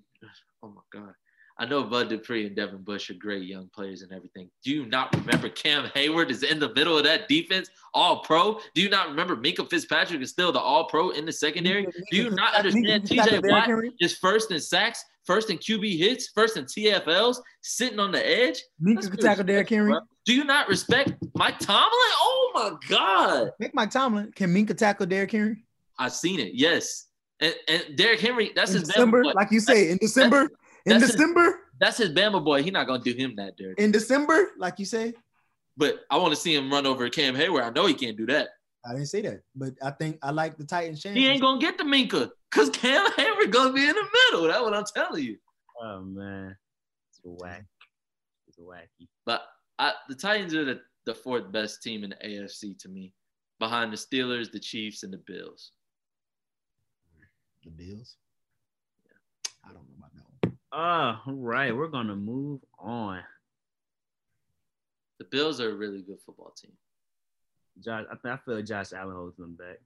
Oh 0.63 0.69
my 0.69 0.81
God. 0.91 1.13
I 1.61 1.65
know 1.65 1.83
Bud 1.83 2.09
Dupree 2.09 2.47
and 2.47 2.55
Devin 2.55 2.81
Bush 2.81 3.11
are 3.11 3.13
great 3.13 3.43
young 3.43 3.69
players 3.71 4.01
and 4.01 4.11
everything. 4.11 4.49
Do 4.63 4.71
you 4.71 4.87
not 4.87 5.15
remember 5.15 5.47
Cam 5.47 5.85
Heyward 5.89 6.31
is 6.31 6.41
in 6.41 6.57
the 6.57 6.73
middle 6.73 6.97
of 6.97 7.03
that 7.03 7.27
defense, 7.27 7.69
all 7.93 8.21
pro? 8.23 8.59
Do 8.73 8.81
you 8.81 8.89
not 8.89 9.09
remember 9.09 9.35
Minkah 9.35 9.69
Fitzpatrick 9.69 10.19
is 10.21 10.31
still 10.31 10.51
the 10.51 10.59
all 10.59 10.85
pro 10.85 11.11
in 11.11 11.23
the 11.23 11.31
secondary? 11.31 11.85
Do 12.09 12.17
you 12.17 12.31
not 12.31 12.55
understand 12.55 13.03
TJ 13.03 13.47
Watt 13.47 13.93
is 13.99 14.17
first 14.17 14.49
in 14.49 14.59
sacks, 14.59 15.05
first 15.23 15.51
in 15.51 15.59
QB 15.59 15.99
hits, 15.99 16.29
first 16.33 16.57
in 16.57 16.65
TFLs, 16.65 17.37
sitting 17.61 17.99
on 17.99 18.11
the 18.11 18.27
edge? 18.27 18.59
Minkah 18.81 19.11
could 19.11 19.21
tackle 19.21 19.43
Derrick 19.43 19.69
Henry. 19.69 19.93
Do 20.25 20.33
you 20.33 20.45
not 20.45 20.67
respect 20.67 21.13
Mike 21.35 21.59
Tomlin? 21.59 21.91
Oh 21.91 22.51
my 22.55 22.71
God. 22.89 23.51
Make 23.59 23.75
Mike 23.75 23.91
Tomlin. 23.91 24.31
Can 24.35 24.51
Minkah 24.51 24.75
tackle 24.75 25.05
Derrick 25.05 25.31
Henry? 25.31 25.63
I've 25.99 26.13
seen 26.13 26.39
it, 26.39 26.55
yes. 26.55 27.05
And, 27.39 27.53
and 27.67 27.83
Derrick 27.95 28.19
Henry, 28.19 28.51
that's 28.55 28.71
in 28.71 28.79
his 28.79 28.87
December, 28.87 29.23
like 29.25 29.51
you 29.51 29.59
say, 29.59 29.91
in 29.91 29.97
December, 29.97 30.49
in 30.85 30.91
that's 30.91 31.03
his- 31.03 31.11
December, 31.11 31.59
That's 31.79 31.97
his 31.97 32.09
Bama 32.09 32.43
boy. 32.43 32.61
He's 32.63 32.71
not 32.73 32.85
gonna 32.87 33.03
do 33.03 33.13
him 33.13 33.35
that, 33.37 33.57
Derrick. 33.57 33.79
in 33.79 33.91
December, 33.91 34.51
like 34.57 34.77
you 34.79 34.85
say. 34.85 35.13
But 35.77 36.01
I 36.11 36.17
want 36.17 36.31
to 36.33 36.39
see 36.39 36.53
him 36.53 36.71
run 36.71 36.85
over 36.85 37.09
Cam 37.09 37.35
Heyward. 37.35 37.63
I 37.63 37.69
know 37.71 37.85
he 37.87 37.93
can't 37.93 38.17
do 38.17 38.25
that. 38.27 38.49
I 38.85 38.93
didn't 38.93 39.07
say 39.07 39.21
that, 39.21 39.41
but 39.55 39.73
I 39.81 39.91
think 39.91 40.17
I 40.23 40.31
like 40.31 40.57
the 40.57 40.65
Titans' 40.65 41.01
chance. 41.01 41.15
He 41.15 41.27
ain't 41.27 41.41
gonna 41.41 41.61
get 41.61 41.77
the 41.77 41.83
Minkah 41.83 42.29
because 42.49 42.69
Cam 42.71 43.05
Heyward 43.11 43.51
gonna 43.51 43.73
be 43.73 43.81
in 43.87 43.95
the 43.95 44.07
middle. 44.31 44.47
That's 44.47 44.61
what 44.61 44.73
I'm 44.73 44.83
telling 44.95 45.23
you. 45.23 45.37
Oh 45.81 46.01
man, 46.01 46.55
it's 47.09 47.19
whack. 47.23 47.65
It's 48.47 48.57
wacky. 48.59 49.07
But 49.25 49.43
I, 49.79 49.93
the 50.09 50.15
Titans 50.15 50.53
are 50.53 50.65
the, 50.65 50.81
the 51.05 51.13
fourth 51.15 51.51
best 51.51 51.81
team 51.81 52.03
in 52.03 52.11
the 52.11 52.17
AFC 52.27 52.77
to 52.79 52.89
me, 52.89 53.13
behind 53.59 53.91
the 53.93 53.97
Steelers, 53.97 54.51
the 54.51 54.59
Chiefs, 54.59 55.01
and 55.03 55.13
the 55.13 55.21
Bills. 55.25 55.71
the 57.63 57.69
Bills. 57.71 58.17
Yeah, 59.05 59.69
I 59.69 59.73
don't 59.73 59.87
know 59.99 60.00
about 60.71 61.25
that 61.25 61.25
one. 61.25 61.25
Oh, 61.27 61.31
all 61.31 61.37
right. 61.37 61.75
We're 61.75 61.87
gonna 61.87 62.15
move 62.15 62.61
on. 62.79 63.21
The 65.19 65.25
Bills 65.25 65.61
are 65.61 65.69
a 65.71 65.75
really 65.75 66.01
good 66.01 66.19
football 66.25 66.51
team. 66.59 66.71
Josh, 67.83 68.05
I, 68.11 68.15
think 68.15 68.33
I 68.33 68.37
feel 68.37 68.55
like 68.55 68.65
Josh 68.65 68.93
Allen 68.93 69.15
holds 69.15 69.37
them 69.37 69.55
back. 69.55 69.77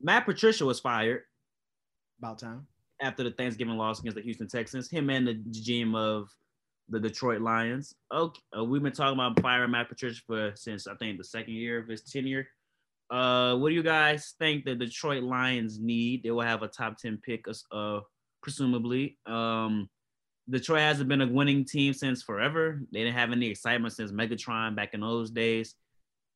Matt 0.00 0.24
Patricia 0.26 0.64
was 0.64 0.80
fired 0.80 1.22
About 2.18 2.38
time. 2.38 2.66
after 3.00 3.22
the 3.24 3.30
Thanksgiving 3.30 3.76
loss 3.76 4.00
against 4.00 4.16
the 4.16 4.22
Houston 4.22 4.48
Texans. 4.48 4.90
Him 4.90 5.10
and 5.10 5.26
the 5.26 5.34
GM 5.34 5.96
of 5.96 6.28
the 6.88 7.00
Detroit 7.00 7.40
Lions. 7.40 7.94
Okay, 8.12 8.40
uh, 8.56 8.64
we've 8.64 8.82
been 8.82 8.92
talking 8.92 9.18
about 9.18 9.40
firing 9.40 9.70
Matt 9.70 9.88
Patricia 9.88 10.20
for 10.26 10.52
since 10.54 10.86
I 10.86 10.94
think 10.96 11.18
the 11.18 11.24
second 11.24 11.54
year 11.54 11.78
of 11.78 11.88
his 11.88 12.02
tenure. 12.02 12.48
Uh, 13.10 13.56
what 13.56 13.70
do 13.70 13.74
you 13.74 13.82
guys 13.82 14.34
think 14.38 14.64
the 14.64 14.74
Detroit 14.74 15.22
Lions 15.22 15.78
need? 15.80 16.22
They 16.22 16.30
will 16.30 16.42
have 16.42 16.62
a 16.62 16.68
top 16.68 16.96
ten 16.98 17.16
pick, 17.16 17.44
uh, 17.72 18.00
presumably. 18.42 19.18
Um, 19.26 19.88
Detroit 20.50 20.80
hasn't 20.80 21.08
been 21.08 21.20
a 21.20 21.26
winning 21.26 21.64
team 21.64 21.92
since 21.92 22.22
forever. 22.22 22.80
They 22.92 23.00
didn't 23.00 23.16
have 23.16 23.32
any 23.32 23.46
excitement 23.46 23.94
since 23.94 24.10
Megatron 24.10 24.74
back 24.74 24.94
in 24.94 25.00
those 25.00 25.30
days. 25.30 25.74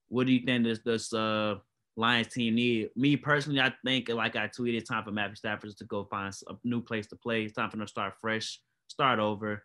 What 0.08 0.26
do 0.26 0.32
you 0.32 0.44
think 0.44 0.64
this 0.64 0.80
this 0.84 1.12
uh 1.12 1.56
Lions 1.96 2.28
team 2.28 2.54
need? 2.54 2.90
Me 2.96 3.16
personally, 3.16 3.60
I 3.60 3.72
think 3.84 4.08
like 4.08 4.36
I 4.36 4.46
tweeted, 4.48 4.76
it's 4.76 4.88
time 4.88 5.04
for 5.04 5.10
Matthew 5.10 5.36
Stafford 5.36 5.76
to 5.76 5.84
go 5.84 6.04
find 6.04 6.32
a 6.48 6.54
new 6.62 6.80
place 6.80 7.06
to 7.08 7.16
play. 7.16 7.44
It's 7.44 7.54
time 7.54 7.70
for 7.70 7.76
them 7.76 7.86
to 7.86 7.90
start 7.90 8.14
fresh, 8.20 8.60
start 8.86 9.18
over, 9.18 9.64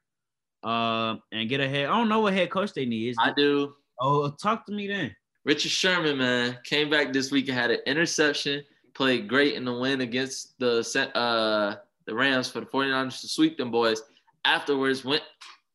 uh, 0.64 1.16
and 1.32 1.50
get 1.50 1.60
ahead. 1.60 1.86
I 1.86 1.98
don't 1.98 2.10
know 2.10 2.22
what 2.22 2.34
head 2.34 2.50
coach 2.50 2.74
they 2.74 2.86
need. 2.86 3.16
I 3.20 3.34
do. 3.36 3.74
oh, 4.02 4.30
talk 4.32 4.66
to 4.66 4.72
me 4.72 4.88
then. 4.88 5.16
Richard 5.46 5.72
Sherman, 5.72 6.18
man, 6.18 6.58
came 6.64 6.90
back 6.90 7.14
this 7.14 7.32
week 7.32 7.48
and 7.50 7.58
had 7.58 7.72
an 7.72 7.80
interception. 7.86 8.64
Played 8.96 9.28
great 9.28 9.54
in 9.54 9.66
the 9.66 9.74
win 9.74 10.02
against 10.02 10.58
the 10.60 10.80
uh 11.16 11.76
the 12.10 12.16
Rams 12.16 12.50
for 12.50 12.60
the 12.60 12.66
49ers 12.66 13.22
to 13.22 13.28
sweep 13.28 13.58
them 13.58 13.72
boys. 13.72 14.02
Afterwards, 14.44 15.06
went 15.06 15.24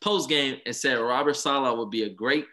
post 0.01 0.29
game 0.29 0.59
and 0.67 0.75
said 0.75 0.99
Robert 0.99 1.35
Saleh 1.35 1.79
would 1.79 1.91
be 1.91 2.03
a 2.03 2.11
great 2.11 2.47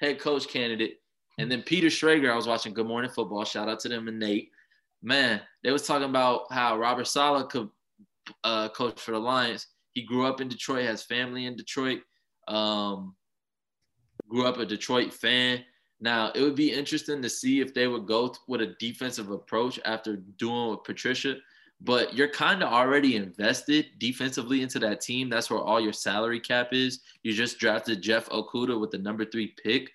head 0.00 0.18
coach 0.18 0.48
candidate. 0.48 0.98
And 1.38 1.50
then 1.50 1.62
Peter 1.62 1.86
Schrager, 1.86 2.30
I 2.30 2.36
was 2.36 2.48
watching 2.48 2.74
Good 2.74 2.86
Morning 2.86 3.10
Football. 3.10 3.44
Shout 3.44 3.68
out 3.68 3.80
to 3.80 3.88
them 3.88 4.08
and 4.08 4.18
Nate. 4.18 4.50
Man, 5.02 5.40
they 5.62 5.70
was 5.70 5.86
talking 5.86 6.08
about 6.08 6.52
how 6.52 6.76
Robert 6.76 7.06
Saleh 7.06 7.48
could 7.48 7.70
uh, 8.44 8.68
coach 8.70 9.00
for 9.00 9.12
the 9.12 9.18
Lions. 9.18 9.68
He 9.94 10.02
grew 10.02 10.26
up 10.26 10.40
in 10.40 10.48
Detroit, 10.48 10.84
has 10.86 11.02
family 11.02 11.46
in 11.46 11.56
Detroit. 11.56 12.00
Um, 12.48 13.14
grew 14.28 14.46
up 14.46 14.58
a 14.58 14.66
Detroit 14.66 15.12
fan. 15.12 15.64
Now, 16.00 16.32
it 16.34 16.40
would 16.40 16.56
be 16.56 16.72
interesting 16.72 17.22
to 17.22 17.28
see 17.28 17.60
if 17.60 17.72
they 17.72 17.86
would 17.86 18.06
go 18.06 18.34
with 18.48 18.62
a 18.62 18.74
defensive 18.80 19.30
approach 19.30 19.78
after 19.84 20.16
doing 20.16 20.70
with 20.70 20.84
Patricia, 20.84 21.36
but 21.84 22.14
you're 22.14 22.28
kind 22.28 22.62
of 22.62 22.72
already 22.72 23.16
invested 23.16 23.86
defensively 23.98 24.62
into 24.62 24.78
that 24.78 25.00
team. 25.00 25.28
That's 25.28 25.50
where 25.50 25.60
all 25.60 25.80
your 25.80 25.92
salary 25.92 26.38
cap 26.38 26.68
is. 26.72 27.00
You 27.22 27.32
just 27.32 27.58
drafted 27.58 28.02
Jeff 28.02 28.28
Okudah 28.28 28.80
with 28.80 28.90
the 28.90 28.98
number 28.98 29.24
three 29.24 29.54
pick. 29.62 29.90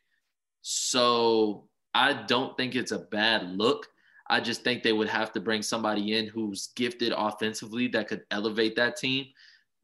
So 0.62 1.70
I 1.94 2.14
don't 2.14 2.58
think 2.58 2.76
it's 2.76 2.92
a 2.92 3.00
bad 3.00 3.58
look. 3.58 3.88
I 4.30 4.42
just 4.42 4.64
think 4.64 4.84
they 4.84 4.92
would 4.92 5.08
have 5.08 5.32
to 5.34 5.40
bring 5.40 5.62
somebody 5.62 6.18
in 6.18 6.28
who's 6.28 6.68
gifted 6.76 7.14
offensively 7.16 7.88
that 7.90 8.10
could 8.10 8.24
elevate 8.32 8.76
that 8.76 8.98
team. 8.98 9.28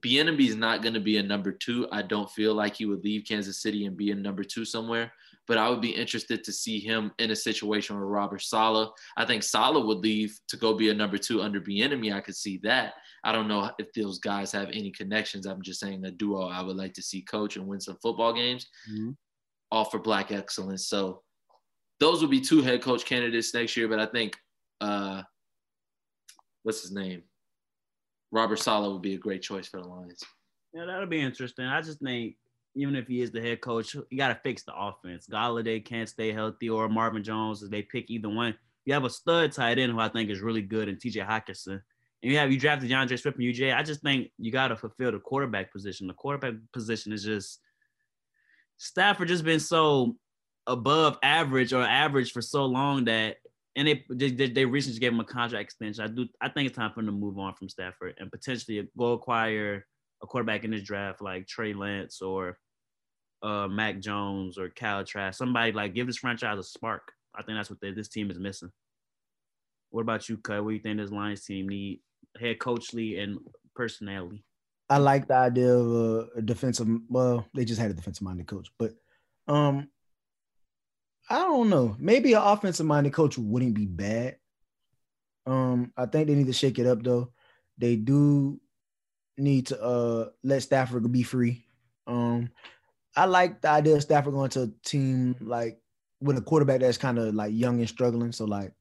Bieniemy 0.04 0.50
is 0.50 0.56
not 0.58 0.82
going 0.82 0.96
to 0.96 1.00
be 1.00 1.18
a 1.18 1.24
number 1.24 1.54
two. 1.54 1.88
I 1.92 2.02
don't 2.02 2.30
feel 2.30 2.54
like 2.54 2.76
he 2.76 2.86
would 2.86 3.06
leave 3.06 3.24
Kansas 3.26 3.62
City 3.62 3.86
and 3.86 3.96
be 3.96 4.12
a 4.12 4.16
number 4.16 4.44
two 4.44 4.66
somewhere. 4.66 5.14
But 5.46 5.58
I 5.58 5.70
would 5.70 5.82
be 5.82 5.90
interested 5.90 6.44
to 6.46 6.54
see 6.54 6.80
him 6.80 7.12
in 7.20 7.32
a 7.32 7.36
situation 7.36 7.98
with 8.00 8.08
Robert 8.08 8.42
Saleh. 8.42 8.90
I 9.18 9.26
think 9.26 9.44
Saleh 9.44 9.86
would 9.86 9.98
leave 9.98 10.40
to 10.48 10.56
go 10.58 10.74
be 10.74 10.90
a 10.90 10.94
number 10.94 11.18
two 11.18 11.42
under 11.42 11.60
Bieniemy. 11.60 12.14
I 12.14 12.22
could 12.22 12.36
see 12.36 12.60
that. 12.64 12.94
I 13.26 13.32
don't 13.34 13.50
know 13.50 13.70
if 13.78 13.92
those 13.94 14.20
guys 14.20 14.52
have 14.54 14.70
any 14.70 14.92
connections. 14.92 15.46
I'm 15.46 15.62
just 15.62 15.82
saying 15.82 16.06
a 16.06 16.12
duo 16.12 16.48
I 16.48 16.62
would 16.62 16.78
like 16.78 16.94
to 16.94 17.02
see 17.02 17.22
coach 17.24 17.58
and 17.58 17.68
win 17.68 17.82
some 17.82 17.98
football 18.02 18.32
games, 18.34 18.66
Mhm. 18.90 19.18
all 19.70 19.84
for 19.86 20.00
Black 20.00 20.32
excellence. 20.32 20.88
So 20.88 21.24
those 22.00 22.22
would 22.22 22.32
be 22.32 22.42
two 22.42 22.62
head 22.62 22.82
coach 22.82 23.04
candidates 23.06 23.54
next 23.54 23.76
year. 23.76 23.88
But 23.90 24.00
I 24.00 24.06
think, 24.06 24.38
uh, 24.80 25.24
what's 26.64 26.82
his 26.82 26.92
name? 26.92 27.24
Robert 28.32 28.58
Saleh 28.60 28.94
would 28.94 29.02
be 29.02 29.14
a 29.16 29.20
great 29.20 29.42
choice 29.42 29.68
for 29.68 29.82
the 29.82 29.88
Lions. 29.88 30.24
Yeah, 30.74 30.86
that'll 30.86 31.06
be 31.06 31.22
interesting. 31.22 31.66
I 31.66 31.82
just 31.82 32.00
think 32.00 32.38
even 32.76 32.96
if 32.96 33.08
he 33.08 33.22
is 33.22 33.32
the 33.32 33.42
head 33.42 33.62
coach, 33.62 33.94
you 33.94 34.18
got 34.18 34.30
to 34.30 34.40
fix 34.44 34.64
the 34.64 34.76
offense. 34.76 35.28
Golladay 35.32 35.84
can't 35.84 36.10
stay 36.10 36.32
healthy, 36.32 36.70
or 36.70 36.90
Marvin 36.90 37.24
Jones, 37.24 37.64
if 37.64 37.70
they 37.70 37.82
pick 37.82 38.10
either 38.10 38.30
one. 38.30 38.56
You 38.86 38.94
have 38.94 39.06
a 39.06 39.10
stud 39.10 39.52
tight 39.52 39.80
end 39.80 39.92
who 39.92 40.00
I 40.00 40.10
think 40.10 40.30
is 40.30 40.42
really 40.42 40.62
good, 40.62 40.90
and 40.90 41.00
T.J. 41.00 41.22
Hockenson, 41.22 41.82
and 42.24 42.32
you 42.32 42.38
have 42.38 42.52
you 42.52 42.60
drafted 42.60 42.90
DeAndre 42.90 43.20
Swift 43.20 43.36
from 43.36 43.46
UJ. 43.46 43.76
I 43.76 43.84
just 43.84 44.02
think 44.02 44.32
you 44.38 44.52
got 44.52 44.70
to 44.70 44.76
fulfill 44.76 45.12
the 45.12 45.20
quarterback 45.20 45.72
position. 45.72 46.08
The 46.08 46.14
quarterback 46.14 46.54
position 46.72 47.12
is 47.12 47.24
just 47.24 47.60
Stafford 48.78 49.28
just 49.28 49.44
been 49.44 49.60
so 49.60 50.16
above 50.66 51.18
average 51.22 51.74
or 51.74 51.84
average 51.84 52.32
for 52.32 52.42
so 52.42 52.66
long 52.66 53.06
that 53.06 53.38
and 53.76 53.88
they 53.88 54.06
they, 54.10 54.30
they 54.30 54.66
recently 54.66 55.00
gave 55.00 55.12
him 55.12 55.20
a 55.20 55.26
contract 55.26 55.64
extension. 55.64 56.04
I 56.04 56.08
do 56.08 56.28
I 56.42 56.50
think 56.50 56.68
it's 56.68 56.78
time 56.78 56.92
for 56.94 57.02
him 57.02 57.08
to 57.08 57.12
move 57.12 57.38
on 57.38 57.56
from 57.56 57.70
Stafford 57.70 58.16
and 58.20 58.32
potentially 58.32 58.88
go 58.98 59.14
acquire 59.14 59.86
a 60.22 60.28
quarterback 60.28 60.64
in 60.64 60.72
this 60.72 60.84
draft 60.84 61.22
like 61.22 61.48
Trey 61.48 61.74
Lance 61.74 62.22
or 62.22 62.58
uh, 63.44 63.68
Mac 63.68 64.00
Jones 64.00 64.58
or 64.58 64.70
Kyle 64.70 65.04
Trask. 65.04 65.38
Somebody 65.38 65.72
like 65.74 65.94
give 65.94 66.08
this 66.08 66.18
franchise 66.18 66.58
a 66.58 66.64
spark. 66.64 67.12
I 67.36 67.44
think 67.44 67.58
that's 67.58 67.70
what 67.70 67.80
they, 67.82 67.92
this 67.92 68.08
team 68.08 68.32
is 68.32 68.40
missing. 68.40 68.72
What 69.90 70.02
about 70.02 70.28
you, 70.30 70.38
Cut? 70.38 70.64
What 70.64 70.72
do 70.72 70.76
you 70.76 70.82
think 70.82 70.98
this 70.98 71.12
Lions 71.12 71.46
team 71.46 71.68
need, 71.70 72.02
head 72.40 72.58
coachly 72.60 73.20
and 73.20 73.38
personality? 73.76 74.44
I 74.90 74.98
like 74.98 75.28
the 75.28 75.36
idea 75.36 75.74
of 75.74 76.30
a 76.36 76.42
defensive. 76.42 76.88
Well, 77.10 77.46
they 77.54 77.66
just 77.66 77.80
had 77.80 77.92
a 77.92 77.94
defensive 77.94 78.24
minded 78.24 78.48
coach, 78.48 78.70
but 78.78 78.94
um, 79.48 79.90
I 81.30 81.40
don't 81.40 81.70
know. 81.70 81.96
Maybe 82.00 82.34
an 82.34 82.42
offensive 82.44 82.86
minded 82.86 83.14
coach 83.14 83.38
wouldn't 83.38 83.74
be 83.74 83.86
bad. 83.86 84.38
Um, 85.46 85.92
I 85.98 86.06
think 86.06 86.28
they 86.28 86.36
need 86.36 86.48
to 86.48 86.54
shake 86.54 86.80
it 86.80 86.88
up 86.88 87.04
though. 87.04 87.32
They 87.78 87.96
do 87.96 88.60
need 89.38 89.68
to 89.68 89.82
uh 89.82 90.30
let 90.44 90.64
Stafford 90.64 91.12
be 91.12 91.24
free. 91.24 91.66
Um, 92.06 92.50
I 93.16 93.26
like 93.26 93.62
the 93.62 93.70
idea 93.70 93.96
of 93.96 94.02
Stafford 94.02 94.34
going 94.34 94.50
to 94.52 94.64
a 94.64 94.72
team 94.86 95.36
like 95.40 95.80
with 96.20 96.38
a 96.38 96.42
quarterback 96.42 96.80
that's 96.80 96.98
kind 96.98 97.20
of 97.20 97.36
like 97.36 97.52
young 97.54 97.80
and 97.80 97.90
struggling. 97.90 98.32
So 98.32 98.46
like 98.46 98.74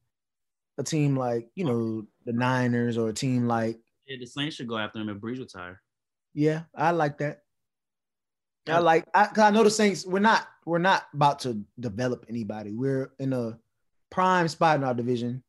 a 0.77 0.83
team 0.83 1.15
like 1.15 1.49
you 1.55 1.65
know 1.65 2.05
the 2.25 2.33
Niners 2.33 2.97
or 2.97 3.09
a 3.09 3.13
team 3.13 3.47
like 3.47 3.79
yeah, 4.07 4.17
the 4.19 4.25
Saints 4.25 4.55
should 4.55 4.67
go 4.67 4.77
after 4.77 4.99
him 4.99 5.09
if 5.09 5.17
Brees 5.17 5.39
retire. 5.39 5.81
Yeah, 6.33 6.63
I 6.75 6.91
like 6.91 7.19
that. 7.19 7.41
I 8.67 8.79
like 8.79 9.05
I, 9.13 9.25
cause 9.25 9.39
I 9.39 9.51
know 9.51 9.63
the 9.63 9.69
Saints. 9.69 10.05
We're 10.05 10.19
not 10.19 10.47
we're 10.65 10.79
not 10.79 11.03
about 11.13 11.39
to 11.39 11.61
develop 11.79 12.25
anybody. 12.29 12.71
We're 12.71 13.11
in 13.19 13.33
a 13.33 13.59
prime 14.09 14.47
spot 14.47 14.77
in 14.77 14.83
our 14.83 14.93
division. 14.93 15.43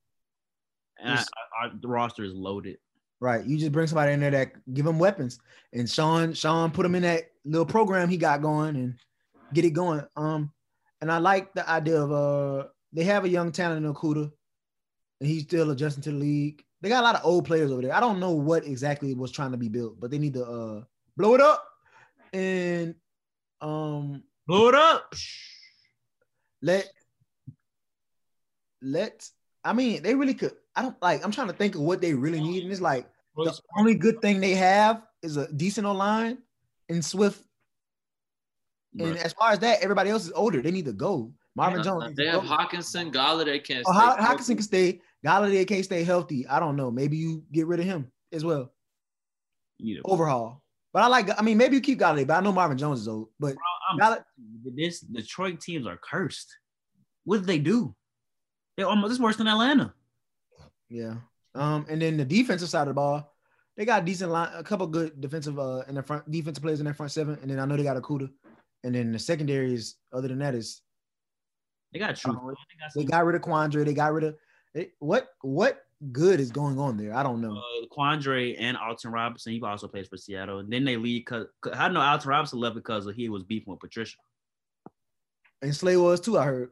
And 0.98 1.18
I, 1.18 1.22
I, 1.62 1.70
the 1.80 1.88
roster 1.88 2.24
is 2.24 2.32
loaded. 2.32 2.78
Right. 3.20 3.44
You 3.44 3.58
just 3.58 3.72
bring 3.72 3.86
somebody 3.86 4.12
in 4.12 4.20
there 4.20 4.30
that 4.32 4.52
give 4.72 4.84
them 4.84 4.98
weapons. 4.98 5.38
And 5.72 5.88
Sean, 5.88 6.32
Sean 6.32 6.70
put 6.70 6.82
them 6.82 6.94
in 6.94 7.02
that 7.02 7.30
little 7.44 7.66
program 7.66 8.08
he 8.08 8.16
got 8.16 8.42
going 8.42 8.76
and 8.76 8.94
get 9.52 9.64
it 9.64 9.70
going. 9.70 10.04
Um, 10.16 10.52
and 11.00 11.10
I 11.10 11.18
like 11.18 11.52
the 11.54 11.68
idea 11.68 12.00
of 12.00 12.12
uh 12.12 12.68
they 12.92 13.04
have 13.04 13.24
a 13.24 13.28
young 13.28 13.52
talent 13.52 13.84
in 13.84 13.92
Okudah, 13.92 14.30
and 15.20 15.28
he's 15.28 15.42
still 15.42 15.70
adjusting 15.70 16.02
to 16.04 16.10
the 16.10 16.16
league. 16.16 16.64
They 16.80 16.88
got 16.88 17.00
a 17.00 17.06
lot 17.06 17.16
of 17.16 17.24
old 17.24 17.44
players 17.44 17.70
over 17.70 17.82
there. 17.82 17.94
I 17.94 18.00
don't 18.00 18.20
know 18.20 18.32
what 18.32 18.64
exactly 18.64 19.14
was 19.14 19.32
trying 19.32 19.52
to 19.52 19.56
be 19.56 19.68
built, 19.68 19.98
but 20.00 20.10
they 20.10 20.18
need 20.18 20.34
to 20.34 20.44
uh 20.44 20.82
blow 21.16 21.34
it 21.34 21.40
up 21.40 21.64
and 22.32 22.94
um 23.60 24.22
blow 24.46 24.68
it 24.68 24.74
up. 24.74 25.14
Let 26.62 26.90
let 28.80 29.28
I 29.64 29.72
mean 29.72 30.02
they 30.02 30.14
really 30.14 30.34
could 30.34 30.52
I 30.76 30.82
don't 30.82 31.00
like. 31.02 31.24
I'm 31.24 31.32
trying 31.32 31.48
to 31.48 31.54
think 31.54 31.74
of 31.74 31.82
what 31.82 32.00
they 32.00 32.14
really 32.14 32.40
need, 32.40 32.62
and 32.62 32.72
it's 32.72 32.80
like 32.80 33.08
the 33.36 33.58
only 33.76 33.94
good 33.94 34.22
thing 34.22 34.40
they 34.40 34.54
have 34.54 35.02
is 35.22 35.36
a 35.36 35.52
decent 35.52 35.86
line 35.86 36.38
and 36.88 37.04
Swift. 37.04 37.42
And 38.98 39.18
as 39.18 39.32
far 39.32 39.52
as 39.52 39.58
that, 39.60 39.80
everybody 39.82 40.10
else 40.10 40.24
is 40.24 40.32
older. 40.32 40.62
They 40.62 40.70
need 40.70 40.84
to 40.84 40.92
go. 40.92 41.32
Marvin 41.56 41.78
yeah, 41.78 41.84
Jones. 41.84 42.16
They 42.16 42.26
have 42.26 42.42
go. 42.42 42.48
Hockenson, 42.48 43.12
Golladay 43.12 43.62
can't. 43.62 43.84
Oh, 43.86 43.92
Hockenson 43.92 44.56
can 44.56 44.62
stay. 44.62 45.00
Golladay 45.24 45.66
can't 45.66 45.84
stay 45.84 46.04
healthy. 46.04 46.46
I 46.46 46.60
don't 46.60 46.76
know. 46.76 46.90
Maybe 46.90 47.16
you 47.16 47.44
get 47.52 47.66
rid 47.66 47.80
of 47.80 47.86
him 47.86 48.10
as 48.32 48.44
well. 48.44 48.72
Either 49.80 50.00
Overhaul. 50.04 50.62
But 50.92 51.02
I 51.02 51.08
like. 51.08 51.28
I 51.36 51.42
mean, 51.42 51.58
maybe 51.58 51.76
you 51.76 51.80
keep 51.80 51.98
Golladay, 51.98 52.26
but 52.26 52.34
I 52.34 52.40
know 52.40 52.52
Marvin 52.52 52.78
Jones 52.78 53.00
is 53.00 53.08
old. 53.08 53.28
But 53.38 53.56
Bro, 53.96 54.16
this 54.76 55.00
Detroit 55.00 55.60
teams 55.60 55.86
are 55.86 55.98
cursed. 55.98 56.56
What 57.24 57.38
did 57.38 57.46
they 57.46 57.58
do? 57.58 57.94
They're 58.76 58.86
almost 58.86 59.10
this 59.10 59.20
worse 59.20 59.36
than 59.36 59.48
Atlanta. 59.48 59.94
Yeah. 60.88 61.14
Um, 61.54 61.86
and 61.88 62.02
then 62.02 62.16
the 62.16 62.24
defensive 62.24 62.68
side 62.68 62.82
of 62.82 62.88
the 62.88 62.94
ball, 62.94 63.33
they 63.76 63.84
got 63.84 64.04
decent 64.04 64.30
line, 64.30 64.50
a 64.54 64.62
couple 64.62 64.86
good 64.86 65.20
defensive 65.20 65.58
uh 65.58 65.82
in 65.88 65.94
the 65.94 66.02
front 66.02 66.30
defensive 66.30 66.62
players 66.62 66.80
in 66.80 66.84
their 66.84 66.94
front 66.94 67.12
seven, 67.12 67.38
and 67.42 67.50
then 67.50 67.58
I 67.58 67.64
know 67.64 67.76
they 67.76 67.82
got 67.82 68.00
Okudah. 68.00 68.30
And 68.84 68.94
then 68.94 69.12
the 69.12 69.18
secondary 69.18 69.72
is 69.72 69.96
other 70.12 70.28
than 70.28 70.38
that 70.40 70.54
is 70.54 70.82
they 71.92 71.98
got 71.98 72.16
true. 72.16 72.32
Uh, 72.32 72.54
they, 72.94 73.02
they 73.02 73.06
got 73.06 73.24
rid 73.24 73.36
of 73.36 73.42
Quandre. 73.42 73.84
They 73.84 73.94
got 73.94 74.12
rid 74.12 74.24
of 74.24 74.36
they, 74.74 74.90
what 74.98 75.28
what 75.40 75.84
good 76.12 76.40
is 76.40 76.50
going 76.50 76.78
on 76.78 76.96
there? 76.96 77.14
I 77.14 77.22
don't 77.22 77.40
know. 77.40 77.56
Uh, 77.56 77.86
Quandre 77.96 78.56
and 78.58 78.76
Alton 78.76 79.12
Robinson. 79.12 79.52
He 79.52 79.62
also 79.62 79.88
plays 79.88 80.08
for 80.08 80.16
Seattle. 80.16 80.58
And 80.58 80.72
then 80.72 80.84
they 80.84 80.96
leave 80.96 81.24
because 81.24 81.46
I 81.72 81.88
know 81.88 82.00
Alton 82.00 82.28
Robinson 82.28 82.58
left 82.58 82.74
because 82.74 83.08
he 83.14 83.28
was 83.28 83.44
beefing 83.44 83.70
with 83.72 83.80
Patricia. 83.80 84.16
And 85.62 85.74
Slay 85.74 85.96
was 85.96 86.20
too. 86.20 86.38
I 86.38 86.44
heard. 86.44 86.70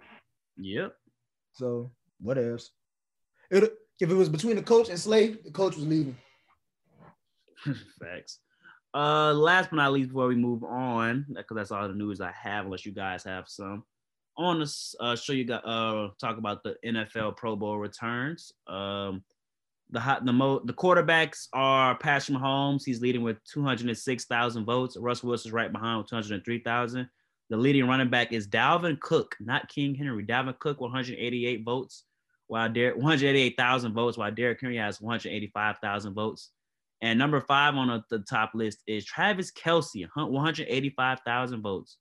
Yep. 0.58 0.94
So 1.54 1.92
what 2.20 2.36
else? 2.38 2.70
It 3.50 3.72
if 4.00 4.10
it 4.10 4.14
was 4.14 4.28
between 4.28 4.56
the 4.56 4.62
coach 4.62 4.88
and 4.88 4.98
Slay, 4.98 5.28
the 5.28 5.50
coach 5.50 5.76
was 5.76 5.86
leaving. 5.86 6.16
Facts. 8.00 8.38
Uh, 8.94 9.32
last 9.32 9.70
but 9.70 9.76
not 9.76 9.92
least, 9.92 10.08
before 10.08 10.26
we 10.26 10.34
move 10.34 10.64
on, 10.64 11.24
because 11.28 11.54
that's 11.54 11.70
all 11.70 11.88
the 11.88 11.94
news 11.94 12.20
I 12.20 12.32
have, 12.32 12.66
unless 12.66 12.84
you 12.84 12.92
guys 12.92 13.24
have 13.24 13.48
some. 13.48 13.84
I 14.38 14.42
want 14.42 14.66
to 14.66 14.74
uh, 15.00 15.16
show 15.16 15.32
you 15.34 15.44
got 15.44 15.66
uh 15.66 16.08
talk 16.18 16.38
about 16.38 16.62
the 16.62 16.76
NFL 16.84 17.36
Pro 17.36 17.54
Bowl 17.54 17.78
returns. 17.78 18.52
Um, 18.66 19.22
the 19.90 20.00
hot 20.00 20.24
the 20.24 20.32
mo 20.32 20.60
the 20.64 20.72
quarterbacks 20.72 21.48
are 21.52 21.96
Patrick 21.96 22.38
Mahomes. 22.38 22.82
He's 22.84 23.02
leading 23.02 23.22
with 23.22 23.36
206,000 23.44 24.64
votes. 24.64 24.96
Russ 24.96 25.22
Wilson's 25.22 25.52
right 25.52 25.70
behind 25.70 25.98
with 25.98 26.08
203,000. 26.08 27.08
The 27.50 27.56
leading 27.56 27.86
running 27.86 28.08
back 28.08 28.32
is 28.32 28.48
Dalvin 28.48 28.98
Cook, 29.00 29.36
not 29.38 29.68
King 29.68 29.94
Henry. 29.94 30.24
Dalvin 30.24 30.58
Cook, 30.58 30.80
188 30.80 31.62
votes 31.64 32.04
while 32.52 32.68
Derek 32.68 32.96
188,000 32.96 33.94
votes, 33.94 34.18
while 34.18 34.30
Derrick 34.30 34.60
Henry 34.60 34.76
has 34.76 35.00
185,000 35.00 36.12
votes. 36.12 36.50
And 37.02 37.18
number 37.18 37.40
five 37.40 37.74
on 37.74 38.04
the 38.10 38.20
top 38.20 38.52
list 38.54 38.78
is 38.86 39.04
Travis 39.04 39.50
Kelce, 39.50 40.06
185,000 40.14 41.60
votes. 41.60 41.98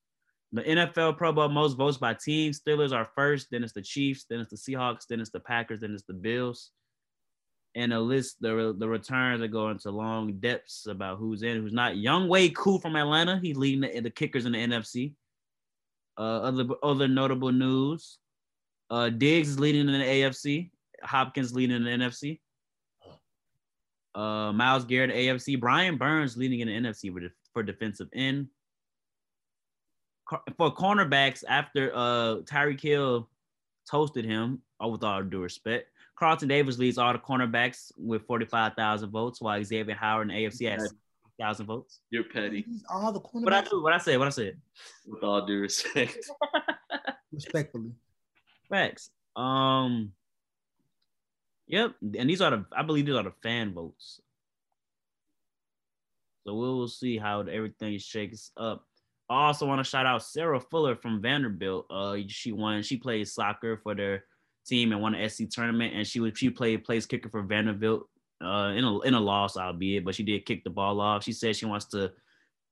The 0.53 0.61
NFL 0.61 1.17
Pro 1.17 1.31
Bowl 1.31 1.49
most 1.49 1.75
votes 1.75 1.97
by 1.97 2.13
team. 2.13 2.51
Steelers 2.51 2.91
are 2.95 3.09
first, 3.15 3.47
then 3.49 3.63
it's 3.63 3.73
the 3.73 3.81
Chiefs, 3.81 4.25
then 4.29 4.39
it's 4.41 4.51
the 4.51 4.75
Seahawks, 4.75 5.07
then 5.09 5.19
it's 5.19 5.31
the 5.31 5.39
Packers, 5.39 5.79
then 5.79 5.93
it's 5.93 6.03
the 6.03 6.13
Bills. 6.13 6.71
And 7.73 7.93
a 7.93 7.99
list, 7.99 8.35
the, 8.41 8.75
the 8.77 8.87
returns 8.87 9.41
are 9.41 9.47
going 9.47 9.79
to 9.79 9.91
long 9.91 10.33
depths 10.39 10.85
about 10.87 11.17
who's 11.17 11.41
in, 11.41 11.61
who's 11.61 11.73
not. 11.73 11.93
Younghoe 11.93 12.53
Koo 12.53 12.79
from 12.79 12.95
Atlanta, 12.95 13.39
he's 13.41 13.57
leading 13.57 13.81
the, 13.81 13.99
the 14.01 14.09
kickers 14.09 14.45
in 14.45 14.51
the 14.51 14.59
NFC. 14.59 15.13
Uh, 16.17 16.41
other 16.41 16.65
other 16.83 17.07
notable 17.07 17.53
news: 17.53 18.19
uh, 18.89 19.07
Diggs 19.07 19.57
leading 19.57 19.87
in 19.87 19.99
the 19.99 20.05
AFC. 20.05 20.69
Hopkins 21.01 21.55
leading 21.55 21.77
in 21.77 21.83
the 21.85 21.89
NFC. 21.89 22.41
Uh, 24.13 24.51
Myles 24.51 24.85
Garrett 24.85 25.15
AFC. 25.15 25.59
Brian 25.59 25.97
Burns 25.97 26.37
leading 26.37 26.59
in 26.59 26.67
the 26.67 26.89
NFC 26.89 27.13
for, 27.13 27.21
for 27.53 27.63
defensive 27.63 28.09
end. 28.13 28.47
For 30.57 30.73
cornerbacks, 30.73 31.43
after 31.47 31.91
uh, 31.93 32.37
Tyreek 32.43 32.79
Hill 32.79 33.29
toasted 33.89 34.23
him, 34.25 34.61
oh, 34.79 34.89
with 34.89 35.03
all 35.03 35.23
due 35.23 35.41
respect, 35.41 35.89
Carlton 36.15 36.47
Davis 36.47 36.77
leads 36.77 36.97
all 36.97 37.11
the 37.11 37.19
cornerbacks 37.19 37.91
with 37.97 38.25
45,000 38.27 39.09
votes, 39.09 39.41
while 39.41 39.61
Xavier 39.63 39.95
Howard 39.95 40.29
in 40.29 40.35
AFC 40.35 40.71
has 40.71 40.93
thousand 41.41 41.65
votes. 41.65 41.99
You're 42.09 42.23
petty. 42.23 42.65
all 42.89 43.11
the 43.11 43.19
cornerbacks. 43.19 43.43
What 43.43 43.53
I 43.53 43.61
do? 43.63 43.83
What 43.83 43.93
I 43.93 43.97
said? 43.97 44.19
What 44.19 44.27
I 44.27 44.31
said? 44.31 44.57
With 45.07 45.23
all 45.23 45.45
due 45.45 45.61
respect. 45.61 46.29
Respectfully. 47.33 47.91
Facts. 48.69 49.09
Um. 49.35 50.11
Yep, 51.71 51.95
and 52.17 52.29
these 52.29 52.41
are 52.41 52.51
the 52.51 52.65
I 52.75 52.83
believe 52.83 53.05
these 53.05 53.15
are 53.15 53.23
the 53.23 53.33
fan 53.41 53.73
votes. 53.73 54.19
So 56.45 56.53
we'll 56.53 56.87
see 56.89 57.17
how 57.17 57.41
everything 57.41 57.97
shakes 57.97 58.51
up. 58.57 58.85
I 59.29 59.47
also 59.47 59.65
want 59.65 59.79
to 59.79 59.89
shout 59.89 60.05
out 60.05 60.21
Sarah 60.21 60.59
Fuller 60.59 60.97
from 60.97 61.21
Vanderbilt. 61.21 61.85
Uh, 61.89 62.17
she 62.27 62.51
won. 62.51 62.83
She 62.83 62.97
played 62.97 63.27
soccer 63.29 63.77
for 63.77 63.95
their 63.95 64.25
team 64.65 64.91
and 64.91 65.01
won 65.01 65.15
an 65.15 65.29
SC 65.29 65.49
tournament, 65.49 65.93
and 65.95 66.05
she 66.05 66.19
was 66.19 66.33
she 66.35 66.49
played 66.49 66.83
place 66.83 67.05
kicker 67.05 67.29
for 67.29 67.41
Vanderbilt. 67.41 68.07
Uh, 68.43 68.73
in 68.75 68.83
a 68.83 68.99
in 69.01 69.13
a 69.13 69.19
loss, 69.19 69.55
albeit, 69.55 70.03
but 70.03 70.15
she 70.15 70.23
did 70.23 70.45
kick 70.45 70.65
the 70.65 70.69
ball 70.69 70.99
off. 70.99 71.23
She 71.23 71.31
said 71.31 71.55
she 71.55 71.65
wants 71.65 71.85
to 71.85 72.11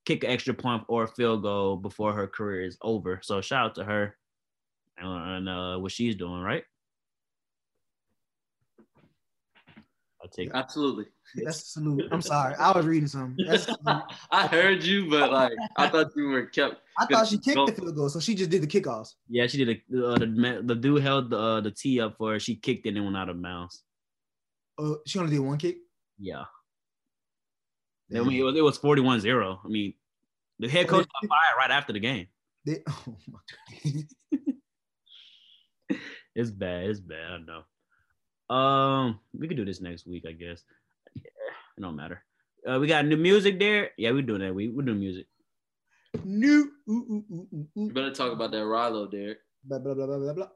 kick 0.05 0.25
an 0.25 0.31
extra 0.31 0.53
point 0.53 0.83
or 0.89 1.03
a 1.03 1.07
field 1.07 1.43
goal 1.43 1.77
before 1.77 2.11
her 2.11 2.27
career 2.27 2.63
is 2.63 2.77
over. 2.81 3.21
So 3.23 3.39
shout 3.39 3.65
out 3.65 3.75
to 3.75 3.85
her 3.85 4.17
and 4.97 5.47
uh, 5.47 5.77
what 5.77 5.91
she's 5.91 6.15
doing, 6.15 6.41
right? 6.41 6.63
Take 10.29 10.51
absolutely. 10.53 11.05
That's 11.35 11.57
a 11.63 11.65
salute. 11.65 12.07
I'm 12.11 12.21
sorry, 12.21 12.55
I 12.55 12.71
was 12.71 12.85
reading 12.85 13.07
something. 13.07 13.45
I 14.31 14.47
heard 14.47 14.83
you, 14.83 15.09
but 15.09 15.31
like 15.31 15.53
I 15.77 15.87
thought 15.87 16.07
you 16.15 16.29
were 16.29 16.45
kept. 16.45 16.77
I 16.99 17.05
thought 17.05 17.27
she 17.27 17.37
kicked 17.37 17.65
the 17.65 17.73
field 17.73 17.95
goal, 17.95 18.09
so 18.09 18.19
she 18.19 18.35
just 18.35 18.49
did 18.49 18.61
the 18.61 18.67
kickoffs. 18.67 19.13
Yeah, 19.27 19.47
she 19.47 19.63
did. 19.63 19.81
A, 19.93 20.05
uh, 20.05 20.17
the 20.17 20.61
the 20.65 20.75
dude 20.75 21.01
held 21.01 21.29
the 21.29 21.37
uh, 21.37 21.61
the 21.61 21.71
tee 21.71 22.01
up 22.01 22.17
for 22.17 22.33
her. 22.33 22.39
She 22.39 22.55
kicked 22.55 22.85
it 22.85 22.95
and 22.95 23.05
went 23.05 23.17
out 23.17 23.29
of 23.29 23.41
bounds. 23.41 23.83
Oh, 24.77 24.93
uh, 24.93 24.95
she 25.05 25.19
only 25.19 25.31
did 25.31 25.39
one 25.39 25.57
kick. 25.57 25.77
Yeah. 26.17 26.45
I 28.11 28.21
mean, 28.21 28.39
it 28.39 28.43
was, 28.43 28.55
it 28.55 28.61
was 28.61 28.79
41-0. 28.79 29.59
I 29.63 29.67
mean, 29.67 29.93
the 30.57 30.67
head 30.67 30.87
coach 30.87 31.05
got 31.21 31.29
fired 31.29 31.57
right 31.59 31.69
after 31.69 31.93
the 31.93 31.99
game. 31.99 32.27
They- 32.65 32.81
oh 32.89 33.15
my 33.27 33.39
It's 36.35 36.49
bad. 36.51 36.85
It's 36.85 36.99
bad. 36.99 37.31
I 37.31 37.37
know. 37.37 37.61
Um, 38.49 39.19
we 39.37 39.47
could 39.47 39.57
do 39.57 39.65
this 39.65 39.81
next 39.81 40.07
week, 40.07 40.25
I 40.27 40.31
guess. 40.31 40.63
Yeah, 41.15 41.23
it 41.77 41.81
don't 41.81 41.95
matter. 41.95 42.23
Uh, 42.67 42.79
we 42.79 42.87
got 42.87 43.05
new 43.05 43.17
music 43.17 43.59
there. 43.59 43.91
Yeah, 43.97 44.11
we're 44.11 44.21
doing 44.21 44.41
that. 44.41 44.53
We 44.53 44.69
we're 44.69 44.83
doing 44.83 44.99
music. 44.99 45.27
New. 46.23 46.71
Ooh, 46.89 46.91
ooh, 46.91 47.25
ooh, 47.31 47.47
ooh, 47.53 47.67
You 47.75 47.93
better 47.93 48.11
talk 48.11 48.33
about 48.33 48.51
that 48.51 48.63
Rylo, 48.63 49.09
Derek. 49.09 49.39
Blah, 49.63 49.79
blah, 49.79 49.93
blah, 49.93 50.07
blah, 50.07 50.17
blah, 50.17 50.33
blah. 50.33 50.47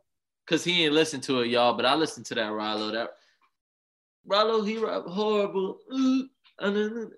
Cause 0.47 0.63
he 0.63 0.83
ain't 0.83 0.93
listened 0.93 1.23
to 1.23 1.41
it, 1.41 1.47
y'all. 1.47 1.73
But 1.73 1.85
I 1.85 1.95
listened 1.95 2.25
to 2.27 2.35
that 2.35 2.51
Rylo. 2.51 2.91
That 2.91 3.11
Rylo, 4.27 4.67
he 4.67 4.77
rap 4.77 5.03
horrible. 5.05 5.77
Ooh, 5.93 6.27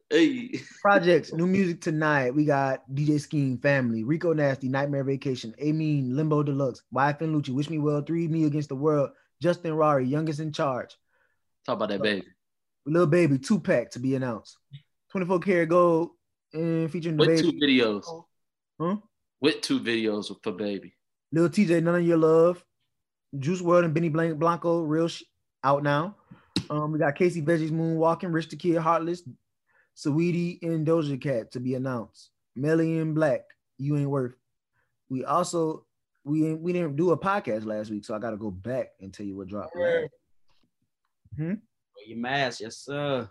Hey, 0.09 0.59
Projects, 0.81 1.33
new 1.33 1.45
music 1.45 1.81
tonight. 1.81 2.33
We 2.33 2.45
got 2.45 2.81
DJ 2.93 3.19
Scheme, 3.19 3.57
Family, 3.57 4.03
Rico 4.03 4.33
Nasty, 4.33 4.69
Nightmare 4.69 5.03
Vacation, 5.03 5.53
Aminé, 5.61 6.15
Limbo 6.15 6.41
Deluxe, 6.41 6.81
Wife 6.91 7.21
and 7.21 7.35
Lucci, 7.35 7.53
Wish 7.53 7.69
Me 7.69 7.77
Well, 7.77 8.01
Three, 8.01 8.27
Me 8.27 8.45
Against 8.45 8.69
the 8.69 8.75
World, 8.75 9.09
Justin 9.41 9.73
Rari, 9.75 10.05
Youngest 10.05 10.39
in 10.39 10.51
Charge, 10.51 10.95
talk 11.65 11.75
about 11.75 11.89
that 11.89 12.01
baby. 12.01 12.25
Little 12.85 13.07
Baby, 13.07 13.39
Two 13.39 13.59
Pack 13.59 13.91
to 13.91 13.99
be 13.99 14.15
announced, 14.15 14.57
24 15.11 15.39
Karat 15.39 15.69
Gold, 15.69 16.11
and 16.53 16.89
featuring 16.91 17.17
the 17.17 17.25
With 17.25 17.41
two 17.41 17.53
videos. 17.53 18.03
huh? 18.79 18.97
With 19.41 19.61
two 19.61 19.79
videos 19.79 20.33
for 20.43 20.51
baby. 20.51 20.93
Little 21.31 21.49
TJ, 21.49 21.81
None 21.83 21.95
of 21.95 22.05
Your 22.07 22.17
Love, 22.17 22.63
Juice 23.37 23.61
WRLD 23.61 23.85
and 23.85 23.93
Benny 23.93 24.09
Blank 24.09 24.37
Blanco, 24.39 24.81
real 24.81 25.07
sh- 25.07 25.23
out 25.63 25.83
now. 25.83 26.15
Um, 26.69 26.91
we 26.91 26.99
got 26.99 27.15
Casey 27.15 27.41
Veggies 27.41 27.71
Moonwalking, 27.71 28.33
Rich 28.33 28.49
the 28.49 28.55
Kid 28.55 28.77
Heartless, 28.77 29.23
Saweetie 29.97 30.59
and 30.61 30.85
Doja 30.85 31.19
Cat 31.21 31.51
to 31.51 31.59
be 31.59 31.75
announced. 31.75 32.29
Melly 32.55 32.99
and 32.99 33.13
Black, 33.15 33.41
You 33.77 33.97
Ain't 33.97 34.09
Worth. 34.09 34.35
We 35.09 35.25
also 35.25 35.84
we 36.25 36.47
ain't, 36.47 36.59
we 36.59 36.73
didn't 36.73 36.95
do 36.95 37.11
a 37.11 37.17
podcast 37.17 37.65
last 37.65 37.91
week, 37.91 38.03
so 38.03 38.15
I 38.15 38.19
gotta 38.19 38.35
go 38.35 38.49
back 38.51 38.89
and 38.99 39.13
tell 39.13 39.25
you 39.25 39.37
what 39.37 39.47
dropped. 39.47 39.75
last. 39.75 40.09
Hmm? 41.37 41.43
Wear 41.45 42.07
your 42.07 42.17
mask, 42.17 42.61
yes 42.61 42.77
sir. 42.77 43.29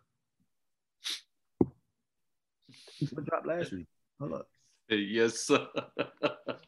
What 3.13 3.25
dropped 3.27 3.47
last 3.47 3.73
week? 3.73 3.87
Hold 4.19 4.33
up. 4.35 4.49
Yes, 4.91 5.41
sir. 5.41 5.67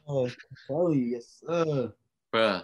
Oh, 0.08 0.30
tell 0.68 0.94
you, 0.94 1.02
yes 1.02 1.42
sir. 1.44 1.92
Bruh. 2.32 2.62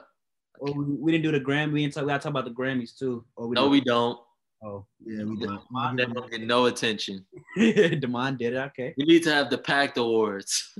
Oh, 0.61 0.73
we, 0.73 0.85
we 0.95 1.11
didn't 1.13 1.25
do 1.25 1.33
the 1.33 1.41
Grammy. 1.41 1.73
We 1.73 1.83
didn't 1.83 1.95
talk. 1.95 2.05
We 2.05 2.09
gotta 2.09 2.23
talk 2.23 2.31
about 2.31 2.45
the 2.45 2.53
Grammys 2.53 2.97
too. 2.97 3.25
Or 3.35 3.49
we 3.49 3.55
No, 3.55 3.69
we 3.69 3.81
don't. 3.81 4.17
Oh, 4.65 4.87
Yeah, 5.05 5.25
we 5.25 5.37
did. 5.37 5.51
They 5.51 6.05
don't 6.05 6.31
get 6.31 6.43
no 6.43 6.67
attention. 6.67 7.27
Demond 7.59 8.39
did 8.39 8.55
it. 8.55 8.59
Okay. 8.59 8.95
We 8.97 9.05
need 9.05 9.25
to 9.25 9.35
have 9.35 9.51
the 9.51 9.59
packed 9.59 9.99
awards. 9.99 10.79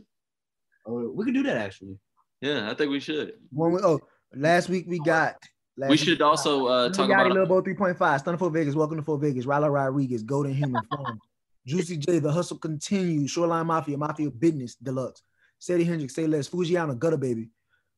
Oh, 0.87 1.11
we 1.11 1.25
could 1.25 1.35
do 1.35 1.43
that 1.43 1.57
actually. 1.57 1.99
Yeah, 2.43 2.69
I 2.69 2.75
think 2.75 2.91
we 2.91 2.99
should. 2.99 3.35
One 3.51 3.73
we, 3.73 3.81
oh, 3.83 4.01
last 4.35 4.69
week 4.69 4.87
we 4.89 4.99
got. 4.99 5.37
Last 5.77 5.91
We 5.91 5.93
week 5.95 6.01
should 6.01 6.21
also 6.21 6.67
uh, 6.67 6.83
Lil 6.83 6.91
talk 6.91 7.09
Yachty, 7.09 7.27
about 7.27 7.33
Lil 7.33 7.47
Boat 7.47 7.65
3.5, 7.65 8.19
Stunner 8.19 8.37
for 8.37 8.51
Vegas, 8.51 8.75
Welcome 8.75 8.97
to 8.97 9.03
Fort 9.05 9.21
Vegas, 9.21 9.47
Rylo 9.47 9.73
Rodriguez, 9.73 10.25
Golden 10.25 10.53
Human 10.53 10.83
Form, 10.97 11.21
Juicy 11.69 11.99
J, 11.99 12.19
The 12.19 12.33
Hustle 12.33 12.59
Continues, 12.59 13.31
Shoreline 13.31 13.69
Mafia, 13.69 13.97
Mafia 13.97 14.29
Business 14.29 14.75
Deluxe, 14.75 15.23
Sadie 15.61 15.85
Hendrix, 15.85 16.17
Say 16.17 16.27
Less, 16.27 16.49
Fujiana, 16.49 16.99
Gutter 16.99 17.17
Baby, 17.17 17.49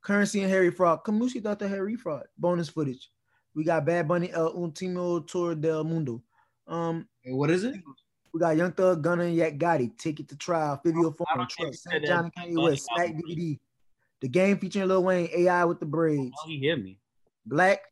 Currency 0.03 0.43
and 0.43 0.51
Harry 0.51 0.71
Fraud, 0.71 1.03
Kamushi 1.05 1.43
thought 1.43 1.59
the 1.59 1.66
Harry 1.66 1.97
Fraud, 1.97 2.25
bonus 2.37 2.69
footage. 2.69 3.11
We 3.55 3.65
got 3.65 3.87
Bad 3.87 4.07
Bunny, 4.07 4.31
El 4.31 4.49
Ultimo 4.55 5.21
Tour 5.21 5.55
del 5.55 5.85
Mundo. 5.85 6.23
Um, 6.66 7.09
what 7.25 7.51
is 7.51 7.65
it? 7.65 7.77
we 8.35 8.41
got 8.41 8.57
Young 8.57 8.73
Thug, 8.73 9.01
Gunna, 9.01 9.25
and 9.25 9.37
Yak 9.37 9.57
Gotti, 9.57 9.97
Ticket 9.97 10.29
to 10.29 10.37
Trial, 10.37 10.79
Fivio 10.85 11.15
I 11.15 11.16
Foreign, 11.16 11.49
Trust, 11.49 11.85
St. 11.85 12.05
John, 12.05 12.31
and 12.37 12.57
Kanye 12.57 12.62
West, 12.62 12.85
Smack 12.93 13.07
album. 13.07 13.23
DVD, 13.31 13.59
The 14.24 14.30
Game 14.30 14.56
featuring 14.56 14.88
Lil 14.88 15.05
Wayne, 15.05 15.28
AI 15.36 15.66
with 15.66 15.80
the 15.80 15.84
braids. 15.84 16.34
Oh, 16.42 16.48
he 16.48 16.59
hit 16.59 16.82
me. 16.82 16.98
Black 17.44 17.82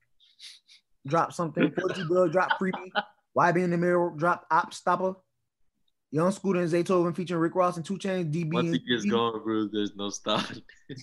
drop 1.07 1.35
something. 1.35 1.71
42 1.79 2.09
Dugg 2.09 2.33
drop 2.33 2.59
freebie. 2.59 2.91
YB 3.37 3.63
in 3.63 3.69
the 3.71 3.77
mirror 3.77 4.15
drop 4.17 4.47
op 4.51 4.73
stopper. 4.73 5.13
Young 6.11 6.33
Scooter 6.33 6.61
and 6.63 6.71
Zaytoven 6.71 7.15
featuring 7.15 7.39
Rick 7.39 7.55
Ross 7.55 7.77
and 7.77 7.85
Two 7.85 7.99
Chainz, 7.99 8.33
DB. 8.33 8.51
once 8.51 8.69
and 8.69 8.77
it 8.77 8.83
gets 8.89 9.05
DB. 9.05 9.11
going, 9.11 9.43
bro, 9.45 9.69
there's 9.71 9.95
no 9.95 10.09
stopping. 10.09 10.63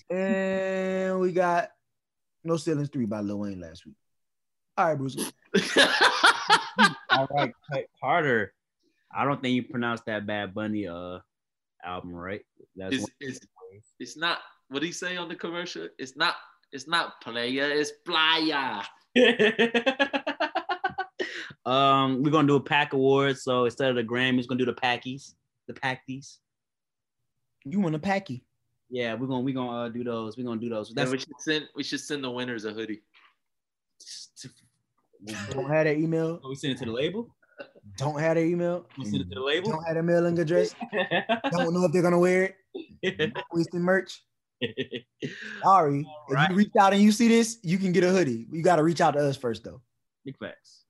And 0.10 1.20
we 1.20 1.32
got 1.32 1.70
No 2.44 2.58
Ceilings 2.58 2.90
3 2.90 3.06
by 3.06 3.20
Lil 3.20 3.38
Wayne 3.38 3.60
last 3.62 3.86
week. 3.86 3.98
All 4.80 4.88
right, 4.88 4.98
Bruce. 4.98 5.16
All 7.12 7.28
right, 7.30 7.54
Cut- 7.72 7.86
Carter. 8.02 8.52
I 9.16 9.26
don't 9.26 9.40
think 9.40 9.54
you 9.54 9.62
pronounced 9.62 10.08
that 10.08 10.26
Bad 10.26 10.56
Bunny 10.56 10.88
uh 10.88 11.20
album 11.86 12.16
right. 12.16 12.42
That's 12.76 12.96
it's, 12.96 13.06
it's, 13.20 13.40
it's 14.00 14.18
not 14.18 14.40
what 14.70 14.80
do 14.80 14.86
he 14.86 14.92
say 14.92 15.18
on 15.18 15.28
the 15.28 15.36
commercial. 15.36 15.88
It's 15.98 16.16
not 16.16 16.36
it's 16.72 16.88
not 16.88 17.20
player, 17.22 17.70
it's 17.70 17.92
playa. 18.06 18.84
um, 21.66 22.24
we're 22.24 22.32
gonna 22.32 22.48
do 22.48 22.56
a 22.56 22.62
pack 22.62 22.94
awards. 22.94 23.44
So 23.44 23.66
instead 23.66 23.90
of 23.90 23.96
the 23.96 24.04
Grammys, 24.04 24.44
we're 24.44 24.56
gonna 24.56 24.60
do 24.60 24.66
the 24.66 24.74
packies, 24.74 25.34
the 25.68 25.74
packies. 25.74 26.38
You 27.66 27.80
want 27.80 27.96
a 27.96 28.00
packy? 28.00 28.46
Yeah, 28.90 29.16
we're 29.16 29.28
gonna 29.28 29.42
we're 29.42 29.56
gonna 29.56 29.86
uh, 29.86 29.90
do 29.90 30.04
those. 30.04 30.38
We're 30.38 30.46
gonna 30.46 30.62
do 30.62 30.70
those. 30.70 30.94
Yeah, 30.96 31.10
we 31.10 31.20
should 31.20 31.40
send 31.40 31.68
we 31.76 31.84
should 31.84 32.00
send 32.00 32.24
the 32.24 32.32
winners 32.32 32.66
a 32.66 32.72
hoodie. 32.72 33.02
Don't 35.50 35.70
have 35.70 35.86
their 35.86 35.96
email. 35.96 36.40
we 36.48 36.56
send 36.56 36.74
it 36.74 36.80
to 36.80 36.86
the 36.86 36.92
label. 36.92 37.36
Don't 37.98 38.20
have 38.20 38.36
their 38.36 38.46
email. 38.46 38.86
We 38.98 39.06
send 39.06 39.22
it 39.22 39.30
to 39.30 39.36
the 39.36 39.42
label. 39.42 39.72
Don't 39.72 39.84
have 39.84 39.96
their 39.96 40.04
mailing 40.04 40.40
address. 40.40 40.74
Don't 41.52 41.74
know 41.74 41.86
if 41.86 41.92
they're 41.92 42.02
gonna 42.02 42.20
wear 42.20 42.56
it. 43.04 43.34
Wasting 43.54 43.82
merch. 43.82 44.22
Sorry. 45.64 46.06
If 46.30 46.50
you 46.50 46.56
reach 46.56 46.72
out 46.80 46.94
and 46.94 47.02
you 47.02 47.12
see 47.12 47.28
this, 47.28 47.60
you 47.64 47.78
can 47.78 47.92
get 47.92 48.04
a 48.04 48.10
hoodie. 48.10 48.48
You 48.52 48.62
gotta 48.62 48.84
reach 48.84 49.02
out 49.02 49.12
to 49.12 49.20
us 49.20 49.38
first 49.38 49.64
though. 49.64 49.82
Big 50.26 50.38
facts. 50.38 50.84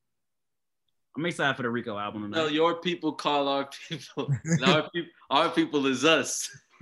I'm 1.15 1.25
excited 1.25 1.57
for 1.57 1.63
the 1.63 1.69
Rico 1.69 1.97
album 1.97 2.29
No, 2.31 2.47
your 2.47 2.75
people 2.75 3.13
call 3.13 3.47
our 3.47 3.69
people. 3.89 4.31
our 4.63 4.89
people 4.93 5.11
our 5.29 5.49
people 5.49 5.85
is 5.85 6.05
us. 6.05 6.49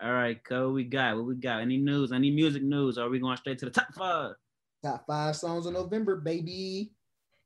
All 0.00 0.12
right, 0.12 0.42
Co, 0.44 0.66
what 0.66 0.74
we 0.74 0.84
got? 0.84 1.16
What 1.16 1.26
we 1.26 1.34
got? 1.34 1.60
Any 1.60 1.76
news? 1.76 2.12
Any 2.12 2.30
music 2.30 2.62
news? 2.62 2.98
Or 2.98 3.06
are 3.06 3.10
we 3.10 3.18
going 3.18 3.36
straight 3.36 3.58
to 3.58 3.64
the 3.64 3.72
top 3.72 3.92
five? 3.94 4.34
Top 4.82 5.04
five 5.08 5.34
songs 5.34 5.66
of 5.66 5.72
November, 5.72 6.16
baby. 6.16 6.92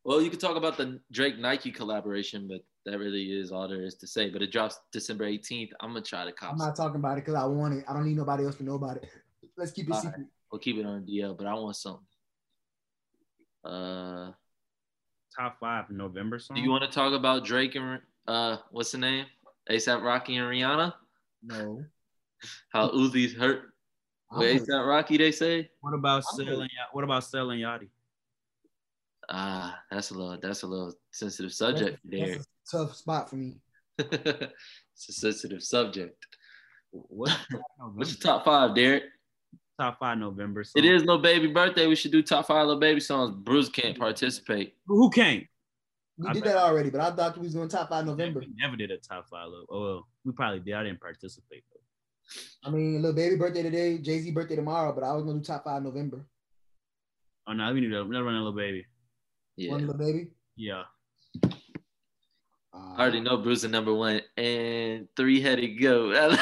Well, 0.05 0.21
you 0.21 0.29
could 0.29 0.41
talk 0.41 0.57
about 0.57 0.77
the 0.77 1.01
Drake 1.11 1.39
Nike 1.39 1.71
collaboration, 1.71 2.47
but 2.49 2.61
that 2.85 2.99
really 2.99 3.33
is 3.33 3.53
all 3.53 3.69
there 3.69 3.83
is 3.83 3.95
to 3.97 4.07
say. 4.07 4.31
But 4.31 4.43
it 4.43 4.51
drops 4.51 4.81
December 4.93 5.25
18th. 5.25 5.71
I'm 5.81 5.91
gonna 5.91 6.03
try 6.03 6.25
to 6.25 6.33
cop. 6.33 6.53
I'm 6.53 6.59
some. 6.59 6.69
not 6.69 6.77
talking 6.77 6.97
about 6.97 7.19
it 7.19 7.25
because 7.25 7.35
I 7.35 7.45
want 7.45 7.75
it. 7.75 7.85
I 7.89 7.93
don't 7.93 8.07
need 8.07 8.17
nobody 8.17 8.45
else 8.45 8.57
to 8.57 8.65
know 8.65 8.75
about 8.75 8.97
it. 8.97 9.09
Let's 9.57 9.73
keep 9.73 9.89
it 9.89 9.93
All 9.93 10.01
secret. 10.01 10.27
We'll 10.51 10.59
keep 10.59 10.77
it 10.77 10.87
on 10.87 11.07
DL, 11.07 11.37
but 11.37 11.47
I 11.47 11.55
want 11.55 11.77
something. 11.77 12.07
Uh, 13.65 14.33
Top 15.37 15.59
five 15.61 15.89
November 15.89 16.39
song. 16.39 16.57
do 16.57 16.63
you 16.63 16.71
want 16.71 16.85
to 16.85 16.91
talk 16.91 17.15
about 17.15 17.45
Drake 17.45 17.75
and 17.75 18.01
uh, 18.29 18.59
what's 18.71 18.93
the 18.93 18.99
name? 18.99 19.25
ASAP 19.71 20.03
Rocky 20.03 20.37
and 20.37 20.47
Rihanna? 20.47 20.93
No. 21.43 21.85
How 22.73 22.91
Uzi's 22.91 23.35
hurt 23.35 23.73
with 24.31 24.51
I'm 24.51 24.67
ASAP 24.67 24.87
Rocky? 24.87 25.17
They 25.17 25.33
say. 25.33 25.71
What 25.81 25.95
about 25.95 26.25
I'm 26.33 26.45
selling? 26.45 26.69
What 26.93 27.05
about 27.05 27.25
selling 27.25 27.61
Yachty? 27.61 27.89
Ah, 29.31 29.79
that's 29.91 30.11
a 30.11 30.15
little 30.15 30.39
that's 30.41 30.63
a 30.63 30.67
little 30.67 30.93
sensitive 31.13 31.53
subject 31.53 31.99
there. 32.05 32.27
That's 32.27 32.47
a 32.75 32.77
tough 32.77 32.97
spot 32.97 33.31
for 33.31 33.37
me. 33.37 33.57
it's 33.99 35.09
a 35.09 35.13
sensitive 35.13 35.63
subject. 35.63 36.17
What? 36.91 37.37
What's 37.95 38.13
your 38.13 38.21
top 38.21 38.45
five, 38.45 38.75
Derek? 38.75 39.05
top 39.79 39.99
five 39.99 40.19
November 40.19 40.65
song? 40.65 40.83
It 40.83 40.89
is 40.89 41.05
no 41.05 41.19
baby 41.19 41.49
birthday. 41.49 41.87
We 41.87 41.97
should 41.97 42.13
do 42.13 42.23
top 42.23 42.47
five 42.47 42.67
little 42.67 42.81
baby 42.81 43.01
songs. 43.01 43.35
Bruce 43.35 43.69
can't 43.69 43.99
participate. 43.99 44.75
Who 44.87 45.11
can't? 45.11 45.45
We 46.19 46.29
I 46.29 46.33
did 46.33 46.45
bet- 46.45 46.55
that 46.55 46.63
already, 46.63 46.91
but 46.91 47.01
I 47.01 47.11
thought 47.11 47.37
we 47.37 47.45
was 47.45 47.55
going 47.55 47.69
top 47.69 47.89
five 47.89 48.05
November. 48.07 48.41
We 48.41 48.53
never 48.57 48.77
did 48.77 48.91
a 48.91 48.99
top 48.99 49.29
five. 49.29 49.49
Look. 49.49 49.67
Oh, 49.71 49.81
well, 49.81 50.09
we 50.25 50.33
probably 50.33 50.61
did. 50.61 50.75
I 50.75 50.85
didn't 50.85 51.01
participate 51.01 51.65
though. 51.73 52.69
I 52.69 52.71
mean, 52.71 53.03
little 53.03 53.15
baby 53.15 53.37
birthday 53.37 53.63
today, 53.63 53.99
Jay 53.99 54.21
Z 54.21 54.31
birthday 54.31 54.57
tomorrow, 54.57 54.93
but 54.93 55.05
I 55.05 55.13
was 55.13 55.25
gonna 55.25 55.39
do 55.39 55.45
top 55.45 55.65
five 55.65 55.83
November. 55.83 56.27
Oh 57.47 57.53
no, 57.53 57.73
we 57.73 57.81
need 57.81 57.89
to 57.89 58.05
never 58.05 58.25
run 58.25 58.35
a 58.35 58.39
little 58.39 58.53
baby. 58.53 58.87
Yeah. 59.57 59.73
One 59.73 59.81
little 59.87 59.99
baby. 59.99 60.29
Yeah. 60.57 60.85
Uh, 62.75 62.95
I 62.97 63.01
already 63.03 63.21
know 63.21 63.37
Bruce 63.37 63.65
is 63.65 63.71
number 63.71 63.93
one. 63.95 64.21
And 64.37 65.09
three 65.17 65.41
headed 65.41 65.81
go. 65.81 66.13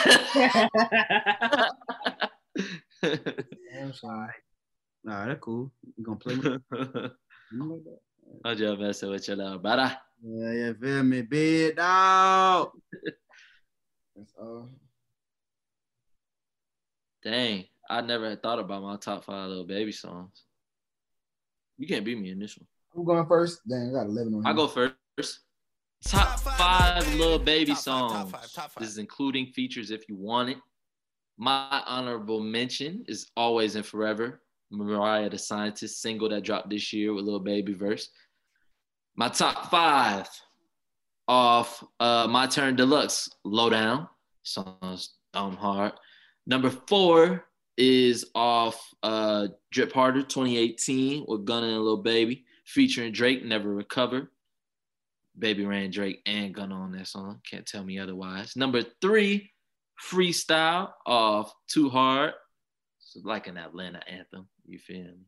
I'm 3.02 3.92
sorry. 3.94 4.32
Nah, 5.04 5.26
that's 5.26 5.40
cool. 5.40 5.72
We 5.96 6.04
gonna 6.04 6.18
play. 6.18 6.36
with- 6.70 7.10
yeah, 7.52 8.36
I'm 8.44 8.56
just 8.56 8.78
messing 8.78 9.10
with 9.10 9.28
you 9.28 9.36
now, 9.36 9.58
brother. 9.58 9.96
yeah, 10.22 10.52
you 10.52 10.74
feel 10.80 11.02
me, 11.02 11.22
big 11.22 11.76
dog. 11.76 12.70
That's 14.16 14.34
all. 14.38 14.68
Dang, 17.24 17.64
I 17.88 18.00
never 18.02 18.28
had 18.30 18.42
thought 18.42 18.58
about 18.60 18.82
my 18.82 18.96
top 18.96 19.24
five 19.24 19.48
little 19.48 19.64
baby 19.66 19.90
songs. 19.92 20.44
You 21.78 21.88
can't 21.88 22.04
beat 22.04 22.18
me 22.20 22.30
in 22.30 22.38
this 22.38 22.56
one. 22.56 22.66
Who 22.92 23.04
going 23.04 23.26
first? 23.26 23.60
Dang, 23.68 23.90
I 23.90 23.92
got 23.92 24.06
eleven 24.06 24.34
on. 24.34 24.46
I 24.46 24.52
go 24.52 24.66
first. 24.66 25.40
Top 26.04 26.40
five 26.40 27.14
little 27.14 27.38
Baby 27.38 27.74
songs. 27.74 28.32
This 28.78 28.88
is 28.88 28.98
including 28.98 29.46
features 29.46 29.90
if 29.90 30.08
you 30.08 30.16
want 30.16 30.50
it. 30.50 30.56
My 31.36 31.82
honorable 31.86 32.40
mention 32.40 33.04
is 33.06 33.30
Always 33.36 33.76
and 33.76 33.84
Forever. 33.84 34.42
Mariah 34.70 35.28
the 35.28 35.38
Scientist 35.38 36.00
single 36.00 36.28
that 36.28 36.44
dropped 36.44 36.70
this 36.70 36.92
year 36.92 37.12
with 37.12 37.24
Little 37.24 37.40
Baby 37.40 37.72
verse. 37.72 38.08
My 39.16 39.28
top 39.28 39.70
five 39.70 40.28
off 41.28 41.84
uh, 41.98 42.26
My 42.28 42.46
Turn 42.46 42.76
Deluxe, 42.76 43.28
Lowdown. 43.44 44.08
Songs 44.42 45.14
dumb 45.32 45.56
hard. 45.56 45.92
Number 46.46 46.70
four 46.70 47.44
is 47.76 48.26
off 48.34 48.82
uh, 49.02 49.48
Drip 49.70 49.92
Harder 49.92 50.22
2018 50.22 51.24
with 51.28 51.44
Gunna 51.44 51.66
and 51.66 51.78
Little 51.78 52.02
Baby 52.02 52.44
featuring 52.72 53.12
Drake, 53.12 53.44
Never 53.44 53.74
Recover. 53.74 54.30
Baby 55.38 55.64
Ran 55.64 55.90
Drake 55.90 56.20
and 56.26 56.54
Gunna 56.54 56.74
on 56.74 56.92
that 56.92 57.06
song. 57.06 57.40
Can't 57.48 57.66
tell 57.66 57.84
me 57.84 57.98
otherwise. 57.98 58.56
Number 58.56 58.82
three, 59.00 59.50
Freestyle 60.10 60.90
off 61.06 61.52
Too 61.68 61.88
Hard. 61.88 62.32
It's 62.98 63.24
like 63.24 63.46
an 63.46 63.56
Atlanta 63.56 64.00
anthem. 64.08 64.48
You 64.66 64.78
feel 64.78 65.02
me? 65.02 65.26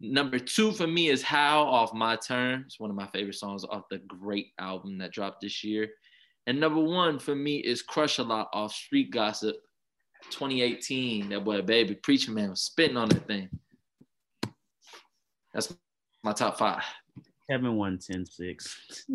Number 0.00 0.38
two 0.38 0.72
for 0.72 0.86
me 0.86 1.08
is 1.08 1.22
How 1.22 1.62
off 1.62 1.92
My 1.92 2.16
Turn. 2.16 2.64
It's 2.66 2.80
one 2.80 2.90
of 2.90 2.96
my 2.96 3.06
favorite 3.08 3.34
songs 3.34 3.64
off 3.64 3.82
the 3.90 3.98
great 3.98 4.48
album 4.58 4.98
that 4.98 5.12
dropped 5.12 5.42
this 5.42 5.62
year. 5.62 5.88
And 6.46 6.58
number 6.58 6.80
one 6.80 7.18
for 7.18 7.34
me 7.34 7.58
is 7.58 7.82
Crush 7.82 8.18
a 8.18 8.22
Lot 8.22 8.48
off 8.52 8.72
Street 8.72 9.10
Gossip 9.10 9.56
2018. 10.30 11.28
That 11.28 11.44
boy, 11.44 11.60
baby, 11.62 11.94
Preacher 11.94 12.32
Man 12.32 12.50
was 12.50 12.62
spitting 12.62 12.96
on 12.96 13.10
that 13.10 13.26
thing. 13.26 13.50
That's 15.52 15.74
my 16.22 16.32
top 16.32 16.58
five. 16.58 16.82
Kevin 17.50 17.76
won 17.76 17.98
10 17.98 18.26
6. 18.26 19.06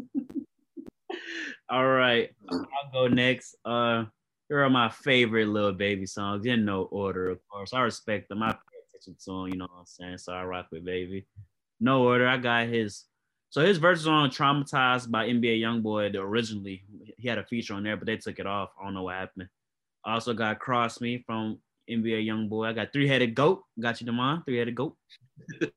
All 1.69 1.87
right. 1.87 2.29
I'll 2.49 2.91
go 2.91 3.07
next. 3.07 3.55
Uh 3.65 4.05
here 4.49 4.63
are 4.63 4.69
my 4.69 4.89
favorite 4.89 5.47
Lil 5.47 5.73
Baby 5.73 6.05
songs 6.05 6.45
in 6.45 6.65
no 6.65 6.83
order, 6.83 7.29
of 7.29 7.39
course. 7.47 7.73
I 7.73 7.81
respect 7.81 8.29
them. 8.29 8.43
I 8.43 8.51
pay 8.51 8.77
attention 8.89 9.15
to 9.25 9.31
them, 9.31 9.47
you 9.47 9.57
know 9.57 9.65
what 9.65 9.79
I'm 9.79 9.85
saying? 9.85 10.19
So 10.19 10.33
I 10.33 10.43
rock 10.43 10.67
with 10.71 10.85
Baby. 10.85 11.25
No 11.79 12.03
order. 12.03 12.27
I 12.27 12.37
got 12.37 12.67
his. 12.67 13.05
So 13.49 13.61
his 13.61 13.77
verse 13.77 14.05
on 14.05 14.29
Traumatized 14.29 15.09
by 15.09 15.27
NBA 15.27 15.61
Youngboy 15.61 16.15
originally. 16.15 16.83
He 17.17 17.27
had 17.27 17.37
a 17.37 17.45
feature 17.45 17.73
on 17.73 17.83
there, 17.83 17.95
but 17.95 18.05
they 18.05 18.17
took 18.17 18.37
it 18.37 18.45
off. 18.45 18.71
I 18.79 18.83
don't 18.83 18.93
know 18.93 19.03
what 19.03 19.15
happened. 19.15 19.47
I 20.05 20.13
also 20.13 20.33
got 20.33 20.59
Cross 20.59 21.01
Me 21.01 21.23
from 21.25 21.59
NBA 21.89 22.25
Youngboy. 22.25 22.67
I 22.67 22.73
got 22.73 22.91
Three 22.91 23.07
Headed 23.07 23.33
Goat. 23.33 23.63
Got 23.79 24.01
you, 24.01 24.07
Demond. 24.07 24.45
Three 24.45 24.57
Headed 24.57 24.75
Goat. 24.75 24.95
Uh, 25.61 25.67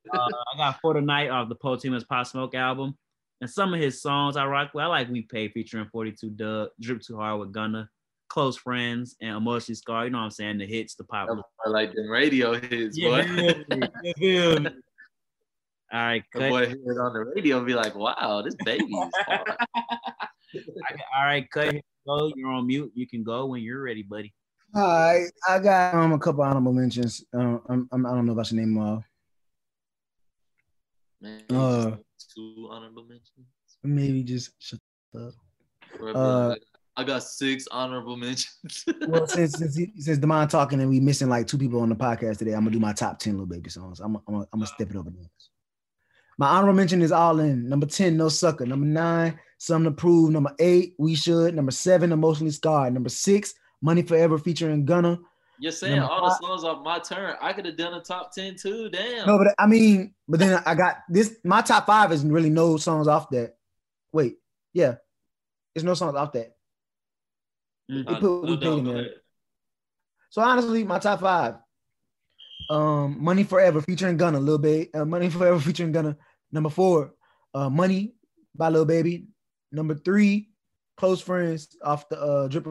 I 0.53 0.57
got 0.57 0.79
For 0.81 0.93
the 0.93 1.01
Night 1.01 1.29
off 1.29 1.49
the 1.49 1.55
Posthumous 1.55 2.03
Pop 2.03 2.27
Smoke 2.27 2.55
album. 2.55 2.97
And 3.41 3.49
some 3.49 3.73
of 3.73 3.79
his 3.79 4.01
songs 4.01 4.35
I 4.35 4.45
rock 4.45 4.71
with. 4.73 4.83
I 4.83 4.87
like 4.87 5.09
We 5.09 5.21
Pay 5.21 5.47
featuring 5.49 5.87
42 5.91 6.29
Dugg, 6.31 6.69
Drip 6.81 7.01
Too 7.01 7.15
Hard 7.15 7.39
with 7.39 7.53
Gunna, 7.53 7.89
Close 8.27 8.57
Friends, 8.57 9.15
and 9.21 9.37
Emotionally 9.37 9.75
Scarred. 9.75 10.05
You 10.05 10.11
know 10.11 10.17
what 10.17 10.25
I'm 10.25 10.31
saying? 10.31 10.57
The 10.57 10.65
hits, 10.65 10.95
the 10.95 11.05
pop. 11.05 11.29
I 11.65 11.69
like 11.69 11.93
them 11.93 12.09
radio 12.09 12.59
hits, 12.59 12.97
yeah, 12.97 13.23
boy. 13.23 13.79
yeah. 14.17 14.69
All 15.91 15.99
right, 15.99 16.23
cut. 16.31 16.39
The 16.39 16.49
boy 16.49 16.67
hear 16.67 16.75
it 16.75 16.99
on 16.99 17.13
the 17.13 17.31
radio 17.35 17.57
and 17.57 17.65
be 17.65 17.73
like, 17.73 17.95
wow, 17.95 18.43
this 18.45 18.55
baby 18.63 18.83
is 18.83 19.09
hard. 19.25 19.47
All 21.17 21.23
right, 21.23 21.49
cut. 21.49 21.75
Go. 22.05 22.31
You're 22.35 22.51
on 22.51 22.67
mute. 22.67 22.91
You 22.93 23.07
can 23.07 23.23
go 23.23 23.47
when 23.47 23.61
you're 23.61 23.81
ready, 23.81 24.03
buddy. 24.03 24.33
All 24.75 24.83
right, 24.83 25.31
I 25.47 25.57
got 25.59 25.95
um 25.95 26.13
a 26.13 26.19
couple 26.19 26.43
honorable 26.43 26.73
mentions. 26.73 27.23
Um, 27.33 27.61
I'm, 27.69 27.89
I'm, 27.91 28.05
I 28.05 28.09
don't 28.11 28.27
know 28.27 28.33
if 28.33 28.39
I 28.39 28.43
should 28.43 28.57
name 28.57 28.75
them 28.75 28.83
all. 28.83 29.03
Man, 31.21 31.41
uh, 31.49 31.97
two 32.33 32.67
honorable 32.71 33.03
mentions. 33.03 33.47
Maybe 33.83 34.23
just 34.23 34.51
shut 34.59 34.79
up. 35.15 35.33
Uh, 36.15 36.55
I 36.95 37.03
got 37.03 37.23
six 37.23 37.67
honorable 37.71 38.17
mentions. 38.17 38.85
well, 39.07 39.27
since 39.27 39.53
since 39.57 39.75
he, 39.75 39.91
since 39.97 40.19
Demond 40.19 40.49
talking 40.49 40.79
and 40.79 40.89
we 40.89 40.99
missing 40.99 41.29
like 41.29 41.47
two 41.47 41.57
people 41.57 41.81
on 41.81 41.89
the 41.89 41.95
podcast 41.95 42.37
today, 42.37 42.53
I'm 42.53 42.61
gonna 42.61 42.71
do 42.71 42.79
my 42.79 42.93
top 42.93 43.19
ten 43.19 43.33
little 43.33 43.45
Baby 43.45 43.69
songs. 43.69 43.99
I'm 43.99 44.15
I'm, 44.27 44.35
I'm 44.35 44.45
gonna 44.53 44.65
step 44.65 44.89
it 44.89 44.95
over 44.95 45.09
there. 45.09 45.29
My 46.37 46.47
honorable 46.47 46.75
mention 46.75 47.01
is 47.01 47.11
All 47.11 47.39
In. 47.39 47.67
Number 47.67 47.85
ten, 47.85 48.15
No 48.15 48.29
Sucker. 48.29 48.65
Number 48.65 48.85
nine, 48.85 49.39
Something 49.57 49.91
to 49.91 49.95
Prove. 49.95 50.31
Number 50.31 50.55
eight, 50.59 50.95
We 50.97 51.15
Should. 51.15 51.55
Number 51.55 51.71
seven, 51.71 52.11
Emotionally 52.11 52.51
Scarred. 52.51 52.93
Number 52.93 53.09
six, 53.09 53.53
Money 53.81 54.03
Forever 54.03 54.37
featuring 54.37 54.85
Gunna. 54.85 55.19
You're 55.59 55.73
saying 55.73 55.97
Number 55.97 56.11
all 56.11 56.29
five, 56.29 56.39
the 56.39 56.47
songs 56.47 56.63
off 56.63 56.83
my 56.83 56.99
turn. 56.99 57.35
I 57.41 57.51
could 57.51 57.65
have 57.65 57.75
done 57.75 57.93
a 57.93 58.01
top 58.01 58.31
ten 58.33 58.55
too. 58.55 58.89
Damn. 58.89 59.27
No, 59.27 59.37
but 59.37 59.53
I 59.59 59.67
mean, 59.67 60.13
but 60.27 60.39
then 60.39 60.61
I 60.65 60.73
got 60.73 60.99
this. 61.09 61.35
My 61.43 61.61
top 61.61 61.85
five 61.85 62.11
is 62.13 62.23
really 62.25 62.49
no 62.49 62.77
songs 62.77 63.07
off 63.07 63.29
that. 63.31 63.57
Wait, 64.13 64.37
yeah, 64.73 64.95
there's 65.75 65.83
no 65.83 65.93
songs 65.95 66.15
off 66.15 66.31
that. 66.31 66.55
Mm-hmm. 67.91 68.13
We 68.13 68.19
put, 68.19 68.41
we 68.41 68.57
no, 68.57 68.77
in 68.77 68.83
there. 68.85 69.09
So 70.29 70.41
honestly, 70.41 70.83
my 70.83 70.99
top 70.99 71.19
five. 71.19 71.55
Um, 72.69 73.17
Money 73.19 73.43
Forever 73.43 73.81
featuring 73.81 74.15
Gunna, 74.15 74.39
little 74.39 74.59
bit. 74.59 74.91
Uh, 74.93 75.03
Money 75.03 75.29
Forever 75.29 75.59
featuring 75.59 75.91
Gunna. 75.91 76.15
Number 76.51 76.69
four, 76.69 77.13
uh, 77.53 77.69
Money 77.69 78.13
by 78.55 78.69
Lil 78.69 78.85
Baby. 78.85 79.27
Number 79.71 79.95
three, 79.95 80.49
Close 80.95 81.19
Friends 81.21 81.75
off 81.83 82.07
the 82.07 82.19
uh 82.19 82.47
Drip. 82.47 82.65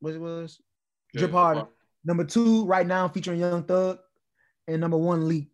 What 0.00 0.14
it 0.14 0.20
was? 0.20 0.60
Drip, 1.12 1.30
Drip 1.30 1.32
Hard. 1.32 1.66
Number 2.06 2.24
two, 2.24 2.64
right 2.66 2.86
now 2.86 3.08
featuring 3.08 3.40
Young 3.40 3.64
Thug, 3.64 3.98
and 4.68 4.80
number 4.80 4.96
one 4.96 5.26
leaked 5.26 5.50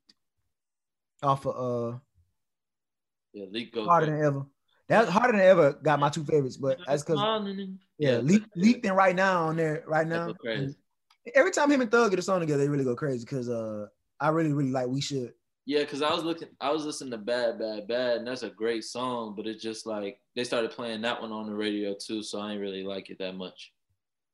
off 1.22 1.46
of 1.46 1.94
uh 1.94 1.98
yeah, 3.32 3.46
leak 3.50 3.72
goes 3.72 3.86
harder 3.86 4.06
than 4.06 4.22
ever. 4.22 4.44
That 4.88 5.08
harder 5.08 5.32
than 5.32 5.46
ever 5.46 5.72
got 5.72 5.98
my 5.98 6.10
two 6.10 6.24
favorites, 6.24 6.58
but 6.58 6.78
that's 6.86 7.02
because 7.02 7.18
yeah, 7.98 8.18
leak, 8.18 8.42
leaked 8.54 8.84
and 8.84 8.94
right 8.94 9.16
now 9.16 9.46
on 9.46 9.56
there 9.56 9.82
right 9.86 10.06
now. 10.06 10.34
Every 11.34 11.52
time 11.52 11.70
him 11.70 11.80
and 11.80 11.90
Thug 11.90 12.10
get 12.10 12.18
a 12.18 12.22
song 12.22 12.40
together, 12.40 12.62
they 12.62 12.68
really 12.68 12.84
go 12.84 12.96
crazy 12.96 13.24
because 13.24 13.48
uh 13.48 13.86
I 14.20 14.28
really 14.28 14.52
really 14.52 14.72
like 14.72 14.88
we 14.88 15.00
should. 15.00 15.32
Yeah, 15.64 15.80
because 15.80 16.02
I 16.02 16.12
was 16.12 16.24
looking, 16.24 16.48
I 16.60 16.70
was 16.70 16.84
listening 16.84 17.12
to 17.12 17.18
Bad 17.18 17.58
Bad 17.58 17.88
Bad, 17.88 18.18
and 18.18 18.26
that's 18.26 18.42
a 18.42 18.50
great 18.50 18.84
song, 18.84 19.34
but 19.36 19.46
it's 19.46 19.62
just 19.62 19.86
like 19.86 20.18
they 20.36 20.44
started 20.44 20.72
playing 20.72 21.00
that 21.02 21.22
one 21.22 21.32
on 21.32 21.46
the 21.46 21.54
radio 21.54 21.94
too, 21.94 22.22
so 22.22 22.40
I 22.40 22.52
ain't 22.52 22.60
really 22.60 22.82
like 22.82 23.08
it 23.08 23.18
that 23.20 23.36
much. 23.36 23.72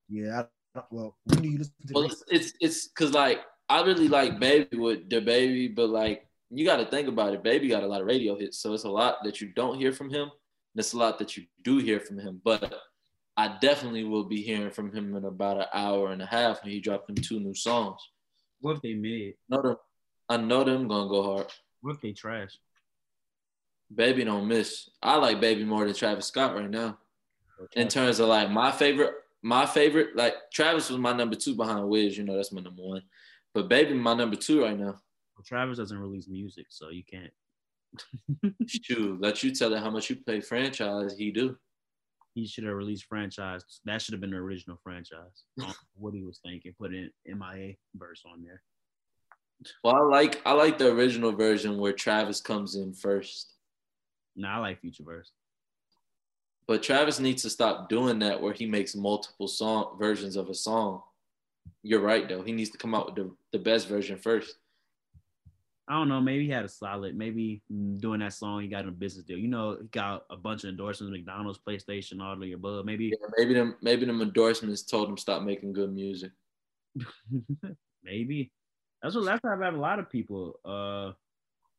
Yeah, 0.09 0.45
well, 0.91 1.17
when 1.25 1.43
do 1.43 1.49
you 1.49 1.59
listen 1.59 1.75
to? 1.87 1.93
Well, 1.95 2.05
it's 2.05 2.25
it's 2.29 2.53
it's 2.61 2.89
because 2.89 3.13
like 3.13 3.41
I 3.69 3.83
really 3.83 4.09
like 4.09 4.39
Baby 4.39 4.77
with 4.77 5.09
the 5.11 5.21
Baby, 5.21 5.69
but 5.69 5.91
like 5.91 6.27
you 6.51 6.65
got 6.65 6.77
to 6.77 6.87
think 6.87 7.09
about 7.09 7.35
it. 7.35 7.43
Baby 7.43 7.69
got 7.69 7.83
a 7.83 7.87
lot 7.87 8.01
of 8.01 8.07
radio 8.07 8.39
hits, 8.39 8.59
so 8.59 8.73
it's 8.73 8.85
a 8.85 8.91
lot 8.91 9.17
that 9.25 9.41
you 9.41 9.49
don't 9.55 9.79
hear 9.79 9.93
from 9.93 10.11
him. 10.11 10.23
And 10.23 10.81
it's 10.81 10.93
a 10.95 10.99
lot 10.99 11.19
that 11.19 11.37
you 11.37 11.45
do 11.63 11.79
hear 11.79 12.01
from 12.01 12.19
him, 12.19 12.41
but 12.45 12.75
I 13.37 13.57
definitely 13.61 14.05
will 14.05 14.25
be 14.25 14.43
hearing 14.43 14.71
from 14.71 14.93
him 14.93 15.15
in 15.15 15.25
about 15.25 15.59
an 15.59 15.67
hour 15.73 16.13
and 16.13 16.23
a 16.23 16.27
half 16.27 16.63
when 16.63 16.73
he 16.73 16.81
dropped 16.81 17.07
them 17.07 17.17
two 17.17 17.41
new 17.41 17.55
songs. 17.55 18.01
What 18.61 18.77
if 18.77 18.83
they 18.83 18.95
made? 18.95 19.35
No, 19.49 19.63
them, 19.63 19.77
I 20.29 20.37
know 20.39 20.65
them 20.65 20.89
gonna 20.89 21.09
go 21.09 21.23
hard. 21.23 21.47
What 21.81 21.95
if 21.95 22.01
they 22.01 22.13
trash? 22.13 22.59
Baby 23.95 24.25
don't 24.25 24.49
miss. 24.49 24.89
I 25.03 25.17
like 25.17 25.41
Baby 25.41 25.65
more 25.65 25.85
than 25.85 25.95
Travis 25.95 26.27
Scott 26.27 26.55
right 26.55 26.69
now. 26.69 26.99
Okay. 27.61 27.81
In 27.81 27.89
terms 27.89 28.19
of 28.21 28.29
like 28.29 28.51
my 28.51 28.71
favorite 28.71 29.15
my 29.43 29.66
favorite, 29.66 30.16
like 30.16 30.35
Travis 30.52 30.90
was 30.90 30.98
my 30.98 31.12
number 31.12 31.36
two 31.36 31.55
behind 31.55 31.89
Wiz. 31.89 32.16
You 32.16 32.24
know, 32.24 32.36
that's 32.36 32.52
my 32.52 32.60
number 32.60 32.82
one. 32.82 33.02
But 33.55 33.69
Baby, 33.69 33.94
my 33.94 34.15
number 34.15 34.36
two 34.36 34.62
right 34.62 34.78
now. 34.78 35.01
Well, 35.36 35.44
Travis 35.44 35.78
doesn't 35.78 35.98
release 35.98 36.28
music, 36.28 36.66
so 36.70 36.90
you 36.90 37.02
can't. 37.05 37.32
Shoot, 38.66 39.20
let 39.20 39.43
you 39.43 39.55
tell 39.55 39.73
it 39.73 39.82
how 39.82 39.90
much 39.90 40.10
you 40.10 40.16
play 40.16 40.40
franchise. 40.40 41.15
He 41.16 41.31
do. 41.31 41.56
He 42.35 42.47
should 42.47 42.65
have 42.65 42.74
released 42.74 43.06
franchise. 43.06 43.65
That 43.85 44.01
should 44.01 44.12
have 44.12 44.20
been 44.20 44.31
the 44.31 44.36
original 44.36 44.78
franchise. 44.82 45.44
what 45.94 46.15
he 46.15 46.23
was 46.23 46.39
thinking, 46.44 46.74
put 46.78 46.94
in 46.94 47.10
MIA 47.27 47.74
verse 47.97 48.23
on 48.31 48.43
there. 48.43 48.62
Well, 49.82 49.97
I 49.97 50.01
like 50.01 50.40
I 50.47 50.52
like 50.52 50.78
the 50.78 50.93
original 50.93 51.32
version 51.32 51.78
where 51.78 51.93
Travis 51.93 52.40
comes 52.40 52.77
in 52.77 52.94
first. 52.94 53.55
No, 54.36 54.48
nah, 54.48 54.56
I 54.56 54.59
like 54.59 54.81
Future 54.81 55.02
verse. 55.02 55.32
But 56.69 56.82
Travis 56.82 57.19
needs 57.19 57.43
to 57.43 57.51
stop 57.51 57.89
doing 57.89 58.19
that 58.19 58.40
where 58.40 58.53
he 58.53 58.66
makes 58.66 58.95
multiple 58.95 59.49
song 59.49 59.97
versions 59.99 60.36
of 60.36 60.51
a 60.51 60.55
song. 60.55 61.03
You're 61.82 62.01
right 62.01 62.28
though. 62.28 62.43
He 62.43 62.53
needs 62.53 62.69
to 62.70 62.78
come 62.78 62.95
out 62.95 63.07
with 63.07 63.15
the, 63.15 63.35
the 63.53 63.59
best 63.59 63.89
version 63.89 64.19
first. 64.19 64.55
I 65.89 65.95
don't 65.95 66.11
know. 66.11 66.20
Maybe 66.20 66.45
he 66.45 66.51
had 66.51 66.66
a 66.66 66.69
solid. 66.69 67.16
Maybe 67.16 67.62
doing 67.70 68.20
that 68.20 68.35
song, 68.35 68.61
he 68.61 68.69
got 68.69 68.86
a 68.86 68.90
business 68.90 69.24
deal. 69.24 69.39
You 69.39 69.49
know, 69.49 69.78
he 69.81 69.86
got 69.86 70.27
a 70.28 70.36
bunch 70.36 70.65
of 70.65 70.69
endorsements, 70.69 71.11
McDonald's, 71.11 71.59
PlayStation, 71.66 72.20
all 72.20 72.35
of 72.35 72.40
the 72.40 72.53
above. 72.53 72.85
Maybe, 72.85 73.07
yeah, 73.07 73.28
maybe 73.39 73.55
them, 73.55 73.77
maybe 73.81 74.05
them 74.05 74.20
endorsements 74.20 74.82
told 74.82 75.09
him 75.09 75.16
stop 75.16 75.43
making 75.43 75.73
good 75.73 75.95
music. 75.95 76.32
maybe 78.05 78.53
that's 79.03 79.15
what 79.15 79.24
that's 79.24 79.40
how 79.43 79.55
I've 79.55 79.62
had 79.62 79.73
a 79.73 79.78
lot 79.78 79.99
of 79.99 80.11
people. 80.11 80.61
Uh, 80.62 81.12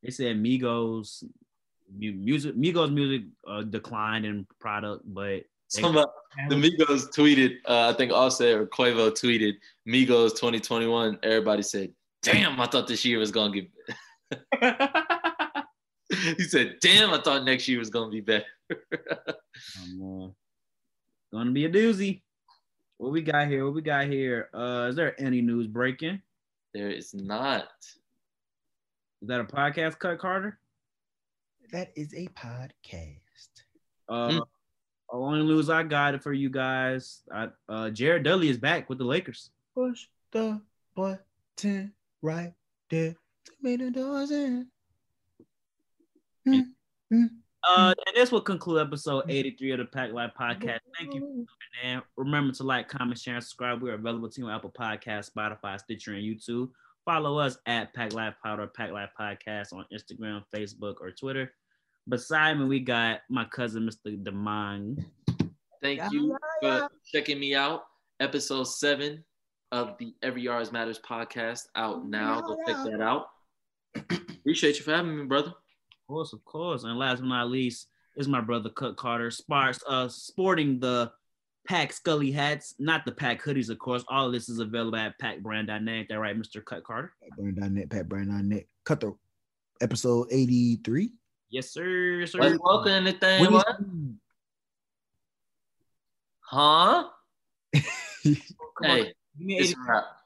they 0.02 0.10
said 0.10 0.38
Migos 0.38 1.24
music 1.98 2.56
Migos 2.56 2.94
music 2.94 3.24
uh, 3.48 3.64
declined 3.64 4.26
in 4.26 4.46
product, 4.60 5.04
but 5.06 5.44
some 5.70 5.94
the 5.94 6.56
Migos 6.56 7.16
tweeted, 7.16 7.58
uh, 7.68 7.90
I 7.90 7.94
think 7.94 8.12
Offset 8.12 8.56
or 8.56 8.66
Quavo 8.66 9.12
tweeted 9.12 9.54
Migos 9.88 10.32
2021. 10.32 11.20
Everybody 11.22 11.62
said, 11.62 11.94
"Damn, 12.24 12.60
I 12.60 12.66
thought 12.66 12.88
this 12.88 13.06
year 13.06 13.20
was 13.20 13.30
gonna 13.32 13.54
get." 13.54 13.70
he 16.38 16.44
said, 16.44 16.78
"Damn, 16.82 17.12
I 17.12 17.22
thought 17.22 17.44
next 17.44 17.68
year 17.68 17.78
was 17.78 17.92
gonna 17.92 18.10
be 18.10 18.22
better." 18.22 18.46
um, 18.72 18.78
uh, 20.02 20.28
gonna 21.32 21.52
be 21.52 21.66
a 21.66 21.70
doozy. 21.70 22.22
What 22.98 23.12
we 23.12 23.22
got 23.22 23.48
here? 23.48 23.64
What 23.64 23.76
we 23.76 23.84
got 23.84 24.08
here? 24.08 24.50
Uh, 24.54 24.88
is 24.90 24.96
there 24.96 25.14
any 25.22 25.42
news 25.42 25.68
breaking? 25.68 26.20
There 26.74 26.90
is 26.90 27.14
not. 27.14 27.70
Is 29.22 29.28
that 29.28 29.40
a 29.40 29.44
podcast 29.44 30.00
cut, 30.00 30.18
Carter? 30.18 30.58
That 31.72 31.92
is 31.96 32.14
a 32.14 32.28
podcast. 32.30 33.20
Uh, 34.08 34.30
mm. 34.30 34.42
only 35.12 35.44
news 35.44 35.70
I 35.70 35.84
got 35.84 36.16
it 36.16 36.24
for 36.24 36.34
you 36.34 36.50
guys. 36.50 37.22
I, 37.32 37.50
uh, 37.68 37.90
Jared 37.92 38.24
Dudley 38.24 38.50
is 38.50 38.58
back 38.58 38.90
with 38.90 38.98
the 38.98 39.04
Lakers. 39.04 39.52
Push 39.76 40.08
the 40.32 40.62
button 40.96 41.94
right 42.22 42.54
there 42.90 43.16
to 43.46 43.52
make 43.62 43.80
the 43.80 43.92
doors 43.92 44.32
in. 44.32 44.68
Mm. 46.48 46.64
Mm. 47.14 47.30
Uh, 47.68 47.94
and 48.08 48.16
this 48.16 48.32
will 48.32 48.42
conclude 48.42 48.82
episode 48.82 49.26
83 49.28 49.72
of 49.72 49.78
the 49.80 49.86
Pack 49.86 50.12
Life 50.12 50.32
Podcast. 50.40 50.80
Thank 50.98 51.14
you 51.14 51.46
and 51.84 52.02
remember 52.18 52.54
to 52.54 52.64
like, 52.64 52.88
comment, 52.88 53.20
share, 53.20 53.36
and 53.36 53.44
subscribe. 53.44 53.82
We 53.82 53.92
are 53.92 53.96
available 53.96 54.30
to 54.30 54.42
you 54.42 54.48
on 54.48 54.56
Apple 54.56 54.72
Podcast, 54.72 55.32
Spotify, 55.32 55.80
Stitcher, 55.80 56.14
and 56.14 56.24
YouTube. 56.24 56.70
Follow 57.06 57.38
us 57.38 57.58
at 57.66 57.94
Pack 57.94 58.14
Life 58.14 58.36
Powder, 58.44 58.68
Pack 58.68 58.92
Life 58.92 59.10
Podcast 59.20 59.74
on 59.74 59.86
Instagram, 59.94 60.44
Facebook, 60.54 60.96
or 61.02 61.12
Twitter. 61.12 61.52
Beside 62.10 62.58
me, 62.58 62.66
we 62.66 62.80
got 62.80 63.22
my 63.30 63.46
cousin, 63.46 63.88
Mr. 63.88 64.22
Demond. 64.22 65.06
Thank 65.82 66.12
you 66.12 66.36
for 66.62 66.90
checking 67.14 67.40
me 67.40 67.54
out. 67.56 67.84
Episode 68.20 68.64
seven 68.64 69.24
of 69.72 69.96
the 70.00 70.14
Every 70.24 70.42
Yards 70.42 70.72
Matters 70.72 71.00
podcast 71.00 71.68
out 71.76 72.06
now. 72.08 72.42
Go 72.42 72.58
check 72.66 72.78
that 72.84 73.02
out. 73.02 73.28
Appreciate 73.96 74.78
you 74.78 74.84
for 74.84 74.96
having 74.96 75.18
me, 75.18 75.26
brother. 75.26 75.50
Of 75.50 76.08
course, 76.08 76.34
of 76.34 76.44
course. 76.46 76.84
And 76.84 76.98
last 76.98 77.20
but 77.20 77.28
not 77.28 77.50
least 77.50 77.88
is 78.18 78.28
my 78.28 78.42
brother 78.42 78.70
Cut 78.70 78.98
Carter, 78.98 79.30
Sparks, 79.30 79.80
uh, 79.88 80.08
sporting 80.10 80.80
the 80.80 81.12
Pack 81.68 81.94
Scully 81.94 82.32
hats, 82.32 82.74
not 82.80 83.06
the 83.06 83.12
Pack 83.12 83.44
hoodies, 83.44 83.70
of 83.70 83.78
course. 83.78 84.04
All 84.08 84.26
of 84.26 84.34
this 84.34 84.50
is 84.50 84.60
available 84.60 84.98
at 84.98 85.20
packbrand.net. 85.20 86.08
That 86.10 86.20
right, 86.20 86.38
Mr. 86.38 86.66
Cut 86.66 86.84
Carter? 86.84 87.14
Packbrand.net, 87.24 87.90
packbrand.net. 87.90 88.66
Cut 88.84 89.00
the 89.00 89.16
episode 89.80 90.28
83. 90.32 91.12
Yes, 91.50 91.72
sir. 91.72 92.20
Yes, 92.20 92.32
sir. 92.32 92.40
Wait, 92.40 92.60
welcome 92.62 92.92
anything. 92.92 93.52
What? 93.52 93.52
what? 93.52 93.80
Huh? 96.42 97.10
hey, 97.74 97.84
give 98.24 99.14
me, 99.38 99.60
80, 99.60 99.76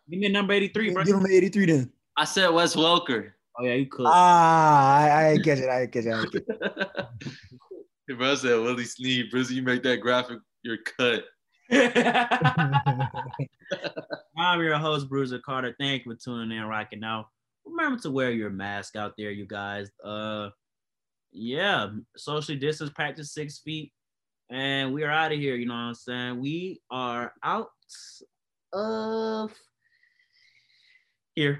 give 0.10 0.20
me 0.20 0.26
a 0.28 0.30
number 0.30 0.54
83, 0.54 0.94
bro. 0.94 1.04
Give 1.04 1.16
him 1.16 1.28
83 1.28 1.66
then. 1.66 1.92
I 2.16 2.26
said 2.26 2.50
Wes 2.50 2.76
Welker. 2.76 3.32
Oh, 3.58 3.64
yeah, 3.64 3.74
you 3.74 3.86
could. 3.86 4.06
Ah, 4.08 4.98
I, 4.98 5.30
I 5.30 5.38
get 5.38 5.60
it. 5.60 5.70
I 5.70 5.86
get 5.86 6.06
it. 6.06 6.14
I 6.14 6.26
get 6.26 6.44
it. 6.48 7.08
if 8.08 8.20
I 8.20 8.36
said 8.36 8.60
Willie 8.60 8.86
Sneed, 8.86 9.32
Brizzy, 9.32 9.52
you 9.52 9.62
make 9.62 9.84
that 9.84 9.98
graphic, 9.98 10.40
you're 10.64 10.78
cut. 10.98 11.26
I'm 14.38 14.62
your 14.62 14.78
host, 14.78 15.08
Bruiser 15.10 15.40
Carter. 15.40 15.76
Thank 15.80 16.06
you 16.06 16.14
for 16.14 16.18
tuning 16.18 16.58
in, 16.58 16.66
rocking 16.66 17.04
out. 17.04 17.28
Remember 17.66 18.02
to 18.02 18.12
wear 18.12 18.32
your 18.32 18.50
mask 18.50 18.96
out 18.96 19.14
there, 19.18 19.32
you 19.32 19.46
guys. 19.46 19.90
Uh, 20.04 20.50
yeah, 21.34 21.90
socially 22.16 22.58
distance, 22.58 22.92
practice 22.92 23.34
six 23.34 23.60
feet, 23.60 23.92
and 24.50 24.94
we 24.94 25.04
are 25.04 25.12
out 25.12 25.32
of 25.32 25.40
here. 25.40 25.56
You 25.56 25.66
know 25.66 25.74
what 25.74 25.80
I'm 25.80 25.94
saying? 25.96 26.40
We 26.40 26.82
are 26.92 27.34
out 27.44 27.70
of 28.74 29.52
here. 31.36 31.60